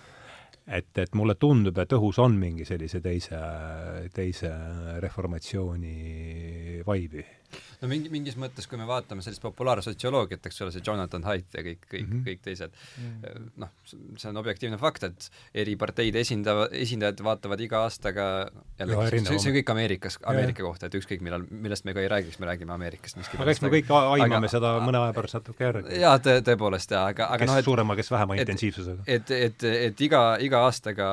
et, 0.79 0.97
et 1.03 1.15
mulle 1.19 1.35
tundub, 1.35 1.77
et 1.83 1.95
õhus 1.99 2.21
on 2.23 2.37
mingi 2.39 2.65
sellise 2.65 3.01
teise, 3.01 3.39
teise 4.13 4.51
reformatsiooni 5.03 5.97
vaibi. 6.87 7.25
No 7.81 7.89
mingi, 7.91 8.11
mingis 8.13 8.37
mõttes, 8.39 8.67
kui 8.69 8.79
me 8.79 8.87
vaatame 8.89 9.23
sellist 9.25 9.43
populaarsotsioloogiat, 9.43 10.45
eks 10.49 10.61
ole, 10.65 10.73
see 10.75 10.85
Jonathan 10.85 11.25
Haidt 11.27 11.57
ja 11.57 11.63
kõik, 11.65 11.83
kõik 11.87 12.05
mm, 12.05 12.13
-hmm. 12.13 12.25
kõik 12.27 12.43
teised 12.45 12.75
mm., 13.01 13.49
noh, 13.63 13.73
see 13.85 14.29
on 14.29 14.41
objektiivne 14.41 14.79
fakt, 14.81 15.07
et 15.09 15.29
eri 15.63 15.75
parteide 15.79 16.23
esindava, 16.23 16.67
esindajad 16.71 17.23
vaatavad 17.25 17.61
iga 17.63 17.83
aastaga 17.87 18.27
jälle, 18.79 18.99
see, 19.09 19.23
see 19.37 19.51
on 19.51 19.57
kõik 19.59 19.73
Ameerikas, 19.75 20.19
Ameerika 20.23 20.63
ja. 20.63 20.67
kohta, 20.67 20.89
et 20.89 20.97
ükskõik 20.99 21.23
millal, 21.25 21.45
millest 21.49 21.87
me 21.87 21.95
ka 21.95 22.03
ei 22.03 22.11
räägiks, 22.11 22.39
me 22.39 22.49
räägime 22.49 22.75
Ameerikast 22.75 23.19
aga 23.37 23.51
eks 23.51 23.61
me 23.63 23.71
kõik 23.73 23.91
aimame 23.93 24.47
aga, 24.47 24.51
seda 24.51 24.73
mõne 24.83 25.01
aja 25.03 25.15
pärast 25.15 25.37
natuke 25.39 25.65
järgi. 25.67 25.99
jaa, 26.01 26.15
tõ-, 26.23 26.41
tõepoolest 26.45 26.93
jaa, 26.95 27.05
aga, 27.13 27.27
aga 27.33 27.43
kes 27.43 27.51
noh, 27.51 27.59
et 27.61 27.67
suurema, 27.69 27.97
kes 27.99 28.11
vähema 28.13 28.37
et, 28.37 28.43
intensiivsusega. 28.45 29.05
et, 29.07 29.33
et, 29.47 29.67
et 29.89 30.03
iga, 30.07 30.23
iga 30.43 30.63
aastaga 30.67 31.09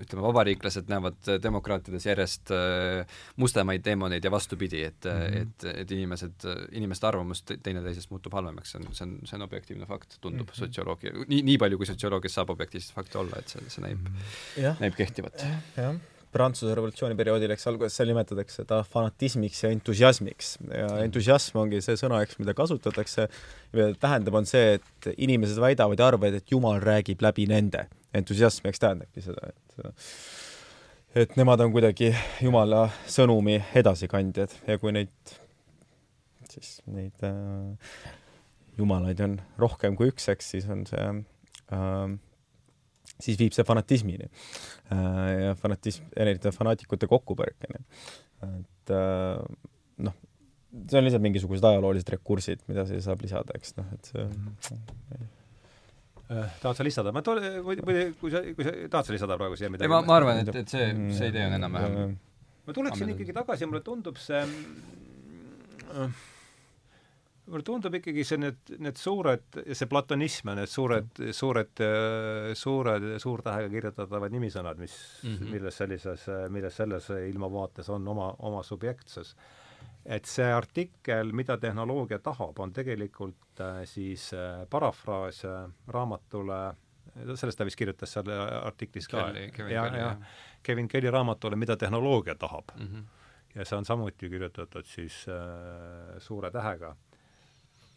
ütleme, 0.00 0.22
vabariiklased 0.24 0.90
näevad 0.90 1.32
demokraatides 1.42 2.06
järjest 2.08 2.52
äh, 2.54 3.20
mustemaid 3.40 3.84
teemoneid 3.86 4.24
ja 4.24 4.32
vastupidi, 4.32 4.82
et 4.90 5.04
mm, 5.04 5.10
-hmm. 5.10 5.29
Et, 5.42 5.66
et 5.72 5.96
inimesed, 5.96 6.46
inimeste 6.76 7.06
arvamus 7.08 7.42
teineteisest 7.50 8.12
muutub 8.12 8.34
halvemaks, 8.38 8.74
see 8.74 8.80
on, 8.80 8.92
see 8.94 9.06
on, 9.06 9.16
see 9.28 9.38
on 9.38 9.46
objektiivne 9.46 9.88
fakt, 9.88 10.18
tundub 10.20 10.46
mm 10.46 10.52
-hmm. 10.52 10.62
sotsioloogia, 10.64 11.12
nii, 11.26 11.42
nii 11.50 11.58
palju, 11.58 11.80
kui 11.80 11.90
sotsioloogias 11.90 12.38
saab 12.38 12.54
objektiivset 12.56 12.94
fakti 12.94 13.18
olla, 13.18 13.42
et 13.42 13.48
see, 13.48 13.68
see 13.68 13.84
näib 13.84 13.98
mm, 13.98 14.16
-hmm. 14.56 14.80
näib 14.80 14.96
kehtivat. 14.96 15.46
jah 15.76 15.94
Prantsuse 16.30 16.74
revolutsiooni 16.78 17.16
perioodil, 17.18 17.50
eks 17.50 17.66
alguses 17.66 17.96
seal 17.98 18.06
nimetatakse 18.12 18.62
seda 18.62 18.84
fanatismiks 18.86 19.64
ja 19.64 19.70
entusiasmiks 19.74 20.52
ja 20.62 20.86
mhm. 20.86 21.00
entusiasm 21.08 21.58
ongi 21.58 21.80
see 21.82 21.96
sõna, 21.98 22.20
eks, 22.22 22.38
mida 22.38 22.54
kasutatakse, 22.54 23.26
mida 23.72 23.88
tähendab, 23.98 24.36
on 24.38 24.46
see, 24.46 24.78
et 24.78 25.08
inimesed 25.16 25.58
väidavad 25.58 25.98
ja 25.98 26.06
arvavad, 26.06 26.36
et 26.38 26.52
Jumal 26.54 26.78
räägib 26.78 27.24
läbi 27.26 27.48
nende. 27.50 27.88
entusiasm, 28.14 28.66
eks 28.66 28.78
tähendabki 28.82 29.22
seda, 29.22 29.50
et 29.50 29.90
et 31.14 31.36
nemad 31.38 31.60
on 31.64 31.72
kuidagi 31.74 32.12
Jumala 32.42 32.84
sõnumi 33.10 33.58
edasikandjad 33.78 34.54
ja 34.68 34.78
kui 34.78 34.94
neid, 34.94 35.34
siis 36.52 36.78
neid 36.90 37.26
äh, 37.26 38.08
jumalaid 38.78 39.22
on 39.26 39.38
rohkem 39.60 39.96
kui 39.98 40.12
üks, 40.12 40.28
eks, 40.30 40.52
siis 40.54 40.68
on 40.70 40.84
see 40.88 41.06
äh, 41.74 42.18
siis 43.20 43.40
viib 43.40 43.56
see 43.56 43.66
fanatismini 43.66 44.28
äh, 44.28 45.26
ja 45.46 45.56
fanatism, 45.58 46.06
erinevate 46.16 46.54
fanaatikute 46.54 47.10
kokkupõrkeni. 47.10 47.82
et 48.46 48.94
äh, 48.94 49.42
noh, 50.06 50.16
see 50.86 51.00
on 51.00 51.06
lihtsalt 51.08 51.26
mingisugused 51.26 51.66
ajaloolised 51.72 52.14
rekursid, 52.14 52.64
mida 52.70 52.86
siia 52.88 53.02
saab 53.04 53.26
lisada, 53.26 53.58
eks 53.58 53.76
noh, 53.80 53.90
et 53.96 54.12
see 54.12 54.24
mm. 54.24 54.80
Äh, 55.16 55.28
tahad 56.30 56.78
sa 56.78 56.86
lisada, 56.86 57.12
ma 57.14 57.22
toon, 57.26 57.42
või, 57.66 57.78
või 57.82 58.02
kui 58.20 58.32
sa, 58.32 58.42
kui 58.54 58.66
sa, 58.66 58.74
tahad 58.92 59.08
sa 59.08 59.14
lisada 59.16 59.38
praegu 59.40 59.58
siia 59.58 59.70
midagi? 59.70 59.88
ei, 59.88 59.92
ma, 59.92 60.02
ma 60.06 60.18
arvan, 60.20 60.42
et, 60.44 60.52
et 60.62 60.74
see, 60.74 60.90
see 61.16 61.30
idee 61.32 61.46
on 61.48 61.56
enam-vähem 61.58 62.18
ma 62.66 62.76
tuleksin 62.76 63.14
ikkagi 63.16 63.34
tagasi, 63.34 63.66
mulle 63.66 63.82
tundub 63.86 64.20
see 64.20 64.42
äh, 65.90 66.20
mulle 67.50 67.66
tundub 67.66 67.96
ikkagi 67.98 68.24
see, 68.26 68.38
need, 68.40 68.74
need 68.78 68.98
suured, 69.00 69.46
see 69.66 69.88
platonism 69.90 70.52
ja 70.52 70.56
need 70.60 70.70
suured, 70.70 71.22
suured, 71.36 71.82
suured, 72.58 73.06
suurtähega 73.24 73.72
kirjutatavad 73.72 74.34
nimisõnad, 74.34 74.78
mis 74.80 74.94
mm, 75.24 75.34
-hmm. 75.34 75.56
milles 75.56 75.80
sellises, 75.82 76.28
milles 76.54 76.78
selles 76.82 77.10
ilmavaates 77.32 77.90
on 77.90 78.06
oma, 78.14 78.30
oma 78.46 78.62
subjektsus 78.66 79.34
et 80.06 80.24
see 80.24 80.52
artikkel, 80.52 81.32
mida 81.36 81.56
tehnoloogia 81.60 82.18
tahab, 82.24 82.58
on 82.58 82.72
tegelikult 82.72 83.60
äh, 83.60 83.82
siis 83.84 84.30
äh, 84.34 84.64
parafraas 84.70 85.44
äh, 85.44 85.66
raamatule, 85.88 86.60
sellest 87.34 87.58
ta 87.58 87.66
vist 87.66 87.78
kirjutas 87.78 88.12
seal 88.14 88.30
artiklis 88.62 89.08
ka, 89.10 89.28
ja, 89.68 89.84
ja 89.96 90.10
Kevin 90.62 90.88
Kelly 90.88 91.10
raamatule 91.10 91.56
Mida 91.56 91.76
tehnoloogia 91.76 92.34
tahab 92.34 92.70
mm. 92.78 92.86
-hmm. 92.86 93.04
ja 93.54 93.64
see 93.64 93.78
on 93.78 93.84
samuti 93.84 94.28
kirjutatud 94.30 94.86
siis 94.86 95.26
äh, 95.28 96.18
suure 96.18 96.50
tähega. 96.50 96.96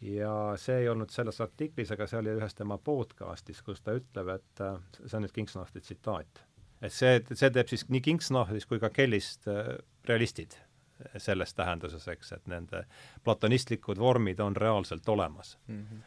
ja 0.00 0.52
see 0.56 0.78
ei 0.78 0.88
olnud 0.88 1.10
selles 1.10 1.40
artiklis, 1.40 1.92
aga 1.92 2.06
see 2.06 2.18
oli 2.18 2.34
ühes 2.36 2.54
tema 2.54 2.78
podcastis, 2.78 3.62
kus 3.62 3.80
ta 3.80 3.92
ütleb, 3.92 4.28
et 4.34 4.60
äh, 4.60 4.80
see 5.06 5.16
on 5.16 5.22
nüüd 5.24 5.32
Kingsnahti 5.32 5.80
tsitaat, 5.80 6.44
et 6.82 6.92
see, 6.92 7.22
see 7.32 7.50
teeb 7.50 7.68
siis 7.68 7.88
nii 7.88 8.00
Kingsnahtist 8.00 8.68
kui 8.68 8.80
ka 8.80 8.90
Kellist 8.90 9.48
äh, 9.48 9.78
realistid 10.04 10.58
selles 11.16 11.54
tähenduses, 11.54 12.08
eks, 12.08 12.32
et 12.32 12.46
nende 12.46 12.84
platonistlikud 13.24 13.98
vormid 13.98 14.40
on 14.40 14.56
reaalselt 14.56 15.08
olemas 15.08 15.58
mm. 15.66 15.86
-hmm 15.90 16.02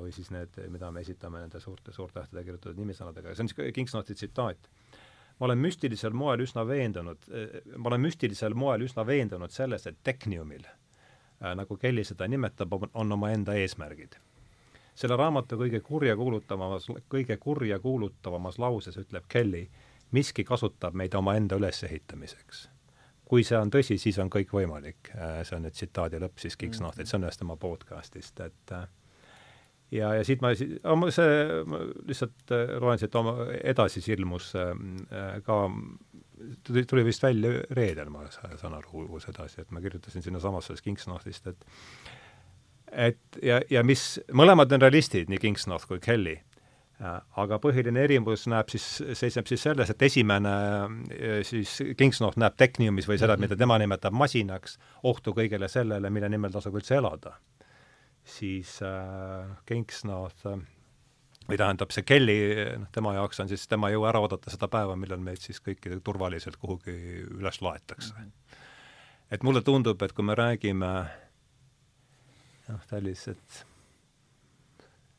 või 0.00 0.12
siis 0.14 0.30
need, 0.30 0.54
mida 0.70 0.90
me 0.94 1.00
esitame 1.00 1.40
nende 1.42 1.60
suurte 1.60 1.92
suurtähtede 1.92 2.44
kirjutatud 2.44 2.76
nimisõnadega, 2.78 3.32
see 3.34 3.42
on 3.42 3.48
siis 3.50 3.74
Kingsnoti 3.74 4.14
tsitaat. 4.14 4.68
ma 5.40 5.46
olen 5.46 5.58
müstilisel 5.58 6.12
moel 6.12 6.40
üsna 6.40 6.66
veendunud, 6.66 7.18
ma 7.76 7.88
olen 7.88 8.00
müstilisel 8.00 8.54
moel 8.54 8.80
üsna 8.80 9.06
veendunud 9.06 9.50
selles, 9.50 9.86
et 9.86 9.98
tekniumil 10.04 10.62
äh,, 10.66 11.54
nagu 11.54 11.76
Kelly 11.76 12.04
seda 12.04 12.28
nimetab, 12.28 12.72
on 12.94 13.12
omaenda 13.12 13.54
eesmärgid. 13.54 14.14
selle 14.94 15.16
raamatu 15.16 15.56
kõige 15.56 15.80
kurjakuulutavamas, 15.80 16.86
kõige 17.08 17.36
kurjakuulutavamas 17.36 18.58
lauses 18.58 18.96
ütleb 18.96 19.24
Kelly, 19.28 19.68
miski 20.12 20.44
kasutab 20.44 20.94
meid 20.94 21.14
omaenda 21.14 21.56
ülesehitamiseks 21.56 22.68
kui 23.26 23.44
see 23.46 23.58
on 23.58 23.72
tõsi, 23.74 23.98
siis 24.00 24.18
on 24.22 24.30
kõik 24.32 24.52
võimalik. 24.54 25.10
Äh, 25.16 25.40
see 25.46 25.58
on 25.58 25.66
nüüd 25.66 25.76
tsitaadi 25.76 26.20
lõpp 26.22 26.42
siis 26.42 26.56
Kingsnotilt, 26.60 27.04
mhm. 27.04 27.10
see 27.10 27.18
on 27.18 27.26
ühest 27.26 27.42
tema 27.42 27.58
podcastist, 27.60 28.42
et 28.44 28.74
äh, 28.76 28.86
ja, 29.98 30.12
ja 30.18 30.26
siit 30.26 30.44
ma, 30.44 30.52
see, 30.54 31.62
ma 31.66 31.82
lihtsalt 32.06 32.54
äh, 32.54 32.76
loen 32.82 33.02
siit 33.02 33.18
oma, 33.18 33.48
edasi 33.62 34.04
ilmus 34.14 34.52
ka, 35.46 35.58
tuli, 36.66 37.06
vist 37.06 37.24
välja 37.24 37.64
reedel, 37.74 38.12
ma 38.14 38.28
saan 38.30 38.78
aru, 38.78 39.08
uus 39.10 39.26
edasi, 39.32 39.62
et 39.64 39.74
ma 39.74 39.82
kirjutasin 39.84 40.24
sinnasamasse 40.24 40.72
sellest 40.72 40.86
Kingsnotist, 40.86 41.50
et 41.52 41.68
et 42.96 43.38
ja, 43.42 43.58
ja 43.68 43.82
mis, 43.82 44.02
mõlemad 44.32 44.70
on 44.72 44.84
realistid, 44.84 45.26
nii 45.28 45.40
Kingsnoth 45.42 45.88
kui 45.90 45.98
Kelly 46.00 46.36
aga 47.04 47.58
põhiline 47.60 48.00
erinevus 48.06 48.46
näeb 48.48 48.70
siis, 48.72 48.84
seisneb 49.18 49.48
siis 49.50 49.66
selles, 49.66 49.90
et 49.92 50.02
esimene 50.06 50.52
äh, 51.12 51.42
siis 51.44 51.74
Kingsnorth 51.98 52.40
näeb 52.40 52.56
Techniumis 52.56 53.08
või 53.08 53.18
seda, 53.20 53.36
mida 53.40 53.58
tema 53.58 53.76
nimetab 53.80 54.16
masinaks, 54.16 54.78
ohtu 55.04 55.34
kõigele 55.36 55.68
sellele, 55.68 56.10
mille 56.10 56.30
nimel 56.32 56.54
tasub 56.54 56.78
üldse 56.78 56.96
elada. 56.96 57.36
siis 58.24 58.78
äh, 58.82 59.50
Kingsnorth 59.66 60.46
äh, 60.46 60.64
või 61.46 61.60
tähendab, 61.60 61.92
see 61.92 62.02
Kelly, 62.02 62.38
noh, 62.80 62.88
tema 62.92 63.14
jaoks 63.14 63.40
on 63.44 63.48
siis, 63.48 63.68
tema 63.68 63.90
ei 63.90 63.94
jõua 63.94 64.08
ära 64.14 64.24
oodata 64.24 64.50
seda 64.50 64.68
päeva, 64.68 64.96
millal 64.96 65.20
meid 65.20 65.44
siis 65.44 65.60
kõiki 65.60 66.00
turvaliselt 66.02 66.56
kuhugi 66.56 66.96
üles 67.28 67.60
laetakse. 67.60 68.14
-hmm. 68.14 68.58
et 69.30 69.42
mulle 69.42 69.62
tundub, 69.62 70.02
et 70.02 70.12
kui 70.12 70.24
me 70.24 70.34
räägime 70.34 70.92
noh, 72.68 72.84
sellised 72.88 73.36
et 73.36 73.75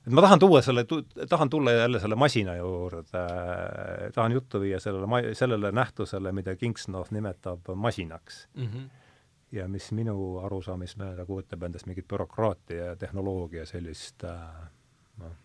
ma 0.10 0.22
tahan 0.22 0.40
tuua 0.40 0.62
selle, 0.62 0.86
tahan 1.30 1.50
tulla 1.50 1.72
jälle 1.72 2.00
selle 2.00 2.16
masina 2.16 2.56
juurde, 2.56 3.04
tahan 4.16 4.32
juttu 4.32 4.62
viia 4.62 4.80
sellele 4.80 5.06
ma-, 5.06 5.34
sellele 5.34 5.72
nähtusele, 5.72 6.32
mida 6.32 6.56
Kingsnorth 6.56 7.12
nimetab 7.12 7.70
masinaks 7.76 8.48
mm. 8.54 8.68
-hmm. 8.68 8.90
ja 9.52 9.68
mis 9.68 9.92
minu 9.92 10.38
arusaamist 10.38 10.98
mööda 10.98 11.26
kujutab 11.26 11.64
endast 11.64 11.86
mingit 11.86 12.08
bürokraatia 12.08 12.86
ja 12.86 12.96
tehnoloogia 12.96 13.66
sellist 13.66 14.24
noh, 15.18 15.36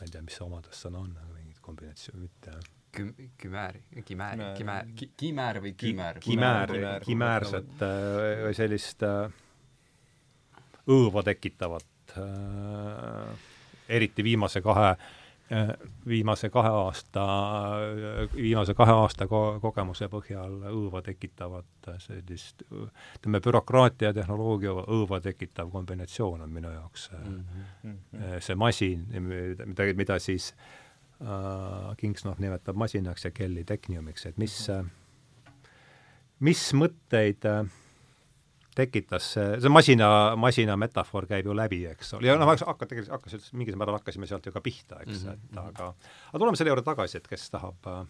ma 0.00 0.02
ei 0.02 0.10
tea, 0.10 0.22
mis 0.22 0.36
see 0.40 0.46
omadussõna 0.46 0.98
on, 0.98 1.16
aga 1.16 1.34
mingit 1.34 1.60
kombinatsiooni, 1.60 2.22
mitte 2.22 2.56
küm-, 2.96 3.30
kümääri, 3.38 3.84
kimäär, 4.04 4.38
kimäär, 4.56 4.86
kimäär 5.16 5.60
või 5.60 5.74
kümäär? 5.76 6.18
kimäär, 6.20 7.04
kimäärset 7.04 7.86
või 8.44 8.54
sellist 8.56 9.04
õõva 10.90 11.22
tekitavat 11.22 11.86
äh, 12.18 13.48
eriti 13.88 14.24
viimase 14.24 14.60
kahe 14.60 14.88
äh, 14.90 14.98
viimase 16.06 16.50
kahe 16.50 16.68
aasta, 16.68 17.24
viimase 18.34 18.74
kahe 18.74 18.92
aasta 18.92 19.26
ko-, 19.26 19.58
kogemuse 19.62 20.06
põhjal 20.12 20.52
õõva 20.70 21.02
tekitavat 21.02 21.90
sellist, 21.98 22.62
ütleme, 22.70 23.40
bürokraatia 23.42 24.12
ja 24.12 24.16
tehnoloogia 24.20 24.76
õõva 24.84 25.18
tekitav 25.24 25.72
kombinatsioon 25.72 26.46
on 26.46 26.54
minu 26.54 26.70
jaoks 26.70 27.10
mm 27.18 27.40
-hmm. 27.82 28.38
see 28.38 28.54
masin, 28.54 29.06
mida, 29.66 29.90
mida 29.96 30.18
siis 30.18 30.54
äh, 30.54 31.96
Kingsnorth 31.96 32.40
nimetab 32.40 32.76
masinaks 32.76 33.24
ja 33.24 33.30
Kelly 33.30 33.64
tekniumiks, 33.64 34.26
et 34.26 34.38
mis, 34.38 34.68
mis 36.38 36.72
mõtteid 36.74 37.44
äh, 37.44 37.66
tekitas 38.76 39.32
see, 39.34 39.58
see 39.62 39.72
masina, 39.72 40.08
masina 40.40 40.76
metafoor 40.80 41.26
käib 41.30 41.48
ju 41.48 41.56
läbi, 41.56 41.82
eks 41.90 42.14
ole, 42.16 42.28
ja 42.28 42.36
noh, 42.38 42.50
hakka 42.50 42.86
tegelikult, 42.86 43.12
hakkas 43.16 43.36
üldse, 43.38 43.52
mingil 43.58 43.78
määral 43.80 43.98
hakkasime 43.98 44.28
sealt 44.30 44.46
ju 44.46 44.54
ka 44.54 44.62
pihta, 44.64 45.02
eks 45.04 45.24
mm, 45.24 45.28
-hmm. 45.28 45.44
et 45.50 45.60
aga 45.64 45.92
aga 46.30 46.42
tuleme 46.42 46.60
selle 46.60 46.74
juurde 46.74 46.86
tagasi, 46.86 47.18
et 47.18 47.28
kes 47.28 47.48
tahab 47.50 47.90
äh... 47.90 48.04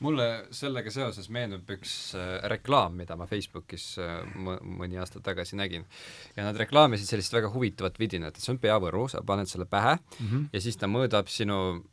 mulle 0.00 0.28
sellega 0.54 0.90
seoses 0.94 1.28
meenub 1.28 1.70
üks 1.76 2.14
äh, 2.16 2.48
reklaam, 2.52 2.96
mida 2.96 3.16
ma 3.16 3.26
Facebookis 3.26 3.86
äh, 3.98 4.18
mõni 4.34 4.98
aasta 4.98 5.20
tagasi 5.20 5.56
nägin. 5.56 5.84
ja 6.36 6.44
nad 6.44 6.56
reklaamisid 6.56 7.06
sellist 7.06 7.32
väga 7.32 7.52
huvitavat 7.52 7.98
vidinat, 7.98 8.36
et 8.36 8.42
see 8.42 8.54
on 8.54 8.62
peavõru, 8.62 9.08
sa 9.08 9.22
paned 9.22 9.46
selle 9.48 9.66
pähe 9.66 9.96
mm 9.96 10.26
-hmm. 10.26 10.48
ja 10.52 10.60
siis 10.60 10.76
ta 10.76 10.86
mõõdab 10.86 11.28
sinu 11.28 11.84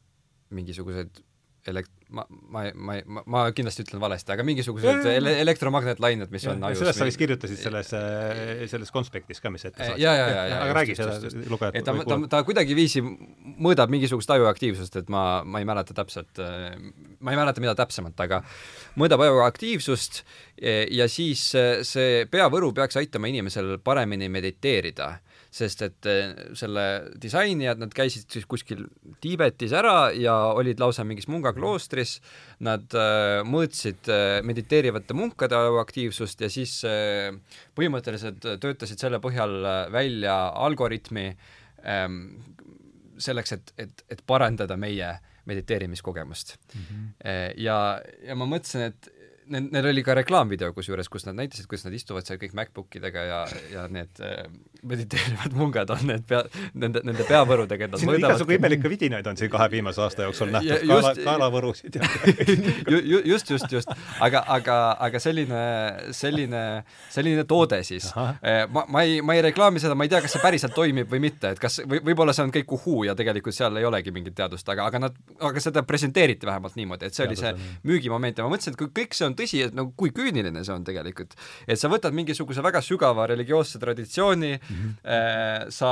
mingisuguseid 0.50 1.24
elekt-, 1.72 1.92
ma, 2.10 2.26
ma, 2.30 2.64
ma, 2.74 2.96
ma, 3.06 3.24
ma 3.26 3.42
kindlasti 3.56 3.86
ütlen 3.86 4.02
valesti, 4.04 4.32
aga 4.36 4.46
mingisugused 4.48 5.08
ele 5.10 5.34
elektromagnetlained, 5.42 6.32
mis 6.34 6.46
on 6.52 6.64
ajus 6.70 6.82
sellest 6.84 7.02
sa 7.02 7.08
vist 7.10 7.20
kirjutasid 7.22 7.60
selles, 7.62 7.92
selles 8.72 8.94
konspektis 8.94 9.42
ka, 9.44 9.52
mis 9.54 9.66
ette 9.68 9.82
saad. 9.82 10.00
ja, 10.02 10.14
ja, 10.18 10.28
ja, 10.30 10.46
ja. 10.52 10.62
aga 10.66 10.78
räägi 10.80 10.98
seda 11.00 11.18
lugejat. 11.52 11.80
et 11.80 11.88
ta, 11.88 11.96
ta, 12.06 12.20
ta 12.32 12.42
kuidagiviisi 12.48 13.04
mõõdab 13.04 13.94
mingisugust 13.94 14.34
ajuaktiivsust, 14.38 15.02
et 15.02 15.12
ma, 15.14 15.26
ma 15.44 15.62
ei 15.64 15.70
mäleta 15.70 15.98
täpselt, 15.98 16.42
ma 16.42 17.36
ei 17.36 17.42
mäleta, 17.42 17.64
mida 17.64 17.76
täpsemalt, 17.78 18.20
aga 18.26 18.42
mõõdab 19.00 19.26
ajuaktiivsust 19.28 20.24
ja 20.96 21.10
siis 21.12 21.48
see 21.88 22.26
peavõru 22.32 22.72
peaks 22.76 23.02
aitama 23.02 23.32
inimesel 23.32 23.78
paremini 23.84 24.30
mediteerida 24.32 25.16
sest 25.56 25.84
et 25.86 26.08
eh, 26.10 26.34
selle 26.58 26.86
disainijad, 27.22 27.80
nad 27.80 27.94
käisid 27.96 28.28
siis 28.32 28.48
kuskil 28.50 28.86
Tiibetis 29.24 29.74
ära 29.76 30.12
ja 30.16 30.36
olid 30.56 30.82
lausa 30.82 31.06
mingis 31.08 31.30
mungakloostris, 31.32 32.18
nad 32.66 32.96
äh, 32.98 33.40
mõõtsid 33.48 34.12
äh, 34.12 34.40
mediteerivate 34.46 35.16
munkade 35.18 35.60
aktiivsust 35.80 36.44
ja 36.44 36.50
siis 36.52 36.74
põhimõtteliselt 37.78 38.44
töötasid 38.62 39.02
selle 39.02 39.22
põhjal 39.24 39.56
välja 39.94 40.36
algoritmi 40.66 41.30
ähm, 41.88 42.20
selleks, 43.22 43.56
et, 43.56 43.74
et, 43.80 44.06
et 44.12 44.24
parandada 44.28 44.78
meie 44.80 45.14
mediteerimiskogemust 45.46 46.56
mm. 46.58 46.82
-hmm. 46.82 47.10
ja, 47.62 47.78
ja 48.26 48.36
ma 48.36 48.48
mõtlesin, 48.50 48.90
et 48.90 49.15
neil, 49.50 49.68
neil 49.72 49.90
oli 49.92 50.04
ka 50.06 50.16
reklaamvideo 50.18 50.72
kusjuures, 50.76 51.10
kus 51.12 51.28
nad 51.28 51.38
näitasid, 51.40 51.68
kuidas 51.70 51.86
nad 51.88 51.96
istuvad 51.98 52.28
seal 52.28 52.40
kõik 52.42 52.56
MacBookidega 52.58 53.26
ja, 53.28 53.42
ja 53.72 53.86
need 53.92 54.22
äh, 54.24 54.46
mediteerivad 54.86 55.56
mungad 55.58 55.90
on 55.94 56.06
need 56.10 56.26
pea, 56.30 56.42
nende, 56.78 57.02
nende 57.06 57.26
peavõrudega, 57.28 57.88
et 57.88 57.96
nad 57.96 58.06
on 58.06 58.20
igasugu 58.20 58.56
imelikke 58.58 58.92
vidinaid 58.92 59.28
on 59.30 59.38
siin 59.40 59.52
kahe 59.54 59.68
viimase 59.74 60.02
aasta 60.04 60.28
jooksul 60.28 60.52
nähtud, 60.54 60.86
kaela, 60.88 61.14
kaelavõrusid 61.18 62.00
ja 62.00 62.10
ju, 62.94 63.00
ju, 63.00 63.22
just, 63.34 63.50
just, 63.54 63.72
just. 63.72 63.94
aga, 64.24 64.44
aga, 64.58 64.78
aga 65.08 65.22
selline, 65.22 65.62
selline, 66.16 66.64
selline 67.14 67.46
toode 67.50 67.82
siis. 67.88 68.12
Äh, 68.16 68.66
ma, 68.72 68.86
ma 68.90 69.06
ei, 69.06 69.22
ma 69.26 69.38
ei 69.38 69.46
reklaami 69.50 69.82
seda, 69.82 69.98
ma 69.98 70.08
ei 70.08 70.14
tea, 70.14 70.22
kas 70.26 70.38
see 70.38 70.44
päriselt 70.44 70.76
toimib 70.78 71.10
või 71.12 71.24
mitte, 71.28 71.56
et 71.56 71.62
kas, 71.62 71.82
või 71.86 72.02
võib-olla 72.12 72.36
see 72.36 72.46
on 72.48 72.54
kõik 72.56 72.76
uhuu 72.78 73.06
ja 73.10 73.18
tegelikult 73.18 73.58
seal 73.58 73.78
ei 73.80 73.88
olegi 73.88 74.14
mingit 74.16 74.38
teadust, 74.38 74.70
aga, 74.74 74.90
aga 74.92 75.06
nad, 75.08 75.18
aga 75.40 75.64
seda 75.64 75.86
presenteeriti 75.88 76.50
vähemalt 76.50 76.78
niimoodi, 76.80 77.10
et 77.10 77.18
see 77.18 77.28
oli 77.28 77.40
see 77.40 77.54
müügimoment 77.88 78.38
ja 78.38 78.46
ma 78.46 78.54
mõtlesin, 78.54 78.76
et 78.76 78.80
kui 78.80 78.92
kõik 79.02 79.18
see 79.18 79.28
on 79.28 79.35
tõsi, 79.38 79.62
et 79.66 79.76
nagu 79.78 79.94
kui 79.98 80.14
küüniline 80.16 80.64
see 80.66 80.74
on 80.76 80.86
tegelikult. 80.88 81.36
et 81.68 81.80
sa 81.80 81.90
võtad 81.92 82.16
mingisuguse 82.16 82.64
väga 82.64 82.82
sügava 82.86 83.28
religioosse 83.32 83.80
traditsiooni 83.80 84.54
mm, 84.56 84.76
-hmm. 84.76 84.94
äh, 85.06 85.70
sa 85.70 85.92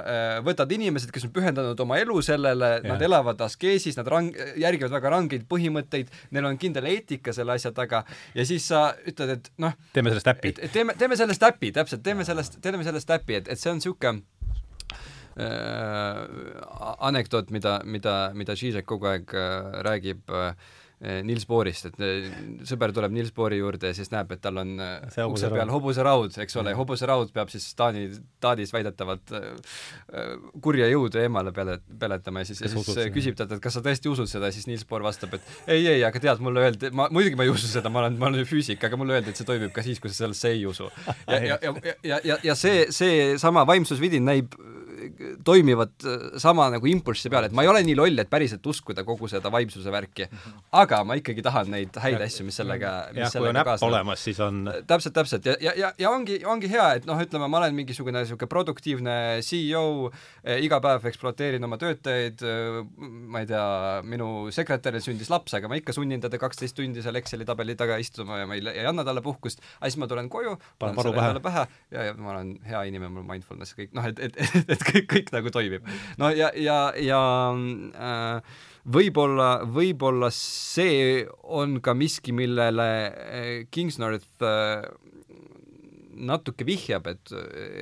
äh, 0.00 0.38
võtad 0.46 0.72
inimesed, 0.72 1.10
kes 1.10 1.28
on 1.28 1.34
pühendanud 1.36 1.80
oma 1.80 1.98
elu 1.98 2.20
sellele, 2.22 2.80
nad 2.84 3.02
elavad 3.02 3.40
askeesis, 3.40 3.96
nad 3.96 4.06
rang-, 4.06 4.34
järgivad 4.56 4.90
väga 4.90 5.14
rangeid 5.16 5.46
põhimõtteid, 5.50 6.10
neil 6.30 6.50
on 6.50 6.58
kindel 6.58 6.86
eetika 6.90 7.32
selle 7.32 7.52
asja 7.52 7.72
taga 7.72 8.04
ja 8.34 8.46
siis 8.46 8.66
sa 8.68 8.90
ütled, 9.06 9.36
et 9.38 9.52
noh, 9.58 9.76
teeme 9.92 10.10
sellest 10.12 10.28
äpi. 10.34 10.52
teeme, 10.72 10.94
teeme 10.98 11.16
sellest 11.16 11.42
äpi, 11.42 11.72
täpselt, 11.72 12.02
teeme 12.02 12.24
sellest, 12.24 12.60
teeme 12.62 12.84
sellest 12.84 13.10
äpi, 13.10 13.40
et, 13.40 13.48
et 13.48 13.58
see 13.60 13.72
on 13.72 13.80
niisugune 13.80 14.22
äh, 15.40 16.26
anekdoot, 16.98 17.50
mida, 17.54 17.80
mida, 17.84 18.16
mida 18.36 18.56
Žižek 18.58 18.86
kogu 18.88 19.10
aeg 19.10 19.34
äh, 19.34 19.80
räägib 19.86 20.30
äh, 20.34 20.54
Nils 21.00 21.46
Boorist, 21.48 21.86
et 21.88 22.02
eh, 22.04 22.26
sõber 22.68 22.92
tuleb 22.92 23.14
Nils 23.14 23.30
Boori 23.32 23.56
juurde 23.56 23.88
ja 23.88 23.96
siis 23.96 24.10
näeb, 24.12 24.34
et 24.34 24.40
tal 24.44 24.60
on 24.60 24.74
eh, 24.84 25.14
ukse 25.24 25.48
peal 25.48 25.70
hobuseraud, 25.72 26.34
eks 26.44 26.58
ole, 26.60 26.74
hobuseraud 26.76 27.30
peab 27.32 27.48
siis 27.52 27.70
Taani, 27.78 28.02
Taadis 28.40 28.74
väidetavalt 28.74 29.32
kurja 30.60 30.90
jõudu 30.90 31.22
eemale 31.22 31.54
peale, 31.56 31.78
peletama 32.00 32.42
ja 32.42 32.50
siis, 32.50 32.60
ja 32.66 32.72
siis 32.74 33.12
küsib 33.14 33.38
talt, 33.38 33.54
et 33.56 33.62
kas 33.64 33.78
sa 33.78 33.84
tõesti 33.84 34.12
usud 34.12 34.28
seda 34.28 34.50
ja 34.50 34.56
siis 34.56 34.68
Nils 34.68 34.84
Boor 34.88 35.06
vastab, 35.06 35.38
et 35.38 35.48
ei, 35.66 35.86
ei, 35.86 36.04
aga 36.04 36.20
tead, 36.20 36.42
mulle 36.44 36.66
öeldi, 36.66 36.92
ma, 36.92 37.08
muidugi 37.08 37.38
ma 37.40 37.48
ei 37.48 37.54
usu 37.54 37.70
seda, 37.70 37.88
ma 37.92 38.04
olen, 38.04 38.18
ma 38.20 38.28
olen 38.28 38.44
füüsik, 38.48 38.84
aga 38.84 39.00
mulle 39.00 39.16
öeldi, 39.16 39.32
et 39.32 39.40
see 39.40 39.48
toimib 39.48 39.72
ka 39.72 39.86
siis, 39.86 40.02
kui 40.02 40.12
sa 40.12 40.26
sellesse 40.26 40.52
ei 40.52 40.66
usu. 40.68 40.90
ja, 41.24 41.40
ja, 41.40 41.58
ja, 41.64 41.74
ja, 42.04 42.20
ja, 42.34 42.38
ja 42.50 42.58
see, 42.58 42.90
seesama 42.92 43.64
vaimsusvidin 43.72 44.28
näib 44.28 44.58
toimivad 45.44 45.92
äh, 46.04 46.38
sama 46.40 46.68
nagu 46.72 46.86
impulssi 46.90 47.30
peal, 47.32 47.46
et 47.48 47.54
ma 47.56 47.64
ei 47.64 47.70
ole 47.70 47.82
nii 47.86 47.96
loll, 47.98 48.22
et 48.22 48.30
päriselt 48.30 48.66
uskuda 48.66 49.04
kogu 49.06 49.28
seda 49.30 49.52
vaimsuse 49.52 49.92
värki, 49.92 50.26
aga 50.76 51.02
ma 51.06 51.16
ikkagi 51.20 51.44
tahan 51.44 51.70
neid 51.74 51.96
häid 52.00 52.20
asju, 52.24 52.46
mis 52.48 52.58
sellega, 52.60 52.92
mis 53.14 53.24
jah, 53.24 53.32
sellega 53.34 53.64
kaasnevad. 53.72 53.88
olemas, 53.90 54.24
siis 54.24 54.40
on 54.44 54.62
täpselt, 54.88 55.14
täpselt. 55.16 55.48
Ja, 55.48 55.56
ja, 55.62 55.74
ja, 55.78 55.92
ja 55.98 56.12
ongi, 56.12 56.40
ongi 56.48 56.70
hea, 56.72 56.86
et 57.00 57.08
noh, 57.08 57.20
ütleme, 57.20 57.48
ma 57.50 57.62
olen 57.62 57.76
mingisugune 57.76 58.22
niisugune 58.22 58.50
produktiivne 58.50 59.16
CEO 59.46 59.84
eh,, 60.10 60.60
iga 60.64 60.80
päev 60.84 61.06
ekspluateerin 61.10 61.64
oma 61.66 61.78
töötajaid 61.80 62.44
eh,, 62.46 62.80
ma 63.00 63.44
ei 63.44 63.50
tea, 63.50 63.64
minu 64.06 64.30
sekretäril 64.54 65.04
sündis 65.04 65.32
laps, 65.32 65.56
aga 65.58 65.70
ma 65.70 65.78
ikka 65.80 65.94
sunnin 65.96 66.22
teda 66.22 66.40
kaksteist 66.40 66.76
tundi 66.78 67.04
seal 67.04 67.18
Exceli 67.20 67.46
tabeli 67.48 67.76
taga 67.78 67.98
istuma 68.00 68.40
ja 68.40 68.48
ma 68.48 68.58
ei, 68.58 68.64
ei 68.72 68.86
anna 68.88 69.04
talle 69.06 69.22
puhkust, 69.24 69.62
aga 69.78 69.90
siis 69.90 70.00
ma 70.00 70.08
tulen 70.10 70.30
koju, 70.32 70.56
panen 70.80 70.98
selle 71.00 71.16
endale 71.16 71.44
pähe 71.44 71.66
ja, 71.94 72.10
ja 72.10 72.14
ma 72.18 72.34
olen 72.34 72.54
hea 72.66 72.82
inimene, 72.90 73.12
mul 73.14 73.26
mindfulness 73.28 73.76
kõik, 73.78 73.92
noh, 73.96 74.06
et, 74.10 74.20
et, 74.22 74.38
et, 74.40 74.74
et 74.76 74.86
kõik, 74.90 75.06
kõik 75.14 75.32
nagu 75.36 75.52
toimib. 75.54 75.86
no 76.20 76.32
ja, 76.34 76.50
ja, 76.58 76.80
ja 77.00 77.22
äh, 77.54 78.58
võib-olla, 78.84 79.50
võib-olla 79.68 80.30
see 80.34 81.24
on 81.42 81.78
ka 81.84 81.94
miski, 81.96 82.34
millele 82.36 82.90
äh, 83.06 83.48
Kingsnorth 83.70 84.46
äh, 84.46 84.86
natuke 86.20 86.66
vihjab, 86.68 87.08
et, 87.08 87.32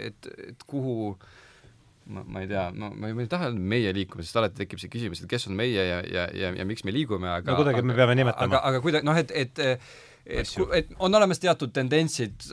et, 0.08 0.32
et 0.52 0.66
kuhu 0.68 1.16
ma, 2.08 2.22
ma 2.24 2.42
ei 2.44 2.50
tea, 2.50 2.68
ma, 2.74 2.90
ma 2.94 3.10
ei, 3.10 3.16
ma 3.16 3.24
ei 3.24 3.30
taha 3.30 3.50
meie 3.52 3.92
liikuda, 3.96 4.24
sest 4.26 4.38
alati 4.40 4.62
tekib 4.62 4.82
see 4.82 4.92
küsimus, 4.92 5.22
et 5.22 5.30
kes 5.30 5.48
on 5.50 5.56
meie 5.58 5.88
ja, 5.90 6.02
ja, 6.06 6.28
ja, 6.34 6.52
ja 6.56 6.68
miks 6.68 6.86
me 6.86 6.94
liigume, 6.94 7.28
aga 7.30 7.52
no 7.52 7.62
kuidagi 7.62 7.82
me 7.86 7.96
peame 7.98 8.18
nimetama. 8.18 8.46
aga, 8.52 8.62
aga 8.70 8.84
kuidagi 8.84 9.08
noh, 9.08 9.18
et, 9.18 9.34
et 9.34 9.64
et, 10.28 10.50
et 10.76 10.90
on 11.00 11.14
olemas 11.14 11.40
teatud 11.40 11.72
tendentsid 11.72 12.44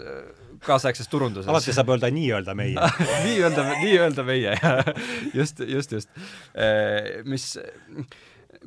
kaasaegses 0.63 1.09
turunduses. 1.11 1.49
alati 1.51 1.73
saab 1.75 1.91
öelda 1.95 2.09
nii-öelda 2.13 2.55
meie 2.57 2.75
nii-öelda, 3.27 3.65
nii-öelda 3.81 4.25
meie, 4.27 4.55
just, 5.33 5.61
just, 5.67 5.95
just. 5.95 6.09
Äh, 6.53 7.23
mis, 7.27 7.53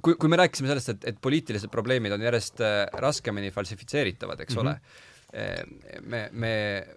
kui, 0.02 0.14
kui 0.14 0.30
me 0.30 0.40
rääkisime 0.40 0.70
sellest, 0.72 0.94
et, 0.94 1.08
et 1.12 1.20
poliitilised 1.22 1.72
probleemid 1.72 2.14
on 2.16 2.24
järjest 2.24 2.64
äh, 2.64 2.80
raskemini 3.04 3.52
falsifitseeritavad, 3.54 4.40
eks 4.44 4.56
mm 4.56 4.60
-hmm. 4.60 4.66
ole, 4.66 4.80
äh, 5.34 6.02
me, 6.02 6.28
me 6.32 6.52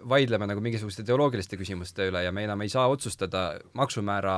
vaidleme 0.10 0.48
nagu 0.48 0.62
mingisuguste 0.62 1.06
ideoloogiliste 1.06 1.58
küsimuste 1.58 2.10
üle 2.12 2.24
ja 2.24 2.32
me 2.32 2.44
enam 2.44 2.62
ei 2.62 2.70
saa 2.70 2.88
otsustada 2.88 3.60
maksumäära 3.74 4.38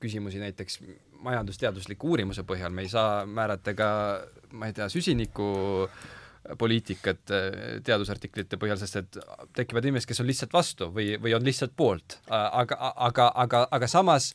küsimusi 0.00 0.38
näiteks 0.38 0.80
majandusteadusliku 1.26 2.08
uurimuse 2.08 2.42
põhjal, 2.42 2.70
me 2.70 2.82
ei 2.82 2.88
saa 2.88 3.26
määrata 3.26 3.74
ka 3.74 3.88
ma 4.52 4.66
ei 4.66 4.72
tea, 4.72 4.88
süsiniku 4.88 5.48
äh, 5.84 6.15
poliitikat 6.58 7.32
äh, 7.34 7.48
teadusartiklite 7.86 8.60
põhjal, 8.60 8.78
sest 8.80 9.00
et 9.02 9.18
tekivad 9.56 9.88
inimesed, 9.88 10.10
kes 10.10 10.22
on 10.22 10.30
lihtsalt 10.30 10.54
vastu 10.54 10.90
või, 10.94 11.14
või 11.22 11.34
on 11.36 11.44
lihtsalt 11.46 11.74
poolt, 11.76 12.20
aga, 12.28 12.78
aga, 13.08 13.32
aga, 13.46 13.66
aga 13.76 13.90
samas 13.90 14.32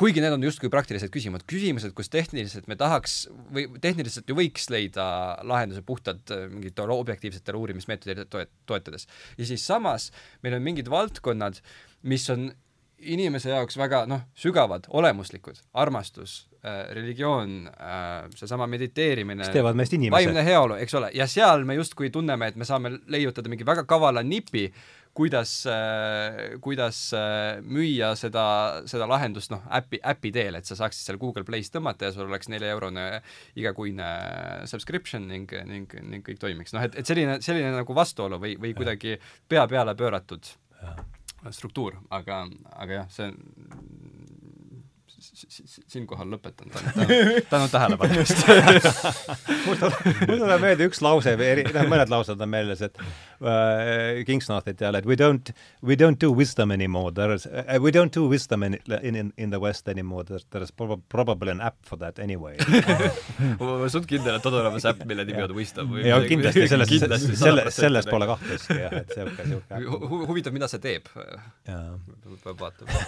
kuigi 0.00 0.22
need 0.22 0.32
on 0.32 0.44
justkui 0.46 0.70
praktilised 0.72 1.12
küsimused, 1.12 1.44
küsimused, 1.48 1.92
kus 1.96 2.08
tehniliselt 2.12 2.68
me 2.70 2.76
tahaks 2.80 3.26
või 3.52 3.66
tehniliselt 3.84 4.30
ju 4.30 4.36
võiks 4.38 4.70
leida 4.72 5.04
lahenduse 5.44 5.84
puhtalt 5.84 6.32
äh, 6.32 6.46
mingitele 6.48 6.96
objektiivsetele 6.96 7.60
uurimismeetodile 7.60 8.24
toet-, 8.32 8.52
toetades. 8.66 9.06
ja 9.36 9.48
siis 9.48 9.66
samas 9.66 10.08
meil 10.42 10.56
on 10.56 10.64
mingid 10.64 10.88
valdkonnad, 10.92 11.60
mis 12.08 12.24
on 12.32 12.48
inimese 12.98 13.52
jaoks 13.52 13.76
väga 13.76 14.06
noh, 14.08 14.24
sügavad, 14.38 14.88
olemuslikud, 14.88 15.60
armastus 15.74 16.46
äh,, 16.46 16.51
religioon 16.62 17.66
äh,, 17.66 18.28
seesama 18.38 18.68
mediteerimine, 18.70 19.42
vaimne 20.14 20.44
heaolu, 20.46 20.76
eks 20.84 20.94
ole, 20.94 21.08
ja 21.18 21.26
seal 21.26 21.64
me 21.66 21.74
justkui 21.74 22.10
tunneme, 22.14 22.52
et 22.52 22.58
me 22.60 22.66
saame 22.68 22.92
leiutada 23.10 23.50
mingi 23.50 23.66
väga 23.66 23.82
kavala 23.90 24.22
nipi, 24.22 24.68
kuidas 25.12 25.56
äh,, 25.66 26.54
kuidas 26.62 27.00
äh, 27.18 27.58
müüa 27.66 28.12
seda, 28.18 28.44
seda 28.86 29.08
lahendust 29.10 29.50
noh, 29.50 29.64
äpi, 29.74 29.98
äpi 30.12 30.32
teel, 30.38 30.60
et 30.60 30.70
sa 30.70 30.78
saaksid 30.78 31.10
seal 31.10 31.18
Google 31.22 31.42
Play's 31.48 31.72
tõmmata 31.74 32.06
ja 32.06 32.14
sul 32.14 32.30
oleks 32.30 32.50
neljaeurone 32.52 33.08
igakuine 33.58 34.12
subscription 34.70 35.26
ning, 35.32 35.50
ning, 35.66 35.98
ning 36.14 36.26
kõik 36.26 36.38
toimiks. 36.46 36.76
noh, 36.76 36.86
et, 36.86 36.94
et 37.02 37.10
selline, 37.10 37.40
selline 37.42 37.74
nagu 37.74 37.98
vastuolu 37.98 38.38
või, 38.42 38.54
või 38.62 38.76
kuidagi 38.78 39.18
pea 39.50 39.66
peale 39.66 39.98
pööratud 39.98 40.54
struktuur, 41.50 41.96
aga, 42.14 42.44
aga 42.78 43.00
jah, 43.00 43.08
see 43.10 43.32
siinkohal 45.32 46.28
lõpetan, 46.34 46.68
tänu, 46.74 47.06
tänu 47.48 47.68
tähelepanu 47.72 48.18
eest. 48.20 48.42
Mul 49.66 49.78
tuleb, 49.80 50.10
mul 50.28 50.42
tuleb 50.42 50.64
meelde 50.66 50.88
üks 50.90 51.00
lause 51.04 51.32
või 51.40 51.48
eri, 51.54 51.64
noh, 51.72 51.88
mõned 51.88 52.12
laused 52.12 52.40
on 52.40 52.52
meeles, 52.52 52.82
et 52.84 53.00
uh, 53.42 54.24
Kingsnorthit 54.26 54.80
jälle, 54.80 54.98
et 54.98 55.06
we 55.06 55.16
don't, 55.18 55.52
we 55.82 55.96
don't 55.98 56.20
do 56.20 56.32
wisdom 56.32 56.70
anymore, 56.70 57.12
there 57.14 57.34
is 57.34 57.46
uh,, 57.46 57.82
we 57.82 57.92
don't 57.92 58.14
do 58.14 58.28
wisdom 58.28 58.62
in, 58.62 58.78
in, 59.02 59.32
in 59.36 59.50
the 59.50 59.60
west 59.60 59.88
anymore, 59.88 60.24
there, 60.24 60.40
there 60.50 60.64
is 60.64 60.72
probably 61.08 61.50
an 61.50 61.60
app 61.60 61.76
for 61.86 61.98
that 61.98 62.18
anyway. 62.18 62.56
Ma 63.58 63.72
olen 63.74 63.90
suht 63.90 64.06
kindel, 64.10 64.38
et 64.38 64.46
on 64.46 64.58
olemas 64.60 64.86
äpp, 64.88 65.04
mille 65.08 65.26
nimi 65.28 65.42
on 65.42 65.54
wisdom. 65.56 65.96
ja 66.04 66.20
kindlasti, 66.26 66.68
selles, 66.68 67.28
selles, 67.40 67.76
selles 67.76 68.08
pole 68.10 68.30
kahtlustki 68.30 68.78
jah, 68.80 68.98
et 69.02 69.14
sihuke, 69.16 69.48
sihuke 69.50 69.82
Hu 70.12 70.24
huvitav, 70.28 70.54
mida 70.54 70.68
see 70.70 70.82
teeb. 70.82 71.08
peab 71.66 72.58
vaatama. 72.58 73.04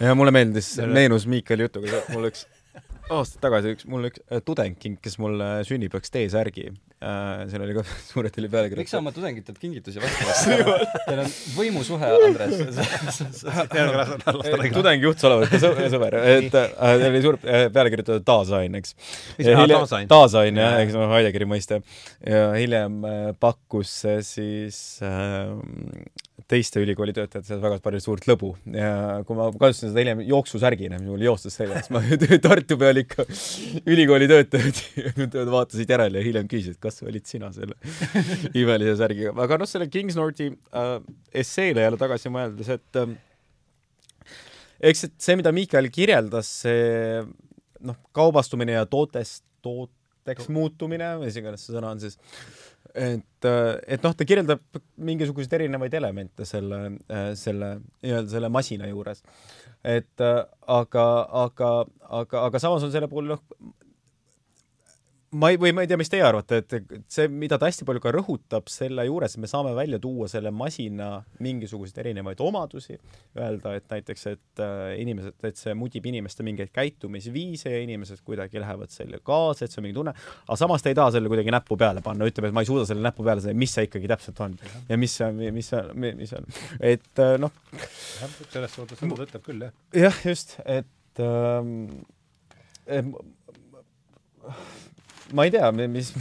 ja 0.00 0.14
mulle 0.18 0.34
meeldis, 0.34 0.74
meenus 0.90 1.28
Miikali 1.30 1.68
jutuga, 1.68 2.04
mul 2.14 2.30
üks 2.32 2.46
aastaid 3.12 3.42
tagasi 3.44 3.74
üks, 3.74 3.84
mul 3.90 4.08
üks 4.08 4.22
äh, 4.32 4.40
tudeng 4.44 4.76
kinkis 4.80 5.18
mulle 5.20 5.48
sünnipäevaks 5.68 6.12
T-särgi 6.14 6.64
äh,. 6.70 7.44
seal 7.50 7.64
oli 7.64 7.76
ka 7.76 7.84
suurelt 8.10 8.38
oli 8.40 8.48
pealkiri. 8.52 8.80
miks 8.80 8.94
sa 8.94 9.00
oma 9.02 9.12
tudengitelt 9.14 9.58
kingitusi 9.60 10.00
vastu 10.00 10.28
võtad? 10.28 10.94
Teil 11.08 11.22
on 11.24 11.30
võimusuhe, 11.58 12.10
Andres. 12.28 12.80
tudeng 14.78 15.04
juhtus 15.04 15.28
olevat 15.28 15.52
ka 15.52 15.90
sõber, 15.92 16.18
et 16.22 16.48
äh, 16.48 16.72
tal 16.72 17.06
oli 17.10 17.22
suur 17.24 17.40
äh, 17.44 17.66
peale 17.74 17.92
kirjutatud 17.92 18.24
Dasein, 18.28 18.80
eks. 18.80 18.96
Dasein 20.10 20.62
jah, 20.64 20.78
eks 20.80 20.96
noh, 20.96 21.12
Heidegeri 21.12 21.48
mõiste. 21.50 21.82
ja 22.24 22.52
hiljem 22.56 23.02
äh, 23.08 23.32
pakkus 23.40 23.92
see 24.04 24.20
siis 24.24 24.78
äh, 25.04 25.52
teiste 26.50 26.82
ülikooli 26.82 27.12
töötajate 27.14 27.46
seas 27.46 27.60
väga 27.62 27.78
palju 27.82 28.00
suurt 28.02 28.26
lõbu 28.26 28.50
ja 28.74 29.20
kui 29.26 29.36
ma 29.38 29.46
kasutasin 29.52 29.92
seda 29.92 30.02
hiljem 30.02 30.22
jooksusärgina, 30.26 30.98
mis 30.98 31.12
mul 31.12 31.22
joostes 31.22 31.54
seljas, 31.60 31.86
ma 31.94 32.02
Tartu 32.44 32.76
peal 32.80 32.98
ikka 33.04 33.26
ülikooli 33.86 34.26
töötajad 34.30 35.38
vaatasid 35.54 35.94
järele 35.94 36.20
ja 36.20 36.26
hiljem 36.26 36.50
küsisid, 36.50 36.80
kas 36.82 37.00
olid 37.06 37.26
sina 37.30 37.52
selle 37.54 37.78
imelise 38.60 38.96
särgiga. 38.98 39.34
aga 39.46 39.60
noh, 39.62 39.70
selle 39.70 39.86
Kingsnorthi 39.92 40.50
äh, 40.50 40.96
esseele 41.44 41.86
jälle 41.86 42.00
tagasi 42.02 42.34
mõeldes, 42.34 42.72
et 42.76 43.00
äh, 43.00 43.14
eks 44.90 45.06
see, 45.14 45.38
mida 45.38 45.54
Miikael 45.54 45.88
kirjeldas, 45.94 46.50
see 46.66 47.22
noh, 47.84 48.00
kaubastumine 48.16 48.74
ja 48.74 48.88
tootest, 48.90 49.44
tooteks 49.64 50.50
muutumine, 50.52 51.14
mis 51.22 51.38
iganes 51.38 51.62
see 51.62 51.76
sõna 51.76 51.94
on 51.94 52.02
siis, 52.02 52.18
et, 52.94 53.46
et 53.46 54.04
noh, 54.06 54.14
ta 54.14 54.26
kirjeldab 54.26 54.80
mingisuguseid 54.96 55.56
erinevaid 55.58 55.94
elemente 55.98 56.46
selle, 56.48 56.80
selle 57.38 57.70
nii-öelda 58.04 58.30
selle 58.30 58.50
masina 58.54 58.90
juures. 58.90 59.24
et 59.84 60.22
aga, 60.24 61.06
aga, 61.44 61.70
aga, 62.20 62.44
aga 62.46 62.62
samas 62.62 62.86
on 62.86 62.92
selle 62.94 63.10
puhul 63.10 63.34
noh, 63.34 63.42
ma 65.34 65.50
ei, 65.50 65.58
või 65.60 65.72
ma 65.74 65.82
ei 65.84 65.88
tea, 65.90 65.98
mis 65.98 66.10
teie 66.10 66.22
arvate, 66.24 66.60
et 66.62 66.74
see, 67.10 67.26
mida 67.32 67.58
ta 67.60 67.68
hästi 67.68 67.86
palju 67.88 68.02
ka 68.02 68.12
rõhutab 68.14 68.68
selle 68.70 69.04
juures, 69.08 69.36
me 69.42 69.48
saame 69.50 69.72
välja 69.76 69.98
tuua 70.02 70.28
selle 70.30 70.52
masina 70.54 71.08
mingisuguseid 71.44 72.00
erinevaid 72.04 72.40
omadusi, 72.44 72.96
öelda, 73.38 73.74
et 73.78 73.90
näiteks, 73.90 74.26
et 74.30 74.62
äh, 74.62 74.94
inimesed, 75.02 75.36
et 75.48 75.60
see 75.60 75.74
mudib 75.78 76.06
inimeste 76.10 76.46
mingeid 76.46 76.70
käitumisviise 76.74 77.72
ja 77.72 77.82
inimesed 77.84 78.22
kuidagi 78.26 78.62
lähevad 78.62 78.94
selle 78.94 79.20
kaasa, 79.24 79.66
et 79.66 79.74
see 79.74 79.82
on 79.82 79.88
mingi 79.88 79.98
tunne, 79.98 80.14
aga 80.46 80.58
samas 80.60 80.84
ta 80.84 80.92
ei 80.92 80.98
taha 80.98 81.16
selle 81.16 81.32
kuidagi 81.32 81.54
näppu 81.54 81.78
peale 81.80 82.04
panna, 82.04 82.28
ütleb, 82.30 82.50
et 82.50 82.56
ma 82.56 82.64
ei 82.64 82.70
suuda 82.70 82.86
selle 82.88 83.04
näppu 83.04 83.26
peale 83.26 83.44
saada, 83.44 83.58
mis 83.58 83.74
see 83.74 83.88
ikkagi 83.88 84.10
täpselt 84.14 84.42
on 84.44 84.58
ja 84.88 85.00
mis 85.00 85.18
see 85.18 85.28
on, 85.28 85.44
mis 85.58 85.70
see 85.72 85.82
on, 85.82 86.08
mis 86.22 86.34
see 86.34 86.40
on, 86.40 86.50
et 86.94 87.24
äh, 87.24 87.36
noh. 87.42 87.54
selles 88.52 88.74
suhtes 88.76 89.00
sõnum 89.02 89.24
ütleb 89.26 89.46
küll, 89.46 89.66
jah. 89.66 89.78
jah, 90.06 90.24
just, 90.30 90.58
et 90.64 91.24
ähm, 91.24 91.88
ma 95.34 95.46
ei 95.46 95.54
tea, 95.54 95.70
mis, 95.72 96.12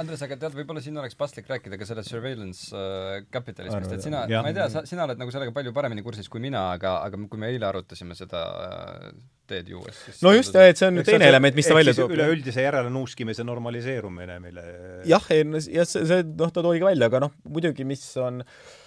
Andres, 0.00 0.22
aga 0.26 0.36
tead, 0.38 0.54
võib-olla 0.56 0.82
siin 0.82 0.96
oleks 0.98 1.14
paslik 1.18 1.46
rääkida 1.50 1.78
ka 1.78 1.86
sellest 1.86 2.10
surveillance 2.10 2.74
äh, 2.74 3.22
kapitalismist, 3.32 3.94
et 3.94 4.06
sina, 4.06 4.24
ma 4.26 4.50
ei 4.50 4.56
tea, 4.56 4.66
sa, 4.72 4.82
sina 4.88 5.06
oled 5.06 5.20
nagu 5.20 5.34
sellega 5.34 5.54
palju 5.54 5.74
paremini 5.76 6.02
kursis 6.06 6.30
kui 6.30 6.42
mina, 6.42 6.66
aga, 6.74 6.96
aga 7.06 7.20
kui 7.30 7.40
me 7.40 7.52
eile 7.52 7.68
arutasime 7.68 8.16
seda 8.18 8.42
äh, 8.64 9.08
teed 9.50 9.70
juues, 9.70 9.98
siis 10.08 10.22
no 10.24 10.34
just, 10.34 10.56
et 10.58 10.80
see 10.80 10.90
on 10.90 10.98
ju 10.98 11.06
teine 11.06 11.28
element, 11.30 11.56
mis 11.58 11.68
ta 11.70 11.76
välja 11.76 11.94
toob. 11.96 12.14
üleüldise 12.16 12.64
järelenuuskimise 12.64 13.46
normaliseerumine, 13.46 14.40
mille 14.42 14.64
jah, 15.10 15.28
ja 15.30 15.86
see, 15.86 16.06
see, 16.08 16.24
noh, 16.34 16.50
ta 16.50 16.64
toodi 16.64 16.82
ka 16.82 16.90
välja, 16.90 17.10
aga 17.12 17.26
noh, 17.28 17.36
muidugi, 17.46 17.86
mis 17.86 18.08
on 18.18 18.42
äh, 18.42 18.83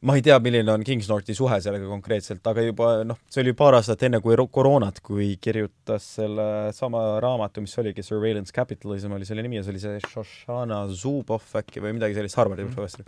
ma 0.00 0.16
ei 0.16 0.22
tea, 0.24 0.38
milline 0.40 0.72
on 0.72 0.84
Kingsnorthi 0.84 1.34
suhe 1.36 1.58
sellega 1.60 1.88
konkreetselt, 1.90 2.40
aga 2.48 2.64
juba 2.64 2.90
noh, 3.04 3.18
see 3.30 3.42
oli 3.42 3.52
paar 3.56 3.76
aastat 3.76 4.06
enne 4.08 4.22
kui 4.24 4.36
koroonat, 4.52 5.02
kui 5.04 5.34
kirjutas 5.42 6.06
selle 6.16 6.46
sama 6.76 7.02
raamatu, 7.20 7.64
mis 7.64 7.76
oligi 7.82 8.04
Surveillance 8.06 8.54
Capitalism 8.56 9.16
oli 9.16 9.28
selle 9.28 9.44
nimi 9.44 9.60
ja 9.60 9.64
see 9.66 9.74
oli 9.74 9.82
see 9.82 10.00
Shoshana 10.06 10.86
Zuboff 10.88 11.58
äkki 11.60 11.84
või 11.84 11.98
midagi 11.98 12.16
sellist, 12.16 12.38
Harvardi 12.40 12.64
mm 12.64 12.70
-hmm. 12.70 12.74
professor. 12.74 13.04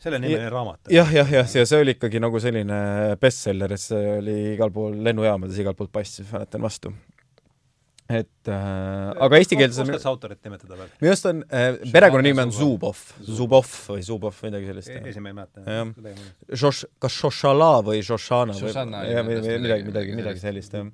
sellenimeline 0.00 0.48
raamat. 0.48 0.80
jah, 0.88 1.12
jah, 1.12 1.32
jah, 1.32 1.54
ja 1.54 1.66
see 1.66 1.80
oli 1.80 1.96
ikkagi 1.98 2.20
nagu 2.20 2.40
selline 2.40 3.16
bestseller, 3.20 3.72
et 3.72 3.80
see 3.80 4.18
oli 4.18 4.36
igal 4.54 4.70
pool 4.70 5.02
lennujaamades, 5.04 5.58
igalt 5.58 5.76
poolt 5.76 5.92
paistis, 5.92 6.30
mäletan 6.32 6.62
vastu 6.62 6.94
et 8.10 8.50
äh, 8.50 9.22
aga 9.26 9.38
eestikeelses 9.38 9.84
oskad 9.84 10.02
sa 10.02 10.10
autorit 10.10 10.40
nimetada 10.46 10.78
veel? 10.78 10.92
minu 11.02 11.12
arust 11.12 11.28
on 11.30 11.42
äh,, 11.46 11.80
perekonnanimi 11.94 12.44
on 12.44 12.54
Zubov, 12.54 13.02
Zubov 13.26 13.74
või 13.90 14.06
Zubov, 14.06 14.40
midagi 14.46 14.70
sellist 14.70 14.92
e. 14.92 15.02
esimene 15.12 15.34
ei 15.34 15.38
mäleta. 15.40 15.64
jah. 15.66 16.24
Žoš-, 16.64 16.86
kas 17.02 17.18
Šošala 17.20 17.74
või 17.86 18.02
Šošana 18.06 18.56
või, 18.58 19.38
või 19.44 19.60
midagi, 19.66 19.86
midagi, 19.92 20.16
midagi 20.22 20.42
sellist, 20.42 20.74
jah 20.74 20.90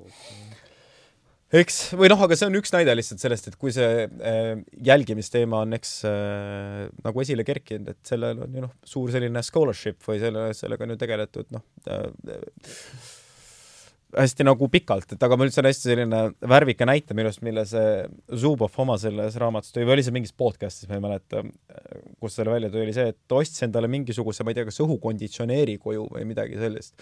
eks, 1.54 1.76
või 1.96 2.10
noh, 2.10 2.20
aga 2.26 2.36
see 2.38 2.48
on 2.48 2.58
üks 2.58 2.72
näide 2.74 2.94
lihtsalt 2.96 3.22
sellest, 3.22 3.48
et 3.50 3.58
kui 3.60 3.72
see 3.74 4.06
äh, 4.06 4.52
jälgimisteema 4.86 5.62
on 5.64 5.76
eks 5.76 5.92
äh, 6.08 6.86
nagu 7.06 7.22
esile 7.22 7.46
kerkinud, 7.46 7.92
et 7.92 8.00
sellel 8.08 8.42
on 8.46 8.56
ju 8.56 8.64
noh, 8.66 8.72
suur 8.86 9.12
selline 9.14 9.42
scholarship 9.46 10.02
või 10.06 10.18
selle, 10.22 10.48
sellega 10.58 10.86
on 10.86 10.96
ju 10.96 10.98
tegeletud 11.02 11.54
noh 11.54 11.64
äh, 11.86 12.08
hästi 14.16 14.46
nagu 14.46 14.68
pikalt, 14.72 15.12
et 15.14 15.22
aga 15.22 15.36
mul 15.38 15.50
üldse 15.50 15.64
hästi 15.64 15.90
selline 15.90 16.20
värvike 16.48 16.86
näite 16.88 17.16
minu 17.16 17.30
arust, 17.30 17.42
mille 17.46 17.64
see 17.68 18.04
Zubov 18.40 18.76
oma 18.82 18.96
selles 19.00 19.36
raamatus 19.40 19.74
tõi, 19.74 19.84
või 19.84 19.96
oli 19.96 20.06
see 20.06 20.14
mingis 20.16 20.34
podcast'is, 20.36 20.88
ma 20.90 20.98
ei 20.98 21.04
mäleta, 21.04 21.42
kus 22.22 22.38
selle 22.38 22.54
välja 22.54 22.70
tõi, 22.72 22.86
oli 22.86 22.96
see, 22.96 23.12
et 23.12 23.36
ostis 23.36 23.66
endale 23.66 23.90
mingisuguse, 23.92 24.44
ma 24.44 24.52
ei 24.52 24.58
tea, 24.58 24.66
kas 24.68 24.80
õhukonditsioneeri 24.84 25.78
koju 25.82 26.08
või 26.14 26.26
midagi 26.28 26.60
sellist. 26.60 26.94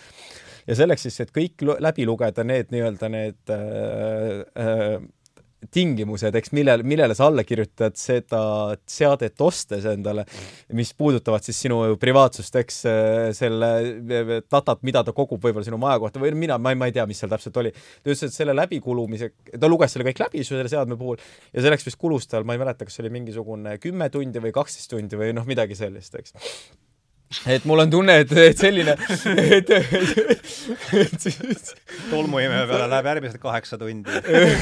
ja 0.66 0.78
selleks 0.78 1.06
siis, 1.06 1.20
et 1.24 1.34
kõik 1.34 1.64
läbi 1.64 2.06
lugeda 2.08 2.46
need 2.46 2.74
nii-öelda 2.74 3.12
need 3.14 3.54
äh, 3.54 4.40
äh, 4.64 4.96
tingimused, 5.72 6.34
eks, 6.38 6.52
millele, 6.56 6.86
millele 6.86 7.16
sa 7.16 7.28
alla 7.30 7.44
kirjutad 7.46 7.96
seda 7.98 8.42
seadet 8.90 9.40
ostes 9.44 9.86
endale, 9.90 10.26
mis 10.76 10.92
puudutavad 10.98 11.44
siis 11.44 11.60
sinu 11.66 11.80
privaatsust, 12.00 12.60
eks, 12.62 12.80
selle 13.38 13.72
datat, 14.50 14.84
mida 14.86 15.04
ta 15.04 15.14
kogub 15.16 15.42
võib-olla 15.42 15.66
sinu 15.66 15.80
maja 15.80 16.00
kohta 16.02 16.22
või 16.22 16.34
mina, 16.44 16.58
ma 16.58 16.74
ei, 16.74 16.80
ma 16.80 16.90
ei 16.90 16.96
tea, 16.96 17.06
mis 17.10 17.20
seal 17.22 17.32
täpselt 17.32 17.60
oli. 17.62 17.74
ta 17.74 18.10
ütles, 18.10 18.26
et 18.28 18.36
selle 18.36 18.56
läbikulumise, 18.56 19.32
ta 19.58 19.70
luges 19.70 19.94
selle 19.94 20.08
kõik 20.10 20.24
läbi 20.26 20.46
selle 20.46 20.70
seadme 20.70 20.98
puhul 21.00 21.20
ja 21.52 21.64
selleks 21.64 21.88
vist 21.88 22.00
kulus 22.00 22.28
tal, 22.30 22.46
ma 22.48 22.56
ei 22.56 22.62
mäleta, 22.62 22.86
kas 22.86 22.98
see 22.98 23.06
oli 23.06 23.14
mingisugune 23.18 23.78
kümme 23.82 24.10
tundi 24.12 24.42
või 24.42 24.54
kaksteist 24.54 24.92
tundi 24.92 25.20
või 25.20 25.34
noh, 25.36 25.46
midagi 25.48 25.78
sellist, 25.78 26.18
eks 26.18 26.36
et 27.46 27.64
mul 27.68 27.82
on 27.82 27.90
tunne, 27.90 28.14
et, 28.22 28.32
et 28.38 28.58
selline, 28.58 28.94
et, 29.34 29.70
et, 29.70 29.72
et 31.00 31.26
siis 31.26 31.72
tolmuimeja 32.10 32.66
peale 32.70 32.88
läheb 32.92 33.08
järgmised 33.10 33.40
kaheksa 33.42 33.78
tundi. 33.80 34.20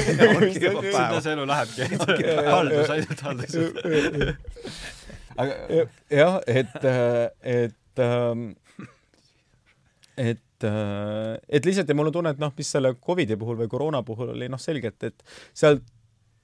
sinna 0.62 1.20
see 1.20 1.34
elu 1.34 1.47
lähebki. 1.51 1.89
haldus, 2.55 2.93
ainult 2.94 3.24
haldus. 3.28 3.56
aga 5.36 5.86
jah, 6.10 6.39
et, 6.47 6.89
et, 7.43 8.05
ähm, 8.06 8.48
et 10.16 10.40
et 10.62 11.66
lihtsalt 11.66 11.89
ja 11.90 11.94
mul 11.98 12.12
on 12.12 12.14
tunne, 12.14 12.30
et 12.30 12.39
noh, 12.39 12.52
mis 12.55 12.68
selle 12.76 12.94
Covidi 13.02 13.34
puhul 13.39 13.56
või 13.59 13.70
koroona 13.70 14.05
puhul 14.06 14.30
oli 14.36 14.47
noh, 14.52 14.60
selgelt, 14.62 15.02
et 15.09 15.24
sealt 15.59 15.82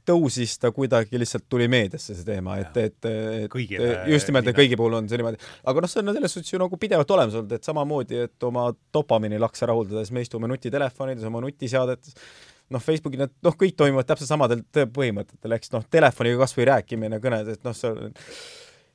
tõusis 0.08 0.56
ta 0.60 0.70
kuidagi, 0.74 1.20
lihtsalt 1.20 1.46
tuli 1.50 1.68
meediasse 1.70 2.16
see 2.16 2.26
teema, 2.26 2.58
et, 2.62 2.76
et, 2.80 3.08
et 3.08 3.48
Kõigile 3.52 3.92
just 4.12 4.30
nimelt, 4.30 4.50
et 4.50 4.56
kõigi 4.56 4.78
puhul 4.78 4.98
on 4.98 5.08
see 5.10 5.20
niimoodi. 5.20 5.40
aga 5.70 5.84
noh, 5.84 5.92
see 5.92 6.02
on 6.02 6.12
selles 6.16 6.36
suhtes 6.36 6.52
ju 6.54 6.60
nagu 6.60 6.80
pidevalt 6.80 7.16
olemas 7.16 7.38
olnud, 7.38 7.56
et 7.56 7.68
samamoodi, 7.68 8.22
et 8.28 8.48
oma 8.48 8.68
dopamiinilakse 8.94 9.68
rahuldades 9.68 10.12
me 10.14 10.24
istume 10.24 10.50
nutitelefonides, 10.50 11.26
oma 11.28 11.42
nutiseadetes, 11.44 12.16
noh, 12.74 12.84
Facebookil 12.84 13.24
need, 13.24 13.34
noh, 13.44 13.56
kõik 13.58 13.76
toimuvad 13.78 14.08
täpselt 14.08 14.30
samadel 14.30 14.64
põhimõtetel, 14.94 15.56
eks 15.56 15.72
noh, 15.74 15.84
telefoniga 15.90 16.42
kas 16.42 16.56
või 16.58 16.68
rääkimine, 16.72 17.20
kõned, 17.24 17.52
et 17.54 17.68
noh, 17.68 17.76
see 17.76 18.10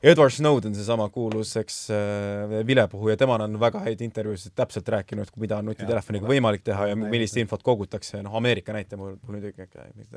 Edward 0.03 0.33
Snowden, 0.35 0.73
seesama 0.75 1.05
kuulus, 1.09 1.53
eks 1.61 1.77
äh, 1.95 2.53
vilepuhuja, 2.67 3.15
temal 3.19 3.45
on 3.45 3.53
väga 3.59 3.79
häid 3.85 4.01
intervjuusid 4.03 4.51
täpselt 4.59 4.89
rääkinud, 4.91 5.29
mida 5.39 5.61
on 5.61 5.69
nutitelefoniga 5.71 6.27
võimalik 6.27 6.65
teha 6.67 6.89
ja 6.89 6.97
millist 6.99 7.39
infot 7.39 7.63
kogutakse, 7.63 8.19
noh, 8.25 8.35
Ameerika 8.35 8.75
näite 8.75 8.99
nüüd 8.99 9.45
ikka, 9.53 9.69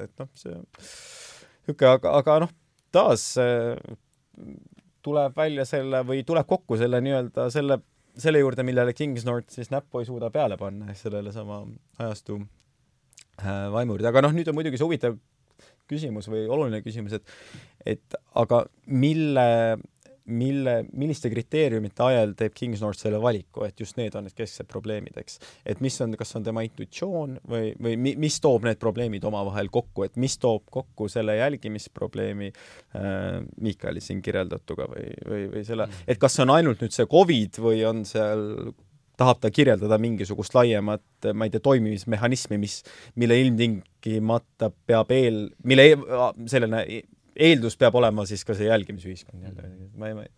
et 0.03 0.11
noh, 0.19 0.33
see 0.35 0.57
niisugune, 0.57 1.93
aga, 1.93 2.17
aga 2.19 2.37
noh, 2.43 2.57
taas 2.95 3.29
äh, 3.39 3.79
tuleb 5.07 5.39
välja 5.39 5.69
selle 5.71 6.03
või 6.09 6.27
tuleb 6.27 6.51
kokku 6.51 6.81
selle 6.83 6.99
nii-öelda 7.07 7.47
selle, 7.55 7.79
selle 8.19 8.43
juurde, 8.43 8.67
millele 8.67 8.95
Kingsnorth 8.97 9.55
siis 9.55 9.71
näppu 9.71 10.03
ei 10.03 10.11
suuda 10.11 10.33
peale 10.35 10.59
panna, 10.59 10.99
sellele 10.99 11.31
sama 11.35 11.63
ajastu 12.03 12.41
äh, 12.43 13.69
vaimu 13.71 13.95
juurde, 13.95 14.11
aga 14.11 14.27
noh, 14.27 14.35
nüüd 14.35 14.51
on 14.51 14.59
muidugi 14.59 14.83
see 14.83 14.91
huvitav 14.91 15.15
küsimus 15.91 16.31
või 16.33 16.47
oluline 16.47 16.83
küsimus, 16.85 17.17
et 17.19 17.37
et 17.87 18.17
aga 18.35 18.65
mille, 18.91 19.45
mille, 20.27 20.75
milliste 20.99 21.31
kriteeriumite 21.31 22.03
ajal 22.03 22.33
teeb 22.39 22.55
Kingsnorth 22.57 22.99
selle 22.99 23.21
valiku, 23.23 23.63
et 23.67 23.79
just 23.81 23.99
need 24.01 24.15
on 24.19 24.27
need 24.27 24.35
kesksed 24.37 24.67
probleemid, 24.71 25.17
eks. 25.21 25.39
et 25.67 25.83
mis 25.85 25.99
on, 26.03 26.17
kas 26.19 26.35
on 26.39 26.47
tema 26.47 26.65
intuitsioon 26.67 27.39
või, 27.47 27.71
või 27.83 27.95
mi, 28.01 28.17
mis 28.27 28.39
toob 28.43 28.67
need 28.67 28.81
probleemid 28.83 29.27
omavahel 29.29 29.71
kokku, 29.75 30.07
et 30.07 30.19
mis 30.21 30.35
toob 30.43 30.67
kokku 30.73 31.09
selle 31.13 31.39
jälgimisprobleemi 31.39 32.51
äh, 32.51 33.39
Miikali 33.63 34.03
siin 34.03 34.23
kirjeldatuga 34.25 34.91
või, 34.91 35.13
või, 35.23 35.45
või 35.55 35.65
selle, 35.69 35.87
mm. 35.87 36.11
et 36.11 36.23
kas 36.23 36.39
see 36.39 36.47
on 36.47 36.57
ainult 36.57 36.83
nüüd 36.83 36.97
see 36.97 37.07
Covid 37.11 37.63
või 37.63 37.87
on 37.87 38.03
seal 38.09 38.75
tahab 39.17 39.41
ta 39.41 39.51
kirjeldada 39.51 39.99
mingisugust 40.03 40.55
laiemat, 40.57 41.05
ma 41.35 41.49
ei 41.49 41.53
tea, 41.55 41.63
toimimismehhanismi, 41.65 42.59
mis, 42.61 42.81
mille 43.17 43.39
ilmtingimata 43.43 44.71
peab 44.89 45.13
eel, 45.17 45.47
mille 45.65 45.91
eel, 45.91 46.09
selline 46.51 46.83
eeldus 47.37 47.77
peab 47.81 47.97
olema 48.01 48.27
siis 48.29 48.45
ka 48.49 48.57
see 48.57 48.69
jälgimisühiskond 48.71 49.41
nii-öelda, 49.43 49.71
ma 49.97 50.11
ei, 50.11 50.19
ma 50.19 50.27
ei 50.27 50.33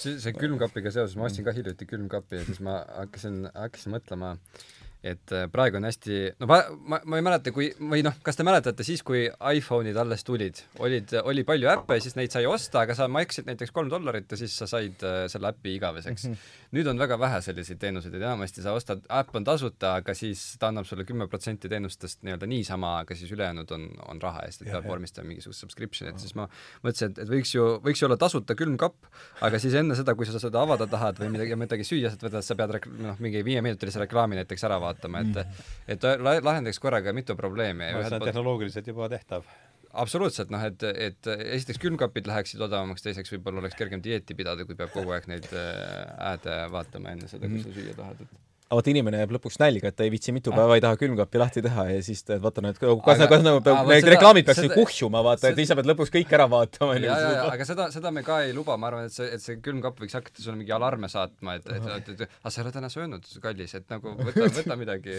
see, 0.00 0.16
see 0.18 0.34
külmkapiga 0.36 0.92
seoses, 0.94 1.16
ma 1.18 1.28
ostsin 1.28 1.46
ka 1.46 1.54
hiljuti 1.56 1.88
külmkapi 1.90 2.40
ja 2.40 2.46
siis 2.48 2.62
ma 2.64 2.80
hakkasin, 2.96 3.42
hakkasin 3.54 3.94
mõtlema 3.98 4.34
äh, 4.34 4.79
et 5.00 5.32
äh, 5.32 5.46
praegu 5.52 5.78
on 5.78 5.86
hästi, 5.88 6.16
no 6.42 6.48
ma, 6.50 6.58
ma, 6.92 6.98
ma 7.08 7.20
ei 7.20 7.24
mäleta, 7.24 7.52
kui, 7.56 7.70
või 7.80 8.02
noh, 8.04 8.16
kas 8.24 8.36
te 8.36 8.44
mäletate 8.44 8.84
siis, 8.84 9.00
kui 9.06 9.22
iPhone'id 9.28 9.96
alles 10.00 10.24
tulid, 10.26 10.60
olid, 10.84 11.14
oli 11.24 11.44
palju 11.48 11.70
äppe 11.72 11.96
siis 12.04 12.18
neid 12.18 12.34
sai 12.34 12.44
osta, 12.48 12.82
aga 12.84 12.96
sa 12.98 13.08
maksid 13.08 13.48
näiteks 13.48 13.72
kolm 13.76 13.88
dollarit 13.92 14.28
ja 14.30 14.38
siis 14.40 14.56
sa 14.60 14.68
said 14.68 15.00
äh, 15.06 15.22
selle 15.32 15.52
äpi 15.54 15.74
igaveseks 15.78 16.26
mm. 16.28 16.34
-hmm. 16.34 16.74
nüüd 16.76 16.90
on 16.92 17.00
väga 17.00 17.18
vähe 17.20 17.40
selliseid 17.44 17.80
teenuseid, 17.80 18.14
et 18.14 18.22
enamasti 18.22 18.62
sa 18.62 18.74
ostad, 18.76 19.00
äpp 19.20 19.36
on 19.36 19.44
tasuta, 19.44 19.94
aga 20.02 20.14
siis 20.14 20.56
ta 20.60 20.68
annab 20.68 20.84
sulle 20.84 21.04
kümme 21.08 21.28
protsenti 21.28 21.68
teenustest 21.68 22.22
nii-öelda 22.22 22.46
niisama, 22.46 22.98
aga 23.04 23.16
siis 23.16 23.32
ülejäänud 23.32 23.72
on, 23.72 23.88
on 24.08 24.22
raha 24.22 24.44
eest, 24.46 24.62
et 24.62 24.72
peab 24.72 24.84
vormistama 24.84 25.28
mingisugust 25.32 25.64
subscription'it, 25.64 26.20
siis 26.20 26.36
ma 26.36 26.48
mõtlesin, 26.84 27.14
et, 27.14 27.24
et 27.24 27.32
võiks 27.32 27.54
ju, 27.54 27.66
võiks 27.84 28.02
ju 28.02 28.08
olla 28.08 28.20
tasuta 28.20 28.54
külmkapp, 28.54 29.08
aga 29.40 29.58
siis 29.58 29.74
enne 29.80 29.96
seda, 29.96 30.14
kui 30.14 30.28
sa 30.28 30.38
seda 30.42 30.60
avada 30.60 30.86
tahad 30.90 31.18
või 31.22 31.32
midagi, 31.38 31.56
midagi 31.56 31.88
süüa 31.88 32.12
saad 32.12 32.28
võtta, 32.28 32.44
sa 32.44 32.56
pead 32.58 32.76
noh, 33.00 33.16
mingi 33.22 33.42
viieminutilise 33.46 34.04
reklaami 34.04 34.36
näiteks 34.40 34.64
ära 34.68 34.76
vaatama, 34.82 34.89
et 34.94 35.06
mm. 35.06 35.64
et 35.94 36.06
lahendaks 36.44 36.78
korraga 36.82 37.14
mitu 37.16 37.36
probleemi. 37.38 37.92
see 38.04 38.20
on 38.20 38.28
tehnoloogiliselt 38.28 38.92
juba 38.92 39.08
tehtav 39.12 39.46
absoluutselt, 39.92 40.52
noh 40.54 40.62
et, 40.62 40.84
et 40.86 41.30
esiteks 41.56 41.80
külmkapid 41.82 42.28
läheksid 42.30 42.62
odavamaks, 42.62 43.02
teiseks 43.02 43.32
võib-olla 43.34 43.64
oleks 43.64 43.78
kergem 43.78 44.02
dieeti 44.04 44.36
pidada, 44.38 44.66
kui 44.66 44.78
peab 44.78 44.92
kogu 44.94 45.16
aeg 45.16 45.26
neid 45.30 45.48
äh, 45.50 46.04
ääde 46.30 46.60
vaatama 46.70 47.16
enne 47.16 47.30
seda, 47.30 47.50
kui 47.50 47.64
sa 47.64 47.74
süüa 47.74 47.96
tahad, 47.98 48.22
et 48.22 48.49
aga 48.70 48.78
vot 48.78 48.88
inimene 48.92 49.18
jääb 49.18 49.32
lõpuks 49.34 49.56
nälga, 49.58 49.90
et 49.90 49.96
ta 49.98 50.04
ei 50.06 50.12
viitsi 50.14 50.30
mitu 50.30 50.52
päeva 50.54 50.76
ei 50.78 50.82
taha 50.84 50.94
külmkappi 51.00 51.40
lahti 51.42 51.62
teha 51.64 51.88
ja 51.90 52.02
siis 52.06 52.22
ta, 52.22 52.36
vaata 52.42 52.62
need, 52.62 52.78
kas, 52.78 53.22
kas 53.32 53.42
nagu 53.42 53.62
peab, 53.66 53.90
need 53.90 54.10
reklaamid 54.14 54.46
peaks 54.46 54.62
ju 54.62 54.70
kuhjuma, 54.70 55.24
vaata, 55.26 55.50
et 55.50 55.58
sa 55.66 55.74
pead 55.78 55.90
lõpuks 55.90 56.14
kõik 56.14 56.30
ära 56.38 56.46
vaatama. 56.52 56.94
ja, 57.02 57.16
ja, 57.18 57.32
ja, 57.34 57.44
aga 57.50 57.66
seda, 57.66 57.88
seda 57.90 58.14
me 58.14 58.22
ka 58.26 58.38
ei 58.46 58.54
luba, 58.54 58.78
ma 58.78 58.92
arvan, 58.92 59.10
et 59.10 59.16
see, 59.16 59.26
et 59.34 59.42
see 59.42 59.58
külmkapp 59.64 59.98
võiks 60.04 60.14
hakata 60.14 60.44
sulle 60.44 60.60
mingi 60.60 60.74
alarme 60.76 61.10
saatma, 61.10 61.58
et, 61.58 61.66
et, 61.66 61.90
et, 61.96 62.12
et 62.14 62.26
aga 62.28 62.54
sa 62.54 62.60
ei 62.60 62.68
ole 62.68 62.74
täna 62.78 62.92
söönud, 62.94 63.26
kallis, 63.42 63.74
et 63.80 63.90
nagu 63.90 64.14
võta, 64.22 64.46
võta 64.60 64.78
midagi, 64.78 65.18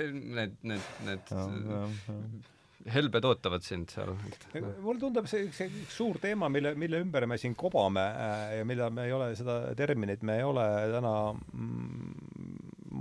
need, 0.00 0.56
need, 0.64 0.94
need 1.04 1.36
helbed 2.86 3.26
ootavad 3.26 3.64
sind 3.66 3.90
seal. 3.92 4.14
mulle 4.84 5.00
tundub 5.02 5.28
see, 5.30 5.48
see 5.54 5.68
üks 5.82 5.98
suur 5.98 6.18
teema, 6.22 6.50
mille, 6.52 6.74
mille 6.78 7.02
ümber 7.02 7.26
me 7.30 7.38
siin 7.40 7.56
kobame 7.58 8.04
äh, 8.04 8.56
ja 8.60 8.66
mida 8.68 8.88
me 8.94 9.08
ei 9.08 9.14
ole, 9.16 9.32
seda 9.38 9.60
terminit 9.78 10.22
me 10.26 10.38
ei 10.38 10.46
ole 10.46 10.66
täna 10.94 11.14
mm, 11.34 12.16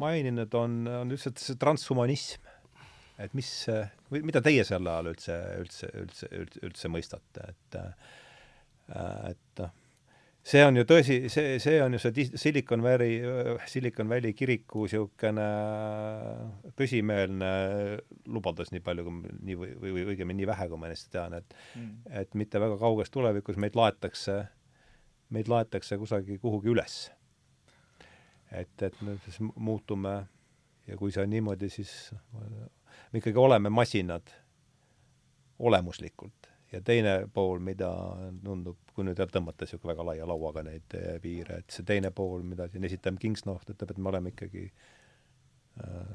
maininud, 0.01 0.53
on, 0.57 0.79
on 1.03 1.13
lihtsalt 1.13 1.41
see 1.41 1.57
transhumanism. 1.61 2.53
et 3.21 3.33
mis, 3.37 3.49
mida 4.13 4.43
teie 4.45 4.65
selle 4.67 4.93
all 4.93 5.11
üldse, 5.13 5.37
üldse, 5.61 5.89
üldse, 6.03 6.29
üldse, 6.37 6.63
üldse 6.69 6.93
mõistate, 6.93 7.51
et 7.53 7.81
äh, 7.81 8.15
et 8.87 9.59
noh 9.59 9.73
see 10.47 10.63
on 10.63 10.79
ju 10.79 10.85
tõsi, 10.87 11.17
see, 11.31 11.57
see 11.59 11.79
on 11.83 11.95
ju 11.97 11.99
see 12.01 12.27
Silicon 12.39 12.83
Valley, 12.83 13.19
Silicon 13.67 14.09
Valley 14.09 14.35
kiriku 14.37 14.85
niisugune 14.85 15.47
tõsimeelne 16.79 17.51
lubadus, 18.31 18.71
nii 18.71 18.83
palju 18.85 19.07
kui 19.07 19.35
nii 19.49 19.57
või, 19.59 19.73
või, 19.81 19.93
või 19.97 20.05
õigemini 20.13 20.41
nii 20.43 20.49
vähe, 20.49 20.69
kui 20.71 20.79
ma 20.79 20.89
ennast 20.89 21.11
tean, 21.13 21.35
et 21.39 21.57
mm. 21.75 21.91
et 22.23 22.39
mitte 22.39 22.61
väga 22.63 22.79
kauges 22.79 23.11
tulevikus 23.13 23.59
meid 23.59 23.75
laetakse, 23.79 24.39
meid 25.35 25.51
laetakse 25.51 25.99
kusagil 25.99 26.39
kuhugi 26.43 26.71
üles. 26.71 26.97
et, 28.51 28.81
et 28.81 29.01
me 29.03 29.17
siis 29.25 29.41
muutume 29.55 30.15
ja 30.87 30.97
kui 30.97 31.11
see 31.11 31.25
on 31.25 31.33
niimoodi, 31.33 31.69
siis 31.69 32.13
me 33.11 33.19
ikkagi 33.19 33.39
oleme 33.39 33.69
masinad 33.69 34.31
olemuslikult 35.59 36.56
ja 36.71 36.81
teine 36.81 37.13
pool, 37.33 37.59
mida 37.63 37.89
tundub, 38.43 38.79
kui 38.95 39.05
nüüd 39.07 39.19
tõmmata 39.31 39.65
niisugune 39.65 39.93
väga 39.93 40.05
laia 40.09 40.27
lauaga 40.27 40.63
neid 40.67 40.97
eh, 40.99 41.15
piire, 41.23 41.61
et 41.61 41.73
see 41.73 41.87
teine 41.87 42.11
pool, 42.15 42.43
mida 42.47 42.67
siin 42.71 42.85
esitab 42.87 43.19
Kingsnoht, 43.21 43.69
ütleb, 43.71 43.93
et 43.93 44.01
me 44.01 44.11
oleme 44.11 44.33
ikkagi 44.33 44.65
eh, 44.67 46.13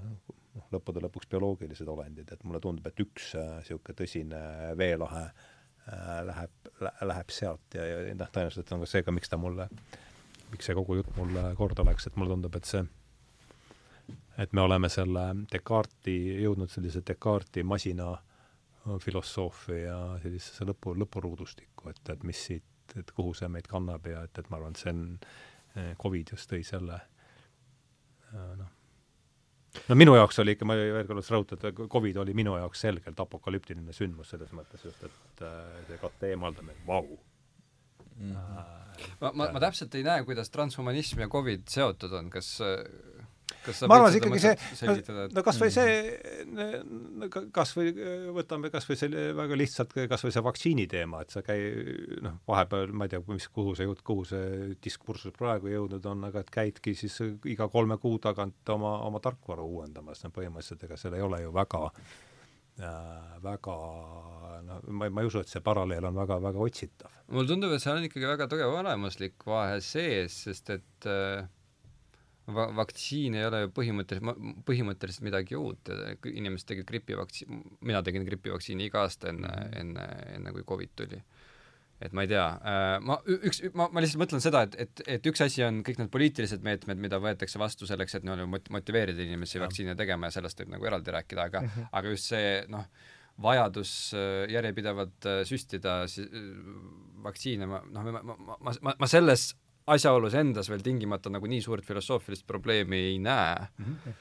noh, 0.58 0.68
lõppude 0.74 1.02
lõpuks 1.06 1.30
bioloogilised 1.32 1.88
olendid, 1.88 2.32
et 2.32 2.44
mulle 2.44 2.60
tundub, 2.62 2.86
et 2.90 3.04
üks 3.04 3.32
niisugune 3.38 3.94
äh, 3.94 4.00
tõsine 4.02 4.40
veelahe 4.78 5.26
äh, 5.28 6.16
läheb 6.28 6.72
lä,, 6.84 6.94
läheb 7.12 7.32
sealt 7.32 7.78
ja, 7.78 7.86
ja 7.88 8.16
noh, 8.18 8.32
tõenäoliselt 8.32 8.74
on 8.76 8.84
ka 8.84 8.90
see 8.90 9.06
ka, 9.06 9.14
miks 9.14 9.32
ta 9.32 9.40
mulle, 9.40 9.68
miks 10.52 10.68
see 10.68 10.76
kogu 10.76 11.00
jutt 11.00 11.14
mulle 11.16 11.52
korda 11.56 11.86
läks, 11.88 12.10
et 12.10 12.18
mulle 12.20 12.36
tundub, 12.36 12.60
et 12.60 12.68
see 12.68 12.84
et 14.40 14.52
me 14.56 14.62
oleme 14.64 14.88
selle 14.92 15.22
Descartesi, 15.52 16.42
jõudnud 16.42 16.70
sellise 16.72 17.02
Descartesi 17.06 17.64
masina 17.68 18.10
äh, 18.12 18.31
filosoofia 19.02 19.96
sellisesse 20.22 20.66
lõpu, 20.66 20.96
lõpuruudustikku, 20.98 21.90
et, 21.92 22.02
et 22.14 22.26
mis 22.26 22.44
siit, 22.48 22.94
et 22.98 23.10
kuhu 23.14 23.34
see 23.36 23.48
meid 23.52 23.68
kannab 23.70 24.06
ja 24.10 24.24
et, 24.26 24.38
et 24.38 24.50
ma 24.50 24.58
arvan, 24.58 24.74
et 24.74 24.82
see 24.82 24.92
on, 24.92 25.02
eh, 25.76 25.90
Covid 26.02 26.34
just 26.34 26.50
tõi 26.50 26.62
selle 26.66 26.98
eh, 26.98 28.54
noh, 28.58 28.72
no 29.88 29.98
minu 29.98 30.16
jaoks 30.18 30.42
oli 30.42 30.56
ikka, 30.56 30.68
ma 30.68 30.76
veel 30.78 31.08
kord 31.08 31.30
rõhutan, 31.34 31.62
et 31.62 31.82
Covid 31.94 32.22
oli 32.24 32.34
minu 32.36 32.56
jaoks 32.58 32.84
selgelt 32.86 33.22
apokalüptiline 33.24 33.94
sündmus 33.96 34.34
selles 34.34 34.52
mõttes 34.56 34.84
just, 34.88 35.06
et 35.06 35.44
äh, 35.46 35.82
see 35.88 36.00
katte 36.02 36.32
eemaldamine, 36.34 36.82
vau 36.88 37.06
mm. 37.06 38.34
-hmm. 38.34 39.14
ma, 39.20 39.32
ma, 39.32 39.50
ma 39.54 39.62
täpselt 39.62 39.94
ei 39.94 40.06
näe, 40.06 40.26
kuidas 40.28 40.50
transhumanism 40.50 41.22
ja 41.24 41.30
Covid 41.32 41.68
seotud 41.70 42.18
on, 42.18 42.30
kas 42.30 42.58
ma 43.86 43.96
arvan, 43.96 44.16
ikkagi 44.16 44.40
see, 44.42 44.54
no, 44.88 45.26
no 45.36 45.42
kas 45.46 45.58
või 45.60 45.70
mm. 45.70 45.74
see, 45.76 47.36
kas 47.54 47.74
või 47.76 47.92
võtame 48.36 48.70
kas 48.72 48.88
või 48.88 48.98
selle 48.98 49.26
väga 49.38 49.58
lihtsalt, 49.58 49.94
kas 50.10 50.24
või 50.26 50.34
see 50.34 50.44
vaktsiini 50.46 50.86
teema, 50.90 51.22
et 51.22 51.34
sa 51.34 51.44
käi-, 51.46 52.18
noh, 52.24 52.40
vahepeal 52.48 52.94
ma 52.96 53.06
ei 53.06 53.14
tea, 53.14 53.22
mis, 53.28 53.46
kuhu 53.54 53.76
see 53.78 53.86
jutt, 53.86 54.02
kuhu 54.06 54.26
see 54.28 54.72
diskursus 54.82 55.36
praegu 55.38 55.70
jõudnud 55.72 56.10
on, 56.10 56.26
aga 56.30 56.42
et 56.42 56.50
käidki 56.54 56.96
siis 56.98 57.20
iga 57.50 57.70
kolme 57.72 57.98
kuu 58.02 58.18
tagant 58.22 58.74
oma, 58.74 58.96
oma 59.06 59.22
tarkvara 59.22 59.64
uuendamas, 59.66 60.24
no 60.24 60.34
põhimõtteliselt 60.34 60.86
ega 60.88 60.98
seal 60.98 61.18
ei 61.18 61.26
ole 61.26 61.42
ju 61.44 61.54
väga 61.54 61.86
äh, 61.86 63.32
väga 63.46 63.78
noh, 64.66 64.84
ma, 64.90 65.10
ma 65.10 65.22
ei 65.22 65.30
usu, 65.30 65.42
et 65.42 65.50
see 65.52 65.62
paralleel 65.64 66.10
on 66.10 66.18
väga, 66.18 66.42
väga 66.50 66.66
otsitav. 66.66 67.14
mulle 67.30 67.54
tundub, 67.54 67.74
et 67.76 67.84
seal 67.84 68.00
on 68.00 68.10
ikkagi 68.10 68.30
väga 68.34 68.50
tugev 68.50 68.78
olemuslik 68.82 69.46
vahe 69.46 69.82
sees, 69.84 70.44
sest 70.48 70.78
et 70.80 71.10
äh 71.10 71.50
va-, 72.50 72.68
vaktsiin 72.76 73.36
ei 73.38 73.46
ole 73.46 73.62
ju 73.64 73.70
põhimõtteliselt, 73.76 74.42
põhimõtteliselt 74.68 75.26
midagi 75.26 75.58
uut, 75.58 75.92
inimesed 76.32 76.72
tegid 76.72 76.88
gripivaktsiini, 76.88 77.62
mina 77.86 78.02
tegin 78.06 78.26
gripivaktsiini 78.26 78.88
iga 78.90 79.06
aasta 79.06 79.30
enne, 79.32 79.48
mhm. 79.48 79.80
enne, 79.82 80.10
enne 80.36 80.54
kui 80.56 80.66
Covid 80.68 80.94
tuli. 81.02 81.22
et 82.02 82.14
ma 82.18 82.24
ei 82.24 82.30
tea, 82.32 82.44
äh, 82.66 82.96
ma 83.06 83.14
üks, 83.30 83.60
ma, 83.78 83.86
ma 83.94 84.02
lihtsalt 84.02 84.18
mõtlen 84.24 84.42
seda, 84.42 84.64
et, 84.66 84.74
et, 84.84 85.02
et 85.16 85.26
üks 85.30 85.44
asi 85.44 85.62
on 85.62 85.84
kõik 85.86 86.00
need 86.00 86.10
poliitilised 86.10 86.64
meetmed, 86.66 86.98
mida 86.98 87.20
võetakse 87.22 87.60
vastu 87.62 87.86
selleks, 87.86 88.16
et 88.18 88.26
nii-öelda 88.26 88.48
mot-, 88.50 88.70
motiveerida 88.74 89.22
inimesi 89.22 89.62
vaktsiine 89.62 89.94
tegema 89.98 90.26
ja 90.26 90.34
sellest 90.40 90.64
võib 90.64 90.72
nagu 90.74 90.88
eraldi 90.90 91.14
rääkida, 91.14 91.44
aga 91.46 91.62
mm, 91.62 91.70
-hmm. 91.76 91.92
aga 92.00 92.14
just 92.16 92.32
see 92.32 92.56
noh, 92.74 92.88
vajadus 93.46 93.92
äh, 94.18 94.50
järjepidevalt 94.50 95.30
äh, 95.30 95.44
süstida 95.46 96.00
vaktsiine, 97.22 97.70
ma 97.70 97.84
noh, 97.86 98.10
ma, 98.10 98.22
ma, 98.32 98.36
ma, 98.58 98.74
ma, 98.82 98.96
ma 98.98 99.10
selles 99.10 99.52
asjaolus 99.86 100.34
endas 100.38 100.70
veel 100.70 100.82
tingimata 100.84 101.30
nagu 101.32 101.48
nii 101.50 101.62
suurt 101.64 101.86
filosoofilist 101.86 102.46
probleemi 102.46 103.00
ei 103.10 103.18
näe 103.18 103.66
mm. 103.78 103.84
-hmm. 103.84 104.18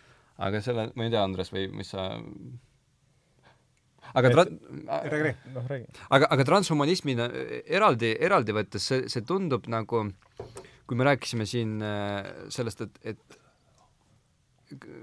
aga 0.48 0.62
selle, 0.62 0.92
ma 0.96 1.06
ei 1.06 1.14
tea, 1.14 1.24
Andres, 1.24 1.52
või 1.54 1.68
mis 1.76 1.94
sa 1.94 2.08
aga 4.14 4.32
tra-, 4.34 4.48
räägi, 5.12 5.36
noh 5.54 5.68
räägi. 5.70 5.86
aga, 6.10 6.32
aga 6.36 6.48
transhumanismina 6.48 7.30
eraldi, 7.66 8.16
eraldi 8.20 8.56
võttes 8.56 8.88
see, 8.92 9.06
see 9.12 9.22
tundub 9.28 9.68
nagu, 9.72 10.08
kui 10.88 10.98
me 10.98 11.08
rääkisime 11.08 11.46
siin 11.46 11.78
äh, 11.86 12.26
sellest, 12.50 12.82
et, 12.82 13.00
et 13.14 13.41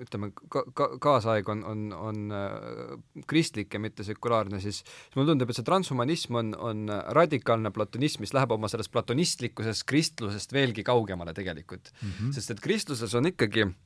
ütleme, 0.05 0.31
ka-, 0.53 0.65
ka-, 0.75 0.91
kaasaeg 1.03 1.49
on, 1.53 1.65
on, 1.69 1.85
on 1.93 2.35
äh, 2.35 3.23
kristlik 3.31 3.75
ja 3.75 3.83
mitte 3.83 4.07
sekulaarne, 4.07 4.61
siis 4.63 4.79
siis 4.79 5.17
mulle 5.17 5.33
tundub, 5.33 5.51
et 5.51 5.59
see 5.59 5.67
transhumanism 5.67 6.39
on, 6.41 6.55
on 6.71 6.95
radikaalne 7.17 7.73
platonism, 7.75 8.23
mis 8.25 8.35
läheb 8.37 8.53
oma 8.55 8.71
sellest 8.71 8.93
platonistlikkusest, 8.95 9.87
kristlusest 9.89 10.55
veelgi 10.55 10.85
kaugemale 10.87 11.35
tegelikult 11.37 11.93
mm. 11.93 12.09
-hmm. 12.11 12.33
sest 12.37 12.55
et 12.55 12.61
kristluses 12.65 13.15
on 13.19 13.31
ikkagi 13.33 13.67
äh, 13.67 13.77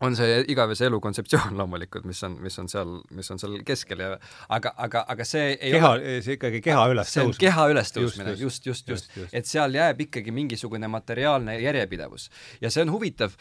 on 0.00 0.16
see 0.16 0.38
igavese 0.52 0.86
elu 0.88 1.00
kontseptsioon 1.02 1.56
loomulikult, 1.60 2.06
mis 2.08 2.22
on, 2.26 2.36
mis 2.42 2.56
on 2.62 2.70
seal, 2.72 2.94
mis 3.16 3.30
on 3.32 3.40
seal 3.42 3.58
keskel 3.66 4.00
ja 4.04 4.14
aga, 4.48 4.72
aga, 4.86 5.04
aga 5.14 5.26
see 5.28 5.52
ei 5.58 5.74
keha 5.76 5.92
ole, 5.96 6.14
see 6.24 6.38
ikkagi 6.38 6.62
keha 6.64 6.86
ülestõusmine. 6.94 7.40
keha 7.42 7.66
ülestõusmine, 7.74 8.36
just, 8.40 8.66
just, 8.70 8.88
just, 8.88 9.12
just., 9.16 9.36
et 9.36 9.48
seal 9.48 9.76
jääb 9.76 10.00
ikkagi 10.06 10.32
mingisugune 10.34 10.88
materiaalne 10.90 11.58
järjepidevus. 11.60 12.30
ja 12.64 12.72
see 12.72 12.84
on 12.86 12.94
huvitav, 12.94 13.36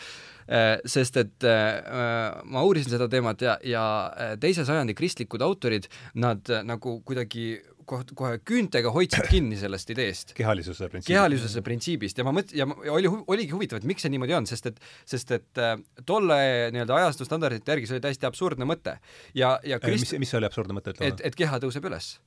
äh, 0.52 0.72
sest 0.90 1.22
et 1.24 1.48
äh, 1.48 2.44
ma 2.44 2.66
uurisin 2.68 2.96
seda 2.98 3.08
teemat 3.12 3.48
ja, 3.48 3.58
ja 3.64 3.86
äh, 4.12 4.36
teise 4.42 4.68
sajandi 4.68 4.98
kristlikud 4.98 5.44
autorid, 5.46 5.88
nad 6.20 6.44
nagu 6.68 7.00
kuidagi 7.08 7.54
kohe, 7.90 8.06
kohe 8.22 8.40
küüntega 8.46 8.94
hoidsid 8.94 9.30
kinni 9.34 9.58
sellest 9.60 9.94
ideest. 9.94 10.34
kehalisuse 10.38 10.90
printsiibist. 10.90 11.12
kehalisuse 11.12 11.64
printsiibist 11.66 12.22
ja 12.22 12.28
ma 12.28 12.34
mõt-, 12.36 12.54
ja, 12.56 12.68
ja 12.86 12.96
oli, 12.96 13.12
oligi 13.28 13.56
huvitav, 13.56 13.82
et 13.82 13.90
miks 13.90 14.06
see 14.06 14.14
niimoodi 14.14 14.38
on, 14.38 14.50
sest 14.50 14.72
et, 14.72 14.82
sest 15.10 15.36
et 15.38 15.64
äh, 15.64 15.76
tolle 16.10 16.40
nii-öelda 16.76 17.00
ajastu 17.02 17.28
standardite 17.28 17.76
järgi 17.76 17.90
see 17.90 17.98
oli 17.98 18.08
täiesti 18.08 18.30
absurdne 18.30 18.68
mõte. 18.70 19.00
ja, 19.38 19.58
ja 19.64 19.82
Krist... 19.84 20.12
mis, 20.14 20.26
mis 20.28 20.36
oli 20.40 20.50
absurdne 20.50 20.78
mõte, 20.78 20.96
ütle? 20.96 21.14
et, 21.14 21.24
et 21.32 21.40
keha 21.40 21.62
tõuseb 21.64 21.90
üles 21.90 22.18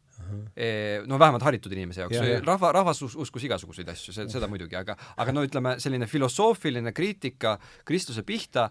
no 1.07 1.19
vähemalt 1.19 1.45
haritud 1.47 1.73
inimese 1.75 2.05
jaoks 2.05 2.17
ja,, 2.17 2.41
rahva, 2.45 2.73
rahvas 2.77 3.03
us, 3.05 3.17
uskus 3.19 3.45
igasuguseid 3.49 3.89
asju, 3.93 4.15
seda 4.15 4.49
muidugi, 4.51 4.77
aga 4.79 4.97
aga 5.21 5.35
no 5.35 5.45
ütleme, 5.47 5.77
selline 5.83 6.09
filosoofiline 6.11 6.93
kriitika 6.97 7.57
Kristuse 7.89 8.25
pihta, 8.27 8.69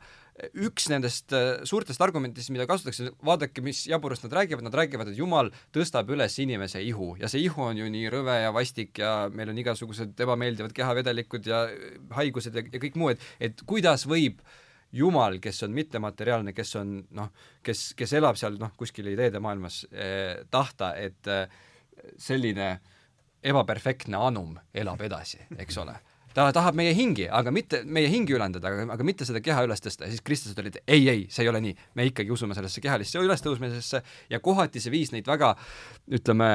üks 0.66 0.88
nendest 0.92 1.34
äh, 1.36 1.62
suurtest 1.68 2.02
argumentidest, 2.02 2.52
mida 2.54 2.66
kasutatakse, 2.70 3.12
vaadake, 3.26 3.64
mis 3.66 3.84
jaburust 3.90 4.26
nad 4.26 4.36
räägivad, 4.40 4.66
nad 4.66 4.78
räägivad, 4.78 5.12
et 5.12 5.20
Jumal 5.20 5.52
tõstab 5.76 6.10
üles 6.14 6.38
inimese 6.42 6.82
ihu. 6.86 7.14
Ja 7.22 7.30
see 7.32 7.44
ihu 7.46 7.66
on 7.68 7.80
ju 7.80 7.90
nii 7.92 8.10
rõve 8.14 8.38
ja 8.42 8.52
vastik 8.56 9.02
ja 9.02 9.14
meil 9.34 9.52
on 9.54 9.62
igasugused 9.62 10.20
ebameeldivad 10.26 10.74
kehavedelikud 10.78 11.50
ja 11.52 11.64
haigused 12.18 12.58
ja, 12.58 12.66
ja 12.66 12.84
kõik 12.84 13.00
muu, 13.00 13.14
et 13.14 13.26
et 13.40 13.66
kuidas 13.68 14.08
võib 14.10 14.42
Jumal, 14.92 15.38
kes 15.40 15.64
on 15.64 15.72
mittemateriaalne, 15.72 16.52
kes 16.52 16.76
on 16.76 16.98
noh, 17.16 17.30
kes, 17.64 17.94
kes 17.96 18.12
elab 18.20 18.36
seal 18.36 18.58
noh, 18.60 18.74
kuskil 18.76 19.08
ideede 19.14 19.40
maailmas 19.40 19.86
eh,, 19.88 20.42
tahta, 20.52 20.92
et 21.00 21.32
eh, 21.32 21.46
selline 22.20 22.74
ebaperfektne 23.42 24.20
anum 24.20 24.58
elab 24.76 25.00
edasi, 25.08 25.40
eks 25.64 25.80
ole 25.80 25.96
ta 26.36 26.48
tahab 26.56 26.78
meie 26.80 26.94
hingi, 26.96 27.28
aga 27.32 27.52
mitte 27.54 27.82
meie 27.86 28.10
hingi 28.12 28.36
ülendada, 28.36 28.72
aga, 28.72 28.86
aga 28.96 29.08
mitte 29.08 29.28
seda 29.28 29.42
keha 29.44 29.66
üles 29.68 29.84
tõsta 29.84 30.08
ja 30.08 30.14
siis 30.14 30.24
kristlased 30.26 30.60
olid 30.62 30.80
ei, 30.86 31.04
ei, 31.12 31.26
see 31.32 31.46
ei 31.46 31.52
ole 31.52 31.62
nii. 31.64 31.76
me 31.98 32.08
ikkagi 32.10 32.32
usume 32.34 32.56
sellesse 32.58 32.84
kehalisse 32.84 33.22
ülestõusmisesse 33.22 34.02
ja 34.32 34.40
kohati 34.44 34.82
see 34.84 34.94
viis 34.94 35.12
neid 35.14 35.28
väga 35.28 35.54
ütleme, 36.12 36.48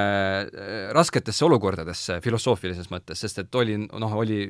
rasketesse 0.97 1.45
olukordadesse 1.47 2.19
filosoofilises 2.25 2.91
mõttes, 2.93 3.21
sest 3.23 3.43
et 3.43 3.59
oli 3.59 3.77
noh, 3.85 4.17
oli 4.19 4.41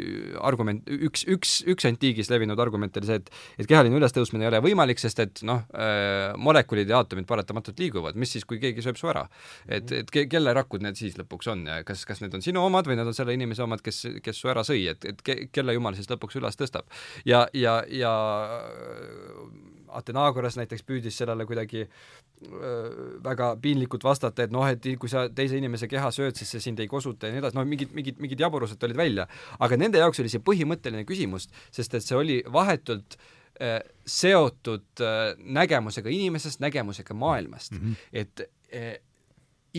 argument, 0.46 0.86
üks, 0.86 1.26
üks, 1.30 1.58
üks 1.68 1.88
antiigis 1.88 2.30
levinud 2.32 2.60
argument 2.62 2.96
oli 3.00 3.10
see, 3.10 3.20
et 3.22 3.32
et 3.62 3.68
kehaline 3.70 3.98
ülestõusmine 3.98 4.46
ei 4.46 4.50
ole 4.50 4.62
võimalik, 4.64 5.00
sest 5.02 5.20
et 5.22 5.42
noh 5.46 5.64
äh,, 5.74 6.32
molekulid 6.38 6.90
ja 6.90 7.00
aatomid 7.02 7.28
paratamatult 7.28 7.78
liiguvad, 7.82 8.18
mis 8.18 8.34
siis, 8.36 8.46
kui 8.48 8.60
keegi 8.62 8.84
sööb 8.84 9.00
su 9.00 9.10
ära? 9.12 9.26
et, 9.68 9.90
et 9.92 10.10
ke, 10.12 10.26
kelle 10.30 10.52
rakud 10.56 10.84
need 10.84 10.98
siis 10.98 11.16
lõpuks 11.18 11.50
on 11.52 11.64
ja 11.68 11.80
kas, 11.86 12.04
kas 12.08 12.22
need 12.22 12.34
on 12.36 12.44
sinu 12.44 12.62
omad 12.66 12.88
või 12.88 12.98
need 12.98 13.10
on 13.10 13.16
selle 13.16 13.34
inimese 13.36 13.64
omad, 13.64 13.82
kes, 13.84 14.04
kes 14.24 14.40
su 14.40 14.50
ära 14.52 14.64
sõi, 14.66 14.84
et, 14.92 15.04
et 15.08 15.15
et 15.16 15.24
ke-, 15.26 15.38
kelle 15.52 15.74
jumal 15.76 15.96
siis 15.98 16.10
lõpuks 16.12 16.38
üles 16.40 16.60
tõstab. 16.60 16.86
ja, 17.24 17.46
ja, 17.56 17.80
ja 17.88 18.12
Atenagoras 19.96 20.56
näiteks 20.58 20.84
püüdis 20.86 21.16
sellele 21.16 21.46
kuidagi 21.48 21.84
öö, 21.86 22.80
väga 23.24 23.52
piinlikult 23.62 24.04
vastata, 24.04 24.44
et 24.44 24.52
noh, 24.52 24.66
et 24.68 24.84
kui 25.00 25.10
sa 25.10 25.26
teise 25.32 25.56
inimese 25.58 25.88
keha 25.88 26.10
sööd, 26.14 26.36
siis 26.36 26.52
see 26.52 26.64
sind 26.68 26.82
ei 26.82 26.90
kosuta 26.90 27.30
ja 27.30 27.34
nii 27.34 27.42
edasi, 27.44 27.58
noh, 27.58 27.66
mingid, 27.68 27.94
mingid, 27.96 28.20
mingid 28.22 28.42
jaburused 28.44 28.80
tulid 28.82 28.98
välja. 28.98 29.26
aga 29.58 29.80
nende 29.80 30.02
jaoks 30.02 30.20
oli 30.20 30.32
see 30.32 30.44
põhimõtteline 30.44 31.06
küsimus, 31.08 31.48
sest 31.74 31.96
et 31.96 32.04
see 32.04 32.18
oli 32.18 32.38
vahetult 32.52 33.18
öö, 33.60 33.80
seotud 34.18 35.04
öö, 35.06 35.34
nägemusega 35.60 36.12
inimesest, 36.12 36.60
nägemusega 36.64 37.14
maailmast 37.14 37.72
mm. 37.72 37.84
-hmm. 37.84 38.08
et 38.12 38.48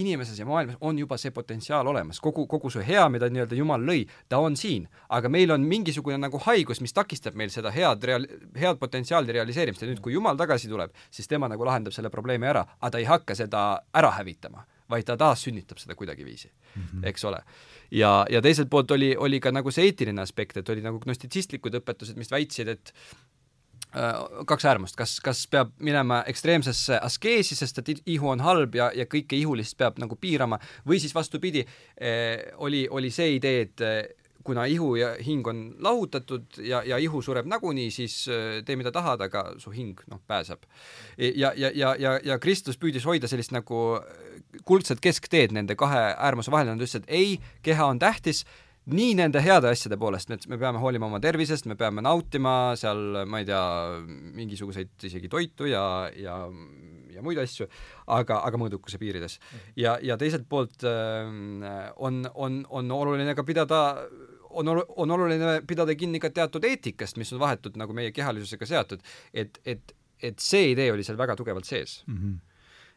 inimeses 0.01 0.39
ja 0.39 0.45
maailmas 0.45 0.77
on 0.81 0.99
juba 0.99 1.17
see 1.17 1.31
potentsiaal 1.35 1.87
olemas, 1.87 2.19
kogu, 2.23 2.47
kogu 2.47 2.71
see 2.73 2.85
hea, 2.87 3.03
mida 3.13 3.29
nii-öelda 3.31 3.57
Jumal 3.57 3.83
lõi, 3.87 4.05
ta 4.29 4.39
on 4.43 4.57
siin. 4.57 4.87
aga 5.09 5.29
meil 5.29 5.51
on 5.51 5.65
mingisugune 5.67 6.17
nagu 6.17 6.39
haigus, 6.45 6.81
mis 6.81 6.93
takistab 6.93 7.35
meil 7.35 7.49
seda 7.53 7.71
head 7.71 8.03
real-, 8.03 8.27
head 8.57 8.79
potentsiaali 8.79 9.31
realiseerimist 9.39 9.81
ja 9.81 9.91
nüüd, 9.91 10.01
kui 10.03 10.13
Jumal 10.13 10.37
tagasi 10.37 10.69
tuleb, 10.69 10.93
siis 11.11 11.27
tema 11.27 11.49
nagu 11.51 11.65
lahendab 11.65 11.95
selle 11.95 12.09
probleemi 12.13 12.47
ära, 12.47 12.65
aga 12.79 12.91
ta 12.95 13.01
ei 13.01 13.07
hakka 13.09 13.35
seda 13.35 13.67
ära 13.93 14.11
hävitama, 14.19 14.65
vaid 14.89 15.07
ta 15.07 15.17
taassünnitab 15.19 15.79
seda 15.81 15.95
kuidagiviisi 15.95 16.49
mm, 16.49 16.83
-hmm. 16.83 17.07
eks 17.07 17.25
ole. 17.25 17.43
ja, 17.91 18.25
ja 18.29 18.41
teiselt 18.41 18.69
poolt 18.69 18.91
oli, 18.91 19.15
oli 19.17 19.39
ka 19.39 19.51
nagu 19.51 19.71
see 19.71 19.85
eetiline 19.85 20.21
aspekt, 20.21 20.57
et 20.57 20.69
oli 20.69 20.81
nagu 20.81 20.99
gnostitsistlikud 20.99 21.75
õpetused, 21.81 22.17
mis 22.17 22.31
väitsid, 22.31 22.67
et 22.67 22.93
kaks 24.45 24.65
äärmust, 24.67 24.97
kas, 24.99 25.17
kas 25.23 25.45
peab 25.47 25.71
minema 25.79 26.19
ekstreemsesse 26.27 26.99
askeesi, 27.01 27.55
sest 27.55 27.79
et 27.81 27.91
ihu 28.05 28.29
on 28.29 28.43
halb 28.43 28.75
ja, 28.75 28.91
ja 28.95 29.07
kõike 29.09 29.37
ihulist 29.39 29.77
peab 29.79 29.99
nagu 30.03 30.17
piirama, 30.19 30.59
või 30.87 30.99
siis 31.01 31.15
vastupidi 31.15 31.63
eh,, 31.63 32.51
oli, 32.57 32.87
oli 32.91 33.11
see 33.13 33.37
idee, 33.37 33.61
et 33.67 33.85
eh, 33.85 34.01
kuna 34.47 34.65
ihu 34.65 34.93
ja 34.95 35.09
hing 35.19 35.47
on 35.47 35.63
lahutatud 35.83 36.59
ja, 36.63 36.79
ja 36.87 36.97
ihu 37.03 37.21
sureb 37.21 37.47
nagunii, 37.51 37.89
siis 37.91 38.15
tee, 38.65 38.77
mida 38.79 38.93
tahad, 38.95 39.21
aga 39.25 39.43
su 39.59 39.73
hing, 39.75 39.99
noh, 40.07 40.21
pääseb. 40.27 40.63
ja, 41.17 41.51
ja, 41.55 41.71
ja, 41.75 41.95
ja, 41.99 42.13
ja 42.23 42.39
Kristus 42.39 42.79
püüdis 42.79 43.05
hoida 43.07 43.27
sellist 43.27 43.51
nagu 43.51 43.99
kuldset 44.67 45.03
keskteed 45.03 45.51
nende 45.55 45.75
kahe 45.75 46.13
äärmuse 46.15 46.53
vahel, 46.53 46.71
nad 46.71 46.79
ütlesid, 46.79 47.09
ei, 47.11 47.41
keha 47.65 47.89
on 47.91 47.99
tähtis, 47.99 48.45
nii 48.87 49.15
nende 49.19 49.41
heade 49.43 49.71
asjade 49.71 49.97
poolest, 49.99 50.31
et 50.31 50.47
me 50.47 50.59
peame 50.59 50.79
hoolima 50.79 51.09
oma 51.09 51.19
tervisest, 51.23 51.67
me 51.67 51.75
peame 51.79 52.03
nautima 52.05 52.75
seal, 52.79 53.23
ma 53.27 53.41
ei 53.41 53.47
tea, 53.49 53.63
mingisuguseid 54.37 55.07
isegi 55.09 55.31
toitu 55.31 55.67
ja, 55.71 55.83
ja 56.15 56.43
ja 57.17 57.23
muid 57.25 57.39
asju, 57.41 57.65
aga, 58.13 58.41
aga 58.45 58.59
mõõdukuse 58.61 58.99
piirides. 59.01 59.39
ja, 59.79 59.97
ja 60.05 60.17
teiselt 60.21 60.45
poolt 60.49 60.85
äh, 60.85 61.29
on, 61.97 62.23
on, 62.35 62.59
on 62.69 62.91
oluline 62.93 63.33
ka 63.35 63.45
pidada 63.47 63.79
on, 64.57 64.69
on 64.69 65.15
oluline 65.15 65.61
pidada 65.67 65.95
kinni 65.97 66.21
ka 66.23 66.31
teatud 66.33 66.65
eetikast, 66.65 67.17
mis 67.17 67.33
on 67.33 67.41
vahetult 67.41 67.77
nagu 67.79 67.95
meie 67.97 68.13
kehalisusega 68.15 68.69
seotud, 68.69 69.01
et, 69.33 69.59
et, 69.65 69.95
et 70.21 70.43
see 70.43 70.71
idee 70.73 70.91
oli 70.93 71.05
seal 71.05 71.19
väga 71.19 71.35
tugevalt 71.39 71.67
sees 71.69 72.03
mm. 72.07 72.19
-hmm 72.21 72.43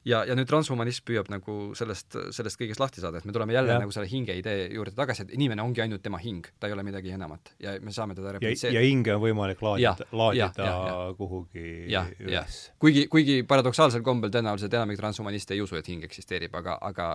ja, 0.09 0.23
ja 0.29 0.37
nüüd 0.37 0.49
transhumanism 0.49 1.05
püüab 1.09 1.29
nagu 1.33 1.57
sellest, 1.77 2.17
sellest 2.35 2.61
kõigest 2.61 2.81
lahti 2.81 3.03
saada, 3.03 3.21
et 3.21 3.27
me 3.29 3.35
tuleme 3.37 3.55
jälle 3.55 3.75
ja. 3.75 3.81
nagu 3.83 3.93
selle 3.95 4.09
hinge 4.11 4.35
idee 4.39 4.69
juurde 4.73 4.95
tagasi, 4.97 5.27
et 5.27 5.35
inimene 5.37 5.65
ongi 5.65 5.85
ainult 5.85 6.03
tema 6.05 6.21
hing, 6.23 6.47
ta 6.61 6.71
ei 6.71 6.77
ole 6.77 6.85
midagi 6.87 7.13
enamat 7.17 7.53
ja 7.63 7.75
me 7.85 7.93
saame 7.95 8.17
teda 8.19 8.35
replitseerida. 8.37 8.81
ja 8.81 8.87
hinge 8.87 9.15
on 9.17 9.23
võimalik 9.25 9.61
laadida, 9.65 10.09
laadida 10.17 10.69
ja, 10.71 10.79
ja, 10.89 10.97
kuhugi 11.19 11.67
ja, 11.93 12.07
üles. 12.25 12.63
kuigi, 12.81 13.07
kuigi 13.13 13.41
paradoksaalsel 13.49 14.05
kombel 14.07 14.33
tõenäoliselt 14.33 14.79
enamik 14.79 15.01
transhumaniste 15.01 15.57
ei 15.57 15.65
usu, 15.65 15.77
et 15.81 15.93
hing 15.93 16.07
eksisteerib, 16.09 16.57
aga, 16.63 16.79
aga 16.91 17.11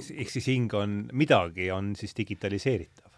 ehk 0.00 0.32
siis 0.32 0.50
hing 0.54 0.74
on, 0.78 1.02
midagi 1.12 1.70
on 1.74 1.94
siis 1.98 2.16
digitaliseeritav? 2.16 3.08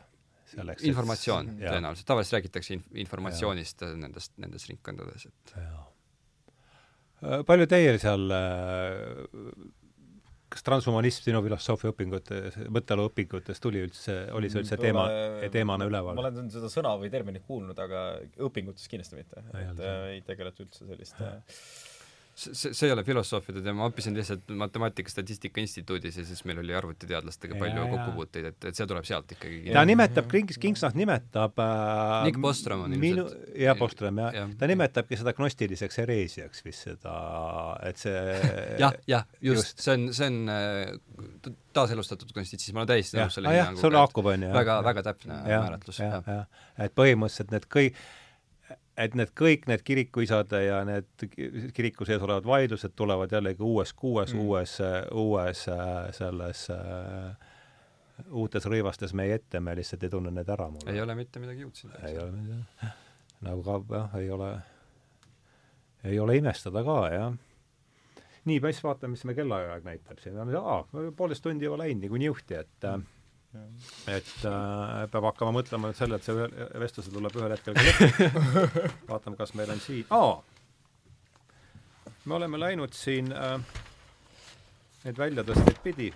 selleks 0.53 0.85
informatsioon 0.85 1.55
et... 1.55 1.63
tõenäoliselt, 1.65 2.05
tavaliselt 2.11 2.37
räägitakse 2.37 2.75
inf-, 2.77 2.91
informatsioonist 3.07 3.87
ja. 3.87 3.95
nendest, 3.97 4.35
nendes 4.43 4.67
ringkondades, 4.69 5.31
et 5.31 5.55
ja 5.57 5.87
palju 7.47 7.69
teil 7.71 7.99
seal 8.03 8.35
äh, 8.35 9.71
kas 10.53 10.65
transhumanism 10.67 11.25
sinu 11.25 11.41
filosoofia 11.45 11.93
õpingutes, 11.93 12.59
mõtteelu 12.75 13.07
õpingutes 13.09 13.63
tuli 13.63 13.83
üldse, 13.87 14.17
oli 14.37 14.51
see 14.53 14.63
üldse 14.63 14.79
teema, 14.81 15.07
teemana 15.55 15.89
üleval? 15.89 16.19
ma 16.19 16.27
olen 16.27 16.51
seda 16.53 16.69
sõna 16.73 16.95
või 17.01 17.13
terminit 17.13 17.47
kuulnud, 17.49 17.79
aga 17.81 18.05
õpingutes 18.49 18.91
kindlasti 18.93 19.21
mitte. 19.21 19.45
et 19.63 19.81
äh, 19.81 20.05
ei 20.17 20.21
tegeletud 20.27 20.69
üldse 20.69 20.89
selliste 20.89 21.31
äh, 21.31 21.63
see, 22.35 22.73
see 22.73 22.89
ei 22.89 22.93
ole 22.95 23.05
filosoofide 23.05 23.61
teema, 23.63 23.83
ma 23.83 23.89
õppisin 23.91 24.17
lihtsalt 24.17 24.53
Matemaatika 24.59 25.13
Statistika 25.13 25.61
Instituudis 25.61 26.17
ja 26.17 26.25
siis 26.27 26.43
meil 26.49 26.63
oli 26.63 26.75
arvutiteadlastega 26.77 27.59
palju 27.61 27.87
kokkupuuteid, 27.93 28.49
et, 28.53 28.69
et 28.71 28.79
see 28.79 28.89
tuleb 28.89 29.07
sealt 29.09 29.35
ikkagi. 29.37 29.61
ta 29.75 29.85
nimetab, 29.89 30.29
Kings, 30.33 30.59
Kingsnach 30.63 30.97
nimetab 30.99 31.61
äh, 31.63 32.15
Nick 32.29 32.41
Bostrom 32.43 32.87
on 32.87 32.97
minu, 33.03 33.27
jah, 33.59 33.77
Bostrom, 33.79 34.23
jah 34.25 34.39
ja. 34.39 34.47
ta 34.59 34.71
nimetabki 34.71 35.19
seda 35.21 35.35
gnostiliseks 35.37 36.01
hereesiaks 36.03 36.65
vist 36.65 36.89
seda, 36.89 37.17
et 37.89 38.01
see 38.01 38.17
jah, 38.83 38.97
jah, 39.11 39.29
just, 39.41 39.75
just., 39.75 39.85
see 39.85 39.99
on, 39.99 40.09
see 40.17 40.31
on 40.33 40.41
äh, 40.57 41.53
taaselustatud 41.77 42.33
konstitsism, 42.37 42.77
ma 42.79 42.85
olen 42.85 42.95
täiesti 42.95 43.21
nõus 43.21 43.39
selle 43.39 43.53
hinnanguga. 43.53 43.85
sul 43.85 44.01
haakub, 44.01 44.33
on 44.33 44.49
ju. 44.49 44.57
väga, 44.57 44.81
väga 44.89 45.07
täpne 45.11 45.39
ja, 45.45 45.63
määratlus. 45.67 46.03
et 46.03 46.97
põhimõtteliselt 46.97 47.55
need 47.55 47.69
kõik 47.73 48.03
et 49.01 49.15
need 49.17 49.31
kõik 49.39 49.67
need 49.71 49.83
kirikuisade 49.87 50.61
ja 50.67 50.83
need 50.85 51.27
kiriku 51.77 52.07
sees 52.09 52.23
olevad 52.23 52.47
vaidlused 52.49 52.93
tulevad 52.97 53.33
jällegi 53.33 53.65
uues 53.65 53.93
kuues 53.97 54.35
mm., 54.35 54.43
uues, 54.45 54.75
uues 55.17 55.63
selles 56.19 56.67
äh, 56.75 57.47
uutes 58.29 58.67
rõivastes 58.69 59.15
meie 59.17 59.39
ette, 59.41 59.61
me 59.61 59.75
lihtsalt 59.79 60.05
ei 60.05 60.13
tunne 60.13 60.33
need 60.35 60.51
ära. 60.53 60.69
ei 60.93 61.01
ole 61.01 61.17
mitte 61.17 61.41
midagi 61.41 61.65
uut 61.65 61.81
siin. 61.81 61.95
ei 62.05 62.19
ole 62.19 62.35
midagi, 62.37 62.93
nagu 63.49 63.65
ka 63.65 63.81
jah, 63.97 64.19
ei 64.21 64.29
ole, 64.31 64.51
ei 66.05 66.21
ole 66.21 66.37
imestada 66.43 66.85
ka, 66.85 66.99
jah. 67.15 67.33
nii, 68.45 68.61
siis 68.69 68.85
vaatame, 68.85 69.17
mis 69.17 69.25
me 69.25 69.35
kellaaeg 69.39 69.89
näitab 69.89 70.21
siin, 70.21 70.39
poolteist 71.17 71.45
tundi 71.49 71.65
juba 71.65 71.81
läinud 71.81 72.05
niikuinii 72.05 72.33
juhti, 72.33 72.61
et 72.61 72.91
mm 72.93 73.11
et 74.09 74.33
äh, 74.49 75.05
peab 75.13 75.27
hakkama 75.29 75.53
mõtlema 75.59 75.91
nüüd 75.91 75.99
selle, 75.99 76.17
et 76.17 76.25
see 76.25 76.37
ühel, 76.37 76.55
vestluse 76.81 77.13
tuleb 77.13 77.37
ühel 77.37 77.53
hetkel 77.53 77.77
ka 77.77 77.85
lõppu. 77.85 78.43
vaatame, 79.11 79.39
kas 79.41 79.55
meil 79.59 79.73
on 79.75 79.83
siin, 79.83 80.07
aa! 80.17 80.35
me 82.25 82.37
oleme 82.39 82.61
läinud 82.61 82.95
siin 82.97 83.33
äh, 83.37 83.57
neid 85.05 85.19
väljatõsteid 85.19 85.81
pidi. 85.85 86.13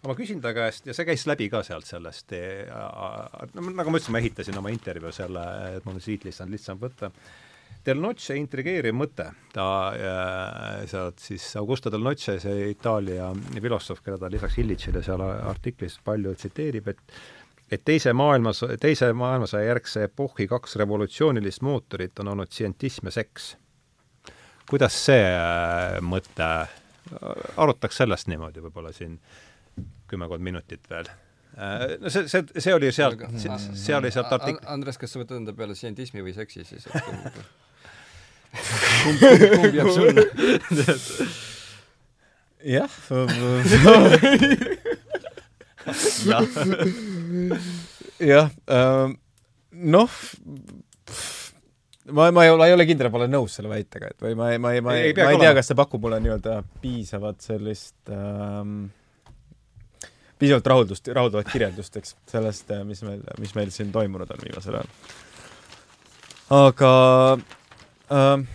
ma 0.00 0.14
küsin 0.16 0.40
ta 0.40 0.54
käest 0.56 0.86
ja 0.88 0.94
see 0.96 1.04
käis 1.04 1.26
läbi 1.28 1.50
ka 1.52 1.60
sealt 1.62 1.84
sellest 1.84 2.32
äh,, 2.32 2.70
no 3.52 3.66
nagu 3.68 3.92
ma 3.92 3.98
ütlesin, 4.00 4.14
ma 4.16 4.22
ehitasin 4.22 4.56
oma 4.56 4.72
intervjuu 4.72 5.12
selle, 5.12 5.42
et 5.76 5.84
mul 5.84 5.98
on 5.98 6.04
siit 6.04 6.24
lihtsalt 6.24 6.52
lihtsam 6.52 6.80
võtta 6.80 7.12
Del 7.86 8.00
Noce 8.00 8.36
intrigeeriv 8.36 8.92
mõte, 8.92 9.24
ta 9.54 9.66
äh, 9.96 10.82
sealt 10.90 11.22
siis 11.24 11.44
Augusto 11.56 11.88
Del 11.92 12.04
Noce, 12.04 12.36
see 12.42 12.70
Itaalia 12.74 13.30
filosoof, 13.56 14.02
keda 14.04 14.18
ta 14.20 14.28
lisaks 14.32 14.58
Illichile 14.60 15.00
seal 15.04 15.22
artiklis 15.24 15.96
palju 16.04 16.34
tsiteerib, 16.36 16.90
et 16.92 17.20
et 17.70 17.84
teise 17.86 18.12
maailmas, 18.16 18.64
teise 18.82 19.12
maailmasõja 19.14 19.68
järgse 19.68 20.04
epohhi 20.08 20.48
kaks 20.50 20.74
revolutsioonilist 20.80 21.62
mootorit 21.62 22.18
on 22.22 22.32
olnud 22.32 22.50
tsientism 22.50 23.06
ja 23.06 23.14
seks. 23.20 23.54
kuidas 24.70 24.94
see 25.06 25.22
äh, 25.22 25.96
mõte, 26.02 26.50
arutaks 27.56 28.02
sellest 28.02 28.28
niimoodi 28.30 28.62
võib-olla 28.62 28.92
siin 28.94 29.16
kümmekond 30.10 30.42
minutit 30.42 30.84
veel 30.90 31.08
äh, 31.08 31.96
no 32.02 32.10
see, 32.10 32.28
see, 32.28 32.44
see 32.58 32.74
oli 32.74 32.92
sealt, 32.92 33.22
see 33.38 33.96
oli 33.96 34.12
sealt 34.14 34.34
artik-. 34.36 34.62
Andres, 34.70 34.98
kas 34.98 35.14
sa 35.14 35.22
võtad 35.22 35.40
enda 35.40 35.54
peale 35.56 35.78
tsientismi 35.78 36.22
või 36.26 36.34
seksi 36.36 36.66
siis, 36.66 36.86
kumb, 38.50 39.18
kumb, 39.20 39.74
jääb 39.78 39.90
sulle? 39.94 40.26
jah 42.66 42.90
jah 48.20 48.50
äh,, 48.68 49.08
noh, 49.70 50.10
ma, 52.12 52.30
ma 52.30 52.44
ei 52.44 52.50
ole, 52.50 52.68
ei 52.68 52.74
ole 52.76 52.86
kindel, 52.88 53.10
ma 53.12 53.22
olen 53.22 53.34
nõus 53.38 53.56
selle 53.56 53.70
väitega, 53.72 54.12
et 54.12 54.24
või 54.24 54.36
ma 54.38 54.50
ei, 54.52 54.60
ma 54.60 54.74
ei, 54.76 54.84
ma 54.84 54.96
ei, 54.98 55.14
ma 55.16 55.30
ei 55.32 55.40
tea, 55.40 55.54
kas 55.56 55.70
see 55.70 55.78
pakub 55.78 56.02
mulle 56.04 56.20
nii-öelda 56.22 56.60
piisavat 56.82 57.40
sellist 57.46 58.12
ähm, 58.12 58.90
piisavalt 60.40 60.68
rahuldust, 60.72 61.08
rahuldavat 61.16 61.48
kirjeldust, 61.52 61.96
eks, 62.00 62.14
sellest, 62.30 62.70
mis 62.88 63.02
meil, 63.06 63.24
mis 63.40 63.56
meil 63.56 63.72
siin 63.74 63.92
toimunud 63.94 64.30
on 64.32 64.44
viimasel 64.44 64.80
ajal. 64.80 64.92
aga 66.60 66.92
ähm, 68.10 68.46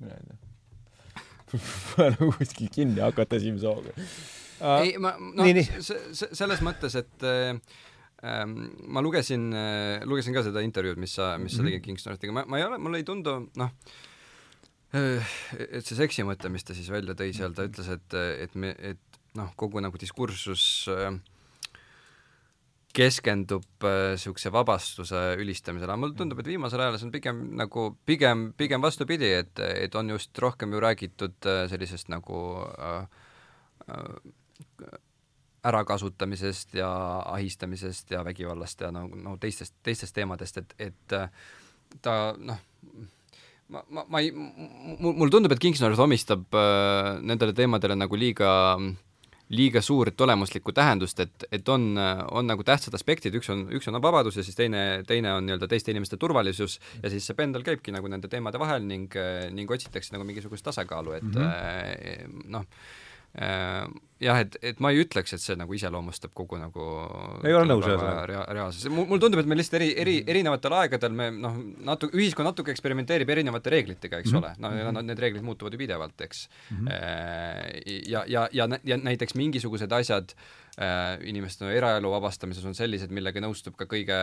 mina 0.00 0.18
ei 0.18 0.26
tea 0.28 2.10
nagu 2.14 2.30
kuskil 2.34 2.70
kinni 2.74 3.02
hakata 3.04 3.38
esimese 3.40 3.70
hooga 3.70 3.94
uh,. 3.94 4.78
ei, 4.82 4.94
ma, 5.02 5.14
noh, 5.18 5.50
selles 6.12 6.62
mõttes, 6.66 6.96
et 6.98 7.26
äh, 7.28 7.54
ähm, 8.24 8.56
ma 8.88 9.02
lugesin 9.04 9.50
äh,, 9.56 10.02
lugesin 10.08 10.36
ka 10.36 10.44
seda 10.46 10.64
intervjuud, 10.66 11.00
mis 11.00 11.16
sa, 11.18 11.34
mis 11.38 11.38
mm 11.38 11.46
-hmm. 11.46 11.56
sa 11.56 11.62
mhm. 11.62 11.70
tegid 11.70 11.86
Kingstonitiga, 11.88 12.32
ma, 12.32 12.44
ma 12.48 12.60
ei 12.60 12.66
ole, 12.68 12.78
mulle 12.78 13.02
ei 13.02 13.08
tundu, 13.08 13.36
noh 13.56 13.70
äh,, 14.94 15.36
et 15.70 15.86
see 15.86 15.98
seksi 15.98 16.26
mõte, 16.26 16.50
mis 16.50 16.64
ta 16.64 16.74
siis 16.74 16.90
välja 16.90 17.14
tõi 17.18 17.32
seal, 17.36 17.54
ta 17.54 17.66
ütles, 17.68 17.88
et, 17.88 18.18
et 18.46 18.54
me, 18.54 18.74
et 18.78 19.20
noh, 19.34 19.50
kogu 19.56 19.82
nagu 19.82 19.98
diskursus 19.98 20.88
äh, 20.92 21.14
keskendub 22.94 23.64
niisuguse 23.82 24.48
äh, 24.50 24.54
vabastuse 24.54 25.22
ülistamisele, 25.42 25.96
mulle 25.98 26.16
tundub, 26.18 26.40
et 26.40 26.50
viimasel 26.52 26.84
ajal 26.84 26.98
see 27.00 27.08
on 27.08 27.14
pigem 27.14 27.40
nagu, 27.58 27.88
pigem, 28.06 28.48
pigem 28.58 28.84
vastupidi, 28.84 29.32
et, 29.40 29.62
et 29.66 29.94
on 29.98 30.14
just 30.14 30.38
rohkem 30.42 30.74
ju 30.74 30.82
räägitud 30.84 31.48
äh, 31.50 31.64
sellisest 31.70 32.12
nagu 32.12 32.38
äh, 32.78 33.08
äh, 33.88 35.00
ärakasutamisest 35.64 36.76
ja 36.78 36.90
ahistamisest 37.32 38.10
ja 38.14 38.22
vägivallast 38.24 38.80
ja 38.84 38.92
nagu 38.94 39.16
no, 39.16 39.34
no 39.34 39.40
teistest, 39.42 39.74
teistest 39.82 40.14
teemadest, 40.14 40.62
et, 40.62 40.76
et 40.78 41.16
äh, 41.16 41.28
ta 42.04 42.18
noh, 42.38 42.60
ma, 43.68 43.82
ma, 43.88 44.04
ma 44.06 44.22
ei, 44.22 44.30
mulle 44.34 45.32
tundub, 45.32 45.54
et 45.56 45.62
Kingsnorth 45.62 46.04
omistab 46.04 46.54
äh, 46.54 47.16
nendele 47.26 47.56
teemadele 47.56 47.98
nagu 47.98 48.18
liiga 48.20 48.52
äh, 48.76 48.92
liiga 49.52 49.82
suurt 49.84 50.20
olemuslikku 50.20 50.72
tähendust, 50.72 51.20
et, 51.20 51.44
et 51.52 51.68
on, 51.68 51.98
on 52.32 52.46
nagu 52.48 52.64
tähtsad 52.64 52.94
aspektid, 52.96 53.34
üks 53.36 53.50
on, 53.52 53.66
üks 53.76 53.88
on 53.90 54.00
vabadus 54.02 54.38
ja 54.40 54.44
siis 54.46 54.56
teine, 54.56 55.04
teine 55.06 55.34
on 55.36 55.44
nii-öelda 55.44 55.68
teiste 55.68 55.92
inimeste 55.92 56.16
turvalisus 56.16 56.78
ja 57.02 57.12
siis 57.12 57.26
see 57.28 57.36
pendel 57.36 57.66
käibki 57.66 57.92
nagu 57.92 58.08
nende 58.08 58.30
teemade 58.32 58.60
vahel 58.60 58.86
ning, 58.88 59.12
ning 59.52 59.70
otsitakse 59.70 60.16
nagu 60.16 60.24
mingisugust 60.24 60.64
tasakaalu, 60.64 61.18
et 61.18 61.28
mm 61.28 61.40
-hmm. 61.40 62.38
noh, 62.56 62.64
jah, 63.34 64.40
et, 64.40 64.56
et 64.62 64.80
ma 64.82 64.92
ei 64.94 65.02
ütleks, 65.02 65.34
et 65.34 65.42
see 65.42 65.56
nagu 65.58 65.74
iseloomustab 65.74 66.32
kogu 66.38 66.58
nagu 66.60 66.84
ei 67.44 67.54
ole 67.56 67.66
nõus 67.66 67.86
ühesõnaga 67.88 68.24
rea-, 68.30 68.44
reaalsus, 68.54 68.86
mul, 68.94 69.18
tundub, 69.22 69.42
et 69.42 69.50
me 69.50 69.58
lihtsalt 69.58 69.80
eri, 69.80 69.90
eri, 70.04 70.16
erinevatel 70.30 70.76
aegadel 70.78 71.16
me 71.18 71.30
noh, 71.34 71.58
natu-, 71.90 72.12
ühiskond 72.14 72.46
natuke 72.46 72.70
eksperimenteerib 72.74 73.32
erinevate 73.34 73.74
reeglitega, 73.74 74.22
eks 74.22 74.32
mm 74.32 74.38
-hmm. 74.38 74.60
ole, 74.62 74.62
no 74.62 74.72
ja 74.78 75.02
need 75.02 75.24
reeglid 75.26 75.46
muutuvad 75.46 75.74
ju 75.74 75.82
pidevalt, 75.82 76.20
eks 76.20 76.48
mm. 76.70 76.86
-hmm. 76.86 78.10
ja, 78.10 78.24
ja, 78.26 78.48
ja, 78.52 78.68
ja 78.84 78.96
näiteks 78.96 79.34
mingisugused 79.34 79.92
asjad 79.92 80.30
äh, 80.30 80.63
Äh, 80.63 80.63
inimeste 81.22 81.62
no, 81.62 81.70
eraelu 81.70 82.10
vabastamises 82.10 82.64
on 82.66 82.74
sellised, 82.74 83.12
millega 83.14 83.38
nõustub 83.42 83.76
ka 83.78 83.86
kõige, 83.86 84.16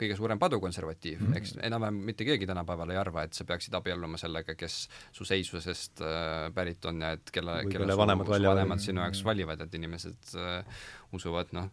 kõige 0.00 0.16
suurem 0.16 0.40
padukonservatiiv 0.40 1.20
mm, 1.20 1.26
-hmm. 1.26 1.36
eks 1.36 1.56
enam-vähem 1.68 1.98
mitte 2.10 2.24
keegi 2.24 2.48
tänapäeval 2.48 2.94
ei 2.94 3.00
arva, 3.00 3.26
et 3.28 3.36
sa 3.36 3.44
peaksid 3.44 3.76
abielluma 3.76 4.16
sellega, 4.16 4.54
kes 4.56 4.78
su 5.12 5.24
seisusest 5.28 6.00
äh, 6.00 6.48
pärit 6.54 6.84
on 6.88 7.02
ja 7.04 7.10
et 7.18 7.30
kelle, 7.30 7.58
kelle 7.68 7.92
su, 7.92 7.98
vanemad, 7.98 8.26
su 8.26 8.48
vanemad 8.48 8.84
sinu 8.86 9.04
jaoks 9.04 9.24
valivad, 9.24 9.60
et 9.66 9.74
inimesed 9.74 10.32
äh, 10.40 10.64
usuvad 11.12 11.52
noh, 11.52 11.68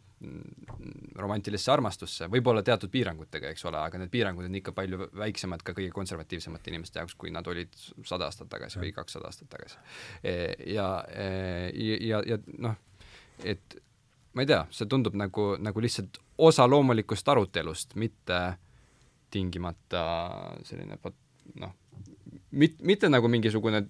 romantilisse 1.19 1.71
armastusse, 1.71 2.27
võib-olla 2.31 2.63
teatud 2.63 2.91
piirangutega, 2.91 3.51
eks 3.53 3.65
ole, 3.69 3.79
aga 3.79 3.99
need 4.01 4.11
piirangud 4.13 4.47
on 4.47 4.59
ikka 4.59 4.75
palju 4.75 5.07
väiksemad 5.19 5.63
ka 5.63 5.75
kõige 5.77 5.91
konservatiivsemate 5.95 6.71
inimeste 6.71 6.99
jaoks, 7.01 7.15
kui 7.19 7.31
nad 7.33 7.47
olid 7.47 7.73
sada 8.07 8.27
aastat 8.29 8.51
tagasi 8.51 8.81
või 8.83 8.93
kakssada 8.95 9.31
aastat 9.31 9.51
tagasi. 9.51 9.79
E, 10.23 10.35
ja, 10.75 10.87
e, 11.07 11.27
ja, 11.75 11.97
ja, 12.11 12.21
ja 12.33 12.39
noh, 12.67 12.77
et 13.43 13.79
ma 14.33 14.43
ei 14.43 14.49
tea, 14.49 14.61
see 14.73 14.89
tundub 14.89 15.15
nagu, 15.19 15.53
nagu 15.61 15.81
lihtsalt 15.83 16.19
osa 16.37 16.65
loomulikust 16.69 17.27
arutelust, 17.29 17.95
mitte 18.01 18.39
tingimata 19.33 20.05
selline 20.65 20.97
pat-, 21.01 21.19
noh, 21.61 21.73
mit-, 22.51 22.81
mitte 22.81 23.09
nagu 23.09 23.29
mingisugune 23.29 23.83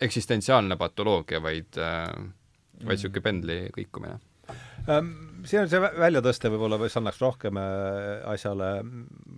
eksistentsiaalne 0.00 0.76
patoloogia, 0.80 1.42
vaid 1.42 1.78
äh,, 1.80 2.08
vaid 2.84 2.96
niisugune 2.96 3.20
mm. 3.20 3.26
pendli 3.28 3.58
kõikumine 3.76 4.16
ähm, 4.90 5.12
siin 5.46 5.64
on 5.64 5.70
see 5.70 5.80
väljatõste 5.80 6.50
võib-olla, 6.52 6.78
mis 6.80 6.96
annaks 6.98 7.20
rohkem 7.22 7.60
äh, 7.60 8.24
asjale 8.32 8.72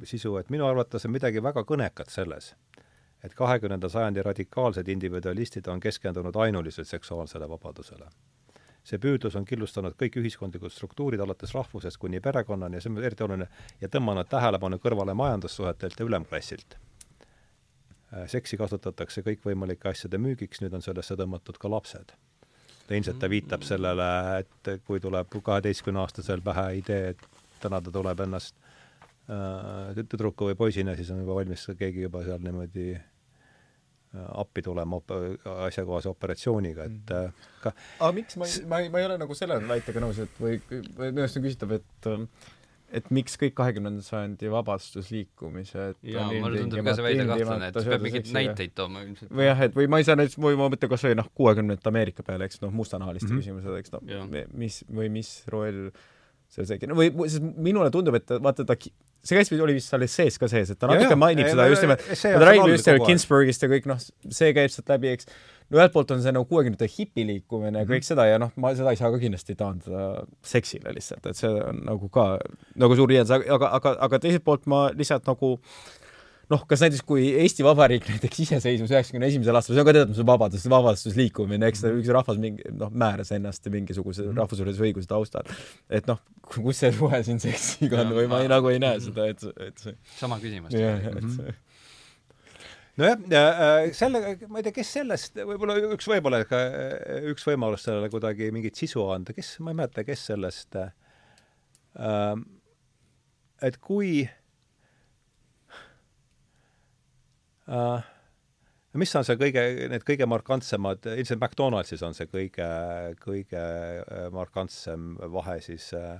sisu, 0.08 0.36
et 0.40 0.50
minu 0.54 0.66
arvates 0.68 1.06
on 1.06 1.14
midagi 1.14 1.42
väga 1.44 1.66
kõnekat 1.68 2.14
selles, 2.14 2.54
et 3.24 3.34
kahekümnenda 3.34 3.90
sajandi 3.92 4.24
radikaalsed 4.26 4.88
individualistid 4.94 5.68
on 5.72 5.82
keskendunud 5.82 6.36
ainuliselt 6.46 6.88
seksuaalsele 6.88 7.48
vabadusele 7.50 8.10
see 8.86 9.00
püüdlus 9.02 9.34
on 9.38 9.46
killustanud 9.46 9.96
kõik 9.98 10.20
ühiskondlikud 10.20 10.72
struktuurid, 10.72 11.22
alates 11.22 11.54
rahvusest 11.56 11.98
kuni 12.02 12.20
perekonnani 12.22 12.78
ja 12.78 12.84
see 12.84 12.92
on 12.92 13.02
eriti 13.02 13.24
oluline, 13.26 13.48
ja 13.80 13.90
tõmmanud 13.90 14.28
tähelepanu 14.30 14.78
kõrvale 14.82 15.14
majandussuhetelt 15.18 15.98
ja 15.98 16.06
ülemklassilt. 16.06 16.76
Äh, 18.14 18.28
seksi 18.30 18.58
kasutatakse 18.60 19.24
kõikvõimalike 19.26 19.90
asjade 19.90 20.20
müügiks, 20.22 20.62
nüüd 20.62 20.76
on 20.78 20.84
sellesse 20.84 21.18
tõmmatud 21.18 21.58
ka 21.58 21.70
lapsed. 21.72 22.14
ilmselt 22.90 23.18
ta 23.18 23.26
viitab 23.26 23.64
sellele, 23.66 24.04
et 24.38 24.68
kui 24.86 25.00
tuleb 25.02 25.34
kaheteistkümneaastasel 25.42 26.40
pähe 26.46 26.76
idee, 26.78 27.08
et 27.08 27.24
täna 27.60 27.80
ta 27.82 27.90
tuleb 27.90 28.20
ennast 28.22 28.54
äh, 29.26 29.98
tüdruku 29.98 30.52
või 30.52 30.54
poisina, 30.54 30.94
siis 30.94 31.10
on 31.10 31.24
juba 31.24 31.40
valmis 31.40 31.66
keegi 31.78 32.06
juba 32.06 32.22
seal 32.22 32.38
niimoodi 32.46 32.92
appi 34.42 34.64
tulema 34.66 35.00
op-, 35.00 35.14
asjakohase 35.68 36.10
operatsiooniga, 36.12 36.88
et 36.90 37.14
mhm. 37.14 37.30
äh, 37.30 37.48
ka 37.62 37.72
aga 38.00 38.12
miks 38.16 38.36
ma 38.40 38.50
ei, 38.50 38.66
ma 38.68 38.82
ei, 38.82 38.92
ma 38.92 39.02
ei 39.02 39.08
ole 39.10 39.18
nagu 39.22 39.38
selle 39.38 39.58
väitega 39.68 40.04
nõus, 40.04 40.20
et 40.26 40.42
või, 40.42 40.60
või 40.68 41.10
minu 41.10 41.24
arust 41.24 41.40
on 41.40 41.46
küsitav, 41.48 41.76
et 41.80 42.12
et 42.96 43.08
miks 43.10 43.34
kõik 43.40 43.56
kahekümnenda 43.58 44.02
sajandi 44.06 44.50
vabastusliikumised 44.52 45.96
jaa, 46.06 46.26
mulle 46.30 46.62
tundub 46.62 46.86
ka 46.86 46.94
see 46.94 47.06
väide 47.06 47.24
kahtlane, 47.28 47.70
et 47.72 47.78
peab 47.90 48.04
mingeid 48.04 48.28
näiteid 48.36 48.76
tooma 48.78 49.02
ilmselt. 49.02 49.32
või 49.34 49.48
jah, 49.48 49.62
et 49.66 49.74
või 49.76 49.88
ma 49.90 50.00
ei 50.00 50.06
saa 50.06 50.18
näiteks, 50.18 50.38
või 50.42 50.58
ma 50.60 50.68
mõtlen 50.70 50.92
kas 50.92 51.06
või 51.08 51.16
noh, 51.18 51.30
kuuekümnendate 51.40 51.90
Ameerika 51.90 52.26
peale, 52.26 52.46
eks 52.46 52.62
noh, 52.62 52.74
mustanahaliste 52.74 53.26
mm 53.26 53.34
-hmm. 53.34 53.42
küsimused, 53.42 53.80
eks 53.82 53.96
noh, 53.96 54.38
mis, 54.54 54.84
või 54.86 55.10
mis 55.18 55.32
roll 55.52 55.90
seal 56.52 56.68
see, 56.68 56.86
no 56.86 56.94
või, 56.98 57.10
sest 57.26 57.42
minule 57.42 57.90
tundub, 57.94 58.16
et 58.20 58.36
vaata 58.42 58.64
ta 58.68 58.78
see 59.28 59.38
käis, 59.38 59.50
oli 59.56 59.76
vist 59.76 59.92
seal 59.92 60.06
sees 60.10 60.38
ka 60.40 60.48
sees, 60.50 60.72
et 60.72 60.80
ta 60.80 60.90
natuke 60.90 61.12
ja, 61.14 61.18
mainib 61.20 61.46
ja, 61.46 61.52
seda 61.54 61.66
just 61.72 61.84
nimelt, 61.84 62.06
ta 62.22 62.48
räägib 62.48 62.72
just 62.74 62.88
seal 62.88 63.02
Ginsburgist 63.02 63.66
ja 63.66 63.70
kõik 63.72 63.90
noh, 63.90 64.00
see 64.38 64.54
käib 64.56 64.72
sealt 64.72 64.92
läbi, 64.94 65.12
eks. 65.16 65.28
no 65.70 65.80
ühelt 65.80 65.94
poolt 65.94 66.14
on 66.14 66.22
see 66.24 66.34
nagu 66.36 66.48
kuuekümnendate 66.50 66.88
hipiliikumine 66.94 67.72
ja 67.72 67.72
mm 67.72 67.80
-hmm. 67.82 67.92
kõik 67.94 68.08
seda 68.08 68.26
ja 68.30 68.40
noh, 68.42 68.52
ma 68.56 68.72
seda 68.78 68.94
ei 68.94 69.00
saa 69.00 69.10
ka 69.14 69.20
kindlasti 69.22 69.58
taandada 69.58 70.26
seksile 70.46 70.94
lihtsalt, 70.94 71.26
et 71.26 71.36
see 71.36 71.50
on 71.50 71.82
nagu 71.90 72.08
ka 72.08 72.26
nagu 72.74 72.96
suur 72.96 73.10
liialdus, 73.10 73.36
aga, 73.50 73.72
aga, 73.80 73.96
aga 74.08 74.22
teiselt 74.22 74.44
poolt 74.44 74.66
ma 74.66 74.86
lihtsalt 74.94 75.26
nagu 75.26 75.56
noh, 76.52 76.62
kas 76.68 76.82
näiteks 76.84 77.02
kui 77.06 77.26
Eesti 77.42 77.64
Vabariik 77.66 78.06
näiteks 78.12 78.40
iseseisvus 78.46 78.92
üheksakümne 78.94 79.28
esimesel 79.30 79.58
aastal, 79.58 79.76
see 79.76 79.82
on 79.82 79.88
ka 79.88 79.94
teatud 79.96 80.12
mõttes 80.12 80.28
vabadus, 80.30 80.66
vabadusliikumine, 80.70 81.70
eks 81.72 81.84
üks 81.90 82.10
rahvas 82.14 82.40
mingi 82.42 82.72
noh, 82.76 82.92
määras 82.94 83.32
ennast 83.34 83.66
mingisuguse 83.72 84.22
mm 84.22 84.30
-hmm. 84.30 84.40
rahvusvahelise 84.42 84.86
õiguse 84.88 85.10
taustal. 85.10 85.54
et 85.90 86.06
noh, 86.06 86.22
kus 86.46 86.82
see 86.82 86.92
suhe 86.94 87.22
siin 87.26 87.42
seksiga 87.42 88.02
on 88.04 88.14
või 88.18 88.26
ma 88.30 88.42
ei, 88.44 88.50
nagu 88.52 88.70
ei 88.70 88.82
näe 88.82 89.00
seda, 89.02 89.28
et, 89.32 89.42
et 89.66 89.78
see 89.78 89.96
sama 90.18 90.38
küsimus. 90.42 90.74
jah, 90.74 91.02
et 91.10 91.22
mhm. 91.22 91.36
see 91.36 91.54
nojah, 92.96 93.18
äh, 93.28 93.92
selle, 93.92 94.38
ma 94.48 94.62
ei 94.62 94.68
tea, 94.68 94.76
kes 94.78 94.92
sellest, 95.00 95.34
võib-olla 95.36 95.76
üks, 95.92 96.06
võib-olla 96.08 96.44
ka 96.48 96.62
üks 97.32 97.44
võimalus 97.44 97.84
sellele 97.84 98.08
kuidagi 98.12 98.52
mingit 98.54 98.78
sisu 98.78 99.04
anda, 99.10 99.34
kes, 99.36 99.58
ma 99.60 99.74
ei 99.74 99.82
mäleta, 99.82 100.06
kes 100.06 100.26
sellest 100.30 100.78
äh, 100.78 100.90
et 103.66 103.76
kui 103.80 104.22
äh, 104.24 104.34
mis 109.00 109.14
on 109.18 109.26
see 109.26 109.36
kõige, 109.40 109.62
need 109.92 110.06
kõige 110.06 110.28
markantsemad, 110.30 111.06
ilmselt 111.16 111.40
McDonaldsis 111.42 112.02
on 112.06 112.16
see 112.16 112.28
kõige, 112.30 112.66
kõige 113.22 113.62
äh, 114.02 114.26
markantsem 114.34 115.14
vahe 115.34 115.58
siis 115.64 115.90
äh, 115.96 116.18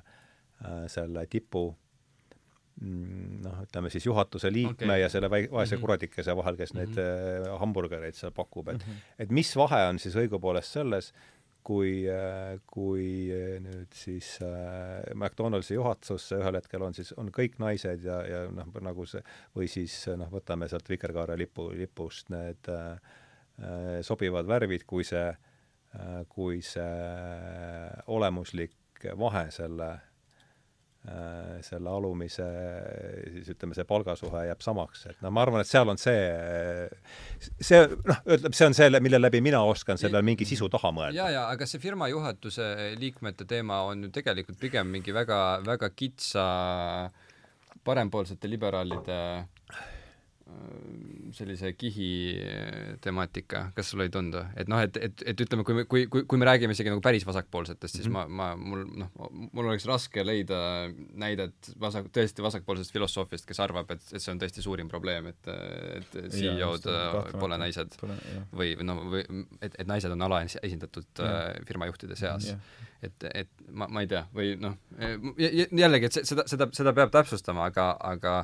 äh, 0.65 0.85
selle 0.93 1.27
tipu 1.33 1.69
mm, 2.81 3.39
noh, 3.47 3.63
ütleme 3.67 3.93
siis 3.93 4.07
juhatuse 4.09 4.51
liikme 4.53 4.93
okay. 4.93 5.05
ja 5.05 5.11
selle 5.13 5.31
väi-, 5.33 5.49
vaese 5.51 5.75
mm 5.75 5.79
-hmm. 5.79 5.87
kuradikese 5.87 6.37
vahel, 6.37 6.57
kes 6.57 6.75
mm 6.75 6.81
-hmm. 6.81 6.99
neid 6.99 7.47
äh, 7.47 7.59
hamburgereid 7.61 8.15
seal 8.15 8.33
pakub, 8.33 8.69
et 8.69 8.87
mm 8.87 8.93
-hmm. 8.93 9.15
et 9.19 9.31
mis 9.31 9.57
vahe 9.57 9.87
on 9.89 9.99
siis 9.99 10.17
õigupoolest 10.17 10.79
selles, 10.81 11.13
kui, 11.67 12.07
kui 12.71 13.07
äh, 13.35 13.57
nüüd 13.63 13.95
siis 13.97 14.37
äh, 14.45 15.03
McDonaldsi 15.15 15.75
juhatusse 15.75 16.39
ühel 16.39 16.61
hetkel 16.61 16.85
on 16.87 16.95
siis, 16.95 17.11
on 17.19 17.33
kõik 17.35 17.59
naised 17.63 18.07
ja, 18.07 18.21
ja 18.29 18.45
noh, 18.55 18.71
nagu 18.85 19.07
see, 19.11 19.23
või 19.57 19.69
siis 19.71 19.97
noh, 20.19 20.31
võtame 20.33 20.69
sealt 20.71 20.89
vikerkaare 20.91 21.39
lipu, 21.41 21.71
lipust 21.75 22.31
need 22.35 22.71
äh, 22.71 22.97
sobivad 24.07 24.49
värvid, 24.49 24.85
kui 24.87 25.07
see 25.07 25.31
kui 26.29 26.59
see 26.61 26.97
olemuslik 28.13 29.07
vahe 29.17 29.47
selle 29.55 29.87
selle 31.67 31.91
alumise, 31.91 32.47
siis 33.35 33.51
ütleme, 33.55 33.77
see 33.77 33.87
palgasuhe 33.89 34.47
jääb 34.49 34.65
samaks, 34.65 35.07
et 35.13 35.21
noh, 35.25 35.33
ma 35.35 35.45
arvan, 35.45 35.63
et 35.63 35.71
seal 35.71 35.93
on 35.93 36.01
see, 36.01 36.25
see 37.61 37.83
noh, 38.09 38.23
ütleme, 38.25 38.57
see 38.57 38.71
on 38.71 38.77
see, 38.77 38.91
mille 39.05 39.21
läbi 39.21 39.43
mina 39.45 39.63
oskan 39.67 40.01
sellele 40.01 40.25
mingi 40.27 40.49
sisu 40.49 40.71
taha 40.73 40.93
mõelda. 40.97 41.19
ja, 41.19 41.29
ja 41.37 41.47
aga 41.53 41.69
see 41.69 41.83
firma 41.83 42.11
juhatuse 42.13 42.95
liikmete 43.01 43.47
teema 43.49 43.83
on 43.91 44.09
ju 44.09 44.13
tegelikult 44.15 44.59
pigem 44.61 44.91
mingi 44.99 45.15
väga, 45.15 45.41
väga 45.67 45.93
kitsa 45.95 46.47
parempoolsete 47.87 48.51
liberaalide 48.51 49.17
Äh, 49.17 49.45
sellise 51.35 51.73
kihi 51.75 52.09
temaatika, 53.03 53.65
kas 53.75 53.91
sulle 53.91 54.07
ei 54.07 54.13
tundu? 54.15 54.41
et 54.57 54.69
noh, 54.71 54.79
et, 54.83 54.97
et, 55.03 55.23
et 55.33 55.41
ütleme, 55.43 55.65
kui 55.67 55.75
me, 55.75 55.85
kui, 55.91 56.05
kui, 56.11 56.23
kui 56.29 56.39
me 56.39 56.47
räägime 56.47 56.77
isegi 56.77 56.93
nagu 56.93 57.03
päris 57.03 57.27
vasakpoolsetest, 57.27 57.99
siis 57.99 58.07
mm 58.07 58.15
-hmm. 58.15 58.37
ma, 58.39 58.55
ma, 58.55 58.69
mul 58.71 58.85
noh, 59.03 59.11
mul 59.51 59.71
oleks 59.73 59.87
raske 59.91 60.23
leida 60.25 60.59
näidet 61.19 61.73
vasak, 61.81 62.07
tõesti 62.15 62.45
vasakpoolsest 62.47 62.95
filosoofiast, 62.95 63.47
kes 63.49 63.61
arvab, 63.61 63.91
et, 63.91 64.07
et 64.13 64.23
see 64.23 64.33
on 64.33 64.43
tõesti 64.43 64.63
suurim 64.63 64.89
probleem, 64.89 65.27
et, 65.33 65.51
et 65.99 66.17
CEO-d 66.37 66.95
pole 67.41 67.59
naised 67.59 67.99
pole, 68.01 68.17
või 68.53 68.77
noh, 68.87 69.03
või 69.17 69.27
et, 69.61 69.75
et 69.75 69.87
naised 69.87 70.15
on 70.15 70.23
alaesindatud 70.29 71.25
äh, 71.27 71.43
firmajuhtide 71.67 72.17
seas. 72.17 72.55
et, 73.03 73.29
et 73.35 73.51
ma, 73.71 73.89
ma 73.89 74.07
ei 74.07 74.07
tea, 74.07 74.23
või 74.35 74.55
noh, 74.61 74.79
jällegi, 75.73 76.07
et 76.07 76.23
seda, 76.23 76.47
seda, 76.47 76.71
seda 76.73 76.95
peab 76.95 77.11
täpsustama, 77.11 77.67
aga, 77.73 77.91
aga 78.15 78.39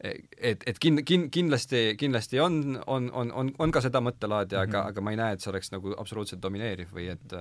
et, 0.00 0.62
et 0.66 0.78
kin-, 0.80 1.02
kin-, 1.04 1.28
kindlasti, 1.30 1.94
kindlasti 2.00 2.40
on, 2.40 2.82
on, 2.86 3.10
on, 3.12 3.32
on, 3.32 3.54
on 3.58 3.72
ka 3.74 3.82
seda 3.84 4.00
mõttelaadi 4.04 4.56
mm, 4.56 4.58
-hmm. 4.58 4.68
aga, 4.68 4.82
mhm. 4.82 4.88
aga 4.88 5.00
ma 5.00 5.14
ei 5.14 5.20
näe, 5.20 5.32
et 5.36 5.44
see 5.44 5.52
oleks 5.52 5.72
nagu 5.74 5.94
absoluutselt 5.98 6.42
domineeriv 6.42 6.94
või 6.96 7.10
et, 7.12 7.34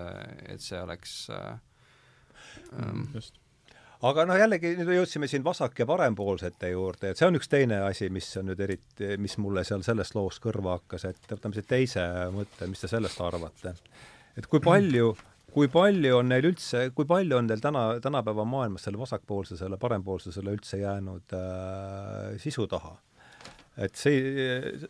et 0.48 0.62
see 0.62 0.82
oleks 0.82 1.20
äh, 1.36 1.54
ähm, 2.80 3.08
just 3.14 3.40
aga 4.08 4.24
noh, 4.28 4.38
jällegi 4.40 4.74
nüüd 4.80 4.92
jõudsime 4.96 5.28
siin 5.28 5.44
vasak- 5.44 5.80
ja 5.80 5.88
parempoolsete 5.88 6.72
juurde, 6.72 7.12
et 7.12 7.20
see 7.20 7.28
on 7.28 7.36
üks 7.40 7.52
teine 7.52 7.82
asi, 7.88 8.10
mis 8.10 8.30
on 8.40 8.48
nüüd 8.52 8.62
eriti, 8.64 9.16
mis 9.20 9.36
mulle 9.44 9.66
seal 9.68 9.84
sellest 9.84 10.16
loost 10.16 10.44
kõrva 10.44 10.78
hakkas, 10.78 11.06
et 11.10 11.32
võtame 11.32 11.58
siit 11.58 11.68
teise 11.68 12.06
mõtte, 12.36 12.68
mis 12.68 12.80
te 12.80 12.92
sellest 12.92 13.20
arvate? 13.22 13.76
et 14.38 14.48
kui 14.48 14.64
palju 14.72 15.14
kui 15.54 15.70
palju 15.72 16.18
on 16.20 16.30
neil 16.32 16.50
üldse, 16.52 16.90
kui 16.96 17.08
palju 17.10 17.38
on 17.38 17.50
teil 17.50 17.62
täna, 17.64 17.84
tänapäeva 18.04 18.46
maailmas 18.48 18.86
selle 18.88 19.00
vasakpoolsusele, 19.02 19.78
parempoolsusele 19.82 20.56
üldse 20.56 20.82
jäänud 20.82 21.38
äh, 21.38 22.36
sisu 22.42 22.68
taha? 22.68 22.98
et 23.80 23.96
see, 23.96 24.16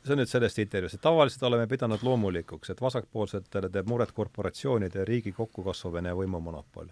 see 0.02 0.14
on 0.16 0.18
nüüd 0.18 0.30
sellest 0.32 0.60
intervjuust, 0.64 0.98
et 0.98 1.04
tavaliselt 1.04 1.44
oleme 1.46 1.68
pidanud 1.70 2.02
loomulikuks, 2.06 2.72
et 2.74 2.80
vasakpoolsetele 2.82 3.70
teeb 3.70 3.90
muret 3.92 4.12
korporatsioonide 4.18 5.04
ja 5.04 5.06
riigi 5.06 5.34
kokkukasvamine 5.36 6.10
ja 6.10 6.18
võimumonopol. 6.18 6.90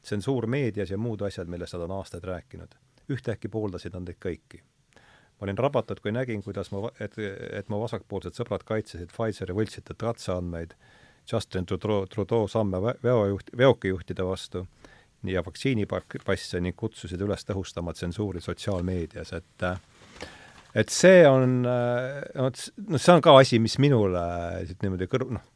tsensuur 0.00 0.46
meedias 0.46 0.90
ja 0.90 0.96
muud 0.98 1.20
asjad, 1.26 1.50
millest 1.52 1.76
nad 1.76 1.84
on 1.84 1.98
aastaid 1.98 2.24
rääkinud. 2.24 2.74
ühtäkki 3.10 3.48
pooldasid 3.48 3.92
nad 3.92 4.08
neid 4.08 4.16
kõiki. 4.16 4.62
ma 4.94 5.44
olin 5.44 5.58
rabatud, 5.58 6.00
kui 6.00 6.12
nägin, 6.12 6.42
kuidas 6.42 6.72
ma, 6.72 6.88
et, 7.00 7.18
et 7.18 7.68
mu 7.68 7.80
vasakpoolsed 7.82 8.32
sõbrad 8.32 8.64
kaitsesid 8.64 9.12
Pfizeri 9.12 9.52
võltsitud 9.52 10.00
ratsaandmeid 10.02 10.74
Justin 11.32 11.66
Trudeau, 11.66 12.06
Trudeau 12.10 12.48
samme 12.48 12.80
veojuht, 13.02 13.52
veokijuhtide 13.56 14.24
vastu 14.26 14.66
ja 15.28 15.42
vaktsiinipasse 15.44 16.60
ning 16.60 16.76
kutsusid 16.76 17.20
üles 17.20 17.44
tõhustama 17.46 17.92
tsensuuri 17.94 18.40
sotsiaalmeedias, 18.40 19.32
et 19.36 19.66
et 20.74 20.92
see 20.94 21.24
on, 21.28 21.62
noh, 21.64 22.50
see 22.96 23.12
on 23.12 23.22
ka 23.24 23.34
asi, 23.40 23.58
mis 23.58 23.76
minule 23.82 24.22
niimoodi 24.82 25.08
kõrv-, 25.10 25.32
noh, 25.36 25.46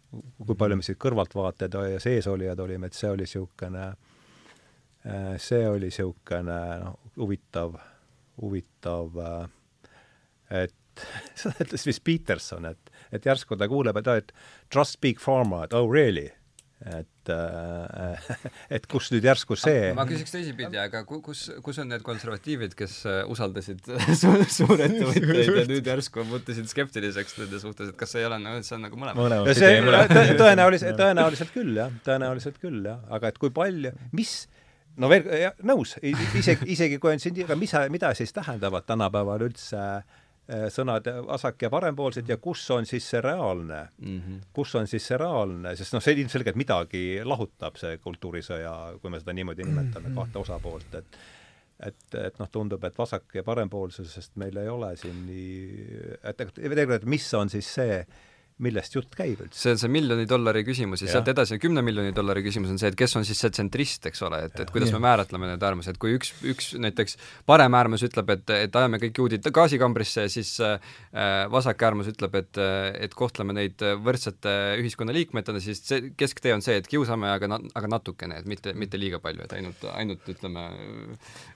kui 0.47 0.59
palju 0.59 0.79
me 0.79 0.87
siit 0.87 0.99
kõrvaltvaatajad 1.03 1.95
ja 1.95 2.01
seesolijad 2.03 2.61
olime, 2.61 2.91
et 2.91 2.99
see 2.99 3.11
oli 3.11 3.27
niisugune, 3.27 3.89
see 5.41 5.67
oli 5.71 5.91
niisugune 5.91 6.59
noh, 6.83 6.99
huvitav, 7.17 7.79
huvitav, 8.43 9.21
et 10.51 10.75
seda 11.47 11.67
ütles 11.67 11.87
vist 11.89 12.05
Peterson, 12.07 12.71
et 12.73 12.95
et 13.15 13.27
järsku 13.29 13.59
ta 13.59 13.69
kuuleb, 13.71 14.01
et, 14.01 14.09
et 14.25 14.33
trust 14.73 15.01
big 15.05 15.21
pharma, 15.23 15.65
et 15.69 15.77
oh 15.77 15.87
really? 15.91 16.31
Et 16.85 17.31
äh, 17.33 18.25
et 18.77 18.87
kus 18.91 19.07
nüüd 19.15 19.25
järsku 19.25 19.57
see 19.57 19.93
ma 19.97 20.05
küsiks 20.05 20.35
teisipidi, 20.35 20.77
aga 20.77 21.01
kus, 21.09 21.47
kus 21.65 21.79
on 21.81 21.89
need 21.89 22.03
konservatiivid, 22.05 22.75
kes 22.77 22.97
äh, 23.09 23.21
usaldasid 23.31 23.87
su 24.21 24.33
suurettevõtteid 24.59 25.55
ja 25.63 25.65
nüüd 25.71 25.89
järsku 25.89 26.27
muutusid 26.29 26.69
skeptiliseks 26.69 27.39
nende 27.41 27.61
suhtes, 27.63 27.95
et 27.95 28.01
kas 28.01 28.13
see 28.13 28.21
ei 28.21 28.29
ole, 28.29 28.41
no 28.43 28.59
see 28.61 28.77
on 28.77 28.85
nagu 28.85 29.01
mõlemat? 29.01 29.49
see 29.57 29.79
tõenäoliselt, 30.37 30.99
tõenäoliselt 31.01 31.55
küll 31.55 31.79
jah, 31.79 31.95
tõenäoliselt 32.05 32.61
küll 32.61 32.91
jah, 32.91 33.01
aga 33.17 33.33
et 33.33 33.41
kui 33.41 33.55
palju, 33.55 33.95
mis 34.13 34.35
no 35.01 35.09
veel, 35.09 35.55
nõus, 35.65 35.97
isegi, 36.05 36.69
isegi 36.75 37.01
kui 37.01 37.15
on 37.15 37.23
siin, 37.23 37.41
aga 37.47 37.57
mis, 37.57 37.73
mida 37.95 38.13
siis 38.19 38.35
tähendavad 38.37 38.85
tänapäeval 38.91 39.47
üldse 39.49 39.81
Äh, 39.81 40.03
sõnad 40.69 41.07
vasak- 41.27 41.63
ja 41.63 41.71
parempoolsed 41.73 42.29
ja 42.29 42.37
kus 42.37 42.67
on 42.71 42.87
siis 42.87 43.07
see 43.11 43.21
reaalne 43.25 43.89
mm, 43.99 44.19
-hmm. 44.21 44.41
kus 44.53 44.75
on 44.75 44.87
siis 44.87 45.07
see 45.07 45.17
reaalne, 45.19 45.77
sest 45.77 45.93
noh, 45.97 46.03
see 46.05 46.15
ilmselgelt 46.21 46.57
midagi 46.57 47.21
lahutab, 47.25 47.77
see 47.81 47.97
kultuurisõja, 47.99 48.99
kui 49.01 49.11
me 49.11 49.21
seda 49.21 49.33
niimoodi 49.33 49.65
nimetame 49.65 50.09
mm, 50.09 50.13
-hmm. 50.13 50.21
kahte 50.21 50.39
osapoolt, 50.39 50.95
et 50.95 51.19
et, 51.87 52.15
et 52.15 52.39
noh, 52.39 52.49
tundub, 52.51 52.85
et 52.85 52.99
vasak- 52.99 53.35
ja 53.35 53.43
parempoolsusest 53.43 54.37
meil 54.37 54.57
ei 54.57 54.69
ole 54.69 54.97
siin 54.97 55.27
nii, 55.27 55.89
et 56.23 56.37
tegelikult, 56.37 57.05
mis 57.05 57.35
on 57.35 57.51
siis 57.51 57.75
see, 57.75 58.07
millest 58.63 58.95
jutt 58.95 59.15
käib 59.19 59.41
üldse? 59.43 59.59
see 59.59 59.73
on 59.75 59.81
see 59.83 59.91
miljoni 59.91 60.29
dollari 60.31 60.63
küsimus 60.67 61.03
ja, 61.03 61.09
ja. 61.09 61.17
sealt 61.17 61.31
edasi 61.33 61.57
kümne 61.59 61.83
miljoni 61.83 62.13
dollari 62.15 62.45
küsimus 62.45 62.71
on 62.71 62.79
see, 62.79 62.93
et 62.93 62.97
kes 62.99 63.17
on 63.19 63.27
siis 63.27 63.41
see 63.43 63.51
tsentrist, 63.51 64.07
eks 64.07 64.23
ole, 64.27 64.45
et, 64.47 64.55
et 64.63 64.71
kuidas 64.71 64.93
ja. 64.93 64.99
me 64.99 65.03
määratleme 65.09 65.49
need 65.51 65.65
äärmused, 65.67 65.99
kui 65.99 66.15
üks, 66.15 66.31
üks 66.47 66.71
näiteks 66.79 67.19
parem 67.51 67.75
äärmus 67.75 68.05
ütleb, 68.07 68.31
et, 68.37 68.53
et 68.69 68.79
ajame 68.79 69.01
kõik 69.03 69.19
juudid 69.19 69.49
gaasikambrisse, 69.55 70.29
siis 70.31 70.53
äh, 70.63 70.79
vasak 71.51 71.83
äärmus 71.89 72.13
ütleb, 72.13 72.37
et, 72.39 72.61
et 73.09 73.17
kohtleme 73.19 73.57
neid 73.59 73.83
võrdsete 74.05 74.55
ühiskonnaliikmetena, 74.83 75.63
siis 75.65 75.83
see 75.83 76.13
kesktee 76.19 76.55
on 76.55 76.63
see, 76.63 76.79
et 76.79 76.87
kiusame, 76.91 77.33
aga 77.35 77.51
na-, 77.51 77.61
aga 77.75 77.91
natukene, 77.97 78.39
et 78.39 78.49
mitte, 78.51 78.77
mitte 78.79 79.01
liiga 79.03 79.19
palju, 79.25 79.49
et 79.49 79.57
ainult, 79.59 79.83
ainult 79.97 80.31
ütleme 80.31 80.69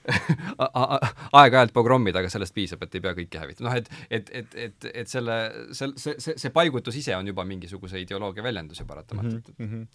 aeg-ajalt 1.39 1.71
pogrommid, 1.79 2.19
aga 2.19 2.31
sellest 2.31 2.57
piisab, 2.59 2.83
et 2.83 2.99
ei 2.99 3.07
pea 3.07 3.15
kõiki 3.23 3.39
hävitama, 3.39 3.69
noh 3.69 3.79
et, 3.79 3.89
et, 4.09 4.35
et, 4.43 4.59
et, 4.67 4.91
et 5.03 5.15
selle, 5.15 5.39
see, 5.71 5.95
see, 5.95 6.35
see 6.35 6.51
paigutus 6.53 6.88
kirjutus 6.89 7.05
ise 7.05 7.15
on 7.17 7.27
juba 7.27 7.45
mingisuguse 7.45 8.01
ideoloogia 8.01 8.43
väljendus 8.43 8.79
ju 8.79 8.85
paratamatult 8.85 9.55
mm. 9.57 9.69
-hmm 9.69 9.87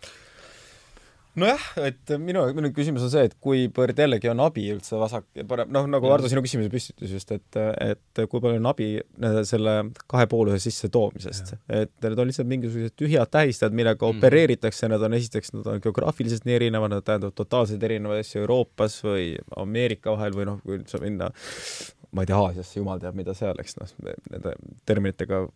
nojah, 1.35 1.62
et 1.83 2.11
minu, 2.23 2.45
minu 2.55 2.69
küsimus 2.71 3.03
on 3.03 3.11
see, 3.11 3.25
et 3.27 3.33
kuivõrd 3.43 3.99
jällegi 3.99 4.29
on 4.31 4.39
abi 4.39 4.69
üldse 4.71 4.95
vasak 4.95 5.25
parem, 5.49 5.66
noh, 5.75 5.89
nagu 5.91 6.07
Ardo 6.15 6.29
sinu 6.31 6.45
küsimuse 6.45 6.71
püstitus 6.71 7.11
just, 7.11 7.33
et, 7.35 7.59
et 7.83 8.21
kui 8.31 8.39
palju 8.39 8.61
on 8.61 8.69
abi 8.71 8.87
selle 9.43 9.73
kahepooluse 10.07 10.61
sissetoomisest. 10.62 11.57
et 11.66 11.91
need 12.07 12.23
on 12.23 12.31
lihtsalt 12.31 12.47
mingisugused 12.47 12.95
tühjad 12.95 13.33
tähistajad, 13.35 13.75
millega 13.75 14.07
mm. 14.07 14.21
opereeritakse, 14.23 14.87
nad 14.87 15.03
on 15.03 15.19
esiteks, 15.19 15.51
nad 15.57 15.66
on 15.73 15.83
geograafiliselt 15.83 16.47
nii 16.47 16.55
erinevad, 16.61 16.95
nad 16.95 17.03
tähendavad 17.03 17.35
totaalselt 17.35 17.83
erinevaid 17.83 18.23
asju 18.23 18.45
Euroopas 18.45 19.01
või 19.03 19.33
Ameerika 19.59 20.15
vahel 20.15 20.39
või 20.39 20.47
noh, 20.53 20.62
kui 20.62 20.79
üldse 20.79 21.03
minna 21.03 21.33
ma 22.15 22.23
ei 22.23 22.31
tea, 22.31 22.39
Aasiasse, 22.39 22.79
jumal 22.79 23.03
teab, 23.03 23.19
mida 23.19 23.35
seal, 23.35 23.59
eks 23.59 23.79
noh, 23.81 23.91
nende 24.31 24.55
terminitega 24.87 25.49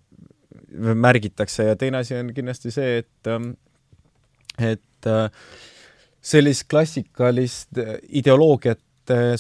märgitakse 0.98 1.70
ja 1.70 1.78
teine 1.78 2.02
asi 2.02 2.16
on 2.18 2.32
kindlasti 2.36 2.72
see, 2.74 2.98
et, 3.02 3.30
ähm, 3.30 3.52
et 4.58 5.08
äh, 5.08 5.30
sellist 6.20 6.68
klassikalist 6.70 7.80
äh, 7.80 7.96
ideoloogiat 8.20 8.82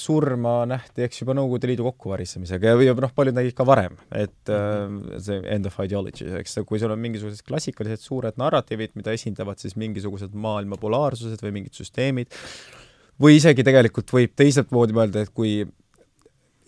surma 0.00 0.62
nähti, 0.64 1.02
eks 1.04 1.18
juba 1.20 1.34
Nõukogude 1.36 1.68
Liidu 1.68 1.84
kokkuvarisemisega 1.84 2.70
ja, 2.70 2.76
ja 2.86 2.94
noh, 2.96 3.10
paljud 3.12 3.36
nägid 3.36 3.52
ka 3.56 3.66
varem, 3.68 3.98
et 4.16 4.52
äh, 4.52 4.86
see 5.20 5.42
end 5.52 5.68
of 5.68 5.76
ideology, 5.84 6.24
eks, 6.40 6.56
kui 6.68 6.80
sul 6.80 6.94
on 6.94 7.02
mingisugused 7.02 7.44
klassikalised 7.44 8.00
suured 8.00 8.38
narratiivid, 8.40 8.94
mida 8.96 9.12
esindavad 9.12 9.60
siis 9.60 9.76
mingisugused 9.76 10.32
maailma 10.32 10.80
polaarsused 10.80 11.44
või 11.44 11.58
mingid 11.58 11.76
süsteemid, 11.76 12.32
või 13.20 13.36
isegi 13.42 13.66
tegelikult 13.66 14.14
võib 14.14 14.32
teiselt 14.38 14.72
moodi 14.74 14.96
mõelda, 14.96 15.26
et 15.26 15.34
kui 15.36 15.60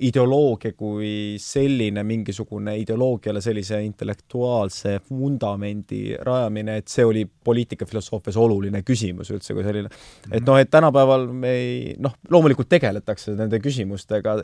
ideoloogia 0.07 0.73
kui 0.79 1.37
selline, 1.41 2.03
mingisugune 2.07 2.77
ideoloogiale 2.81 3.43
sellise 3.45 3.81
intellektuaalse 3.85 4.97
vundamendi 5.11 6.17
rajamine, 6.25 6.79
et 6.81 6.89
see 6.93 7.05
oli 7.05 7.25
poliitikafilosoofias 7.27 8.39
oluline 8.41 8.83
küsimus 8.87 9.33
üldse 9.35 9.57
kui 9.57 9.65
selline. 9.67 9.91
et 10.33 10.47
noh, 10.47 10.59
et 10.61 10.71
tänapäeval 10.73 11.27
me 11.33 11.55
ei, 11.57 11.97
noh, 12.01 12.17
loomulikult 12.31 12.71
tegeletakse 12.73 13.37
nende 13.39 13.61
küsimustega, 13.63 14.39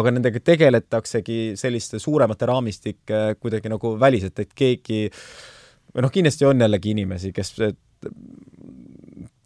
aga 0.00 0.14
nendega 0.14 0.42
tegeletaksegi 0.42 1.40
selliste 1.58 2.02
suuremate 2.02 2.50
raamistike 2.50 3.22
kuidagi 3.40 3.70
nagu 3.72 3.94
väliselt, 4.00 4.38
et 4.42 4.54
keegi 4.54 5.06
või 5.94 6.04
noh, 6.04 6.12
kindlasti 6.12 6.48
on 6.48 6.66
jällegi 6.66 6.92
inimesi, 6.92 7.32
kes 7.36 7.54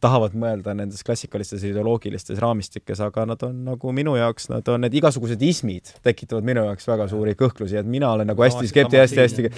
tahavad 0.01 0.37
mõelda 0.39 0.75
nendes 0.77 1.05
klassikalistes 1.07 1.65
ideoloogilistes 1.69 2.41
raamistikes, 2.43 3.03
aga 3.05 3.27
nad 3.29 3.43
on 3.47 3.65
nagu 3.69 3.93
minu 3.97 4.17
jaoks, 4.19 4.49
nad 4.53 4.69
on 4.73 4.85
need 4.85 4.97
igasugused 5.01 5.43
ismid 5.45 5.93
tekitavad 6.07 6.47
minu 6.47 6.65
jaoks 6.69 6.89
väga 6.89 7.09
suuri 7.11 7.37
kõhklusi, 7.39 7.79
et 7.81 7.89
mina 7.89 8.13
olen 8.17 8.31
nagu 8.33 8.47
hästi 8.47 8.71
skepti-, 8.71 9.01
hästi-hästi, 9.03 9.53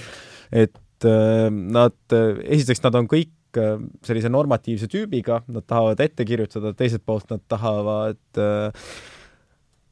et 0.64 1.09
äh, 1.09 1.47
nad, 1.51 1.97
esiteks 2.43 2.82
nad 2.86 2.98
on 2.98 3.09
kõik 3.10 3.62
äh, 3.62 3.78
sellise 4.06 4.32
normatiivse 4.32 4.90
tüübiga, 4.90 5.43
nad 5.47 5.66
tahavad 5.69 6.02
ette 6.05 6.27
kirjutada, 6.28 6.74
teiselt 6.77 7.06
poolt 7.06 7.31
nad 7.32 7.44
tahavad 7.51 8.43
äh, 8.43 8.86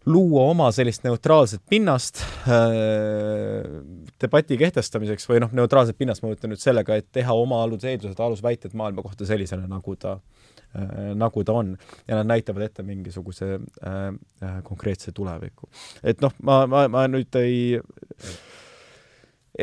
luua 0.07 0.47
oma 0.51 0.71
sellist 0.73 1.05
neutraalset 1.05 1.63
pinnast 1.69 2.23
äh, 2.49 3.67
debati 4.23 4.57
kehtestamiseks 4.61 5.29
või 5.29 5.43
noh, 5.45 5.53
neutraalset 5.57 5.99
pinnast 5.99 6.25
ma 6.25 6.33
mõtlen 6.33 6.55
nüüd 6.55 6.63
sellega, 6.63 6.97
et 6.97 7.11
teha 7.13 7.37
oma 7.37 7.61
aluseeldused, 7.67 8.21
alusväited 8.21 8.77
maailma 8.79 9.05
kohta 9.05 9.29
sellisena, 9.29 9.69
nagu 9.69 9.97
ta 10.01 10.17
äh,, 10.17 11.11
nagu 11.21 11.45
ta 11.45 11.59
on. 11.61 11.75
ja 12.09 12.21
nad 12.21 12.33
näitavad 12.33 12.69
ette 12.69 12.87
mingisuguse 12.87 13.59
äh, 13.59 13.99
äh 14.47 14.63
konkreetse 14.65 15.13
tuleviku. 15.13 15.69
et 16.03 16.25
noh, 16.25 16.33
ma, 16.43 16.65
ma, 16.67 16.87
ma 16.89 17.07
nüüd 17.11 17.37
ei 17.43 17.77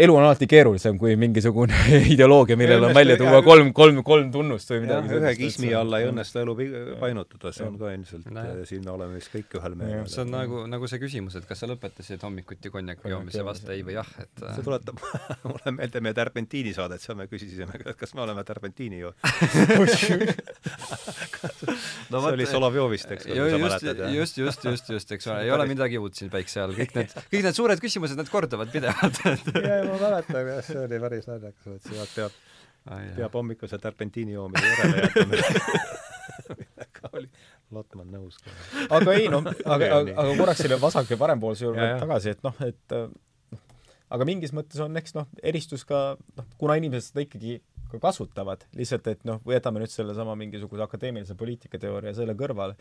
elu 0.03 0.15
on 0.15 0.24
alati 0.24 0.48
keerulisem 0.49 0.98
kui 1.02 1.15
mingisugune 1.19 1.74
ideoloogia, 2.14 2.57
millel 2.60 2.84
on 2.88 2.94
välja 2.95 3.18
tuua 3.19 3.41
kolm, 3.45 3.72
kolm, 3.76 4.02
kolm 4.06 4.32
tunnust 4.34 4.72
või 4.72 4.84
midagi 4.86 5.11
sellist. 5.11 5.24
ühe 5.24 5.34
kismi 5.40 5.72
alla 5.78 6.02
ei 6.02 6.07
õnnestu 6.11 6.41
elu 6.41 6.56
painutada, 7.02 7.52
see 7.56 7.65
on 7.68 7.76
ka 7.82 7.91
ilmselt 7.95 8.30
no., 8.34 8.45
siin 8.69 8.84
me 8.86 8.91
oleme 8.94 9.18
vist 9.18 9.32
kõik 9.34 9.57
ühel 9.60 9.78
meelel. 9.80 10.07
see 10.11 10.24
on 10.24 10.34
nagu, 10.34 10.64
nagu 10.69 10.90
see 10.91 11.02
küsimus, 11.02 11.38
et 11.40 11.45
kas 11.49 11.64
sa 11.64 11.69
lõpetasid 11.72 12.24
hommikuti 12.26 12.72
konjaki 12.74 13.11
joomise, 13.14 13.44
vasta 13.48 13.74
ei 13.76 13.82
või 13.88 13.98
jah, 13.98 14.11
et 14.24 14.44
see 14.44 14.65
tuletab 14.65 15.02
mulle 15.49 15.76
meelde 15.80 16.03
meie 16.06 16.18
Tärpentiini 16.18 16.74
saadet, 16.78 17.03
seal 17.03 17.18
me 17.19 17.26
küsisime, 17.32 17.74
kas 17.98 18.15
me 18.18 18.26
oleme 18.26 18.41
Tärpentiini 18.48 19.02
ju 19.02 19.14
no, 22.11 22.22
see 22.22 22.34
oli 22.34 22.48
Solovjovist, 22.49 23.11
eks, 23.18 23.30
kui 23.30 23.36
sa 23.38 23.61
mäletad. 23.61 24.03
just, 24.14 24.38
just, 24.41 24.65
just, 24.65 24.90
just, 24.94 25.11
eks 25.18 25.30
ole, 25.32 25.40
ei 25.48 25.52
ole 25.53 25.68
midagi 25.69 25.99
uut 26.02 26.18
siin 26.18 26.30
päikse 26.34 26.61
all, 26.64 26.76
kõik 26.78 26.95
need, 26.98 27.10
kõik 27.32 27.44
need 27.48 27.57
suured 27.57 27.80
küsimused, 27.84 28.18
need 28.19 28.32
korduvad 28.32 28.69
pidevalt 28.74 29.22
ma 29.92 30.00
mäletan 30.02 30.50
jah, 30.54 30.64
see 30.66 30.80
oli 30.84 31.00
päris 31.04 31.28
naljakas, 31.30 31.68
et 31.78 31.90
sealt 31.92 32.16
peab 32.16 32.36
ah,, 32.88 33.06
peab 33.18 33.38
hommikuse 33.40 33.80
terpentiini 33.84 34.36
joomise 34.38 34.74
järele 34.74 35.06
jätma. 35.06 35.86
Millega 36.58 37.10
oli 37.18 37.30
Lotman 37.76 38.12
nõus 38.14 38.38
ka. 38.40 38.54
aga 39.00 39.16
ei 39.18 39.28
noh, 39.32 39.48
aga, 39.66 39.88
aga, 40.00 40.14
aga 40.14 40.36
korraks 40.40 40.62
selle 40.64 40.78
vasak- 40.82 41.10
ja 41.12 41.18
parempoolse 41.20 41.66
juurde 41.66 41.88
tagasi, 42.00 42.36
et 42.36 42.44
noh, 42.46 42.62
et 42.64 42.96
noh, 42.96 43.10
aga 44.16 44.28
mingis 44.30 44.54
mõttes 44.56 44.80
on 44.84 44.96
eks 45.00 45.16
noh, 45.18 45.28
eristus 45.44 45.84
ka 45.88 46.16
noh, 46.38 46.48
kuna 46.62 46.78
inimesed 46.80 47.12
seda 47.12 47.26
ikkagi 47.26 47.58
ka 47.92 48.00
kasutavad, 48.04 48.64
lihtsalt 48.76 49.08
et 49.12 49.24
noh, 49.28 49.40
jätame 49.52 49.80
nüüd 49.84 49.92
sellesama 49.92 50.36
mingisuguse 50.40 50.84
akadeemilise 50.84 51.36
poliitikateooria 51.40 52.14
selle 52.16 52.36
kõrvale, 52.40 52.76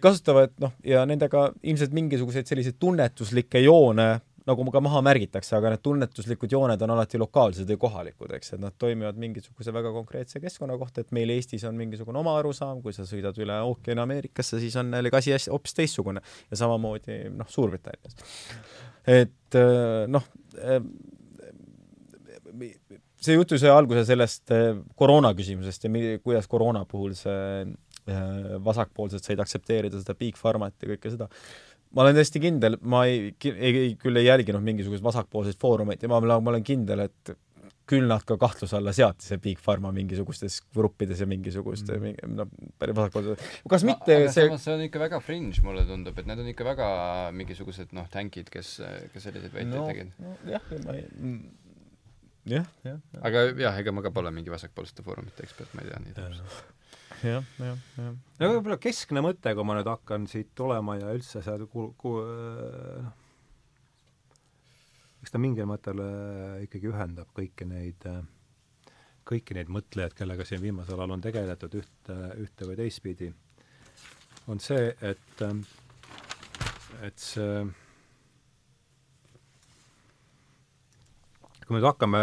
kasutavad 0.00 0.52
noh, 0.60 0.72
ja 0.84 1.04
nendega 1.08 1.50
ilmselt 1.62 1.92
mingisuguseid 1.96 2.48
selliseid 2.48 2.76
tunnetuslikke 2.80 3.60
joone 3.64 4.08
nagu 4.48 4.64
ka 4.72 4.80
maha 4.84 5.00
märgitakse, 5.04 5.54
aga 5.56 5.72
need 5.72 5.82
tunnetuslikud 5.84 6.52
jooned 6.52 6.82
on 6.84 6.92
alati 6.94 7.20
lokaalsed 7.20 7.68
või 7.72 7.78
kohalikud, 7.86 8.34
eks, 8.36 8.54
et 8.56 8.62
nad 8.62 8.76
toimivad 8.80 9.16
mingisuguse 9.20 9.72
väga 9.72 9.92
konkreetse 9.94 10.42
keskkonna 10.42 10.76
kohta, 10.80 11.04
et 11.04 11.14
meil 11.16 11.32
Eestis 11.32 11.64
on 11.68 11.78
mingisugune 11.78 12.20
oma 12.20 12.36
arusaam, 12.40 12.82
kui 12.84 12.92
sa 12.96 13.06
sõidad 13.08 13.38
üle 13.40 13.56
ookeani 13.70 14.04
Ameerikasse, 14.04 14.60
siis 14.62 14.76
on 14.80 14.92
jällegi 14.92 15.34
asi 15.36 15.52
hoopis 15.52 15.76
teistsugune 15.78 16.22
ja 16.50 16.60
samamoodi 16.60 17.22
noh, 17.32 17.48
Suurbritannias. 17.48 18.18
et 19.08 19.60
äh, 19.60 20.04
noh, 20.12 20.28
äh, 20.60 20.80
see 23.24 23.38
jutu 23.38 23.56
sai 23.60 23.72
alguse 23.72 24.04
sellest 24.08 24.52
äh, 24.52 24.74
koroona 24.98 25.32
küsimusest 25.36 25.88
ja 25.88 25.92
mi-, 25.92 26.18
kuidas 26.20 26.50
koroona 26.50 26.84
puhul 26.88 27.16
see 27.16 27.64
vasakpoolsed 28.60 29.24
said 29.24 29.40
aktsepteerida 29.40 29.96
seda 29.96 30.12
big 30.18 30.36
pharmat 30.36 30.74
ja 30.82 30.90
kõike 30.90 31.08
seda 31.14 31.30
ma 31.94 32.04
olen 32.04 32.18
täiesti 32.18 32.42
kindel, 32.42 32.78
ma 32.82 33.04
ei, 33.10 33.32
ei, 33.54 33.94
küll 34.00 34.20
ei 34.20 34.28
jälginud 34.28 34.64
mingisuguseid 34.66 35.04
vasakpoolseid 35.04 35.58
foorumeid 35.60 36.02
ja 36.02 36.10
ma, 36.10 36.20
ma 36.24 36.54
olen 36.54 36.66
kindel, 36.66 37.06
et 37.06 37.34
küll 37.88 38.06
nad 38.08 38.24
ka 38.24 38.36
kahtluse 38.40 38.78
alla 38.78 38.94
seati, 38.96 39.26
see 39.28 39.40
Big 39.44 39.60
Pharma 39.60 39.90
mingisugustes 39.92 40.60
gruppides 40.74 41.20
ja 41.20 41.28
mingisuguste 41.28 41.98
mm. 41.98 42.36
noh, 42.38 42.52
päris 42.80 42.96
vasakpoolsed, 42.96 43.42
kas 43.70 43.84
mitte 43.88 44.16
aga 44.16 44.30
see 44.32 44.46
see 44.62 44.76
on 44.76 44.84
ikka 44.86 45.02
väga 45.02 45.20
fringe, 45.24 45.60
mulle 45.66 45.84
tundub, 45.88 46.16
et 46.20 46.30
need 46.30 46.40
on 46.40 46.48
ikka 46.54 46.68
väga 46.70 46.86
mingisugused 47.36 47.92
noh, 47.96 48.08
tänkid, 48.12 48.48
kes, 48.52 48.78
kes 49.12 49.28
selliseid 49.28 49.52
väiteid 49.52 49.76
no, 49.76 49.84
tegid 49.90 50.14
no,. 50.16 50.36
jah, 50.48 50.70
ma 50.86 50.96
ei 50.96 51.04
mm, 51.12 51.42
jah, 52.54 52.70
jah, 52.88 53.02
jah. 53.12 53.26
aga 53.28 53.44
jah, 53.52 53.82
ega 53.84 53.96
ma 53.96 54.06
ka 54.06 54.14
pole 54.16 54.32
mingi 54.34 54.52
vasakpoolsete 54.54 55.04
foorumite 55.04 55.44
ekspert, 55.44 55.76
ma 55.76 55.84
ei 55.84 55.92
tea 55.92 56.00
nii 56.06 56.16
täpselt 56.16 56.73
jah, 57.24 57.50
jah, 57.58 57.82
jah. 57.96 58.14
no 58.40 58.50
võib-olla 58.52 58.78
keskne 58.82 59.24
mõte, 59.24 59.54
kui 59.56 59.66
ma 59.66 59.76
nüüd 59.78 59.90
hakkan 59.90 60.28
siit 60.30 60.54
tulema 60.58 60.98
ja 61.00 61.12
üldse 61.16 61.42
seal 61.44 61.66
ku-, 61.72 61.92
ku-, 62.00 62.20
noh, 63.04 63.12
eks 65.24 65.32
ta 65.32 65.40
mingil 65.40 65.68
mõttel 65.68 66.00
äh, 66.04 66.64
ikkagi 66.66 66.90
ühendab 66.90 67.30
kõiki 67.36 67.64
neid, 67.68 68.04
äh, 68.10 68.20
kõiki 69.24 69.56
neid 69.56 69.70
mõtlejaid, 69.72 70.12
kellega 70.18 70.44
siin 70.44 70.60
viimasel 70.60 71.00
ajal 71.00 71.14
on 71.16 71.24
tegeletud 71.24 71.78
ühte, 71.80 72.18
ühte 72.42 72.68
või 72.68 72.76
teistpidi, 72.82 73.30
on 74.52 74.60
see, 74.60 74.90
et, 75.00 75.44
äh, 75.46 75.56
et 77.08 77.24
see 77.24 77.64
kui 81.64 81.74
me 81.74 81.80
nüüd 81.80 81.86
hakkame, 81.88 82.20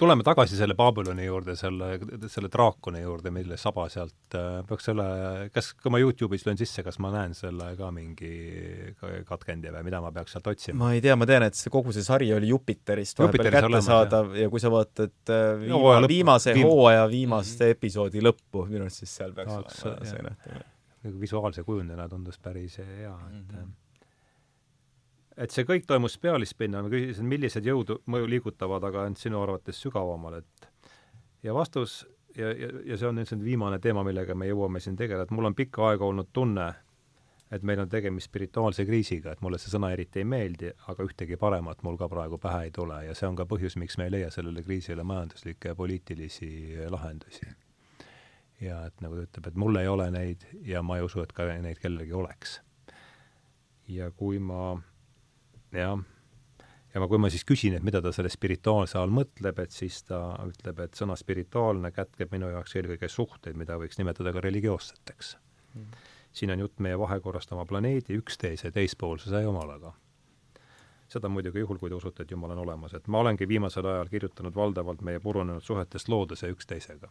tuleme 0.00 0.24
tagasi 0.26 0.56
selle 0.58 0.74
Babyloni 0.78 1.26
juurde, 1.26 1.54
selle, 1.58 1.90
selle 2.32 2.50
draakoni 2.52 3.02
juurde, 3.02 3.32
mille 3.34 3.58
saba 3.60 3.86
sealt 3.92 4.36
äh,, 4.38 4.60
peaks 4.68 4.88
selle, 4.88 5.06
kas, 5.54 5.72
kui 5.80 5.92
ma 5.92 6.00
Youtube'is 6.00 6.46
löön 6.48 6.60
sisse, 6.60 6.84
kas 6.86 7.00
ma 7.02 7.12
näen 7.14 7.34
selle 7.36 7.72
ka 7.78 7.90
mingi 7.94 8.32
katkendi 9.28 9.72
või 9.74 9.84
mida 9.90 10.00
ma 10.04 10.12
peaks 10.14 10.36
sealt 10.36 10.48
otsima? 10.52 10.78
ma 10.84 10.94
ei 10.96 11.04
tea, 11.04 11.16
ma 11.18 11.28
tean, 11.28 11.46
et 11.48 11.58
see 11.58 11.72
kogu 11.72 11.94
see 11.96 12.06
sari 12.06 12.30
oli 12.36 12.52
Jupiterist 12.52 13.20
vahepeal 13.20 13.52
kättesaadav 13.58 14.32
ja 14.38 14.48
kui 14.52 14.62
sa 14.62 14.72
vaatad 14.72 15.34
äh, 15.34 15.52
viima, 15.66 15.98
no, 16.00 16.10
viimase 16.10 16.56
viim... 16.56 16.68
hooaja 16.70 17.04
viimast 17.10 17.60
-hmm. 17.60 17.76
episoodi 17.76 18.24
lõppu, 18.24 18.66
minu 18.70 18.86
arust 18.88 19.04
siis 19.04 19.18
seal 19.20 19.36
peaks 19.36 19.52
Saaks, 19.52 19.84
olema 19.84 20.10
see 20.14 20.24
nähtav. 20.30 20.66
visuaalse 21.20 21.64
kujundina 21.64 22.08
tundus 22.08 22.38
päris 22.38 22.78
hea, 22.78 23.14
et 23.28 23.52
mm 23.52 23.60
-hmm 23.60 23.78
et 25.40 25.54
see 25.54 25.64
kõik 25.68 25.86
toimus 25.88 26.18
pealispinnal, 26.20 26.84
ma 26.84 26.92
küsisin, 26.92 27.28
millised 27.28 27.66
jõud 27.66 27.94
mõju 28.10 28.28
liigutavad 28.28 28.84
aga 28.90 29.06
end 29.08 29.20
sinu 29.20 29.40
arvates 29.42 29.80
sügavamal, 29.80 30.40
et 30.42 30.68
ja 31.46 31.54
vastus 31.56 32.02
ja, 32.36 32.52
ja, 32.52 32.68
ja 32.92 32.98
see 33.00 33.08
on 33.08 33.18
nüüd 33.18 33.30
see 33.30 33.40
viimane 33.42 33.80
teema, 33.82 34.04
millega 34.06 34.36
me 34.36 34.48
jõuame 34.50 34.82
siin 34.82 34.98
tegeleda, 34.98 35.28
et 35.28 35.34
mul 35.34 35.50
on 35.50 35.56
pikka 35.56 35.88
aega 35.90 36.06
olnud 36.06 36.30
tunne, 36.36 36.68
et 37.50 37.64
meil 37.66 37.80
on 37.82 37.88
tegemist 37.90 38.30
spirituaalse 38.30 38.84
kriisiga, 38.86 39.32
et 39.32 39.40
mulle 39.42 39.58
see 39.58 39.72
sõna 39.72 39.90
eriti 39.94 40.22
ei 40.22 40.28
meeldi, 40.28 40.70
aga 40.92 41.06
ühtegi 41.06 41.38
paremat 41.40 41.82
mul 41.86 41.98
ka 41.98 42.08
praegu 42.10 42.38
pähe 42.38 42.68
ei 42.68 42.74
tule 42.74 43.00
ja 43.06 43.16
see 43.18 43.26
on 43.26 43.38
ka 43.38 43.48
põhjus, 43.50 43.78
miks 43.80 43.98
me 43.98 44.06
ei 44.06 44.14
leia 44.18 44.30
sellele 44.30 44.62
kriisile 44.66 45.04
majanduslikke 45.06 45.72
ja 45.72 45.78
poliitilisi 45.78 46.50
lahendusi. 46.92 47.48
ja 48.60 48.84
et 48.86 49.00
nagu 49.00 49.16
ta 49.16 49.26
ütleb, 49.26 49.48
et 49.48 49.58
mul 49.58 49.80
ei 49.80 49.88
ole 49.88 50.10
neid 50.14 50.46
ja 50.68 50.82
ma 50.82 51.00
ei 51.00 51.08
usu, 51.08 51.24
et 51.24 51.32
ka 51.32 51.48
neid 51.50 51.80
kellelgi 51.82 52.12
oleks. 52.12 52.60
ja 53.88 54.10
kui 54.10 54.38
ma 54.38 54.76
jah. 55.78 55.98
ja 56.94 57.00
ma, 57.00 57.08
kui 57.08 57.20
ma 57.22 57.30
siis 57.30 57.44
küsin, 57.46 57.76
et 57.76 57.86
mida 57.86 58.02
ta 58.02 58.12
selle 58.14 58.30
spirituaalse 58.32 58.98
all 58.98 59.12
mõtleb, 59.14 59.62
et 59.62 59.74
siis 59.74 60.02
ta 60.08 60.20
ütleb, 60.46 60.82
et 60.84 60.98
sõna 60.98 61.16
spirituaalne 61.18 61.92
kätkeb 61.94 62.32
minu 62.34 62.50
jaoks 62.50 62.76
eelkõige 62.76 63.08
suhteid, 63.08 63.58
mida 63.58 63.78
võiks 63.78 64.00
nimetada 64.00 64.32
ka 64.34 64.42
religioosseteks 64.46 65.36
mm.. 65.74 66.06
siin 66.32 66.54
on 66.54 66.66
jutt 66.66 66.78
meie 66.80 66.98
vahekorrast 66.98 67.52
oma 67.52 67.66
planeedi 67.66 68.18
üksteise 68.18 68.72
teispoolsuse 68.74 69.42
jumalaga. 69.42 69.94
seda 71.08 71.28
muidugi 71.28 71.58
juhul, 71.58 71.78
kui 71.78 71.90
te 71.90 71.94
usute, 71.94 72.22
et 72.22 72.30
Jumal 72.30 72.54
on 72.54 72.64
olemas, 72.66 72.94
et 72.94 73.08
ma 73.08 73.18
olengi 73.18 73.48
viimasel 73.48 73.86
ajal 73.86 74.08
kirjutanud 74.08 74.54
valdavalt 74.54 75.02
meie 75.02 75.20
purunenud 75.20 75.62
suhetest 75.62 76.08
looduse 76.08 76.50
üksteisega. 76.50 77.08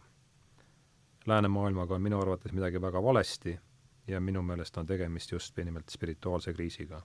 läänemaailmaga 1.26 1.94
on 1.94 2.02
minu 2.02 2.20
arvates 2.20 2.52
midagi 2.52 2.80
väga 2.80 3.02
valesti 3.02 3.58
ja 4.06 4.20
minu 4.20 4.42
meelest 4.42 4.76
on 4.78 4.86
tegemist 4.86 5.32
just 5.32 5.56
nimelt 5.56 5.88
spirituaalse 5.88 6.52
kriisiga 6.52 7.02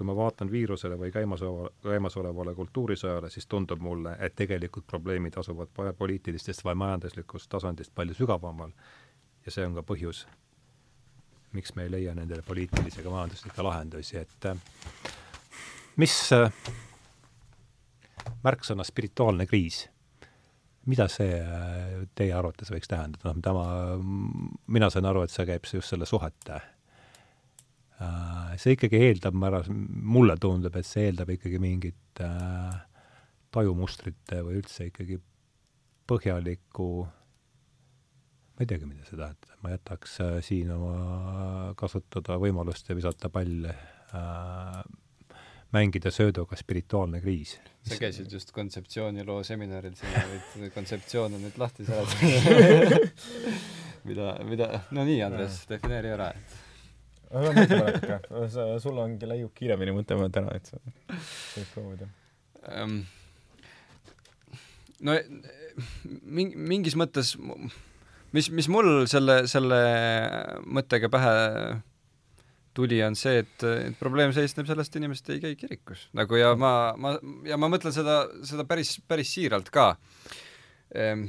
kui 0.00 0.06
ma 0.08 0.14
vaatan 0.16 0.48
viirusele 0.48 0.96
või 0.96 1.10
käimasoleva, 1.12 1.66
käimasolevale 1.84 2.54
kultuurisõjale, 2.56 3.28
siis 3.28 3.44
tundub 3.46 3.82
mulle, 3.84 4.14
et 4.24 4.32
tegelikult 4.32 4.86
probleemid 4.88 5.36
asuvad 5.36 5.68
poliitilistest 5.98 6.64
või 6.64 6.78
majanduslikust 6.80 7.50
tasandist 7.52 7.92
palju 7.94 8.16
sügavamal. 8.16 8.72
Ja 9.44 9.52
see 9.52 9.66
on 9.68 9.76
ka 9.76 9.84
põhjus, 9.84 10.22
miks 11.52 11.74
me 11.76 11.84
ei 11.84 11.92
leia 11.92 12.16
nendele 12.16 12.40
poliitilisi 12.48 13.02
ega 13.02 13.12
majanduslikke 13.12 13.68
lahendusi, 13.68 14.16
et 14.24 14.48
äh, 14.48 14.64
mis 16.00 16.16
äh, 16.32 16.48
märksõna 18.40 18.88
spirituaalne 18.88 19.44
kriis, 19.52 19.82
mida 20.88 21.10
see 21.12 21.42
äh, 21.44 21.96
teie 22.16 22.32
arvates 22.40 22.72
võiks 22.72 22.88
tähendada, 22.88 23.28
noh, 23.28 23.36
mida 23.36 23.52
ma, 23.52 23.70
mina 24.66 24.88
sain 24.88 25.12
aru, 25.12 25.28
et 25.28 25.36
see 25.36 25.44
käib 25.52 25.68
just 25.68 25.92
selle 25.92 26.08
suhete 26.08 26.62
see 28.60 28.76
ikkagi 28.76 29.00
eeldab, 29.10 29.36
ma 29.36 29.50
arvan, 29.50 29.86
mulle 30.14 30.36
tundub, 30.40 30.76
et 30.76 30.88
see 30.88 31.08
eeldab 31.08 31.32
ikkagi 31.34 31.60
mingit 31.62 32.22
äh, 32.24 32.78
tajumustrite 33.52 34.40
või 34.46 34.60
üldse 34.60 34.88
ikkagi 34.88 35.18
põhjalikku 36.10 36.88
ma 37.04 38.64
ei 38.64 38.68
teagi, 38.68 38.88
mida 38.88 39.04
see 39.08 39.18
tähendab, 39.18 39.52
ma 39.64 39.74
jätaks 39.74 40.16
äh, 40.24 40.38
siin 40.44 40.72
oma 40.74 41.74
kasutada 41.80 42.38
võimalust 42.40 42.88
ja 42.90 42.96
visata 42.98 43.30
palle 43.32 43.74
äh, 44.16 44.80
mängida 45.72 46.12
sööduga 46.12 46.58
spirituaalne 46.58 47.20
kriis. 47.22 47.58
sa 47.86 48.00
käisid 48.00 48.32
just 48.32 48.52
kontseptsiooniloo 48.52 49.42
seminaril, 49.46 49.94
sina 49.96 50.24
võid 50.32 50.72
kontseptsioone 50.74 51.40
nüüd 51.40 51.60
lahti 51.60 51.86
seletada 51.88 53.04
mida, 54.08 54.32
mida, 54.48 54.72
no 54.90 55.04
nii, 55.08 55.20
Andres, 55.24 55.62
defineeri 55.70 56.12
ära, 56.16 56.32
et 56.34 56.69
aga 57.30 57.52
mõtle 57.56 57.80
natuke, 57.84 58.18
sa, 58.54 58.66
sul 58.82 58.98
ongi 59.02 59.28
läiub 59.30 59.52
kiiremini 59.56 59.94
mõtlema 59.96 60.30
täna, 60.34 60.56
et 60.56 60.70
sa 60.70 60.80
võid 60.80 61.70
proovida 61.74 62.10
um,. 62.80 62.98
no 65.06 65.16
mingi, 66.22 66.58
mingis 66.58 66.98
mõttes 66.98 67.36
mis, 68.36 68.50
mis 68.54 68.68
mul 68.72 69.06
selle, 69.10 69.44
selle 69.50 69.78
mõttega 70.66 71.10
pähe 71.12 71.36
tuli, 72.76 73.00
on 73.02 73.16
see, 73.18 73.42
et, 73.42 73.64
et 73.66 73.98
probleem 74.00 74.32
seisneb 74.34 74.68
selles, 74.68 74.90
et 74.90 74.98
inimesed 75.00 75.32
ei 75.34 75.42
käi 75.42 75.56
kirikus. 75.58 76.06
nagu 76.16 76.38
ja 76.38 76.52
ma, 76.58 76.72
ma, 77.00 77.16
ja 77.48 77.58
ma 77.60 77.70
mõtlen 77.72 77.94
seda, 77.94 78.22
seda 78.46 78.66
päris, 78.68 78.96
päris 79.10 79.34
siiralt 79.36 79.72
ka 79.74 79.92
ehm,. 80.94 81.28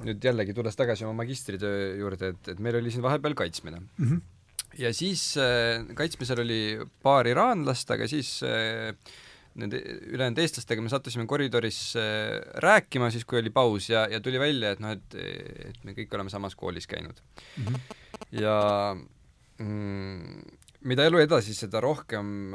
nüüd 0.00 0.22
jällegi, 0.24 0.54
tulles 0.56 0.78
tagasi 0.78 1.04
oma 1.04 1.18
magistritöö 1.18 1.96
juurde, 2.00 2.32
et, 2.32 2.54
et 2.54 2.60
meil 2.62 2.78
oli 2.78 2.92
siin 2.92 3.04
vahepeal 3.04 3.34
kaitsmine 3.36 3.82
mm. 3.82 4.06
-hmm. 4.06 4.20
Ja 4.78 4.92
siis 4.94 5.34
äh, 5.40 5.82
kaitsmisel 5.96 6.44
oli 6.44 6.60
paar 7.02 7.28
iraanlast, 7.30 7.90
aga 7.94 8.06
siis 8.10 8.38
äh, 8.46 8.92
nende 9.58 9.80
ülejäänud 10.12 10.38
eestlastega 10.38 10.82
me 10.82 10.92
sattusime 10.92 11.26
koridoris 11.30 11.80
äh, 11.98 12.38
rääkima 12.62 13.10
siis, 13.10 13.26
kui 13.28 13.40
oli 13.40 13.50
paus 13.54 13.90
ja, 13.90 14.06
ja 14.10 14.20
tuli 14.22 14.40
välja, 14.40 14.74
et 14.74 14.82
noh, 14.82 14.94
et, 14.94 15.16
et 15.70 15.80
me 15.86 15.96
kõik 15.96 16.14
oleme 16.14 16.32
samas 16.32 16.54
koolis 16.58 16.86
käinud 16.90 17.18
mm. 17.56 17.64
-hmm. 17.64 17.96
ja 18.40 18.56
mm, 19.58 20.42
mida 20.80 21.08
elu 21.08 21.24
edasi, 21.26 21.54
seda 21.54 21.82
rohkem 21.82 22.54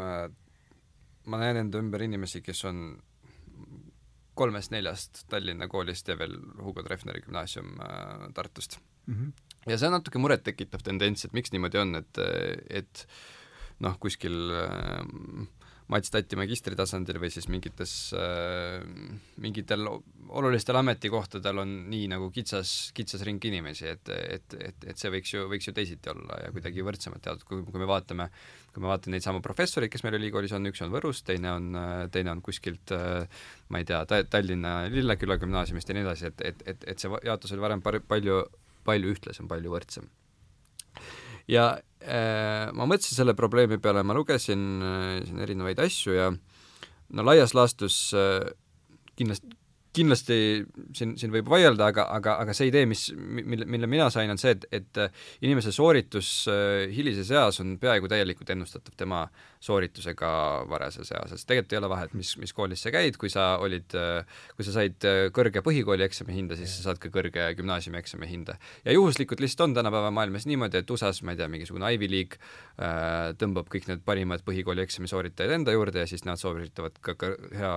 ma 1.26 1.42
näen 1.42 1.66
enda 1.66 1.82
ümber 1.82 2.04
inimesi, 2.06 2.42
kes 2.46 2.64
on 2.70 2.88
kolmest-neljast 4.36 5.26
Tallinna 5.32 5.68
koolist 5.72 6.08
ja 6.08 6.18
veel 6.20 6.36
Hugo 6.62 6.84
Treffneri 6.84 7.22
gümnaasium 7.24 7.76
Tartust 8.34 8.80
mm. 9.08 9.16
-hmm. 9.16 9.45
Ja 9.66 9.78
see 9.80 9.90
on 9.90 9.98
natuke 9.98 10.22
murettekitav 10.22 10.86
tendents, 10.86 11.26
et 11.26 11.36
miks 11.38 11.54
niimoodi 11.54 11.82
on, 11.82 12.00
et, 12.02 12.24
et 12.82 13.06
noh, 13.84 13.96
kuskil 14.02 14.36
äh, 14.56 15.46
Mats 15.94 16.10
Tati 16.10 16.38
magistritasandil 16.40 17.20
või 17.22 17.30
siis 17.30 17.46
mingites 17.52 17.92
äh,, 18.18 18.82
mingitel 19.42 19.86
olulistel 19.86 20.80
ametikohtadel 20.80 21.62
on 21.62 21.76
nii 21.92 22.08
nagu 22.10 22.32
kitsas, 22.34 22.72
kitsas 22.98 23.22
ring 23.28 23.44
inimesi, 23.46 23.86
et, 23.92 24.10
et, 24.10 24.56
et, 24.58 24.88
et 24.90 25.02
see 25.02 25.12
võiks 25.14 25.36
ju, 25.36 25.44
võiks 25.52 25.70
ju 25.70 25.76
teisiti 25.78 26.10
olla 26.10 26.40
ja 26.42 26.50
kuidagi 26.56 26.86
võrdsemalt 26.86 27.30
jaotatud, 27.30 27.46
kui, 27.52 27.62
kui 27.70 27.84
me 27.84 27.90
vaatame, 27.90 28.30
kui 28.74 28.82
me 28.82 28.90
vaatame 28.90 29.14
neid 29.14 29.28
samu 29.28 29.44
professoreid, 29.46 29.94
kes 29.94 30.02
meil 30.08 30.18
ülikoolis 30.18 30.58
on, 30.58 30.66
üks 30.72 30.82
on 30.82 30.94
Võrus, 30.96 31.22
teine 31.28 31.54
on, 31.54 31.70
teine 32.14 32.34
on 32.34 32.42
kuskilt 32.46 32.96
äh, 32.96 33.46
ma 33.70 33.84
ei 33.84 33.86
tea, 33.86 34.02
Tallinna 34.10 34.78
Lilleküla 34.90 35.38
gümnaasiumist 35.42 35.94
ja 35.94 36.00
nii 36.00 36.08
edasi, 36.08 36.34
et, 36.34 36.48
et, 36.50 36.66
et, 36.66 36.90
et 36.96 37.04
see 37.06 37.26
jaotus 37.30 37.54
oli 37.54 37.68
varem 37.68 37.86
par-, 37.86 38.02
palju, 38.10 38.42
palju 38.86 39.16
ühtlasem, 39.16 39.50
palju 39.52 39.74
võrdsem. 39.74 40.10
Ja 41.52 41.76
äh, 42.02 42.72
ma 42.74 42.88
mõtlesin 42.90 43.20
selle 43.20 43.36
probleemi 43.38 43.78
peale, 43.82 44.06
ma 44.06 44.16
lugesin 44.18 44.66
äh, 44.82 45.10
siin 45.28 45.44
erinevaid 45.46 45.82
asju 45.84 46.16
ja 46.16 46.32
no 46.34 47.26
laias 47.26 47.54
laastus 47.58 48.00
äh, 48.18 48.48
kindlasti, 49.18 49.54
kindlasti 49.96 50.38
siin, 50.96 51.14
siin 51.20 51.34
võib 51.34 51.50
vaielda, 51.52 51.90
aga, 51.94 52.08
aga, 52.18 52.38
aga 52.44 52.56
see 52.58 52.70
idee, 52.72 52.86
mis, 52.90 53.08
mille, 53.16 53.68
mille 53.70 53.90
mina 53.90 54.10
sain, 54.14 54.32
on 54.34 54.42
see, 54.42 54.56
et, 54.56 54.66
et 54.74 55.46
inimese 55.46 55.74
sooritus 55.76 56.32
äh, 56.52 56.88
hilises 56.94 57.32
eas 57.36 57.62
on 57.64 57.78
peaaegu 57.82 58.10
täielikult 58.12 58.52
ennustatav 58.56 58.98
tema 59.00 59.26
sooritusega 59.66 60.30
varases 60.70 61.12
eas, 61.12 61.34
sest 61.34 61.48
tegelikult 61.50 61.74
ei 61.76 61.80
ole 61.82 61.90
vahet, 61.92 62.14
mis, 62.18 62.36
mis 62.42 62.54
koolis 62.56 62.84
sa 62.86 62.94
käid, 62.94 63.18
kui 63.22 63.32
sa 63.34 63.56
olid, 63.64 63.96
kui 64.56 64.68
sa 64.68 64.76
said 64.76 65.08
kõrge 65.36 65.64
põhikooli 65.66 66.06
eksami 66.06 66.36
hinde, 66.38 66.58
siis 66.60 66.78
sa 66.78 66.90
saad 66.90 67.02
ka 67.02 67.12
kõrge 67.14 67.48
gümnaasiumi 67.58 68.00
eksami 68.02 68.30
hinde. 68.30 68.58
ja 68.86 68.96
juhuslikult 68.96 69.42
lihtsalt 69.44 69.70
on 69.70 69.78
tänapäeva 69.80 70.12
maailmas 70.14 70.46
niimoodi, 70.50 70.82
et 70.82 70.92
USA-s, 70.92 71.24
ma 71.26 71.34
ei 71.34 71.42
tea, 71.42 71.50
mingisugune 71.52 71.92
Ivy 71.96 72.10
League 72.12 72.40
äh, 72.78 73.34
tõmbab 73.40 73.70
kõik 73.72 73.90
need 73.90 74.06
parimad 74.06 74.46
põhikooli 74.46 74.86
eksami 74.86 75.10
sooritajad 75.12 75.56
enda 75.58 75.76
juurde 75.76 76.04
ja 76.04 76.10
siis 76.10 76.26
nad 76.28 76.42
sooritavad 76.42 77.00
ka, 77.02 77.18
ka 77.20 77.32
hea, 77.56 77.74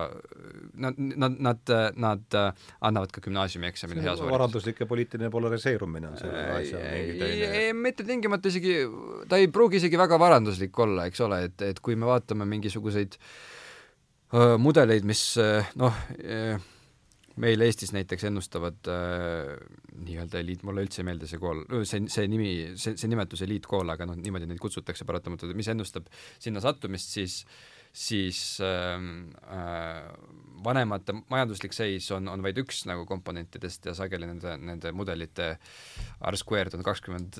nad, 0.85 0.99
nad, 0.99 1.39
nad, 1.49 1.73
nad 1.97 2.39
annavad 2.85 3.13
ka 3.15 3.23
gümnaasiumi 3.25 3.69
eksamil 3.71 4.01
hea 4.01 4.13
soorituse. 4.13 4.33
varanduslik 4.35 4.83
ja 4.83 4.89
poliitiline 4.89 5.31
polariseerumine 5.33 6.11
on 6.11 6.19
selle 6.21 6.45
asja 6.59 6.83
mingi 6.93 7.17
teine 7.19 7.73
mitte 7.73 8.05
tingimata 8.07 8.51
isegi, 8.51 8.75
ta 9.29 9.39
ei 9.39 9.49
pruugi 9.53 9.79
isegi 9.79 9.99
väga 9.99 10.19
varanduslik 10.21 10.79
olla, 10.83 11.07
eks 11.09 11.23
ole, 11.25 11.41
et, 11.49 11.61
et 11.65 11.78
kui 11.85 11.97
me 11.99 12.09
vaatame 12.09 12.47
mingisuguseid 12.49 13.19
öö, 14.33 14.57
mudeleid, 14.61 15.07
mis 15.07 15.23
noh, 15.79 16.03
meil 17.39 17.63
Eestis 17.63 17.93
näiteks 17.95 18.25
ennustavad 18.29 18.89
äh, 18.91 19.53
nii-öelda 20.03 20.41
eliit, 20.41 20.63
mulle 20.67 20.83
üldse 20.85 21.01
ei 21.01 21.07
meeldi 21.09 21.29
see 21.29 21.41
kool, 21.41 21.63
see, 21.87 22.03
see 22.11 22.27
nimi, 22.31 22.51
see, 22.79 22.97
see 22.99 23.11
nimetus 23.11 23.43
eliitkool, 23.45 23.93
aga 23.93 24.07
noh, 24.09 24.17
niimoodi 24.19 24.49
neid 24.49 24.61
kutsutakse 24.61 25.07
paratamatult, 25.07 25.55
mis 25.57 25.69
ennustab 25.71 26.09
sinna 26.41 26.63
sattumist, 26.63 27.15
siis 27.15 27.41
siis 27.93 28.59
äh, 28.61 28.99
äh, 29.49 30.03
vanemate 30.63 31.15
majanduslik 31.31 31.73
seis 31.73 32.09
on, 32.11 32.27
on 32.27 32.43
vaid 32.43 32.57
üks 32.61 32.83
nagu 32.89 33.05
komponentidest 33.09 33.87
ja 33.89 33.95
sageli 33.97 34.27
nende, 34.27 34.55
nende 34.61 34.91
mudelite 34.95 35.53
R 36.29 36.37
squared 36.39 36.75
on 36.77 36.83
kakskümmend, 36.85 37.39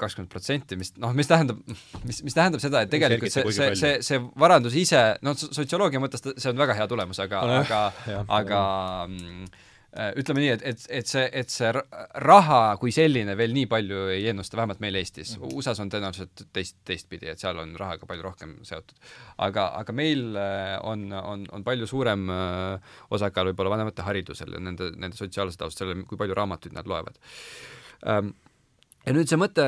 kakskümmend 0.00 0.30
protsenti, 0.32 0.78
mis 0.80 0.94
noh, 0.96 1.14
mis 1.16 1.30
tähendab, 1.30 1.58
mis, 2.06 2.22
mis 2.26 2.36
tähendab 2.36 2.62
seda, 2.62 2.84
et 2.86 2.92
tegelikult 2.92 3.34
see, 3.34 3.46
see, 3.56 3.72
see, 3.78 3.96
see 4.06 4.20
varandus 4.40 4.78
ise, 4.78 5.02
noh, 5.26 5.36
sotsioloogia 5.36 6.02
mõttes 6.02 6.24
see 6.30 6.52
on 6.52 6.62
väga 6.62 6.78
hea 6.78 6.86
tulemus, 6.90 7.20
aga 7.26 7.42
aga, 7.60 7.82
aga 8.40 8.62
mm, 9.10 9.50
Äh, 9.50 9.69
ütleme 9.90 10.44
nii, 10.44 10.50
et, 10.54 10.62
et, 10.70 10.82
et 11.00 11.08
see, 11.10 11.22
et 11.40 11.50
see 11.50 11.70
raha 12.22 12.58
kui 12.78 12.92
selline 12.94 13.34
veel 13.38 13.54
nii 13.54 13.66
palju 13.70 14.04
ei 14.14 14.28
ennusta, 14.30 14.58
vähemalt 14.60 14.82
meil 14.82 14.98
Eestis 15.00 15.32
mm. 15.34 15.42
-hmm. 15.42 15.56
USA-s 15.58 15.82
on 15.82 15.90
tõenäoliselt 15.90 16.44
teist, 16.54 16.76
teistpidi, 16.86 17.26
et 17.32 17.42
seal 17.42 17.58
on 17.58 17.74
rahaga 17.78 18.06
palju 18.06 18.22
rohkem 18.22 18.54
seotud. 18.62 18.94
aga, 19.38 19.66
aga 19.80 19.92
meil 19.92 20.36
äh, 20.36 20.76
on, 20.86 21.10
on, 21.12 21.46
on 21.52 21.64
palju 21.66 21.86
suurem 21.90 22.30
äh, 22.30 22.94
osakaal 23.10 23.50
võib-olla 23.50 23.74
vanemate 23.74 24.06
haridusel 24.06 24.54
ja 24.54 24.60
nende, 24.62 24.92
nende 24.96 25.16
sotsiaalse 25.16 25.58
tausta, 25.58 25.84
sellel, 25.84 26.04
kui 26.06 26.18
palju 26.18 26.38
raamatuid 26.38 26.76
nad 26.76 26.86
loevad 26.86 27.18
ähm, 28.06 28.34
ja 29.06 29.16
nüüd 29.16 29.30
see 29.30 29.38
mõte, 29.40 29.66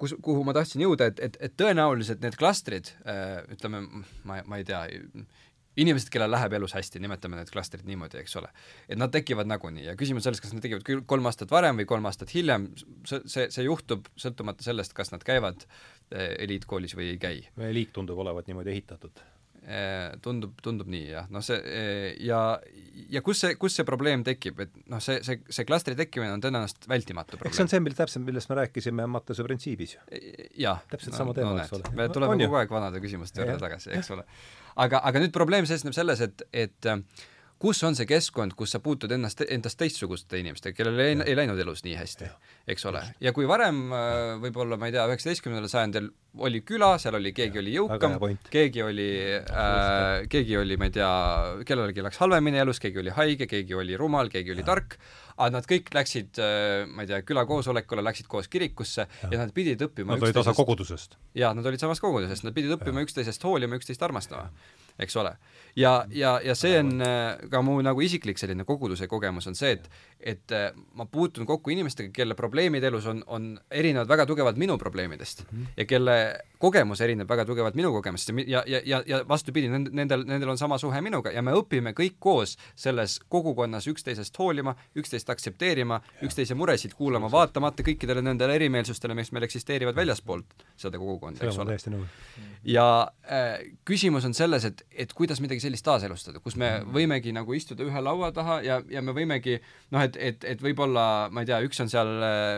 kus, 0.00 0.16
kuhu 0.22 0.42
ma 0.46 0.54
tahtsin 0.56 0.82
jõuda, 0.82 1.10
et, 1.12 1.20
et, 1.20 1.36
et 1.40 1.56
tõenäoliselt 1.60 2.22
need 2.24 2.38
klastrid, 2.40 2.88
ütleme, 3.52 3.82
ma, 4.24 4.40
ma 4.48 4.58
ei 4.58 4.64
tea, 4.64 4.86
inimesed, 5.76 6.10
kellel 6.12 6.30
läheb 6.32 6.56
elus 6.58 6.74
hästi, 6.76 7.00
nimetame 7.02 7.38
need 7.38 7.52
klastrid 7.52 7.86
niimoodi, 7.88 8.20
eks 8.22 8.36
ole. 8.40 8.50
et 8.88 8.98
nad 8.98 9.12
tekivad 9.12 9.48
nagunii 9.50 9.86
ja 9.86 9.96
küsimus 9.98 10.26
selles, 10.26 10.40
kas 10.40 10.54
nad 10.56 10.64
tekivad 10.64 10.84
küll 10.86 11.04
kolm 11.06 11.28
aastat 11.28 11.52
varem 11.52 11.80
või 11.80 11.88
kolm 11.88 12.08
aastat 12.08 12.32
hiljem, 12.34 12.70
see, 13.08 13.22
see, 13.24 13.48
see 13.52 13.66
juhtub 13.66 14.08
sõltumata 14.16 14.66
sellest, 14.66 14.96
kas 14.96 15.12
nad 15.12 15.24
käivad 15.26 15.66
eh, 15.66 16.34
eliitkoolis 16.46 16.96
või 16.98 17.12
ei 17.14 17.22
käi. 17.22 17.40
eliit 17.70 17.92
tundub 17.96 18.18
olevat 18.24 18.48
niimoodi 18.48 18.72
ehitatud 18.72 19.20
eh, 19.20 19.35
tundub, 20.22 20.52
tundub 20.62 20.90
nii 20.92 21.06
jah, 21.10 21.30
noh 21.34 21.42
see 21.44 21.58
eh, 21.58 22.10
ja, 22.22 22.40
ja 23.10 23.22
kus 23.26 23.40
see, 23.44 23.56
kus 23.60 23.78
see 23.78 23.86
probleem 23.88 24.22
tekib, 24.26 24.60
et 24.62 24.76
noh, 24.92 25.02
see, 25.02 25.18
see, 25.26 25.40
see 25.50 25.66
klastri 25.68 25.96
tekkimine 25.98 26.36
on 26.36 26.44
tõenäoliselt 26.44 26.86
vältimatu 26.90 27.34
probleem. 27.34 27.50
eks 27.50 27.62
see 27.62 27.66
on 27.66 27.72
see, 27.74 27.82
mille 27.82 27.98
täpselt, 27.98 28.26
millest 28.26 28.52
me 28.52 28.60
rääkisime 28.60 29.08
Mattuse 29.10 29.46
printsiibis 29.46 29.96
ju. 29.96 30.04
jah. 30.66 30.84
täpselt 30.92 31.16
no, 31.16 31.22
sama 31.24 31.34
teema 31.34 31.56
no,, 31.56 31.64
eks 31.64 31.74
ole. 31.78 31.96
me 31.98 32.08
tuleme 32.14 32.38
kogu 32.44 32.60
aeg 32.60 32.76
vanade 32.78 33.02
küsimuste 33.02 33.42
juurde 33.42 33.58
tagasi, 33.62 33.90
eks 33.98 34.14
ole 34.14 34.26
aga, 34.76 35.00
aga 35.08 35.22
nüüd 35.22 35.34
probleem 35.34 35.66
seisneb 35.68 35.96
selles, 35.96 36.22
et, 36.24 36.44
et 36.54 36.90
äh, 36.90 37.00
kus 37.62 37.80
on 37.88 37.96
see 37.96 38.06
keskkond, 38.08 38.52
kus 38.56 38.74
sa 38.74 38.80
puutud 38.84 39.12
ennast, 39.16 39.40
endast 39.48 39.78
teistsuguste 39.80 40.38
inimestega, 40.40 40.76
kellel 40.76 41.00
ei, 41.00 41.16
ei 41.24 41.36
läinud 41.38 41.60
elus 41.62 41.82
nii 41.86 41.96
hästi, 41.96 42.28
eks 42.68 42.84
ole. 42.90 43.00
ja 43.24 43.32
kui 43.36 43.48
varem 43.48 43.86
äh, 43.96 44.36
võib-olla, 44.42 44.76
ma 44.80 44.90
ei 44.90 44.96
tea, 44.96 45.06
üheksateistkümnendal 45.08 45.72
sajandil 45.72 46.10
oli 46.46 46.60
küla, 46.68 46.92
seal 47.00 47.16
oli, 47.16 47.32
keegi 47.36 47.62
oli 47.62 47.72
jõukam, 47.78 48.18
keegi 48.52 48.84
oli 48.84 49.08
äh,, 49.38 50.26
keegi 50.32 50.58
oli, 50.60 50.76
ma 50.80 50.90
ei 50.90 50.96
tea, 50.98 51.10
kellelgi 51.68 52.04
läks 52.04 52.20
halvemini 52.20 52.60
elus, 52.60 52.80
keegi 52.82 53.00
oli 53.00 53.16
haige, 53.16 53.48
keegi 53.48 53.78
oli 53.78 53.96
rumal, 53.96 54.28
keegi 54.32 54.52
oli 54.52 54.66
tark, 54.66 54.98
aga 55.36 55.50
nad 55.56 55.68
kõik 55.70 55.88
läksid, 55.96 56.36
äh, 56.42 56.84
ma 56.92 57.06
ei 57.06 57.12
tea, 57.12 57.22
külakoosolekule, 57.24 58.04
läksid 58.04 58.28
koos 58.28 58.52
kirikusse 58.52 59.06
ja, 59.06 59.30
ja 59.32 59.40
nad 59.40 59.56
pidid 59.56 59.80
õppima 59.88 60.16
Nad 60.16 60.28
olid 60.28 60.44
osa 60.44 60.52
kogudusest. 60.56 61.16
jaa, 61.36 61.56
nad 61.56 61.72
olid 61.72 61.80
samast 61.80 62.04
kogudusest, 62.04 62.44
nad 62.44 62.56
pidid 62.56 62.76
õppima 62.76 63.04
üksteisest 63.06 63.48
hoolima, 63.48 63.80
üksteist 63.80 64.04
armastama 64.04 64.50
eks 64.98 65.16
ole. 65.16 65.36
ja, 65.76 66.06
ja, 66.10 66.40
ja 66.44 66.54
see 66.54 66.78
on 66.80 67.00
äh, 67.04 67.48
ka 67.50 67.62
mu 67.62 67.78
nagu 67.84 68.00
isiklik 68.00 68.38
selline 68.38 68.64
koguduse 68.64 69.06
kogemus 69.06 69.46
on 69.46 69.54
see, 69.54 69.76
et 69.76 69.90
et 70.20 70.52
äh, 70.52 70.72
ma 70.94 71.06
puutun 71.06 71.46
kokku 71.46 71.70
inimestega, 71.70 72.10
kelle 72.14 72.34
probleemid 72.34 72.84
elus 72.84 73.06
on, 73.06 73.22
on 73.26 73.48
erinevad 73.70 74.08
väga 74.08 74.26
tugevalt 74.26 74.56
minu 74.56 74.78
probleemidest 74.78 75.44
mm 75.44 75.58
-hmm. 75.58 75.66
ja 75.76 75.84
kelle 75.84 76.16
kogemus 76.58 77.00
erineb 77.00 77.28
väga 77.28 77.44
tugevalt 77.44 77.74
minu 77.74 77.92
kogemusest 77.92 78.32
ja, 78.46 78.62
ja, 78.66 78.80
ja, 78.84 79.02
ja 79.06 79.20
vastupidi, 79.28 79.68
nendel, 79.68 80.24
nendel 80.24 80.48
on 80.48 80.58
sama 80.58 80.78
suhe 80.78 81.00
minuga 81.00 81.30
ja 81.30 81.42
me 81.42 81.52
õpime 81.52 81.92
kõik 82.00 82.16
koos 82.18 82.56
selles 82.74 83.20
kogukonnas 83.28 83.86
üksteisest 83.86 84.38
hoolima, 84.38 84.74
üksteist 84.96 85.30
aktsepteerima, 85.30 86.00
üksteise 86.22 86.54
muresid 86.54 86.94
kuulama, 86.94 87.30
vaatamata 87.30 87.82
kõikidele 87.82 88.22
nendele 88.22 88.54
erimeelsustele, 88.54 89.14
mis 89.14 89.32
meil 89.32 89.44
eksisteerivad 89.44 89.96
väljaspoolt 89.96 90.66
seda 90.76 90.98
kogukonda, 90.98 91.46
eks 91.46 91.58
ole. 91.58 91.76
ja 92.64 93.12
äh, 93.32 93.60
küsimus 93.84 94.24
on 94.24 94.34
selles, 94.34 94.64
et 94.64 94.86
et 94.96 95.12
kuidas 95.12 95.40
midagi 95.40 95.60
sellist 95.60 95.84
taaselustada, 95.84 96.40
kus 96.40 96.56
me 96.56 96.70
mm. 96.78 96.92
võimegi 96.94 97.32
nagu 97.36 97.52
istuda 97.52 97.84
ühe 97.84 98.00
laua 98.02 98.32
taha 98.32 98.60
ja, 98.64 98.80
ja 98.90 99.02
me 99.04 99.12
võimegi 99.16 99.58
noh, 99.90 100.02
et, 100.06 100.16
et, 100.18 100.48
et 100.54 100.62
võib-olla 100.62 101.28
ma 101.32 101.44
ei 101.44 101.50
tea, 101.50 101.60
üks 101.66 101.82
on 101.84 101.92
seal 101.92 102.10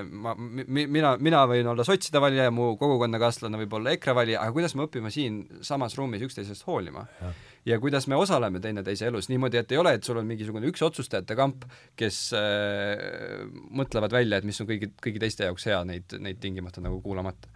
ma, 0.08 0.34
mi, 0.38 0.86
mina, 0.86 1.16
mina 1.22 1.42
võin 1.50 1.72
olla 1.72 1.86
sotside 1.86 2.22
valija 2.22 2.48
ja 2.48 2.54
mu 2.54 2.70
kogukonnakaaslane 2.80 3.60
võib 3.64 3.78
olla 3.80 3.96
EKRE 3.96 4.16
valija, 4.16 4.42
aga 4.44 4.56
kuidas 4.56 4.76
me 4.78 4.86
õpime 4.86 5.12
siin 5.14 5.42
samas 5.66 5.98
ruumis 5.98 6.24
üksteisest 6.28 6.66
hoolima? 6.68 7.06
ja 7.68 7.78
kuidas 7.82 8.06
me 8.08 8.16
osaleme 8.16 8.60
teineteise 8.64 9.08
elus 9.10 9.28
niimoodi, 9.28 9.60
et 9.60 9.72
ei 9.72 9.80
ole, 9.80 9.94
et 9.98 10.04
sul 10.04 10.20
on 10.20 10.26
mingisugune 10.28 10.68
üks 10.70 10.82
otsustajate 10.86 11.36
kamp, 11.38 11.66
kes 11.98 12.20
äh, 12.38 13.44
mõtlevad 13.76 14.14
välja, 14.14 14.38
et 14.38 14.48
mis 14.48 14.60
on 14.62 14.68
kõigi, 14.70 14.92
kõigi 15.02 15.22
teiste 15.22 15.48
jaoks 15.48 15.68
hea, 15.68 15.82
neid, 15.88 16.16
neid 16.22 16.40
tingimata 16.42 16.84
nagu 16.84 17.02
kuulamata 17.04 17.50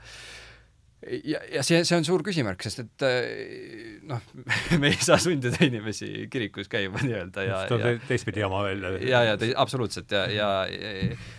ja, 1.25 1.41
ja 1.51 1.63
see, 1.67 1.81
see 1.87 1.97
on 1.99 2.07
suur 2.07 2.23
küsimärk, 2.27 2.63
sest 2.65 2.83
et 2.85 3.05
äh, 3.07 3.99
noh, 4.09 4.23
me 4.83 4.93
ei 4.93 4.99
saa 5.03 5.19
sundida 5.23 5.59
inimesi 5.65 6.29
kirikus 6.33 6.71
käima 6.73 7.03
nii-öelda 7.03 7.47
ja, 7.47 7.61
ja 7.67 7.93
teistpidi 8.09 8.43
jama 8.43 8.63
veel. 8.67 8.85
ja, 9.09 9.23
ja 9.27 9.37
te, 9.41 9.51
absoluutselt 9.59 10.13
ja, 10.15 10.25
ja 10.31 10.51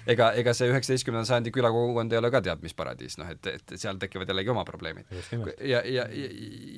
ega, 0.09 0.31
ega 0.39 0.55
see 0.57 0.69
üheksateistkümnenda 0.71 1.27
sajandi 1.29 1.53
külakogukond 1.55 2.13
ei 2.13 2.19
ole 2.19 2.31
ka 2.33 2.43
teab 2.45 2.63
mis 2.65 2.75
paradiis, 2.77 3.17
noh 3.21 3.29
et, 3.31 3.51
et 3.53 3.75
seal 3.79 3.99
tekivad 4.01 4.29
jällegi 4.31 4.51
oma 4.53 4.65
probleemid. 4.67 5.07
ja, 5.59 5.81
ja, 5.81 6.07
ja, 6.07 6.07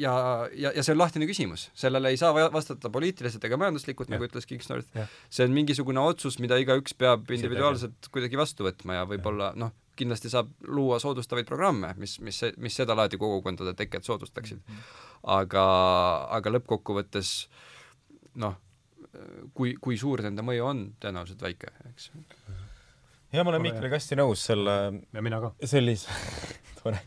ja, 0.05 0.15
ja, 0.53 0.75
ja 0.77 0.85
see 0.85 0.95
on 0.95 1.01
lahtine 1.01 1.29
küsimus, 1.29 1.69
sellele 1.77 2.13
ei 2.13 2.21
saa 2.21 2.33
vastata 2.53 2.91
poliitiliselt 2.93 3.45
ega 3.49 3.59
majanduslikult, 3.61 4.11
nagu 4.13 4.27
ütles 4.27 4.49
Kingsnorth, 4.49 5.07
see 5.29 5.47
on 5.47 5.55
mingisugune 5.57 6.03
otsus, 6.05 6.37
mida 6.43 6.59
igaüks 6.61 6.93
peab 6.97 7.29
individuaalselt 7.33 8.11
kuidagi 8.13 8.39
vastu 8.39 8.67
võtma 8.67 9.01
ja 9.01 9.09
võib-olla 9.09 9.53
noh, 9.59 9.73
kindlasti 9.95 10.31
saab 10.31 10.51
luua 10.67 10.99
soodustavaid 10.99 11.47
programme, 11.47 11.93
mis, 12.01 12.19
mis, 12.23 12.41
mis 12.61 12.75
sedalaadi 12.75 13.19
kogukondade 13.21 13.75
teket 13.77 14.07
soodustaksid. 14.07 14.61
aga, 15.23 15.65
aga 16.37 16.55
lõppkokkuvõttes 16.57 17.35
noh, 18.41 18.57
kui, 19.55 19.75
kui 19.81 19.97
suur 19.99 20.23
nende 20.25 20.45
mõju 20.45 20.69
on, 20.69 20.85
tõenäoliselt 21.01 21.43
väike, 21.45 21.71
eks. 21.89 22.09
ja 23.33 23.43
ma 23.43 23.53
olen 23.53 23.63
Mikliga 23.65 23.97
hästi 23.97 24.19
nõus 24.19 24.45
selle 24.49 24.75
ja 25.15 25.23
mina 25.25 25.41
ka. 25.43 25.53
sellise 25.63 26.15
tore, 26.81 27.01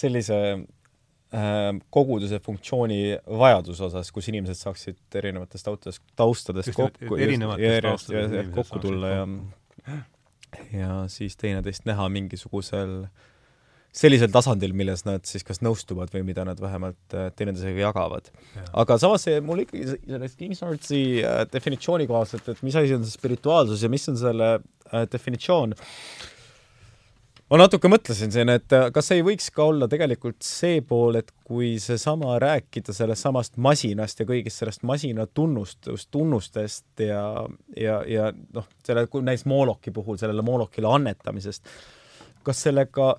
sellise 0.00 0.38
äh, 0.54 1.70
koguduse 1.94 2.40
funktsiooni 2.44 3.00
vajaduse 3.26 3.88
osas, 3.88 4.12
kus 4.14 4.30
inimesed 4.32 4.60
saaksid 4.60 5.20
erinevatest 5.22 5.68
taustadest, 5.68 6.04
taustadest 6.18 6.74
kokku, 6.76 7.20
erinevatest 7.20 7.88
taustadest 7.88 8.52
kokku 8.56 8.82
tulla 8.84 9.14
ja 9.14 9.30
ja 10.72 11.02
siis 11.12 11.36
teineteist 11.40 11.86
näha 11.88 12.08
mingisugusel 12.12 13.02
sellisel 13.98 14.30
tasandil, 14.32 14.74
milles 14.76 15.02
nad 15.06 15.24
siis 15.26 15.44
kas 15.46 15.62
nõustuvad 15.64 16.12
või 16.12 16.22
mida 16.28 16.44
nad 16.46 16.60
vähemalt 16.60 17.16
äh, 17.16 17.30
teineteisega 17.36 17.86
jagavad. 17.88 18.30
aga 18.72 18.98
samas 19.00 19.24
see 19.26 19.40
mul 19.44 19.64
ikkagi 19.64 19.94
sellest 19.94 20.38
Kingsnortsi 20.38 21.02
äh, 21.24 21.44
definitsiooni 21.52 22.06
kohaselt, 22.10 22.48
et 22.52 22.60
mis 22.66 22.76
asi 22.78 22.94
on 22.94 23.06
see 23.06 23.16
spirituaalsus 23.16 23.82
ja 23.82 23.90
mis 23.92 24.04
on 24.12 24.18
selle 24.20 24.50
äh, 24.58 25.06
definitsioon, 25.10 25.74
ma 27.48 27.60
natuke 27.62 27.90
mõtlesin 27.90 28.32
siin, 28.32 28.50
et 28.52 28.72
äh, 28.76 28.88
kas 28.94 29.10
ei 29.14 29.22
võiks 29.26 29.48
ka 29.54 29.68
olla 29.70 29.88
tegelikult 29.90 30.42
see 30.44 30.82
pool, 30.86 31.20
et 31.20 31.30
kui 31.48 31.76
seesama 31.82 32.36
rääkida 32.42 32.94
sellest 32.96 33.24
samast 33.24 33.56
masinast 33.56 34.20
ja 34.20 34.26
kõigist 34.28 34.60
sellest 34.62 34.84
masina 34.88 35.26
tunnustust, 35.26 36.10
tunnustest 36.14 37.04
ja, 37.04 37.22
ja, 37.76 38.02
ja 38.08 38.32
noh, 38.54 38.68
selle, 38.84 39.06
näiteks 39.08 39.46
Moloki 39.48 39.94
puhul, 39.94 40.20
sellele 40.20 40.44
Molokile 40.44 40.92
annetamisest, 40.92 41.72
kas 42.44 42.66
sellega 42.68 43.14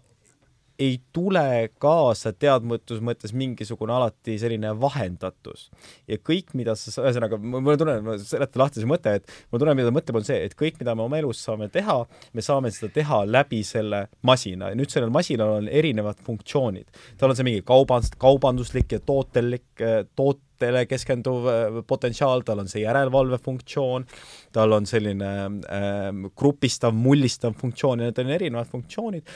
ei 0.80 0.98
tule 1.14 1.70
kaasa 1.82 2.32
teadmatus 2.34 3.02
mõttes 3.04 3.34
mingisugune 3.36 3.94
alati 3.94 4.38
selline 4.40 4.72
vahendatus. 4.80 5.70
ja 6.08 6.18
kõik, 6.18 6.54
mida 6.56 6.76
sa, 6.80 6.94
ühesõnaga, 7.04 7.40
mulle 7.40 7.78
tunneb, 7.80 8.04
ma 8.06 8.18
seletan 8.22 8.64
lahti 8.64 8.84
see 8.84 8.90
mõte, 8.90 9.16
et 9.20 9.34
mulle 9.52 9.64
tunneb, 9.64 9.80
mida 9.82 9.94
mõte 9.96 10.16
on 10.16 10.28
see, 10.28 10.40
et 10.48 10.56
kõik, 10.60 10.80
mida 10.80 10.96
me 10.96 11.06
oma 11.06 11.20
elus 11.20 11.44
saame 11.44 11.70
teha, 11.74 12.00
me 12.34 12.46
saame 12.46 12.72
seda 12.76 12.92
teha 12.96 13.24
läbi 13.28 13.62
selle 13.68 14.06
masina 14.26 14.72
ja 14.72 14.80
nüüd 14.80 14.94
sellel 14.94 15.12
masinal 15.14 15.58
on 15.60 15.68
erinevad 15.68 16.22
funktsioonid. 16.26 16.88
tal 17.18 17.34
on 17.34 17.40
see 17.40 17.48
mingi 17.48 17.66
kaubandus, 17.68 18.16
kaubanduslik 18.20 18.96
ja 18.96 19.04
tootelik, 19.04 19.68
toot-, 20.16 20.46
tootele 20.60 20.86
keskenduv 20.90 21.48
äh, 21.48 21.80
potentsiaal, 21.88 22.44
tal 22.44 22.60
on 22.60 22.68
see 22.68 22.84
järelevalvefunktsioon, 22.84 24.06
tal 24.52 24.76
on 24.76 24.86
selline 24.90 25.32
äh, 25.64 26.12
grupistav, 26.36 26.94
mullistav 26.94 27.56
funktsioon 27.60 28.04
ja 28.04 28.10
need 28.10 28.20
on 28.20 28.32
erinevad 28.36 28.68
funktsioonid 28.68 29.36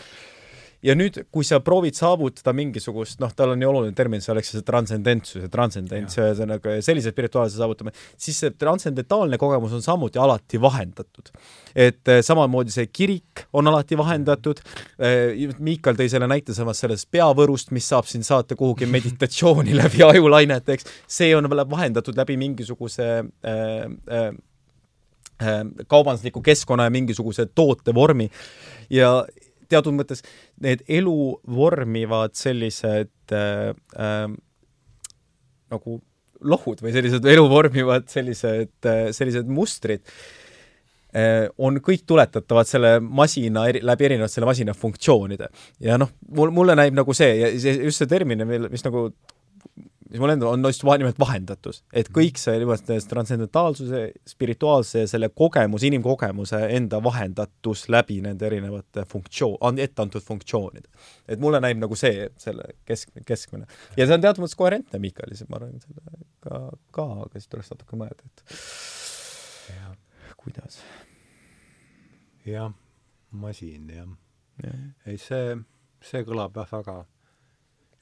ja 0.84 0.96
nüüd, 0.98 1.18
kui 1.34 1.46
sa 1.48 1.60
proovid 1.64 1.96
saavutada 1.98 2.54
mingisugust, 2.56 3.20
noh, 3.24 3.32
tal 3.36 3.54
on 3.54 3.62
ju 3.64 3.70
oluline 3.70 3.96
termin 3.96 4.24
seal, 4.24 4.40
eks 4.42 4.54
see 4.56 4.66
transcendentsus 4.68 5.46
ja 5.46 5.50
transcendents, 5.52 6.18
ühesõnaga 6.20 6.76
sellise 6.84 7.14
spirituaalse 7.14 7.60
saavutamine, 7.60 7.96
siis 8.20 8.42
see 8.44 8.54
transcendentaalne 8.60 9.40
kogemus 9.42 9.76
on 9.78 9.86
samuti 9.86 10.22
alati 10.22 10.62
vahendatud. 10.62 11.32
et 11.74 12.08
eh, 12.12 12.22
samamoodi 12.22 12.72
see 12.74 12.86
kirik 12.94 13.46
on 13.54 13.68
alati 13.68 13.98
vahendatud. 13.98 14.60
Eh,, 15.00 15.50
Miikal 15.64 15.98
tõi 15.98 16.10
selle 16.12 16.28
näite 16.30 16.54
samas 16.54 16.82
sellest 16.84 17.08
peavõrust, 17.12 17.72
mis 17.74 17.88
saab 17.90 18.06
sind 18.10 18.28
saata 18.28 18.56
kuhugi 18.60 18.86
meditatsiooni 18.86 19.76
läbi 19.82 20.04
ajulainete, 20.06 20.78
eks, 20.78 20.90
see 21.08 21.32
on 21.38 21.50
vahendatud 21.50 22.18
läbi 22.18 22.38
mingisuguse 22.38 23.08
äh, 23.24 24.28
äh, 25.42 25.64
kaubandusliku 25.88 26.42
keskkonna 26.42 26.84
ja 26.84 26.94
mingisuguse 26.94 27.46
tootevormi. 27.56 28.30
Ja 28.90 29.24
teatud 29.74 29.98
mõttes 29.98 30.24
need 30.64 30.86
elu 31.02 31.18
vormivad 31.60 32.38
sellised 32.40 33.36
äh, 33.36 33.74
äh, 33.98 34.26
nagu 35.74 36.00
lohud 36.44 36.82
või 36.84 36.94
sellised 36.96 37.26
elu 37.34 37.44
vormivad 37.50 38.10
sellised 38.12 38.90
äh,, 38.90 39.06
sellised 39.16 39.50
mustrid 39.52 40.04
äh, 41.16 41.48
on 41.58 41.80
kõik 41.84 42.06
tuletatavad 42.10 42.70
selle 42.70 42.98
masina 43.04 43.68
eri, 43.72 43.84
läbi 43.86 44.10
erinevate 44.10 44.38
selle 44.38 44.50
masina 44.50 44.76
funktsioonide. 44.78 45.50
ja 45.84 46.00
noh, 46.02 46.12
mul, 46.36 46.52
mulle 46.56 46.78
näib 46.80 46.98
nagu 46.98 47.16
see 47.18 47.32
ja 47.40 47.54
see, 47.60 47.78
just 47.88 48.04
see 48.04 48.12
termin, 48.12 48.46
mis 48.70 48.86
nagu 48.86 49.10
mis 50.14 50.22
mul 50.22 50.30
endal 50.30 50.54
on 50.54 50.66
just 50.70 50.84
nimelt 50.86 51.18
vahendatus, 51.18 51.82
et 51.90 52.10
kõik 52.14 52.38
see 52.38 52.60
transcendentaalsuse, 53.10 54.04
spirituaalse 54.30 55.02
ja 55.02 55.10
selle 55.10 55.32
kogemus, 55.34 55.86
inimkogemuse 55.88 56.60
enda 56.78 57.00
vahendatus 57.04 57.88
läbi 57.90 58.20
nende 58.22 58.46
erinevate 58.46 59.08
funktsioon, 59.10 59.80
etteantud 59.82 60.22
funktsioonide. 60.22 60.90
et 61.28 61.42
mulle 61.42 61.60
näib 61.64 61.82
nagu 61.82 61.98
see, 61.98 62.28
selle 62.38 62.76
kesk, 62.86 63.10
keskmine. 63.26 63.66
ja 63.98 64.06
see 64.06 64.14
on 64.14 64.22
teatud 64.22 64.46
mõttes 64.46 64.60
koherentne 64.60 65.02
Miikalis, 65.02 65.42
ma 65.50 65.58
arvan, 65.58 65.82
sellega 65.82 66.22
ka, 66.46 66.62
ka, 66.94 67.08
aga 67.26 67.40
siis 67.42 67.50
tuleks 67.50 67.74
natuke 67.74 67.98
mõelda, 67.98 68.30
et 68.30 68.46
ja. 69.74 69.96
kuidas. 70.38 70.78
jah, 72.46 72.70
masin, 73.32 73.90
jah 73.90 74.14
ja.. 74.62 74.78
ei, 75.10 75.18
see, 75.18 75.58
see 76.06 76.22
kõlab 76.28 76.62
jah 76.62 76.78
väga 76.78 77.02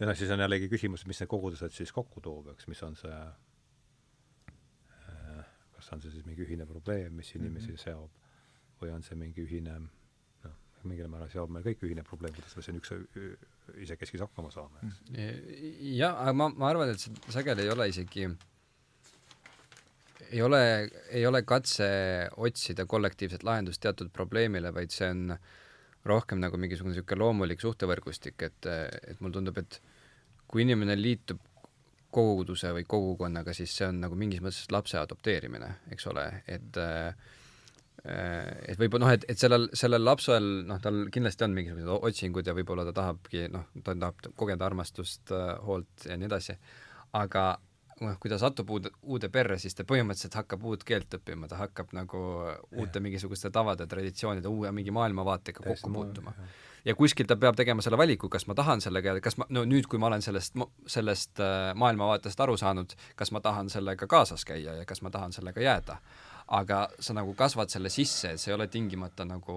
ja 0.01 0.09
noh, 0.09 0.17
siis 0.17 0.33
on 0.33 0.41
jällegi 0.41 0.67
küsimus, 0.71 1.05
mis 1.09 1.21
need 1.21 1.29
kogudused 1.29 1.73
siis 1.75 1.93
kokku 1.93 2.23
toob, 2.25 2.51
eks, 2.55 2.67
mis 2.71 2.81
on 2.87 2.97
see 2.97 3.17
äh, 5.05 5.41
kas 5.77 5.91
on 5.95 6.01
see 6.03 6.13
siis 6.15 6.25
mingi 6.25 6.45
ühine 6.45 6.65
probleem, 6.69 7.13
mis 7.21 7.29
inimesi 7.37 7.71
mm 7.71 7.75
-hmm. 7.77 7.83
seob, 7.83 8.11
või 8.81 8.89
on 8.95 9.05
see 9.05 9.17
mingi 9.19 9.45
ühine 9.45 9.77
noh, 9.81 10.55
mingil 10.83 11.07
määral 11.11 11.29
seob 11.29 11.53
meil 11.53 11.65
kõik 11.69 11.85
ühine 11.85 12.03
probleem, 12.07 12.33
kuidas 12.33 12.55
me 12.57 12.65
siin 12.65 12.81
üks 12.81 12.89
isekeskis 13.85 14.25
hakkama 14.25 14.51
saame, 14.51 14.77
eks. 14.87 14.97
jah, 15.95 16.17
aga 16.17 16.33
ma, 16.33 16.49
ma 16.49 16.69
arvan, 16.73 16.89
et 16.89 16.99
see 16.99 17.13
sageli 17.37 17.61
ei 17.67 17.75
ole 17.75 17.89
isegi 17.93 18.29
ei 20.31 20.41
ole, 20.41 20.89
ei 21.09 21.25
ole 21.27 21.43
katse 21.43 21.87
otsida 22.37 22.85
kollektiivset 22.85 23.43
lahendust 23.43 23.81
teatud 23.83 24.09
probleemile, 24.15 24.73
vaid 24.73 24.91
see 24.95 25.09
on 25.11 25.35
rohkem 26.07 26.39
nagu 26.41 26.57
mingisugune 26.57 26.95
niisugune 26.95 27.19
loomulik 27.19 27.61
suhtevõrgustik, 27.61 28.41
et, 28.47 28.69
et 29.11 29.19
mulle 29.21 29.37
tundub, 29.37 29.57
et 29.61 29.81
kui 30.51 30.65
inimene 30.65 30.97
liitub 30.99 31.39
koguduse 32.11 32.73
või 32.75 32.83
kogukonnaga, 32.89 33.53
siis 33.55 33.73
see 33.77 33.87
on 33.87 34.01
nagu 34.03 34.17
mingis 34.19 34.41
mõttes 34.43 34.67
lapse 34.73 34.99
adopteerimine, 34.99 35.69
eks 35.95 36.09
ole, 36.11 36.25
et 36.51 36.79
et 38.01 38.79
võib-olla 38.81 39.05
noh, 39.05 39.11
et, 39.13 39.27
et 39.29 39.37
sellel, 39.37 39.67
sellel 39.77 40.01
lapsel 40.01 40.45
noh, 40.65 40.79
tal 40.81 41.03
kindlasti 41.13 41.45
on 41.45 41.51
mingisugused 41.53 42.07
otsingud 42.09 42.47
ja 42.49 42.55
võib-olla 42.57 42.85
ta 42.87 42.95
tahabki 42.97 43.43
noh, 43.53 43.67
ta 43.85 43.93
tahab 43.93 44.31
kogeda 44.39 44.65
armastust, 44.65 45.29
hoolt 45.67 46.07
ja 46.09 46.17
nii 46.17 46.29
edasi, 46.31 46.55
aga 47.19 47.45
noh, 48.01 48.17
kui 48.21 48.31
ta 48.31 48.39
satub 48.41 48.69
uude, 48.73 48.91
uude 49.03 49.29
perre, 49.33 49.57
siis 49.61 49.75
ta 49.77 49.85
põhimõtteliselt 49.87 50.35
hakkab 50.39 50.65
uut 50.67 50.83
keelt 50.87 51.19
õppima, 51.19 51.49
ta 51.51 51.59
hakkab 51.61 51.93
nagu 51.97 52.23
uute 52.81 53.03
mingisuguste 53.03 53.51
tavade, 53.53 53.87
traditsioonide, 53.89 54.49
uue 54.49 54.71
mingi 54.75 54.93
maailmavaatega 54.95 55.63
kokku 55.67 55.93
puutuma. 55.93 56.33
ja 56.85 56.95
kuskilt 56.97 57.29
ta 57.29 57.37
peab 57.37 57.55
tegema 57.55 57.81
selle 57.85 57.99
valiku, 58.01 58.29
kas 58.29 58.47
ma 58.49 58.57
tahan 58.57 58.81
sellega, 58.81 59.19
kas 59.21 59.37
ma, 59.37 59.45
no 59.49 59.65
nüüd, 59.69 59.87
kui 59.89 60.01
ma 60.01 60.09
olen 60.09 60.25
sellest, 60.25 60.57
sellest 60.89 61.39
äh, 61.39 61.71
maailmavaatest 61.77 62.41
aru 62.41 62.57
saanud, 62.57 62.97
kas 63.15 63.31
ma 63.31 63.41
tahan 63.41 63.69
sellega 63.69 64.07
kaasas 64.09 64.45
käia 64.45 64.81
ja 64.81 64.85
kas 64.89 65.01
ma 65.05 65.13
tahan 65.13 65.33
sellega 65.37 65.61
jääda 65.61 66.01
aga 66.51 66.81
sa 66.99 67.15
nagu 67.15 67.31
kasvad 67.37 67.71
selle 67.71 67.89
sisse, 67.93 68.33
et 68.33 68.41
see 68.41 68.51
ei 68.51 68.55
ole 68.57 68.67
tingimata 68.71 69.23
nagu 69.27 69.55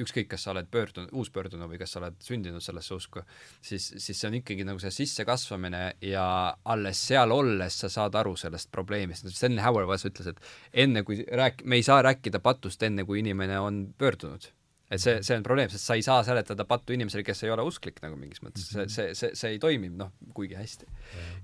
ükskõik, 0.00 0.28
kas 0.34 0.44
sa 0.44 0.52
oled 0.52 0.68
pöördunud, 0.72 1.12
uuspöördunu 1.16 1.68
või 1.70 1.78
kas 1.80 1.94
sa 1.94 2.02
oled 2.02 2.18
sündinud 2.24 2.64
sellesse 2.64 2.92
usku, 2.96 3.22
siis, 3.64 3.86
siis 3.96 4.18
see 4.18 4.28
on 4.28 4.36
ikkagi 4.40 4.66
nagu 4.68 4.82
see 4.82 4.92
sissekasvamine 4.92 5.84
ja 6.04 6.26
alles 6.74 7.00
seal 7.08 7.32
olles 7.32 7.78
sa 7.84 7.88
saad 7.92 8.18
aru 8.20 8.34
sellest 8.40 8.68
probleemist. 8.74 9.30
Sten 9.32 9.56
Hauerwas 9.64 10.04
ütles, 10.08 10.34
et 10.34 10.84
enne 10.84 11.04
kui 11.06 11.22
rääk-, 11.24 11.64
me 11.64 11.80
ei 11.80 11.86
saa 11.86 12.02
rääkida 12.04 12.42
patust 12.44 12.84
enne, 12.84 13.06
kui 13.08 13.22
inimene 13.24 13.56
on 13.62 13.86
pöördunud 13.98 14.50
et 14.92 15.00
see, 15.00 15.16
see 15.24 15.38
on 15.38 15.44
probleem, 15.46 15.70
sest 15.72 15.88
sa 15.88 15.96
ei 15.96 16.04
saa 16.04 16.20
seletada 16.26 16.66
pattu 16.68 16.94
inimesele, 16.94 17.24
kes 17.26 17.40
ei 17.46 17.52
ole 17.54 17.64
usklik 17.66 18.02
nagu 18.04 18.18
mingis 18.20 18.42
mõttes, 18.44 18.68
see, 18.68 18.84
see, 18.92 19.14
see, 19.16 19.32
see 19.38 19.54
ei 19.56 19.60
toimi 19.62 19.88
noh, 19.90 20.12
kuigi 20.36 20.58
hästi. 20.58 20.88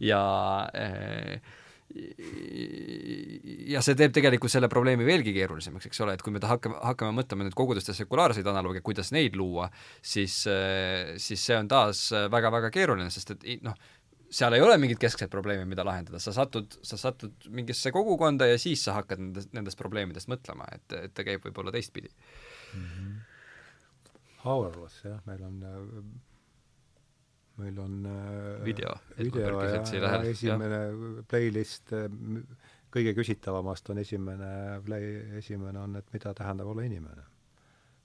ja 0.05 0.21
äh, 0.77 1.41
ja 3.71 3.83
see 3.83 3.97
teeb 3.99 4.13
tegelikult 4.15 4.53
selle 4.53 4.69
probleemi 4.71 5.07
veelgi 5.07 5.33
keerulisemaks, 5.35 5.89
eks 5.91 6.03
ole, 6.05 6.15
et 6.15 6.23
kui 6.25 6.35
me 6.35 6.43
hakkame, 6.43 6.79
hakkame 6.87 7.17
mõtlema 7.19 7.47
nüüd 7.47 7.57
koguduste 7.59 7.95
sekulaarseid 7.97 8.47
analoogia, 8.51 8.85
kuidas 8.87 9.11
neid 9.17 9.39
luua, 9.39 9.69
siis, 10.03 10.37
siis 11.23 11.47
see 11.47 11.57
on 11.59 11.71
taas 11.71 12.09
väga-väga 12.31 12.71
keeruline, 12.75 13.11
sest 13.11 13.35
et 13.35 13.67
noh, 13.67 13.75
seal 14.31 14.55
ei 14.55 14.63
ole 14.63 14.79
mingit 14.79 15.01
keskset 15.03 15.31
probleemi, 15.33 15.67
mida 15.69 15.85
lahendada, 15.87 16.21
sa 16.23 16.35
satud, 16.35 16.79
sa 16.87 16.99
satud 17.01 17.51
mingisse 17.51 17.91
kogukonda 17.95 18.47
ja 18.47 18.59
siis 18.63 18.85
sa 18.87 18.95
hakkad 19.01 19.23
nendest, 19.23 19.53
nendest 19.57 19.81
probleemidest 19.81 20.31
mõtlema, 20.31 20.71
et, 20.77 20.87
et 21.09 21.15
ta 21.15 21.27
käib 21.27 21.43
võib-olla 21.49 21.75
teistpidi 21.75 22.11
mm. 22.11 22.87
-hmm. 22.87 23.19
Hauerwas, 24.41 25.03
jah, 25.05 25.19
meil 25.27 25.43
on 25.45 25.59
meil 27.61 27.79
on 27.83 27.97
äh, 28.09 28.65
video, 28.65 28.95
video 29.19 29.63
ja, 29.65 29.81
ja 29.81 30.13
esimene 30.31 30.81
ja. 30.81 31.25
playlist 31.31 31.93
äh, 31.97 32.09
kõige 32.91 33.15
küsitavamast 33.15 33.91
on 33.93 34.01
esimene 34.03 34.81
play, 34.87 35.13
esimene 35.39 35.83
on, 35.83 35.99
et 36.01 36.09
mida 36.15 36.35
tähendab 36.37 36.73
olla 36.73 36.87
inimene. 36.87 37.29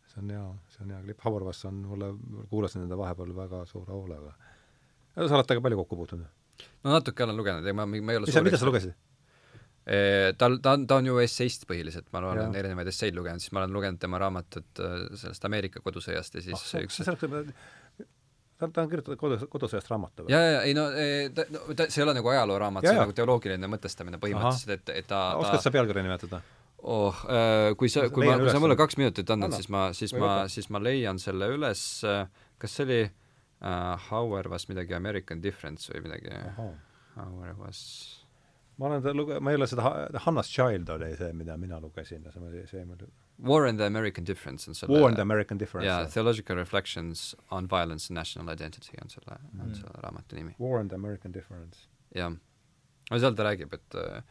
see 0.06 0.22
on 0.22 0.30
hea, 0.32 0.46
see 0.72 0.86
on 0.86 0.94
hea 0.94 1.02
klipp, 1.08 1.24
Havarvas 1.26 1.64
on 1.66 1.82
mulle, 1.90 2.12
kuulasin 2.52 2.86
nende 2.86 2.98
vahepeal 2.98 3.34
väga 3.36 3.66
suure 3.66 3.92
hoolega. 3.92 4.36
sa 5.16 5.26
oled 5.26 5.50
temaga 5.50 5.66
palju 5.68 5.82
kokku 5.84 6.02
puutunud? 6.04 6.30
no 6.84 6.94
natuke 6.94 7.26
olen 7.26 7.38
lugenud, 7.38 7.66
ega 7.66 7.74
ma, 7.82 7.88
ma 7.90 8.14
ei 8.14 8.22
ole 8.22 8.30
mis 8.30 8.38
sa, 8.38 8.46
mida 8.46 8.62
sa 8.62 8.70
lugesid? 8.70 8.96
tal, 10.38 10.58
ta 10.62 10.72
on, 10.74 10.88
ta 10.90 10.98
on 10.98 11.06
ju 11.06 11.20
esseist 11.22 11.68
põhiliselt, 11.70 12.08
ma 12.14 12.24
olen 12.26 12.56
erinevaid 12.58 12.90
esseid 12.90 13.18
lugenud, 13.18 13.44
siis 13.44 13.54
ma 13.54 13.62
olen 13.62 13.76
lugenud 13.76 14.02
tema 14.02 14.18
raamatut 14.22 14.82
äh, 14.82 14.96
sellest 15.22 15.46
Ameerika 15.46 15.82
kodusõjast 15.86 16.40
ja 16.40 16.46
siis 16.46 16.58
oh, 16.58 16.82
üks 16.82 17.02
ta, 18.58 18.68
ta 18.68 18.84
on 18.84 18.92
kirjutatud 18.92 19.20
kodu, 19.20 19.40
kodusõjast 19.52 19.90
raamatu 19.92 20.26
või? 20.26 20.34
jaa, 20.34 20.44
jaa, 20.56 20.62
ei 20.68 20.76
no 20.78 20.88
ta, 21.36 21.48
no 21.52 21.64
ta, 21.76 21.88
see 21.90 22.02
ei 22.02 22.08
ole 22.08 22.16
nagu 22.18 22.32
ajalooraamat, 22.34 22.88
see 22.88 22.96
on 22.96 23.04
nagu 23.04 23.16
teoloogiline 23.18 23.72
mõtestamine 23.72 24.22
põhimõtteliselt, 24.22 24.76
et, 24.78 24.94
et 25.04 25.10
ta 25.10 25.26
oskad 25.42 25.64
sa 25.66 25.74
pealkirja 25.76 26.06
nimetada? 26.06 26.42
oh 26.86 27.22
äh,, 27.30 27.74
kui 27.80 27.92
sa, 27.92 28.08
kui 28.14 28.28
ma, 28.30 28.40
kui 28.42 28.54
sa 28.54 28.64
mulle 28.64 28.78
kaks 28.80 29.00
minutit 29.02 29.36
annad, 29.36 29.56
siis 29.58 29.72
ma, 29.74 29.88
siis 29.98 30.16
ma, 30.18 30.34
siis 30.52 30.70
ma 30.74 30.82
leian 30.84 31.22
selle 31.22 31.50
üles, 31.56 31.86
kas 32.62 32.78
see 32.78 32.88
oli 32.88 33.02
uh, 33.06 33.96
Hauer 34.10 34.52
was 34.52 34.70
midagi 34.72 34.98
American 34.98 35.42
Difference 35.44 35.92
või 35.94 36.08
midagi? 36.08 36.36
Hauer 37.16 37.56
was 37.60 37.82
ma 38.78 38.90
olen 38.90 39.02
seda 39.02 39.14
luge-, 39.16 39.40
ma 39.40 39.54
ei 39.54 39.60
ole 39.60 39.68
seda, 39.72 39.92
Hannas 40.26 40.50
Child 40.52 40.90
oli 40.96 41.12
see, 41.20 41.32
mida 41.34 41.58
mina 41.58 41.80
lugesin, 41.84 42.26
see 42.32 42.42
oli 42.44 42.66
see 42.68 42.84
mul 42.86 43.06
War 43.38 43.66
and 43.66 43.80
the 43.80 43.86
American 43.86 44.24
Difference 44.24 44.68
on 44.68 44.76
selle 44.76 44.96
War 44.96 45.10
and 45.10 45.18
the 45.18 45.22
American 45.22 45.60
Difference. 45.60 45.88
jaa, 45.88 46.08
Theological 46.12 46.56
Reflections 46.56 47.36
on 47.52 47.68
Violence 47.68 48.10
and 48.10 48.16
National 48.16 48.52
Identity 48.54 48.98
on 49.02 49.10
selle 49.10 49.38
mm., 49.38 49.62
on 49.62 49.76
selle 49.76 50.04
raamatu 50.04 50.40
nimi. 50.40 50.56
War 50.60 50.80
and 50.80 50.90
the 50.90 50.96
American 50.96 51.32
Difference. 51.36 51.88
jah. 52.16 52.36
no 53.12 53.20
seal 53.20 53.36
ta 53.36 53.48
räägib, 53.48 53.74
et 53.76 53.98
äh, 54.02 54.22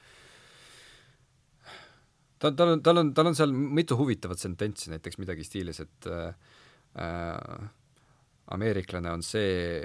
ta, 2.39 2.51
tal 2.51 2.75
on, 2.75 2.83
tal 2.83 3.03
on, 3.03 3.13
tal 3.15 3.31
on 3.31 3.37
seal 3.39 3.53
mitu 3.53 3.97
huvitavat 4.01 4.41
sententsi, 4.41 4.91
näiteks 4.93 5.21
midagi 5.21 5.45
stiilis, 5.47 5.81
et 5.85 6.09
äh, 6.11 6.33
äh, 7.01 7.69
ameeriklane 8.57 9.13
on 9.13 9.23
see, 9.23 9.85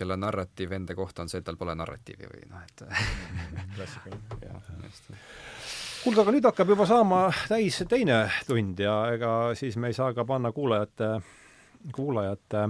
kelle 0.00 0.16
narratiiv 0.16 0.72
enda 0.80 0.96
kohta 0.98 1.24
on 1.24 1.32
see, 1.32 1.42
et 1.42 1.46
tal 1.46 1.60
pole 1.60 1.76
narratiivi 1.76 2.28
või 2.32 2.48
noh, 2.50 2.64
et 2.64 2.84
klassikaline. 3.76 4.40
jah, 4.46 4.70
just 4.88 5.12
kuulge, 6.00 6.22
aga 6.22 6.32
nüüd 6.32 6.46
hakkab 6.48 6.70
juba 6.72 6.86
saama 6.88 7.24
täis 7.48 7.82
teine 7.88 8.22
tund 8.48 8.78
ja 8.80 8.94
ega 9.14 9.32
siis 9.58 9.76
me 9.80 9.90
ei 9.90 9.96
saa 9.96 10.14
ka 10.16 10.24
panna 10.28 10.52
kuulajate, 10.56 11.10
kuulajate 11.96 12.62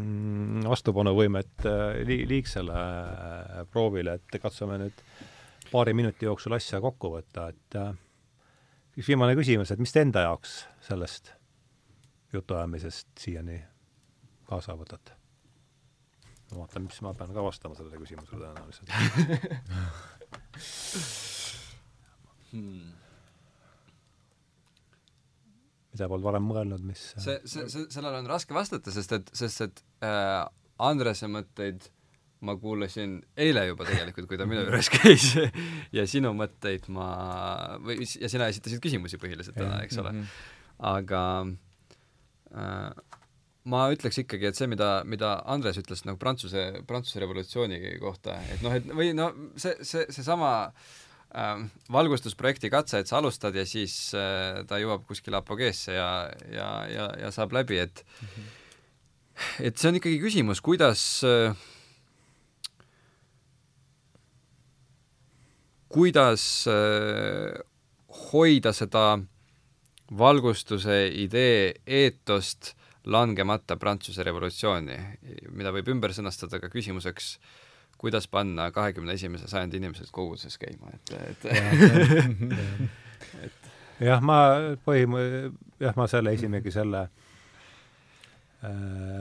mm, 0.00 0.64
vastupanuvõimet 0.66 1.66
äh, 1.70 1.84
li-, 2.08 2.24
liigsele 2.28 2.80
äh, 2.80 3.62
proovile, 3.70 4.16
et 4.18 4.38
katsume 4.42 4.80
nüüd 4.82 5.04
paari 5.70 5.94
minuti 5.96 6.26
jooksul 6.26 6.56
asja 6.58 6.80
kokku 6.82 7.12
võtta, 7.14 7.48
et 7.54 7.78
äh, 7.78 7.92
üks 8.96 9.10
viimane 9.12 9.36
küsimus, 9.38 9.70
et 9.70 9.82
mis 9.82 9.94
te 9.94 10.02
enda 10.02 10.26
jaoks 10.26 10.58
sellest 10.88 11.34
jutuajamisest 12.34 13.12
siiani 13.22 13.60
kaasa 14.50 14.74
võtate? 14.78 15.25
Ma 16.50 16.56
vaatan, 16.62 16.82
mis 16.86 17.00
ma 17.04 17.10
pean 17.16 17.32
ka 17.34 17.40
vastama 17.44 17.74
sellele 17.78 17.98
küsimusele 18.02 18.38
tõenäoliselt 18.42 18.88
hmm. 22.52 22.92
mida 25.94 26.04
polnud 26.12 26.26
varem 26.28 26.44
mõelnud, 26.50 26.82
mis 26.86 27.02
see, 27.16 27.36
see, 27.44 27.62
see, 27.72 27.84
sellele 27.94 28.16
on 28.22 28.28
raske 28.30 28.52
vastata, 28.56 28.88
sest 28.94 29.10
et, 29.18 29.26
sest 29.36 29.58
et 29.66 29.76
äh, 30.06 30.42
Andrese 30.86 31.26
mõtteid 31.32 31.80
ma 32.46 32.52
kuulasin 32.60 33.12
eile 33.40 33.62
juba 33.70 33.82
tegelikult, 33.88 34.26
kui 34.28 34.38
ta 34.38 34.44
minu 34.48 34.62
juures 34.66 34.88
käis 34.92 35.26
ja 35.96 36.02
sinu 36.08 36.30
mõtteid 36.36 36.84
ma, 36.92 37.08
või 37.82 37.94
ja 38.04 38.28
sina 38.32 38.44
esitasid 38.52 38.80
küsimusi 38.84 39.16
põhiliselt 39.20 39.56
täna, 39.56 39.76
eks 39.86 39.96
ole. 40.02 40.10
Mhm. 40.12 40.24
aga 40.92 41.22
äh, 42.52 42.90
ma 43.66 43.86
ütleks 43.90 44.20
ikkagi, 44.22 44.46
et 44.50 44.58
see, 44.58 44.68
mida, 44.70 45.00
mida 45.04 45.40
Andres 45.50 45.80
ütles 45.80 46.04
nagu 46.06 46.20
Prantsuse, 46.22 46.68
Prantsuse 46.86 47.22
revolutsiooni 47.24 47.80
kohta, 48.02 48.38
et 48.54 48.62
noh, 48.62 48.76
et 48.76 48.86
või 48.94 49.10
no 49.16 49.32
see, 49.58 49.74
see, 49.82 50.06
seesama 50.14 50.52
äh, 50.68 50.94
äh, 51.34 51.64
valgustusprojekti 51.92 52.70
katse, 52.70 53.00
et 53.00 53.10
sa 53.10 53.20
alustad 53.20 53.56
ja 53.56 53.66
siis 53.68 53.94
äh, 54.16 54.62
ta 54.68 54.80
jõuab 54.80 55.06
kuskile 55.08 55.40
apogeesse 55.40 55.96
ja, 55.96 56.10
ja, 56.52 56.68
ja, 56.90 57.08
ja 57.26 57.32
saab 57.34 57.54
läbi, 57.56 57.78
et 57.82 58.04
mm 58.04 58.28
-hmm. 58.28 58.52
et 59.68 59.78
see 59.78 59.88
on 59.88 60.00
ikkagi 60.00 60.20
küsimus, 60.20 60.60
kuidas 60.60 61.24
äh, 61.24 61.56
kuidas 65.88 66.66
äh, 66.66 67.60
hoida 68.32 68.72
seda 68.72 69.18
valgustuse 70.18 71.08
idee 71.08 71.74
eetost 71.86 72.76
langemata 73.06 73.76
Prantsuse 73.80 74.22
revolutsiooni, 74.26 74.96
mida 75.54 75.70
võib 75.74 75.88
ümber 75.94 76.10
sõnastada 76.16 76.60
ka 76.62 76.68
küsimuseks 76.72 77.26
kuidas 77.98 78.28
panna 78.28 78.70
kahekümne 78.72 79.12
esimese 79.16 79.48
sajandi 79.48 79.76
inimesed 79.80 80.10
koguduses 80.12 80.58
käima, 80.60 80.90
et, 80.94 81.12
et 81.30 81.44
et 83.46 83.52
jah, 84.04 84.20
ma 84.24 84.38
põhim-, 84.84 85.16
jah, 85.80 85.94
ma 85.96 86.06
selle 86.10 86.32
esimegi 86.36 86.70
selle 86.74 87.02
äh, 87.06 87.10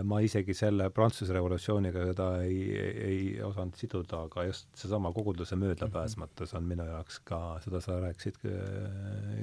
ma 0.03 0.19
isegi 0.25 0.53
selle 0.57 0.89
Prantsuse 0.95 1.33
revolutsiooniga 1.37 1.99
seda 2.11 2.27
ei, 2.43 2.59
ei, 2.75 2.93
ei 3.07 3.41
osanud 3.47 3.75
siduda, 3.79 4.15
aga 4.27 4.39
just 4.49 4.65
seesama 4.75 5.09
koguduse 5.15 5.55
möödapääsmatus 5.59 6.51
on 6.59 6.63
minu 6.67 6.85
jaoks 6.89 7.15
ka, 7.23 7.39
seda 7.63 7.79
sa 7.83 7.91
rääkisid 8.03 8.37
äh, 8.51 8.55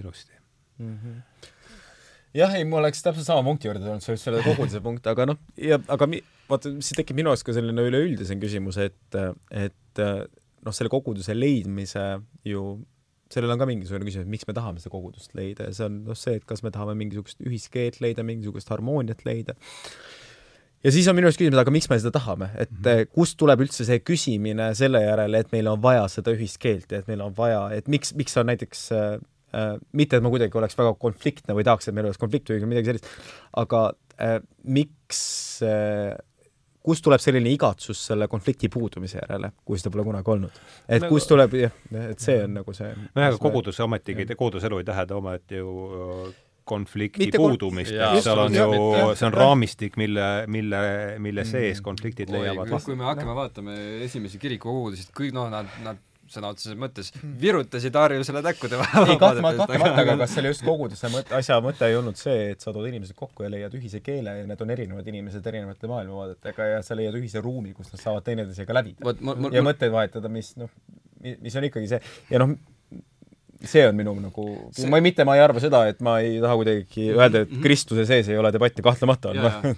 ilusti 0.03 0.35
mm. 0.79 0.99
-hmm 0.99 1.17
jah, 2.37 2.55
ei, 2.59 2.65
ma 2.69 2.81
oleks 2.81 3.05
täpselt 3.05 3.29
sama 3.29 3.45
punkti 3.47 3.69
juurde 3.69 3.85
tulnud, 3.85 4.05
see 4.05 4.15
oleks 4.15 4.29
selle 4.29 4.45
koguduse 4.49 4.83
punkt, 4.85 5.07
aga 5.13 5.29
noh, 5.33 5.41
ja 5.61 5.81
aga 5.93 6.09
mi-, 6.11 6.23
vaata, 6.51 6.75
siis 6.81 6.99
tekib 6.99 7.19
minu 7.21 7.33
jaoks 7.33 7.45
ka 7.47 7.57
selline 7.57 7.89
üleüldisem 7.91 8.41
küsimus, 8.43 8.81
et, 8.83 9.21
et 9.51 10.03
noh, 10.03 10.75
selle 10.75 10.93
koguduse 10.93 11.37
leidmise 11.37 12.07
ju 12.49 12.65
sellel 13.33 13.55
on 13.55 13.61
ka 13.61 13.69
mingisugune 13.69 14.07
küsimus, 14.09 14.29
miks 14.31 14.49
me 14.49 14.55
tahame 14.57 14.83
seda 14.83 14.93
kogudust 14.93 15.33
leida 15.39 15.69
ja 15.69 15.77
see 15.77 15.89
on 15.89 16.03
noh, 16.09 16.19
see, 16.19 16.37
et 16.41 16.45
kas 16.49 16.63
me 16.65 16.73
tahame 16.75 16.97
mingisugust 17.01 17.41
ühiskeelt 17.45 18.03
leida, 18.05 18.25
mingisugust 18.27 18.71
harmooniat 18.73 19.25
leida. 19.29 19.57
ja 20.85 20.93
siis 20.93 21.09
on 21.09 21.17
minu 21.17 21.31
arust 21.31 21.41
küsimus, 21.41 21.61
aga 21.63 21.75
miks 21.75 21.89
me 21.91 21.99
seda 22.03 22.13
tahame, 22.19 22.51
et 22.57 22.71
mm 22.71 22.85
-hmm. 22.85 23.13
kust 23.17 23.39
tuleb 23.41 23.65
üldse 23.65 23.87
see 23.89 24.01
küsimine 24.05 24.73
selle 24.79 25.03
järele, 25.05 25.39
et 25.41 25.53
meil 25.53 25.69
on 25.73 25.83
vaja 25.83 26.09
seda 26.09 26.35
ühist 26.37 26.61
keelt 26.61 26.93
ja 26.93 26.99
et 26.99 27.09
meil 27.09 27.21
on 27.21 27.37
vaja, 27.37 27.71
et 27.73 27.89
miks, 27.89 28.15
miks 28.15 28.37
on 28.37 28.47
näiteks 28.53 28.93
äh, 28.93 29.19
mitte, 29.93 30.19
et 30.19 30.25
ma 30.25 30.33
kuidagi 30.33 30.59
oleks 30.59 30.77
väga 30.79 30.95
konfliktne 31.01 31.57
või 31.57 31.65
tahaks, 31.69 31.89
et 31.89 31.97
meil 31.97 32.09
oleks 32.09 32.21
konflikt 32.21 32.53
või 32.53 32.69
midagi 32.71 32.93
sellist, 32.93 33.09
aga 33.63 33.87
äh, 34.17 34.39
miks 34.65 35.23
äh, 35.67 36.15
kust 36.83 37.05
tuleb 37.07 37.23
selline 37.23 37.53
igatsus 37.55 38.01
selle 38.09 38.29
konflikti 38.31 38.71
puudumise 38.73 39.21
järele, 39.21 39.53
kui 39.65 39.81
seda 39.81 39.93
pole 39.95 40.07
kunagi 40.07 40.33
olnud? 40.35 40.63
et 40.89 41.05
nagu, 41.05 41.13
kust 41.15 41.31
tuleb, 41.31 41.59
et 41.59 42.23
see 42.23 42.41
on 42.47 42.57
nagu 42.61 42.77
see 42.77 42.91
nojah, 42.93 43.29
aga 43.29 43.43
kogudus 43.43 43.83
ometigi, 43.85 44.27
koguduselu 44.35 44.81
ei 44.83 44.89
tähenda 44.89 45.19
ometi 45.21 45.61
ju 45.61 45.77
äh, 45.99 46.41
konflikti 46.65 47.27
Mitte 47.27 47.41
puudumist, 47.43 47.95
seal 48.23 48.39
on 48.39 48.55
ju, 48.55 48.69
see 49.19 49.27
on 49.27 49.35
raamistik, 49.35 49.97
mille, 49.99 50.27
mille, 50.47 50.83
mille 51.23 51.45
sees 51.45 51.81
mm. 51.81 51.85
konfliktid 51.87 52.31
leiavad. 52.33 52.71
kui 52.87 52.97
me 52.99 53.09
hakkame 53.09 53.35
vaatama 53.37 53.77
esimesi 54.07 54.39
kirikukogudusid, 54.43 55.11
kõik 55.17 55.35
noh, 55.37 55.51
nad, 55.53 55.71
nad 55.83 55.99
sõna 56.33 56.53
otseses 56.55 56.79
mõttes 56.79 57.13
virutasid 57.43 57.97
Harjusele 57.99 58.43
näkkude 58.45 58.81
vahele. 58.81 59.15
ei, 59.15 59.21
kahtlemata, 59.21 59.67
kahtlemata, 59.67 60.03
aga 60.05 60.17
kas 60.25 60.35
selle 60.39 60.53
just 60.53 60.65
koguduse 60.67 61.11
mõte, 61.13 61.37
asja 61.39 61.59
mõte 61.65 61.89
ei 61.89 61.99
olnud 61.99 62.19
see, 62.21 62.51
et 62.55 62.65
sa 62.65 62.75
tood 62.75 62.89
inimesed 62.91 63.17
kokku 63.19 63.47
ja 63.47 63.53
leiad 63.53 63.77
ühise 63.79 64.03
keele 64.05 64.37
ja 64.41 64.49
need 64.49 64.65
on 64.65 64.75
erinevad 64.75 65.09
inimesed 65.13 65.47
erinevate 65.53 65.91
maailmavaadetega 65.91 66.69
ja 66.75 66.83
sa 66.87 66.99
leiad 66.99 67.17
ühise 67.21 67.43
ruumi, 67.45 67.75
kus 67.77 67.93
nad 67.95 68.03
saavad 68.03 68.27
teineteisega 68.29 68.79
läbida. 68.81 69.17
ja 69.53 69.65
mõtteid 69.65 69.95
vahetada, 69.95 70.33
mis 70.33 70.55
noh, 70.61 70.73
mis 71.23 71.57
on 71.59 71.69
ikkagi 71.69 71.91
see, 71.95 72.03
ja 72.33 72.43
noh, 72.43 72.57
see 73.69 73.85
on 73.87 73.97
minu 73.99 74.15
nagu 74.21 74.47
see..., 74.75 74.91
ma 74.91 74.99
ei, 75.01 75.05
mitte 75.05 75.27
ma 75.29 75.37
ei 75.39 75.45
arva 75.45 75.63
seda, 75.63 75.85
et 75.91 76.03
ma 76.05 76.19
ei 76.25 76.41
taha 76.43 76.59
kuidagi 76.61 77.09
öelda, 77.13 77.45
et 77.45 77.51
mhm. 77.53 77.63
Kristuse 77.65 78.07
sees 78.09 78.29
ei 78.33 78.39
ole 78.41 78.53
debatti, 78.55 78.85
kahtlemata 78.85 79.33
on. 79.33 79.73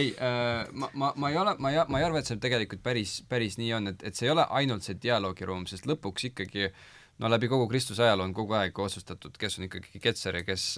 ei 0.00 0.12
äh,, 0.14 0.68
ma, 0.72 0.90
ma, 0.92 1.12
ma 1.16 1.32
ei 1.32 1.40
ole, 1.40 1.56
ma 1.58 1.72
ei, 1.72 1.80
ma 1.88 2.02
ei 2.02 2.08
arva, 2.08 2.22
et 2.22 2.30
see 2.30 2.40
tegelikult 2.42 2.82
päris, 2.84 3.18
päris 3.28 3.58
nii 3.60 3.72
on, 3.78 3.92
et, 3.94 4.06
et 4.10 4.18
see 4.18 4.28
ei 4.28 4.34
ole 4.34 4.46
ainult 4.60 4.86
see 4.86 4.98
dialoogiruum, 5.02 5.66
sest 5.70 5.88
lõpuks 5.90 6.30
ikkagi 6.32 6.70
no 7.18 7.30
läbi 7.30 7.48
kogu 7.50 7.66
Kristuse 7.70 8.04
ajaloo 8.06 8.28
on 8.28 8.34
kogu 8.36 8.54
aeg 8.58 8.78
otsustatud, 8.78 9.34
kes 9.40 9.58
on 9.58 9.66
ikkagi 9.66 10.02
ketser 10.02 10.38
ja 10.40 10.44
kes, 10.46 10.68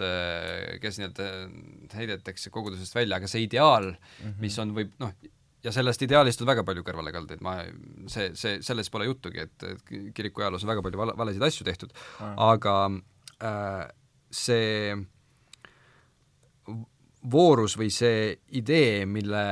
kes 0.80 1.00
nii-öelda 1.00 1.28
heidetakse 1.96 2.52
kogudusest 2.54 2.96
välja, 2.96 3.20
aga 3.20 3.28
see 3.30 3.44
ideaal 3.44 3.92
mm, 3.92 4.24
-hmm. 4.24 4.40
mis 4.40 4.58
on, 4.62 4.72
võib 4.76 4.94
noh, 5.02 5.12
ja 5.64 5.72
sellest 5.72 6.02
ideaalist 6.06 6.40
on 6.42 6.48
väga 6.50 6.64
palju 6.66 6.84
kõrvalekaldeid, 6.86 7.42
ma, 7.44 7.58
see, 8.10 8.30
see, 8.38 8.60
selles 8.64 8.90
pole 8.92 9.08
juttugi, 9.08 9.44
et, 9.44 9.66
et 9.68 9.94
kiriku 10.16 10.44
ajaloos 10.44 10.64
on 10.64 10.72
väga 10.72 10.84
palju 10.86 11.02
vale, 11.02 11.16
valesid 11.20 11.44
asju 11.46 11.66
tehtud, 11.68 11.92
aga 12.36 12.76
äh, 13.44 13.82
see 14.30 14.94
voorus 17.30 17.76
või 17.76 17.90
see 17.92 18.32
idee, 18.56 19.04
mille 19.06 19.44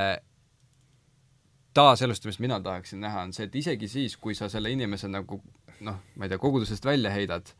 taaselustamist 1.77 2.41
mina 2.41 2.57
tahaksin 2.59 3.03
näha, 3.05 3.27
on 3.27 3.33
see, 3.35 3.45
et 3.45 3.55
isegi 3.61 3.87
siis, 3.87 4.17
kui 4.17 4.35
sa 4.35 4.49
selle 4.49 4.71
inimese 4.73 5.07
nagu 5.11 5.41
noh, 5.85 5.99
ma 6.15 6.25
ei 6.25 6.31
tea, 6.31 6.41
kogudusest 6.41 6.85
välja 6.85 7.11
heidad, 7.13 7.53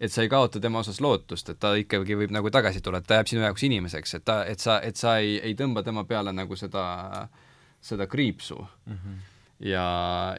et 0.00 0.12
sa 0.12 0.24
ei 0.24 0.30
kaota 0.32 0.60
tema 0.60 0.80
osas 0.80 1.02
lootust, 1.04 1.52
et 1.52 1.60
ta 1.60 1.74
ikkagi 1.78 2.16
võib 2.16 2.32
nagu 2.32 2.50
tagasi 2.50 2.80
tulla, 2.80 3.02
et 3.02 3.06
ta 3.06 3.20
jääb 3.20 3.28
sinu 3.30 3.44
jaoks 3.44 3.66
inimeseks, 3.68 4.16
et 4.16 4.24
ta, 4.24 4.40
et 4.48 4.64
sa, 4.64 4.80
et 4.80 4.96
sa 4.96 5.18
ei, 5.20 5.36
ei 5.44 5.54
tõmba 5.58 5.84
tema 5.86 6.06
peale 6.08 6.32
nagu 6.32 6.56
seda 6.56 6.86
äh, 7.20 7.28
seda 7.80 8.06
kriipsu 8.06 8.58
mm. 8.86 8.92
-hmm. 8.92 9.16
ja, 9.66 9.86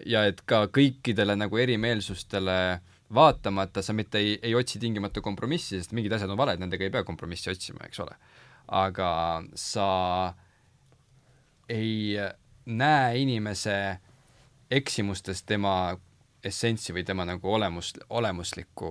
ja 0.05 0.25
et 0.25 0.41
ka 0.45 0.65
kõikidele 0.67 1.35
nagu 1.35 1.57
erimeelsustele 1.57 2.81
vaatamata 3.13 3.81
sa 3.81 3.93
mitte 3.93 4.17
ei, 4.17 4.39
ei 4.41 4.55
otsi 4.55 4.79
tingimata 4.79 5.21
kompromissi, 5.21 5.77
sest 5.77 5.91
mingid 5.91 6.13
asjad 6.13 6.29
on 6.29 6.37
valed, 6.37 6.59
nendega 6.59 6.83
ei 6.83 6.93
pea 6.93 7.03
kompromissi 7.03 7.49
otsima, 7.51 7.85
eks 7.85 7.99
ole. 7.99 8.15
aga 8.67 9.43
sa 9.55 10.33
ei 11.69 12.15
näe 12.65 13.17
inimese 13.19 13.97
eksimustes 14.71 15.43
tema 15.43 15.97
essentsi 16.47 16.93
või 16.95 17.03
tema 17.05 17.25
nagu 17.27 17.51
olemus, 17.53 17.91
olemuslikku 18.17 18.89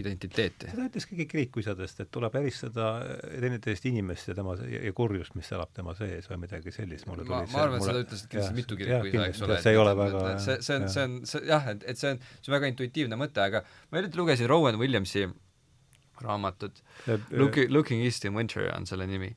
identiteeti. 0.00 0.70
seda 0.72 0.86
ütles 0.88 1.06
keegi 1.10 1.26
kirikuisadest, 1.30 2.00
et 2.04 2.10
tuleb 2.14 2.38
eristada 2.40 2.88
teineteist 3.26 3.88
inimest 3.90 4.30
ja 4.30 4.36
tema 4.38 4.56
ja 4.60 4.92
kurjust, 4.96 5.36
mis 5.38 5.50
elab 5.52 5.72
tema 5.76 5.94
sees 5.98 6.28
või 6.30 6.40
midagi 6.46 6.72
sellist, 6.74 7.08
mulle 7.10 7.26
ma, 7.28 7.42
ma 7.52 7.64
arvan, 7.66 7.80
et 7.80 7.88
seda 7.90 8.04
ütlesid 8.06 8.30
kindlasti 8.32 8.60
mitu 8.60 8.80
kirikuisa, 8.80 9.26
eks 9.30 9.42
ole. 9.46 9.60
see 9.64 9.74
ei 9.76 9.82
ole 9.82 9.96
väga 10.00 10.26
see, 10.46 10.58
see 10.64 10.78
on, 10.80 10.88
see 10.92 11.06
on, 11.06 11.18
see 11.28 11.44
jah, 11.50 11.70
et, 11.74 11.84
et 11.92 12.00
see 12.00 12.14
on, 12.14 12.22
see 12.40 12.52
on 12.52 12.58
väga 12.58 12.72
intuitiivne 12.72 13.20
mõte, 13.20 13.44
aga 13.44 13.64
ma 13.90 14.00
hiljuti 14.00 14.22
lugesin 14.22 14.50
Rowan 14.52 14.80
Williamsi 14.80 15.26
raamatut 16.24 16.82
Looking, 17.30 17.70
Looking 17.70 18.04
East 18.04 18.24
in 18.24 18.34
Winter 18.34 18.70
on 18.72 18.88
selle 18.88 19.06
nimi 19.10 19.34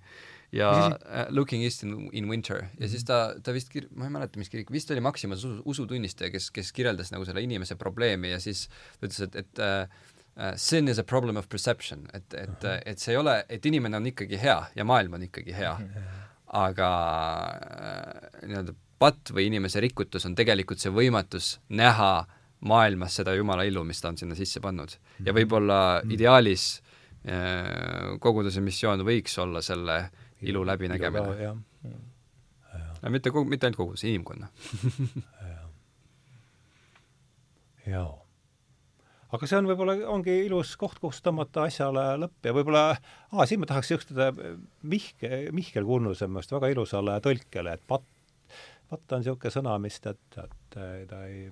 ja 0.52 0.70
uh, 0.88 1.26
Looking 1.36 1.64
East 1.64 1.84
in, 1.84 2.10
in 2.12 2.30
Winter 2.30 2.58
ja 2.58 2.64
mm 2.64 2.70
-hmm. 2.80 2.88
siis 2.88 3.04
ta, 3.06 3.36
ta 3.44 3.54
vist 3.54 3.70
kir-, 3.76 3.90
ma 3.96 4.06
ei 4.06 4.14
mäleta, 4.14 4.40
mis 4.40 4.50
kirik, 4.50 4.72
vist 4.72 4.92
oli 4.92 5.02
Maximas 5.02 5.44
usu, 5.44 5.62
usutunnistaja, 5.66 6.32
kes, 6.32 6.52
kes 6.52 6.72
kirjeldas 6.72 7.12
nagu 7.12 7.26
selle 7.26 7.42
inimese 7.42 7.76
probleemi 7.76 8.32
ja 8.32 8.40
siis 8.40 8.68
ta 9.00 9.08
ütles, 9.08 9.22
et, 9.22 9.36
et 9.36 9.60
uh, 9.60 10.54
sin 10.56 10.88
is 10.88 11.00
a 11.00 11.04
problem 11.04 11.38
of 11.38 11.50
perception, 11.50 12.08
et, 12.14 12.34
et 12.34 12.66
et 12.86 13.00
see 13.00 13.14
ei 13.14 13.18
ole, 13.18 13.46
et 13.50 13.66
inimene 13.66 13.98
on 13.98 14.06
ikkagi 14.06 14.42
hea 14.42 14.66
ja 14.76 14.86
maailm 14.86 15.14
on 15.14 15.24
ikkagi 15.24 15.54
hea 15.54 15.78
aga 16.66 16.90
uh, 17.56 18.48
nii-öelda 18.48 18.74
patt 19.00 19.32
või 19.32 19.48
inimese 19.48 19.80
rikutus 19.80 20.26
on 20.26 20.36
tegelikult 20.36 20.82
see 20.82 20.92
võimatus 20.92 21.60
näha 21.70 22.26
maailmas 22.68 23.16
seda 23.16 23.34
Jumala 23.38 23.64
illu, 23.64 23.86
mis 23.88 24.02
ta 24.02 24.10
on 24.12 24.18
sinna 24.20 24.36
sisse 24.36 24.60
pannud. 24.60 24.92
ja 25.20 25.32
mhm. 25.32 25.38
võib-olla 25.40 25.80
mhm. 26.02 26.12
ideaalis 26.12 26.66
uh, 26.80 28.18
koguduse 28.20 28.62
missioon 28.62 29.06
võiks 29.08 29.38
olla 29.40 29.62
selle 29.62 30.02
ilu 30.42 30.64
läbinägemine. 30.66 31.36
jah. 31.42 31.58
mitte 33.10 33.32
mitte 33.46 33.68
ainult 33.68 33.78
koguduse, 33.78 34.10
inimkonna 34.10 34.48
jaa. 37.94 38.10
aga 39.36 39.50
see 39.50 39.60
on 39.60 39.70
võib-olla, 39.70 39.96
ongi 40.12 40.36
ilus 40.46 40.76
koht, 40.80 41.00
kus 41.02 41.22
tõmmata 41.26 41.66
asjale 41.70 42.06
lõpp 42.24 42.50
ja 42.50 42.56
võib-olla, 42.56 42.84
aa, 43.34 43.46
siin 43.50 43.62
ma 43.64 43.70
tahaks 43.70 43.92
jõustada 43.94 44.32
Mihke, 44.90 45.50
Mihkel 45.56 45.88
Kunnuse 45.88 46.30
meelest 46.30 46.56
väga 46.56 46.72
ilusale 46.74 47.20
tõlkele, 47.26 47.76
et 47.78 47.86
patt, 47.90 48.08
patt 48.90 49.16
on 49.16 49.24
niisugune 49.24 49.54
sõna, 49.54 49.78
mis 49.82 50.00
tead, 50.04 50.20
tead, 50.34 50.56
ta 50.74 51.22
ei, 51.30 51.48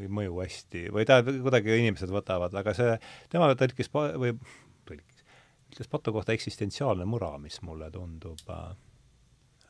ei 0.00 0.10
mõju 0.10 0.40
hästi 0.42 0.88
või 0.94 1.06
ta 1.08 1.20
kuidagi 1.26 1.78
inimesed 1.80 2.12
võtavad, 2.14 2.54
aga 2.60 2.76
see, 2.76 2.98
tema 3.32 3.50
tõlkis 3.58 3.90
või 3.94 4.34
ütles 5.74 5.90
Pato 5.90 6.12
kohta 6.14 6.32
eksistentsiaalne 6.32 7.04
mura, 7.04 7.34
mis 7.38 7.60
mulle 7.66 7.90
tundub 7.90 8.50
äh,, 8.50 8.76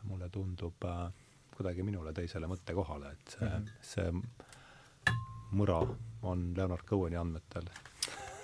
mulle 0.04 0.28
tundub 0.28 0.84
äh, 0.84 1.08
kuidagi 1.56 1.86
minule 1.86 2.12
tõi 2.12 2.28
selle 2.28 2.50
mõtte 2.50 2.74
kohale, 2.76 3.14
et 3.14 3.36
see 3.38 3.48
mm, 3.48 3.64
-hmm. 3.64 3.70
see 3.80 5.14
mura 5.54 5.80
on 6.22 6.52
Leonard 6.56 6.84
Coheni 6.84 7.16
andmetel 7.16 7.70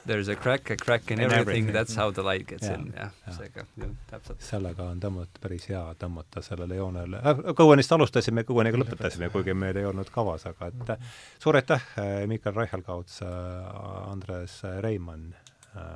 There 0.07 0.19
is 0.19 0.29
a 0.29 0.37
crack, 0.37 0.71
a 0.71 0.77
crack 0.77 1.11
in 1.11 1.21
everything, 1.21 1.41
everything., 1.41 1.73
that's 1.75 1.95
how 1.95 2.11
the 2.11 2.23
light 2.23 2.47
gets 2.47 2.67
ja, 2.67 2.75
in, 2.75 2.93
jah 2.97 3.11
ja., 3.27 3.33
seega, 3.37 3.67
jah, 3.77 3.91
täpselt. 4.11 4.41
sellega 4.41 4.87
on 4.95 5.01
tõmmata, 5.01 5.43
päris 5.43 5.69
hea 5.69 5.83
tõmmata 6.01 6.43
sellele 6.43 6.79
joonele 6.79 7.21
äh,, 7.21 7.43
Cohenist 7.57 7.93
alustasime, 7.93 8.45
Coheniga 8.49 8.81
lõpetasime, 8.81 9.29
kuigi 9.31 9.55
meil 9.55 9.77
ei 9.77 9.85
olnud 9.91 10.09
kavas, 10.15 10.47
aga 10.47 10.73
et 10.73 10.75
mm 10.75 10.87
-hmm. 10.89 11.13
suur 11.45 11.61
aitäh, 11.61 11.85
äh, 11.99 12.27
Mikael 12.27 12.57
Reichelgauts, 12.57 13.21
äh, 13.23 14.11
Andres 14.13 14.63
Reimann 14.81 15.35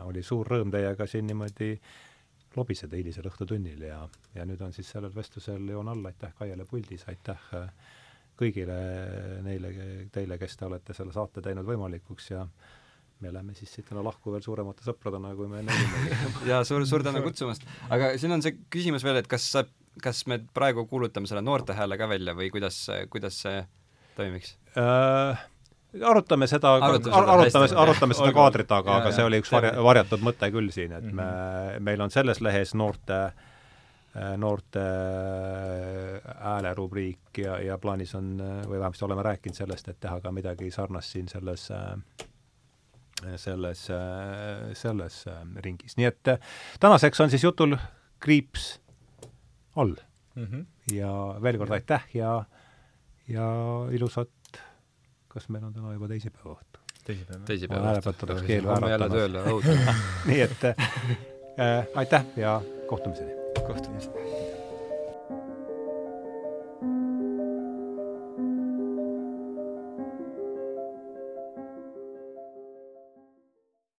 oli 0.05 0.23
suur 0.23 0.47
rõõm 0.47 0.71
teiega 0.71 1.07
siin 1.11 1.27
niimoodi 1.27 1.73
lobiseda 2.57 2.97
hilisel 2.99 3.27
õhtutunnil 3.31 3.83
ja, 3.89 3.99
ja 4.35 4.47
nüüd 4.47 4.63
on 4.63 4.73
siis 4.75 4.91
sellel 4.95 5.15
vestlusel 5.15 5.67
joon 5.73 5.91
all, 5.91 6.05
aitäh 6.11 6.35
Kaiele 6.39 6.67
puldis, 6.69 7.03
aitäh 7.11 7.49
äh, 7.59 7.69
kõigile 8.39 8.79
neile, 9.47 9.73
teile, 10.15 10.39
kes 10.41 10.59
te 10.59 10.67
olete 10.69 10.97
selle 10.97 11.15
saate 11.15 11.43
teinud 11.45 11.67
võimalikuks 11.67 12.31
ja 12.33 12.45
me 13.23 13.33
läheme 13.33 13.55
siis 13.57 13.73
siit 13.73 13.87
täna 13.89 14.03
lahku 14.05 14.35
veel 14.35 14.43
suuremate 14.45 14.85
sõpradena, 14.87 15.33
kui 15.39 15.49
me 15.51 15.63
enne 15.63 15.79
olime. 15.79 16.19
jaa, 16.51 16.61
suur, 16.67 16.87
suur 16.89 17.07
tänu 17.07 17.23
kutsumast. 17.25 17.67
aga 17.95 18.15
siin 18.21 18.35
on 18.37 18.45
see 18.45 18.59
küsimus 18.75 19.07
veel, 19.07 19.23
et 19.23 19.31
kas 19.31 19.47
sa, 19.55 19.65
kas 20.03 20.25
me 20.31 20.41
praegu 20.55 20.87
kuulutame 20.91 21.31
selle 21.31 21.45
noorte 21.47 21.77
hääle 21.79 21.99
ka 22.01 22.11
välja 22.11 22.37
või 22.39 22.51
kuidas, 22.55 22.85
kuidas 23.15 23.41
see 23.47 23.65
toimiks 24.19 24.57
äh,? 24.79 25.49
Arutame 26.03 26.47
seda, 26.51 26.75
arutame, 26.75 27.69
arutame 27.77 28.15
seda 28.15 28.33
kaadrit 28.35 28.69
taga, 28.71 29.01
aga 29.01 29.13
see 29.15 29.25
oli 29.25 29.41
üks 29.43 29.53
varja, 29.55 29.75
varjatud 29.83 30.23
mõte 30.25 30.51
küll 30.55 30.71
siin, 30.75 30.93
et 30.93 31.07
me, 31.07 31.25
mhm. 31.25 31.83
meil 31.87 32.05
on 32.05 32.15
selles 32.15 32.43
lehes 32.45 32.75
noorte 32.75 33.27
noorte 34.39 34.83
häälerubriik 36.39 37.41
ja, 37.43 37.57
ja 37.59 37.79
plaanis 37.83 38.15
on, 38.15 38.37
või 38.39 38.79
vähemasti 38.79 39.05
oleme 39.09 39.25
rääkinud 39.27 39.59
sellest, 39.59 39.89
et 39.91 39.99
teha 40.01 40.21
ka 40.23 40.31
midagi 40.31 40.71
sarnast 40.71 41.17
siin 41.17 41.27
selles 41.29 41.67
selles, 43.41 43.83
selles 44.79 45.19
ringis. 45.65 45.97
nii 45.97 46.07
et 46.07 46.33
tänaseks 46.81 47.25
on 47.25 47.33
siis 47.33 47.45
jutul 47.45 47.77
kriips 48.23 48.81
all 49.77 49.97
mm. 50.35 50.47
-hmm. 50.47 50.65
ja 50.95 51.11
veel 51.43 51.59
kord 51.59 51.71
aitäh 51.71 52.07
ja, 52.15 52.45
ja 53.29 53.49
ilusat 53.91 54.31
kas 55.35 55.49
meil 55.51 55.65
on 55.67 55.75
täna 55.75 55.93
juba 55.97 56.09
teisipäeva 56.09 56.57
õhtu? 56.57 56.83
teisipäev. 57.05 57.45
teisipäeval 57.51 57.87
häälepäeval 57.91 58.27
peaks 58.27 58.49
keel 58.49 58.69
homme 58.71 58.91
jälle 58.91 59.09
tööle, 59.13 59.47
õudne. 59.53 59.95
nii 60.31 60.41
et 60.47 60.69
äh, 60.71 61.87
aitäh 61.95 62.27
ja 62.41 62.61
kohtumiseni! 62.89 63.41
kohtumist! 63.67 64.54